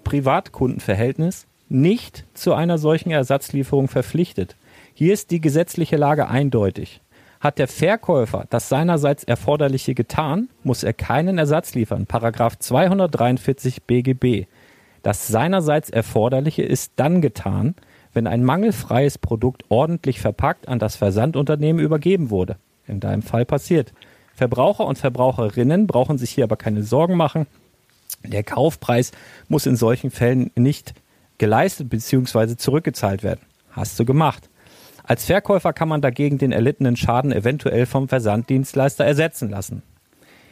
Privatkundenverhältnis, 0.02 1.46
nicht 1.68 2.24
zu 2.32 2.54
einer 2.54 2.78
solchen 2.78 3.10
Ersatzlieferung 3.10 3.88
verpflichtet. 3.88 4.56
Hier 4.94 5.12
ist 5.12 5.30
die 5.30 5.42
gesetzliche 5.42 5.98
Lage 5.98 6.28
eindeutig. 6.28 7.02
Hat 7.40 7.58
der 7.58 7.68
Verkäufer 7.68 8.46
das 8.50 8.68
seinerseits 8.68 9.24
Erforderliche 9.24 9.94
getan, 9.94 10.48
muss 10.64 10.82
er 10.82 10.92
keinen 10.92 11.38
Ersatz 11.38 11.74
liefern. 11.74 12.06
Paragraph 12.06 12.58
243 12.58 13.84
BGB. 13.84 14.46
Das 15.02 15.28
seinerseits 15.28 15.90
Erforderliche 15.90 16.62
ist 16.62 16.92
dann 16.96 17.20
getan, 17.20 17.76
wenn 18.12 18.26
ein 18.26 18.42
mangelfreies 18.42 19.18
Produkt 19.18 19.64
ordentlich 19.68 20.20
verpackt 20.20 20.66
an 20.66 20.78
das 20.78 20.96
Versandunternehmen 20.96 21.82
übergeben 21.82 22.30
wurde. 22.30 22.56
In 22.86 23.00
deinem 23.00 23.22
Fall 23.22 23.44
passiert. 23.44 23.92
Verbraucher 24.34 24.86
und 24.86 24.98
Verbraucherinnen 24.98 25.86
brauchen 25.86 26.18
sich 26.18 26.30
hier 26.30 26.44
aber 26.44 26.56
keine 26.56 26.82
Sorgen 26.82 27.16
machen. 27.16 27.46
Der 28.24 28.42
Kaufpreis 28.42 29.12
muss 29.48 29.66
in 29.66 29.76
solchen 29.76 30.10
Fällen 30.10 30.50
nicht 30.56 30.94
geleistet 31.38 31.88
bzw. 31.88 32.56
zurückgezahlt 32.56 33.22
werden. 33.22 33.40
Hast 33.70 33.98
du 34.00 34.04
gemacht. 34.04 34.48
Als 35.08 35.24
Verkäufer 35.24 35.72
kann 35.72 35.88
man 35.88 36.02
dagegen 36.02 36.36
den 36.36 36.52
erlittenen 36.52 36.94
Schaden 36.94 37.32
eventuell 37.32 37.86
vom 37.86 38.08
Versanddienstleister 38.08 39.06
ersetzen 39.06 39.48
lassen. 39.48 39.82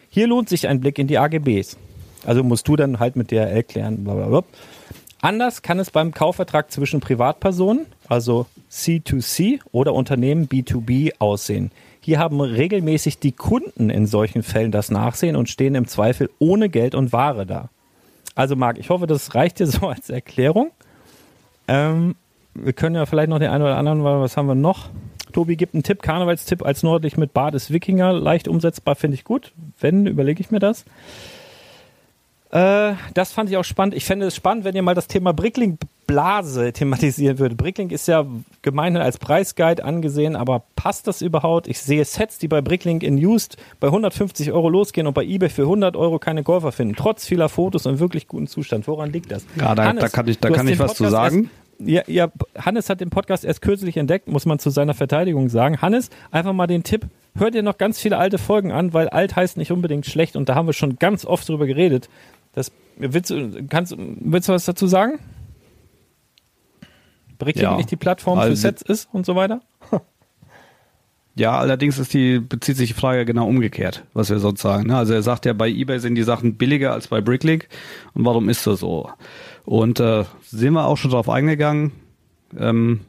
Hier 0.09 0.27
lohnt 0.27 0.49
sich 0.49 0.67
ein 0.67 0.81
Blick 0.81 0.99
in 0.99 1.09
die 1.09 1.19
AGBs. 1.19 1.77
Also 2.25 2.43
musst 2.43 2.67
du 2.67 2.75
dann 2.75 2.99
halt 2.99 3.17
mit 3.17 3.31
DRL 3.31 3.63
klären. 3.65 4.03
Blablabla. 4.03 4.45
Anders 5.21 5.61
kann 5.61 5.79
es 5.79 5.91
beim 5.91 6.15
Kaufvertrag 6.15 6.71
zwischen 6.71 7.01
Privatpersonen, 7.01 7.85
also 8.09 8.47
C2C 8.71 9.61
oder 9.73 9.93
Unternehmen 9.93 10.49
B2B 10.49 11.13
aussehen. 11.19 11.71
Hier 12.01 12.19
haben 12.19 12.41
regelmäßig 12.41 13.19
die 13.19 13.33
Kunden 13.33 13.91
in 13.91 14.07
solchen 14.07 14.43
Fällen 14.43 14.73
das 14.73 14.91
Nachsehen 14.91 15.37
und 15.37 15.51
stehen 15.51 15.75
im 15.75 15.87
Zweifel 15.87 16.31
ohne 16.39 16.71
Geld 16.71 16.95
und 16.95 17.13
Ware 17.13 17.45
da. 17.45 17.69
Also 18.35 18.57
Marc, 18.57 18.79
ich 18.79 18.89
hoffe, 18.89 19.07
das 19.07 19.35
reicht 19.35 19.59
dir 19.59 19.67
so 19.67 19.89
als 19.89 20.09
Erklärung. 20.09 20.71
Ähm, 21.69 22.15
wir 22.63 22.73
können 22.73 22.95
ja 22.95 23.07
vielleicht 23.07 23.29
noch 23.29 23.39
den 23.39 23.51
einen 23.51 23.63
oder 23.63 23.77
anderen, 23.77 24.05
weil 24.05 24.21
was 24.21 24.37
haben 24.37 24.47
wir 24.47 24.55
noch? 24.55 24.91
Tobi 25.33 25.57
gibt 25.57 25.75
einen 25.75 25.83
Tipp, 25.83 26.03
Karnevalstipp 26.03 26.65
als 26.65 26.83
nördlich 26.83 27.17
mit 27.17 27.35
Bad 27.35 27.55
ist 27.55 27.71
Wikinger, 27.73 28.13
leicht 28.13 28.49
umsetzbar, 28.49 28.95
finde 28.95 29.17
ich 29.17 29.25
gut. 29.25 29.53
Wenn, 29.79 30.07
überlege 30.07 30.41
ich 30.41 30.51
mir 30.51 30.61
das. 30.61 30.85
Äh, 32.51 32.95
das 33.13 33.33
fand 33.33 33.51
ich 33.51 33.57
auch 33.57 33.65
spannend. 33.65 33.95
Ich 33.95 34.05
fände 34.05 34.27
es 34.27 34.35
spannend, 34.37 34.65
wenn 34.65 34.75
ihr 34.75 34.83
mal 34.83 34.95
das 34.95 35.09
Thema 35.09 35.33
Brickling-Blase 35.33 36.73
thematisieren 36.73 37.39
würdet. 37.39 37.59
Brickling 37.59 37.91
ist 37.91 38.07
ja 38.09 38.25
gemeinhin 38.63 39.03
als 39.03 39.19
Preisguide 39.19 39.85
angesehen, 39.85 40.37
aber 40.37 40.63
passt 40.77 41.07
das 41.07 41.23
überhaupt? 41.23 41.67
Ich 41.67 41.81
sehe 41.81 42.05
Sets, 42.05 42.39
die 42.39 42.49
bei 42.49 42.63
Brickling 42.63 43.01
in 43.03 43.19
Used 43.19 43.57
bei 43.81 43.89
150 43.89 44.53
Euro 44.53 44.71
losgehen 44.71 45.07
und 45.07 45.15
bei 45.15 45.25
eBay 45.25 45.51
für 45.51 45.63
100 45.63 45.97
Euro 45.97 46.19
keine 46.19 46.45
Käufer 46.45 46.73
finden, 46.73 46.95
trotz 46.97 47.27
vieler 47.27 47.49
Fotos 47.49 47.85
und 47.85 47.99
wirklich 47.99 48.29
guten 48.29 48.47
Zustand. 48.47 48.87
Woran 48.87 49.13
liegt 49.13 49.33
das? 49.33 49.45
Ja, 49.57 49.75
da, 49.75 49.85
Hannes, 49.85 50.03
da 50.03 50.09
kann 50.09 50.29
ich, 50.29 50.39
da 50.39 50.51
kann 50.51 50.69
ich 50.69 50.79
was 50.79 50.95
zu 50.95 51.05
Podcast 51.05 51.33
sagen. 51.33 51.51
Ja, 51.79 52.03
ja, 52.07 52.31
Hannes 52.59 52.89
hat 52.91 53.01
den 53.01 53.11
Podcast 53.11 53.45
erst 53.45 53.63
kürzlich 53.63 53.97
entdeckt, 53.97 54.29
muss 54.29 54.47
man 54.47 54.59
zu 54.59 54.71
seiner 54.71 54.95
Verteidigung 54.95 55.49
sagen. 55.49 55.81
Hannes, 55.83 56.11
einfach 56.31 56.53
mal 56.53 56.67
den 56.67 56.83
Tipp, 56.83 57.07
hör 57.37 57.51
dir 57.51 57.63
noch 57.63 57.79
ganz 57.79 57.99
viele 58.01 58.17
alte 58.19 58.39
Folgen 58.39 58.73
an, 58.73 58.93
weil 58.95 59.09
alt 59.09 59.37
heißt 59.37 59.57
nicht 59.57 59.73
unbedingt 59.73 60.07
schlecht 60.07 60.37
und 60.37 60.49
da 60.49 60.55
haben 60.55 60.67
wir 60.67 60.73
schon 60.73 60.99
ganz 60.99 61.25
oft 61.25 61.49
drüber 61.49 61.67
geredet. 61.67 62.09
Das, 62.55 62.73
willst, 62.97 63.31
du, 63.31 63.67
kannst, 63.69 63.95
willst 63.99 64.49
du 64.49 64.53
was 64.53 64.65
dazu 64.65 64.87
sagen? 64.87 65.19
Brickling 67.39 67.65
Ja. 67.65 67.77
nicht 67.77 67.91
die 67.91 67.97
Plattform 67.97 68.39
für 68.39 68.45
Also- 68.45 68.55
Sets 68.63 68.83
ist 68.83 69.09
und 69.13 69.27
so 69.27 69.37
weiter? 69.37 69.61
Ja, 71.39 71.59
allerdings 71.59 71.99
ist 71.99 72.15
die, 72.15 72.39
bezieht 72.41 72.79
sich 72.79 72.89
die 72.89 72.99
Frage 72.99 73.27
genau 73.27 73.47
umgekehrt, 73.47 74.05
was 74.15 74.31
wir 74.31 74.39
sonst 74.39 74.63
sagen. 74.63 74.87
ne? 74.87 74.97
Also 74.97 75.13
er 75.13 75.21
sagt 75.21 75.45
ja, 75.45 75.53
bei 75.53 75.69
eBay 75.69 75.99
sind 76.01 76.15
die 76.15 76.23
Sachen 76.23 76.57
billiger 76.57 76.95
als 76.95 77.09
bei 77.09 77.21
Bricklink. 77.21 77.69
Und 78.15 78.25
warum 78.25 78.49
ist 78.49 78.67
das 78.67 78.81
so? 78.81 79.11
Und 79.67 79.99
äh, 79.99 80.25
sind 80.43 80.75
wir 80.75 80.87
auch 80.87 80.97
schon 80.97 81.11
drauf 81.11 81.29
eingegangen. 81.29 81.91
Ähm, 82.57 83.01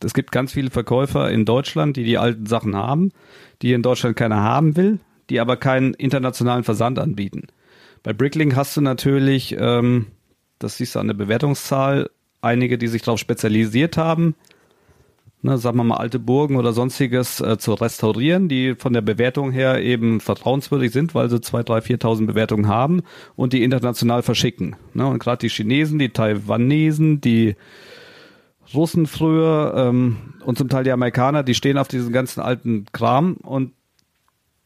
es 0.00 0.14
gibt 0.14 0.30
ganz 0.30 0.52
viele 0.52 0.70
Verkäufer 0.70 1.28
in 1.30 1.44
Deutschland, 1.44 1.96
die 1.96 2.04
die 2.04 2.18
alten 2.18 2.46
Sachen 2.46 2.76
haben, 2.76 3.10
die 3.62 3.72
in 3.72 3.82
Deutschland 3.82 4.16
keiner 4.16 4.40
haben 4.40 4.76
will, 4.76 5.00
die 5.28 5.40
aber 5.40 5.56
keinen 5.56 5.92
internationalen 5.92 6.62
Versand 6.62 7.00
anbieten. 7.00 7.48
Bei 8.04 8.12
Bricklink 8.12 8.54
hast 8.54 8.76
du 8.76 8.80
natürlich, 8.80 9.56
ähm, 9.58 10.06
das 10.60 10.76
siehst 10.76 10.94
du 10.94 11.00
an 11.00 11.08
der 11.08 11.14
Bewertungszahl, 11.14 12.08
einige, 12.40 12.78
die 12.78 12.86
sich 12.88 13.02
darauf 13.02 13.18
spezialisiert 13.18 13.96
haben, 13.96 14.36
ne, 15.44 15.58
sagen 15.58 15.76
wir 15.76 15.84
mal 15.84 15.98
alte 15.98 16.18
Burgen 16.18 16.56
oder 16.56 16.72
sonstiges 16.72 17.40
äh, 17.40 17.58
zu 17.58 17.74
restaurieren, 17.74 18.48
die 18.48 18.74
von 18.74 18.92
der 18.92 19.02
Bewertung 19.02 19.52
her 19.52 19.82
eben 19.82 20.20
vertrauenswürdig 20.20 20.90
sind, 20.90 21.14
weil 21.14 21.28
sie 21.28 21.36
2.000, 21.36 21.66
3.000, 21.66 22.00
4.000 22.00 22.26
Bewertungen 22.26 22.66
haben 22.66 23.02
und 23.36 23.52
die 23.52 23.62
international 23.62 24.22
verschicken. 24.22 24.76
Ne? 24.94 25.06
Und 25.06 25.18
gerade 25.18 25.38
die 25.38 25.50
Chinesen, 25.50 25.98
die 25.98 26.08
Taiwanesen, 26.08 27.20
die 27.20 27.56
Russen 28.72 29.06
früher 29.06 29.74
ähm, 29.76 30.16
und 30.44 30.56
zum 30.56 30.70
Teil 30.70 30.84
die 30.84 30.92
Amerikaner, 30.92 31.42
die 31.42 31.54
stehen 31.54 31.76
auf 31.76 31.88
diesen 31.88 32.12
ganzen 32.12 32.40
alten 32.40 32.86
Kram 32.92 33.34
und 33.34 33.72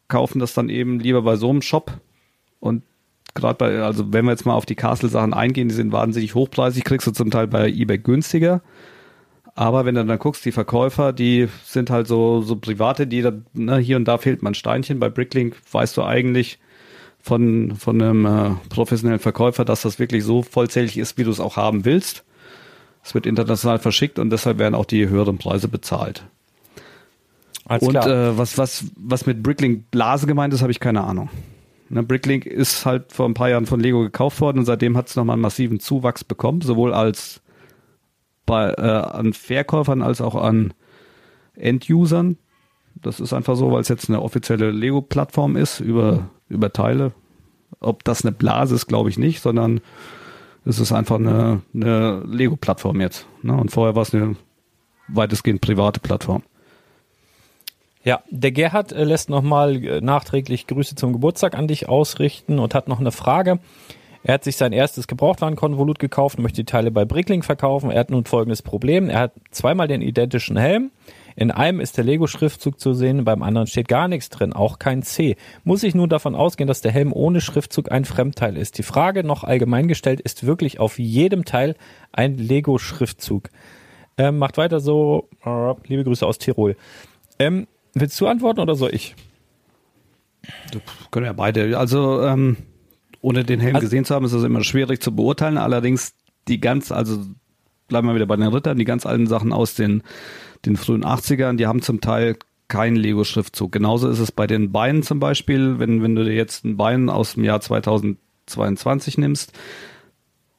kaufen 0.06 0.38
das 0.38 0.54
dann 0.54 0.68
eben 0.68 1.00
lieber 1.00 1.22
bei 1.22 1.36
so 1.36 1.50
einem 1.50 1.60
Shop 1.60 1.92
und 2.60 2.84
gerade 3.34 3.56
bei, 3.56 3.82
also 3.82 4.12
wenn 4.12 4.24
wir 4.24 4.30
jetzt 4.30 4.46
mal 4.46 4.54
auf 4.54 4.66
die 4.66 4.74
Castle-Sachen 4.74 5.34
eingehen, 5.34 5.68
die 5.68 5.74
sind 5.74 5.92
wahnsinnig 5.92 6.34
hochpreisig, 6.34 6.84
kriegst 6.84 7.06
du 7.06 7.10
zum 7.10 7.30
Teil 7.30 7.46
bei 7.46 7.68
eBay 7.68 7.98
günstiger. 7.98 8.62
Aber 9.58 9.84
wenn 9.84 9.96
du 9.96 10.04
dann 10.04 10.18
guckst, 10.20 10.44
die 10.44 10.52
Verkäufer, 10.52 11.12
die 11.12 11.48
sind 11.64 11.90
halt 11.90 12.06
so, 12.06 12.42
so 12.42 12.54
private, 12.54 13.08
die 13.08 13.22
da, 13.22 13.32
ne, 13.54 13.78
hier 13.78 13.96
und 13.96 14.04
da 14.04 14.16
fehlt 14.16 14.40
man 14.40 14.52
ein 14.52 14.54
Steinchen. 14.54 15.00
Bei 15.00 15.08
Bricklink 15.08 15.56
weißt 15.72 15.96
du 15.96 16.04
eigentlich 16.04 16.60
von, 17.18 17.74
von 17.74 18.00
einem 18.00 18.24
äh, 18.24 18.50
professionellen 18.68 19.18
Verkäufer, 19.18 19.64
dass 19.64 19.82
das 19.82 19.98
wirklich 19.98 20.22
so 20.22 20.44
vollzählig 20.44 20.96
ist, 20.96 21.18
wie 21.18 21.24
du 21.24 21.32
es 21.32 21.40
auch 21.40 21.56
haben 21.56 21.84
willst. 21.84 22.22
Es 23.02 23.14
wird 23.14 23.26
international 23.26 23.80
verschickt 23.80 24.20
und 24.20 24.30
deshalb 24.30 24.58
werden 24.58 24.76
auch 24.76 24.84
die 24.84 25.08
höheren 25.08 25.38
Preise 25.38 25.66
bezahlt. 25.66 26.22
Alles 27.64 27.82
Und 27.82 27.96
äh, 27.96 28.38
was, 28.38 28.58
was, 28.58 28.84
was 28.94 29.26
mit 29.26 29.42
Bricklink 29.42 29.90
Blase 29.90 30.28
gemeint 30.28 30.54
ist, 30.54 30.62
habe 30.62 30.70
ich 30.70 30.78
keine 30.78 31.02
Ahnung. 31.02 31.30
Ne, 31.88 32.04
Bricklink 32.04 32.46
ist 32.46 32.86
halt 32.86 33.12
vor 33.12 33.28
ein 33.28 33.34
paar 33.34 33.48
Jahren 33.48 33.66
von 33.66 33.80
Lego 33.80 34.02
gekauft 34.02 34.40
worden 34.40 34.60
und 34.60 34.66
seitdem 34.66 34.96
hat 34.96 35.08
es 35.08 35.16
nochmal 35.16 35.34
einen 35.34 35.42
massiven 35.42 35.80
Zuwachs 35.80 36.22
bekommen, 36.22 36.60
sowohl 36.60 36.94
als 36.94 37.40
bei, 38.48 38.70
äh, 38.70 38.80
an 38.80 39.34
Verkäufern 39.34 40.02
als 40.02 40.22
auch 40.22 40.34
an 40.34 40.72
Endusern. 41.54 42.38
Das 42.94 43.20
ist 43.20 43.34
einfach 43.34 43.56
so, 43.56 43.70
weil 43.70 43.82
es 43.82 43.88
jetzt 43.88 44.08
eine 44.08 44.22
offizielle 44.22 44.70
Lego-Plattform 44.70 45.54
ist 45.54 45.80
über, 45.80 46.30
über 46.48 46.72
Teile. 46.72 47.12
Ob 47.78 48.04
das 48.04 48.24
eine 48.24 48.32
Blase 48.32 48.74
ist, 48.74 48.86
glaube 48.86 49.10
ich 49.10 49.18
nicht, 49.18 49.42
sondern 49.42 49.82
es 50.64 50.80
ist 50.80 50.92
einfach 50.92 51.16
eine, 51.16 51.60
eine 51.74 52.22
Lego-Plattform 52.26 53.02
jetzt. 53.02 53.26
Ne? 53.42 53.52
Und 53.52 53.70
vorher 53.70 53.94
war 53.94 54.02
es 54.02 54.14
eine 54.14 54.36
weitestgehend 55.08 55.60
private 55.60 56.00
Plattform. 56.00 56.42
Ja, 58.02 58.22
der 58.30 58.52
Gerhard 58.52 58.92
äh, 58.92 59.04
lässt 59.04 59.28
nochmal 59.28 59.84
äh, 59.84 60.00
nachträglich 60.00 60.66
Grüße 60.66 60.94
zum 60.94 61.12
Geburtstag 61.12 61.54
an 61.54 61.68
dich 61.68 61.86
ausrichten 61.86 62.58
und 62.58 62.74
hat 62.74 62.88
noch 62.88 63.00
eine 63.00 63.12
Frage. 63.12 63.58
Er 64.24 64.34
hat 64.34 64.44
sich 64.44 64.56
sein 64.56 64.72
erstes 64.72 65.06
Gebrauchtwarenkonvolut 65.06 65.98
gekauft, 65.98 66.38
möchte 66.38 66.62
die 66.62 66.66
Teile 66.66 66.90
bei 66.90 67.04
Brickling 67.04 67.42
verkaufen. 67.42 67.90
Er 67.90 68.00
hat 68.00 68.10
nun 68.10 68.24
folgendes 68.24 68.62
Problem. 68.62 69.08
Er 69.08 69.20
hat 69.20 69.32
zweimal 69.50 69.88
den 69.88 70.02
identischen 70.02 70.56
Helm. 70.56 70.90
In 71.36 71.52
einem 71.52 71.78
ist 71.78 71.96
der 71.96 72.04
Lego-Schriftzug 72.04 72.80
zu 72.80 72.94
sehen, 72.94 73.24
beim 73.24 73.44
anderen 73.44 73.68
steht 73.68 73.86
gar 73.86 74.08
nichts 74.08 74.28
drin, 74.28 74.52
auch 74.52 74.80
kein 74.80 75.04
C. 75.04 75.36
Muss 75.62 75.84
ich 75.84 75.94
nun 75.94 76.08
davon 76.08 76.34
ausgehen, 76.34 76.66
dass 76.66 76.80
der 76.80 76.90
Helm 76.90 77.12
ohne 77.12 77.40
Schriftzug 77.40 77.92
ein 77.92 78.04
Fremdteil 78.04 78.56
ist? 78.56 78.76
Die 78.76 78.82
Frage 78.82 79.22
noch 79.22 79.44
allgemein 79.44 79.86
gestellt, 79.86 80.20
ist 80.20 80.44
wirklich 80.44 80.80
auf 80.80 80.98
jedem 80.98 81.44
Teil 81.44 81.76
ein 82.10 82.36
Lego-Schriftzug? 82.38 83.50
Ähm, 84.16 84.38
macht 84.38 84.56
weiter 84.56 84.80
so. 84.80 85.28
Liebe 85.86 86.02
Grüße 86.02 86.26
aus 86.26 86.38
Tirol. 86.38 86.76
Ähm, 87.38 87.68
willst 87.94 88.20
du 88.20 88.26
antworten 88.26 88.58
oder 88.58 88.74
soll 88.74 88.92
ich? 88.92 89.14
Können 91.12 91.26
ja 91.26 91.32
beide. 91.34 91.78
Also 91.78 92.20
ähm, 92.22 92.56
ohne 93.20 93.44
den 93.44 93.60
Helm 93.60 93.76
Also- 93.76 93.86
gesehen 93.86 94.04
zu 94.04 94.14
haben, 94.14 94.24
ist 94.24 94.34
das 94.34 94.44
immer 94.44 94.62
schwierig 94.64 95.02
zu 95.02 95.14
beurteilen. 95.14 95.58
Allerdings 95.58 96.12
die 96.46 96.60
ganz, 96.60 96.92
also 96.92 97.20
bleiben 97.88 98.06
wir 98.08 98.14
wieder 98.14 98.26
bei 98.26 98.36
den 98.36 98.48
Rittern, 98.48 98.78
die 98.78 98.84
ganz 98.84 99.06
alten 99.06 99.26
Sachen 99.26 99.52
aus 99.52 99.74
den, 99.74 100.02
den 100.66 100.76
frühen 100.76 101.04
80ern, 101.04 101.56
die 101.56 101.66
haben 101.66 101.82
zum 101.82 102.00
Teil 102.00 102.36
keinen 102.68 102.96
Lego-Schriftzug. 102.96 103.72
Genauso 103.72 104.08
ist 104.08 104.18
es 104.18 104.30
bei 104.30 104.46
den 104.46 104.72
Beinen 104.72 105.02
zum 105.02 105.20
Beispiel, 105.20 105.78
wenn, 105.78 106.02
wenn 106.02 106.14
du 106.14 106.24
dir 106.24 106.34
jetzt 106.34 106.64
ein 106.64 106.76
Bein 106.76 107.08
aus 107.08 107.34
dem 107.34 107.44
Jahr 107.44 107.60
2022 107.60 109.18
nimmst, 109.18 109.52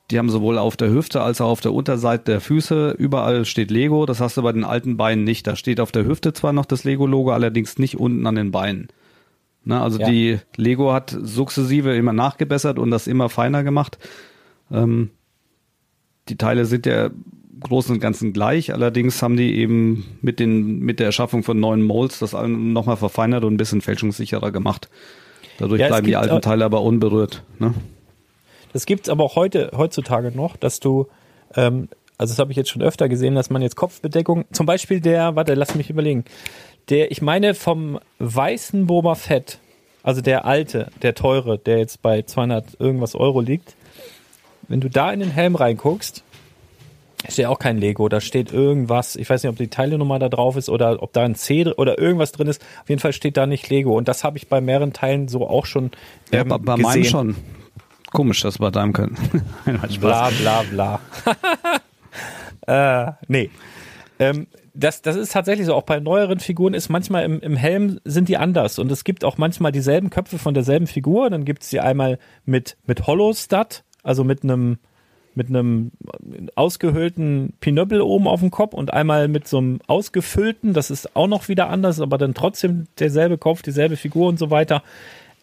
die 0.10 0.18
haben 0.18 0.30
sowohl 0.30 0.58
auf 0.58 0.76
der 0.76 0.90
Hüfte 0.90 1.22
als 1.22 1.40
auch 1.40 1.50
auf 1.50 1.62
der 1.62 1.72
Unterseite 1.72 2.24
der 2.26 2.42
Füße 2.42 2.96
überall 2.98 3.46
steht 3.46 3.70
Lego. 3.70 4.08
Das 4.08 4.20
hast 4.20 4.38
du 4.38 4.42
bei 4.42 4.52
den 4.52 4.64
alten 4.64 4.98
Beinen 4.98 5.24
nicht. 5.24 5.46
Da 5.46 5.56
steht 5.56 5.80
auf 5.80 5.92
der 5.92 6.06
Hüfte 6.06 6.34
zwar 6.34 6.52
noch 6.52 6.66
das 6.66 6.84
Lego-Logo, 6.84 7.32
allerdings 7.32 7.78
nicht 7.78 8.00
unten 8.00 8.26
an 8.26 8.34
den 8.34 8.50
Beinen. 8.50 8.88
Ne, 9.64 9.80
also 9.82 10.00
Ja. 10.00 10.10
die 10.10 10.40
Lego 10.56 10.94
hat 10.94 11.16
sukzessive 11.22 11.96
immer 11.96 12.14
nachgebessert 12.14 12.80
und 12.80 12.92
das 12.92 13.08
immer 13.08 13.30
feiner 13.30 13.64
gemacht. 13.64 13.98
Ähm, 14.72 15.10
die 16.30 16.38
Teile 16.38 16.66
sind 16.66 16.86
ja 16.86 17.08
im 17.08 17.24
Großen 17.62 17.94
und 17.94 18.00
Ganzen 18.00 18.32
gleich, 18.32 18.74
allerdings 18.74 19.22
haben 19.22 19.36
die 19.36 19.56
eben 19.58 20.06
mit 20.22 20.40
den 20.40 20.80
mit 20.80 21.00
der 21.00 21.08
Erschaffung 21.08 21.44
von 21.44 21.60
neuen 21.60 21.82
Molds 21.82 22.20
das 22.20 22.32
nochmal 22.34 22.98
verfeinert 22.98 23.44
und 23.44 23.54
ein 23.54 23.58
bisschen 23.58 23.82
fälschungssicherer 23.82 24.52
gemacht. 24.52 24.90
Dadurch 25.58 25.82
Ja, 25.82 25.88
es 25.88 25.92
bleiben 25.92 26.06
die 26.06 26.12
gibt 26.12 26.24
alten 26.24 26.42
Teile 26.42 26.64
aber 26.64 26.82
unberührt. 26.82 27.44
Ne? 27.60 27.74
Das 28.72 28.86
gibt's 28.86 29.10
aber 29.10 29.26
auch 29.26 29.36
heute, 29.36 29.72
heutzutage 29.76 30.32
noch, 30.32 30.56
dass 30.56 30.80
du 30.80 31.08
ähm, 31.56 31.90
also 32.20 32.34
das 32.34 32.40
habe 32.40 32.52
ich 32.52 32.58
jetzt 32.58 32.70
schon 32.70 32.82
öfter 32.82 33.08
gesehen, 33.08 33.34
dass 33.36 33.50
man 33.50 33.62
jetzt 33.62 33.78
Kopfbedeckung, 33.78 34.44
zum 34.52 34.66
Beispiel 34.66 35.00
der, 35.00 35.38
warte, 35.38 35.54
lass 35.54 35.74
mich 35.76 35.90
überlegen, 35.90 36.26
der, 36.90 37.12
ich 37.12 37.22
meine 37.22 37.54
vom 37.54 38.00
weißen 38.20 38.88
Boba 38.88 39.16
Fett, 39.16 39.60
also 40.04 40.22
der 40.22 40.46
alte, 40.46 40.88
der 41.02 41.16
teure, 41.16 41.58
der 41.58 41.80
jetzt 41.80 42.02
bei 42.02 42.22
200 42.24 42.80
irgendwas 42.80 43.16
Euro 43.16 43.42
liegt, 43.42 43.76
wenn 44.68 44.82
du 44.82 44.90
da 44.90 45.12
in 45.12 45.20
den 45.20 45.32
Helm 45.32 45.56
reinguckst, 45.56 46.24
steht 47.28 47.48
auch 47.48 47.60
kein 47.60 47.78
Lego, 47.78 48.08
da 48.08 48.22
steht 48.22 48.54
irgendwas, 48.54 49.16
ich 49.16 49.30
weiß 49.30 49.44
nicht, 49.44 49.50
ob 49.50 49.58
die 49.58 49.68
Teilenummer 49.68 50.20
da 50.20 50.30
drauf 50.30 50.56
ist 50.56 50.70
oder 50.70 51.04
ob 51.04 51.12
da 51.12 51.24
ein 51.24 51.36
C 51.36 51.66
oder 51.66 52.00
irgendwas 52.00 52.32
drin 52.32 52.48
ist. 52.48 52.62
Auf 52.82 52.90
jeden 52.90 53.02
Fall 53.02 53.14
steht 53.14 53.36
da 53.36 53.46
nicht 53.46 53.70
Lego 53.70 53.98
und 53.98 54.08
das 54.08 54.24
habe 54.24 54.38
ich 54.38 54.48
bei 54.48 54.62
mehreren 54.62 54.94
Teilen 54.94 55.28
so 55.28 55.48
auch 55.48 55.66
schon 55.66 55.92
Ja, 56.32 56.42
ähm, 56.42 56.48
bei, 56.48 56.58
bei 56.58 56.76
gesehen. 56.76 56.84
meinem 56.84 57.04
schon. 57.06 57.36
Komisch, 58.12 58.42
dass 58.42 58.58
bei 58.58 58.72
deinem 58.72 58.94
können. 58.94 59.18
Bla 60.00 60.30
bla 60.30 60.64
bla. 60.64 61.00
äh, 63.08 63.12
nee. 63.28 63.52
Ähm, 64.18 64.48
das, 64.74 65.02
das 65.02 65.16
ist 65.16 65.34
tatsächlich 65.34 65.68
so. 65.68 65.74
Auch 65.74 65.84
bei 65.84 66.00
neueren 66.00 66.40
Figuren 66.40 66.74
ist 66.74 66.90
manchmal 66.90 67.24
im, 67.24 67.40
im 67.40 67.56
Helm 67.56 68.00
sind 68.06 68.30
die 68.30 68.38
anders. 68.38 68.80
Und 68.80 68.92
es 68.92 69.04
gibt 69.04 69.24
auch 69.24 69.38
manchmal 69.38 69.72
dieselben 69.72 70.10
Köpfe 70.10 70.38
von 70.38 70.54
derselben 70.54 70.88
Figur. 70.88 71.30
Dann 71.30 71.46
gibt 71.46 71.64
es 71.64 71.70
die 71.70 71.80
einmal 71.80 72.20
mit, 72.46 72.78
mit 72.86 73.08
Hollow-Stud, 73.08 73.84
also 74.04 74.24
mit 74.24 74.44
einem 74.44 74.80
mit 75.36 75.48
ausgehöhlten 76.58 77.54
Pinöppel 77.62 78.02
oben 78.02 78.28
auf 78.28 78.42
dem 78.42 78.52
Kopf 78.52 78.74
und 78.74 78.94
einmal 78.94 79.28
mit 79.28 79.48
so 79.48 79.60
einem 79.60 79.80
ausgefüllten, 79.88 80.74
das 80.74 80.92
ist 80.92 81.16
auch 81.16 81.28
noch 81.28 81.48
wieder 81.48 81.70
anders, 81.70 82.02
aber 82.02 82.18
dann 82.18 82.34
trotzdem 82.34 82.88
derselbe 83.00 83.38
Kopf, 83.38 83.62
dieselbe 83.62 83.96
Figur 83.96 84.28
und 84.28 84.38
so 84.38 84.50
weiter. 84.50 84.84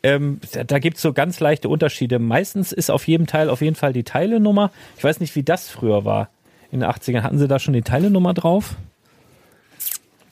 Ähm, 0.02 0.40
da 0.52 0.64
da 0.64 0.78
gibt's 0.78 1.02
so 1.02 1.12
ganz 1.12 1.40
leichte 1.40 1.68
Unterschiede. 1.68 2.18
Meistens 2.18 2.72
ist 2.72 2.90
auf 2.90 3.08
jedem 3.08 3.26
Teil 3.26 3.48
auf 3.48 3.62
jeden 3.62 3.76
Fall 3.76 3.92
die 3.92 4.04
Teilenummer. 4.04 4.70
Ich 4.98 5.04
weiß 5.04 5.20
nicht, 5.20 5.34
wie 5.34 5.42
das 5.42 5.68
früher 5.68 6.04
war. 6.04 6.28
In 6.70 6.80
den 6.80 6.88
80ern 6.88 7.22
hatten 7.22 7.38
sie 7.38 7.48
da 7.48 7.58
schon 7.58 7.74
die 7.74 7.82
Teilenummer 7.82 8.34
drauf. 8.34 8.76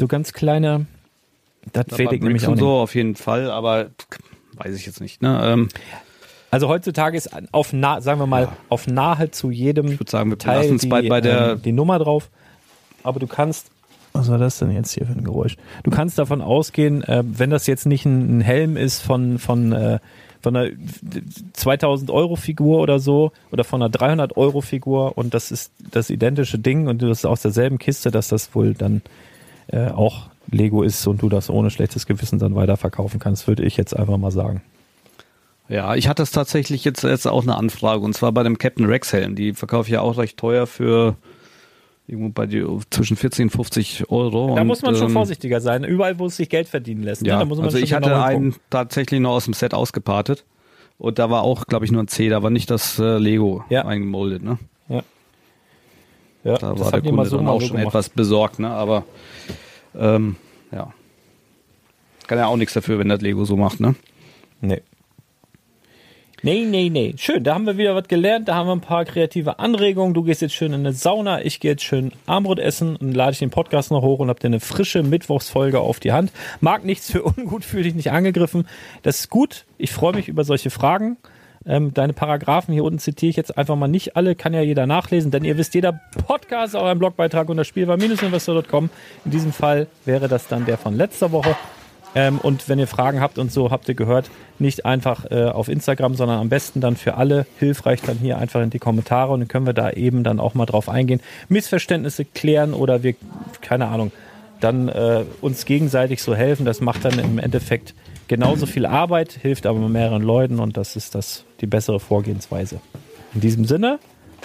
So 0.04 0.08
ganz 0.08 0.34
kleine. 0.34 0.84
Das 1.72 1.86
fehlt 1.88 2.12
ich 2.12 2.20
nämlich 2.20 2.42
Bricks 2.42 2.44
auch 2.44 2.50
nicht. 2.50 2.60
so 2.60 2.72
auf 2.72 2.94
jeden 2.94 3.14
Fall, 3.14 3.50
aber 3.50 3.86
weiß 4.52 4.76
ich 4.76 4.84
jetzt 4.84 5.00
nicht. 5.00 5.22
Ne? 5.22 5.40
Ähm, 5.42 5.70
Also 6.50 6.68
heutzutage 6.68 7.16
ist 7.16 7.30
auf 7.52 7.72
nah, 7.72 8.02
sagen 8.02 8.20
wir 8.20 8.26
mal, 8.26 8.50
auf 8.68 8.86
nahezu 8.86 9.50
jedem 9.50 9.92
ich 9.92 9.98
würde 9.98 10.10
sagen, 10.10 10.28
wir 10.28 10.36
Teil 10.36 10.76
die, 10.76 10.86
bei, 10.88 11.08
bei 11.08 11.22
der 11.22 11.52
ähm, 11.52 11.62
die 11.62 11.72
Nummer 11.72 11.98
drauf. 11.98 12.28
Aber 13.02 13.18
du 13.18 13.26
kannst. 13.26 13.68
Was 14.12 14.28
war 14.28 14.36
das 14.36 14.58
denn 14.58 14.72
jetzt 14.72 14.92
hier 14.92 15.06
für 15.06 15.12
ein 15.12 15.24
Geräusch? 15.24 15.56
Du 15.84 15.90
kannst 15.90 16.18
davon 16.18 16.42
ausgehen, 16.42 17.02
äh, 17.04 17.22
wenn 17.24 17.48
das 17.48 17.66
jetzt 17.66 17.86
nicht 17.86 18.04
ein, 18.04 18.38
ein 18.38 18.40
Helm 18.42 18.76
ist 18.76 19.00
von, 19.00 19.38
von, 19.38 19.72
äh, 19.72 20.00
von 20.42 20.54
einer 20.54 20.70
2000 21.54 22.10
Euro 22.10 22.36
Figur 22.36 22.80
oder 22.80 22.98
so 22.98 23.32
oder 23.50 23.64
von 23.64 23.80
einer 23.80 23.88
300 23.88 24.36
Euro 24.36 24.60
Figur 24.60 25.16
und 25.16 25.32
das 25.32 25.50
ist 25.50 25.72
das 25.90 26.10
identische 26.10 26.58
Ding 26.58 26.88
und 26.88 27.00
du 27.00 27.08
das 27.08 27.24
aus 27.24 27.40
derselben 27.40 27.78
Kiste, 27.78 28.10
dass 28.10 28.28
das 28.28 28.54
wohl 28.54 28.74
dann 28.74 29.00
äh, 29.68 29.88
auch 29.88 30.26
Lego 30.50 30.82
ist 30.82 31.06
und 31.06 31.22
du 31.22 31.28
das 31.28 31.48
ohne 31.50 31.70
schlechtes 31.70 32.06
Gewissen 32.06 32.38
dann 32.38 32.54
weiterverkaufen 32.54 33.18
kannst, 33.20 33.46
würde 33.48 33.64
ich 33.64 33.76
jetzt 33.76 33.96
einfach 33.96 34.18
mal 34.18 34.30
sagen. 34.30 34.62
Ja, 35.68 35.94
ich 35.94 36.08
hatte 36.08 36.22
es 36.22 36.30
tatsächlich 36.30 36.84
jetzt, 36.84 37.02
jetzt 37.04 37.26
auch 37.26 37.42
eine 37.42 37.56
Anfrage 37.56 38.04
und 38.04 38.12
zwar 38.14 38.32
bei 38.32 38.42
dem 38.42 38.58
Captain 38.58 38.84
Rex 38.84 39.12
Helm. 39.12 39.34
Die 39.34 39.54
verkaufe 39.54 39.88
ich 39.88 39.94
ja 39.94 40.02
auch 40.02 40.18
recht 40.18 40.36
teuer 40.36 40.66
für 40.66 41.16
irgendwo 42.06 42.28
bei 42.30 42.44
die, 42.46 42.62
zwischen 42.90 43.16
40 43.16 43.44
und 43.44 43.50
50 43.50 44.10
Euro. 44.10 44.54
Da 44.54 44.60
und, 44.60 44.66
muss 44.66 44.82
man 44.82 44.94
schon 44.94 45.06
ähm, 45.06 45.12
vorsichtig 45.14 45.54
sein. 45.60 45.84
Überall, 45.84 46.18
wo 46.18 46.26
es 46.26 46.36
sich 46.36 46.50
Geld 46.50 46.68
verdienen 46.68 47.02
lässt. 47.02 47.22
ne? 47.22 47.28
Ja, 47.30 47.38
da 47.38 47.46
muss 47.46 47.56
man 47.56 47.64
also 47.64 47.78
schon 47.78 47.84
ich 47.84 47.94
hatte 47.94 48.10
genau 48.10 48.22
einen 48.22 48.42
hingucken. 48.42 48.64
tatsächlich 48.68 49.20
noch 49.20 49.30
aus 49.32 49.44
dem 49.46 49.54
Set 49.54 49.72
ausgepartet 49.72 50.44
und 50.98 51.18
da 51.18 51.30
war 51.30 51.42
auch, 51.42 51.66
glaube 51.66 51.86
ich, 51.86 51.90
nur 51.92 52.02
ein 52.02 52.08
C, 52.08 52.28
da 52.28 52.42
war 52.42 52.50
nicht 52.50 52.70
das 52.70 52.98
äh, 52.98 53.16
Lego 53.16 53.64
Ja. 53.70 53.86
eingemoldet. 53.86 54.42
Ne? 54.42 54.58
Ja, 56.44 56.58
Da 56.58 56.70
das 56.72 56.80
war 56.80 56.90
der 56.92 57.00
Kunde 57.02 57.26
so 57.26 57.36
dann 57.38 57.48
auch 57.48 57.60
so 57.60 57.68
schon 57.68 57.76
gemacht. 57.78 57.92
etwas 57.94 58.08
besorgt, 58.10 58.58
ne? 58.58 58.70
aber 58.70 59.04
ähm, 59.98 60.36
ja. 60.72 60.92
Kann 62.26 62.38
ja 62.38 62.46
auch 62.46 62.56
nichts 62.56 62.74
dafür, 62.74 62.98
wenn 62.98 63.08
das 63.08 63.20
Lego 63.20 63.44
so 63.44 63.56
macht, 63.56 63.80
ne? 63.80 63.94
Nee. 64.60 64.82
Nee, 66.42 66.66
nee, 66.66 66.90
nee. 66.90 67.14
Schön, 67.16 67.42
da 67.42 67.54
haben 67.54 67.64
wir 67.64 67.78
wieder 67.78 67.94
was 67.94 68.06
gelernt, 68.06 68.48
da 68.48 68.54
haben 68.54 68.66
wir 68.66 68.76
ein 68.76 68.82
paar 68.82 69.06
kreative 69.06 69.58
Anregungen. 69.58 70.12
Du 70.12 70.22
gehst 70.22 70.42
jetzt 70.42 70.52
schön 70.54 70.74
in 70.74 70.80
eine 70.80 70.92
Sauna, 70.92 71.42
ich 71.42 71.58
gehe 71.58 71.70
jetzt 71.70 71.84
schön 71.84 72.12
Armbrot 72.26 72.58
essen 72.58 72.96
und 72.96 73.12
lade 73.14 73.32
ich 73.32 73.38
den 73.38 73.48
Podcast 73.48 73.90
noch 73.90 74.02
hoch 74.02 74.18
und 74.18 74.28
hab 74.28 74.40
dir 74.40 74.48
eine 74.48 74.60
frische 74.60 75.02
Mittwochsfolge 75.02 75.80
auf 75.80 76.00
die 76.00 76.12
Hand. 76.12 76.32
Mag 76.60 76.84
nichts 76.84 77.10
für 77.10 77.22
ungut, 77.26 77.64
fühl 77.64 77.82
dich 77.84 77.94
nicht 77.94 78.10
angegriffen. 78.12 78.68
Das 79.02 79.20
ist 79.20 79.30
gut. 79.30 79.64
Ich 79.78 79.90
freue 79.92 80.12
mich 80.14 80.28
über 80.28 80.44
solche 80.44 80.68
Fragen. 80.68 81.16
Ähm, 81.66 81.94
deine 81.94 82.12
Paragraphen 82.12 82.74
hier 82.74 82.84
unten 82.84 82.98
zitiere 82.98 83.30
ich 83.30 83.36
jetzt 83.36 83.56
einfach 83.56 83.76
mal 83.76 83.88
nicht 83.88 84.16
alle, 84.16 84.34
kann 84.34 84.52
ja 84.52 84.60
jeder 84.60 84.86
nachlesen, 84.86 85.30
denn 85.30 85.44
ihr 85.44 85.56
wisst, 85.56 85.74
jeder 85.74 86.00
Podcast 86.26 86.76
auch 86.76 86.86
ein 86.86 86.98
Blogbeitrag 86.98 87.48
unter 87.48 87.64
spielbar-investor.com. 87.64 88.90
In 89.24 89.30
diesem 89.30 89.52
Fall 89.52 89.86
wäre 90.04 90.28
das 90.28 90.46
dann 90.48 90.66
der 90.66 90.76
von 90.76 90.94
letzter 90.94 91.32
Woche. 91.32 91.56
Ähm, 92.14 92.38
und 92.38 92.68
wenn 92.68 92.78
ihr 92.78 92.86
Fragen 92.86 93.20
habt 93.20 93.38
und 93.38 93.50
so, 93.50 93.70
habt 93.70 93.88
ihr 93.88 93.94
gehört, 93.94 94.30
nicht 94.58 94.84
einfach 94.84 95.30
äh, 95.30 95.46
auf 95.46 95.68
Instagram, 95.68 96.14
sondern 96.14 96.38
am 96.38 96.48
besten 96.48 96.80
dann 96.80 96.96
für 96.96 97.14
alle 97.14 97.46
hilfreich 97.58 98.02
dann 98.02 98.18
hier 98.18 98.38
einfach 98.38 98.62
in 98.62 98.70
die 98.70 98.78
Kommentare 98.78 99.32
und 99.32 99.40
dann 99.40 99.48
können 99.48 99.66
wir 99.66 99.72
da 99.72 99.90
eben 99.90 100.22
dann 100.22 100.38
auch 100.38 100.54
mal 100.54 100.66
drauf 100.66 100.88
eingehen, 100.88 101.20
Missverständnisse 101.48 102.24
klären 102.24 102.72
oder 102.72 103.02
wir, 103.02 103.14
keine 103.62 103.88
Ahnung, 103.88 104.12
dann 104.60 104.88
äh, 104.88 105.24
uns 105.40 105.64
gegenseitig 105.66 106.22
so 106.22 106.34
helfen. 106.34 106.64
Das 106.64 106.80
macht 106.80 107.04
dann 107.04 107.18
im 107.18 107.38
Endeffekt 107.38 107.94
genauso 108.28 108.66
viel 108.66 108.86
Arbeit, 108.86 109.32
hilft 109.32 109.66
aber 109.66 109.78
mehreren 109.88 110.22
Leuten 110.22 110.60
und 110.60 110.76
das 110.76 110.96
ist 110.96 111.14
das 111.14 111.44
die 111.60 111.66
bessere 111.66 112.00
Vorgehensweise. 112.00 112.80
In 113.34 113.40
diesem 113.40 113.64
Sinne, 113.64 113.98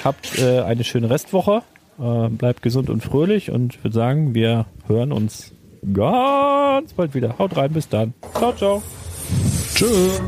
habt 0.03 0.39
äh, 0.39 0.61
eine 0.61 0.83
schöne 0.83 1.09
Restwoche, 1.09 1.61
äh, 1.99 2.29
bleibt 2.29 2.61
gesund 2.61 2.89
und 2.89 3.03
fröhlich 3.03 3.51
und 3.51 3.75
ich 3.75 3.83
würde 3.83 3.95
sagen, 3.95 4.33
wir 4.33 4.65
hören 4.87 5.11
uns 5.11 5.53
ganz 5.93 6.93
bald 6.93 7.13
wieder. 7.13 7.37
Haut 7.37 7.55
rein, 7.55 7.71
bis 7.73 7.89
dann. 7.89 8.13
Ciao, 8.33 8.53
ciao. 8.53 8.81
Tschüss. 9.75 10.21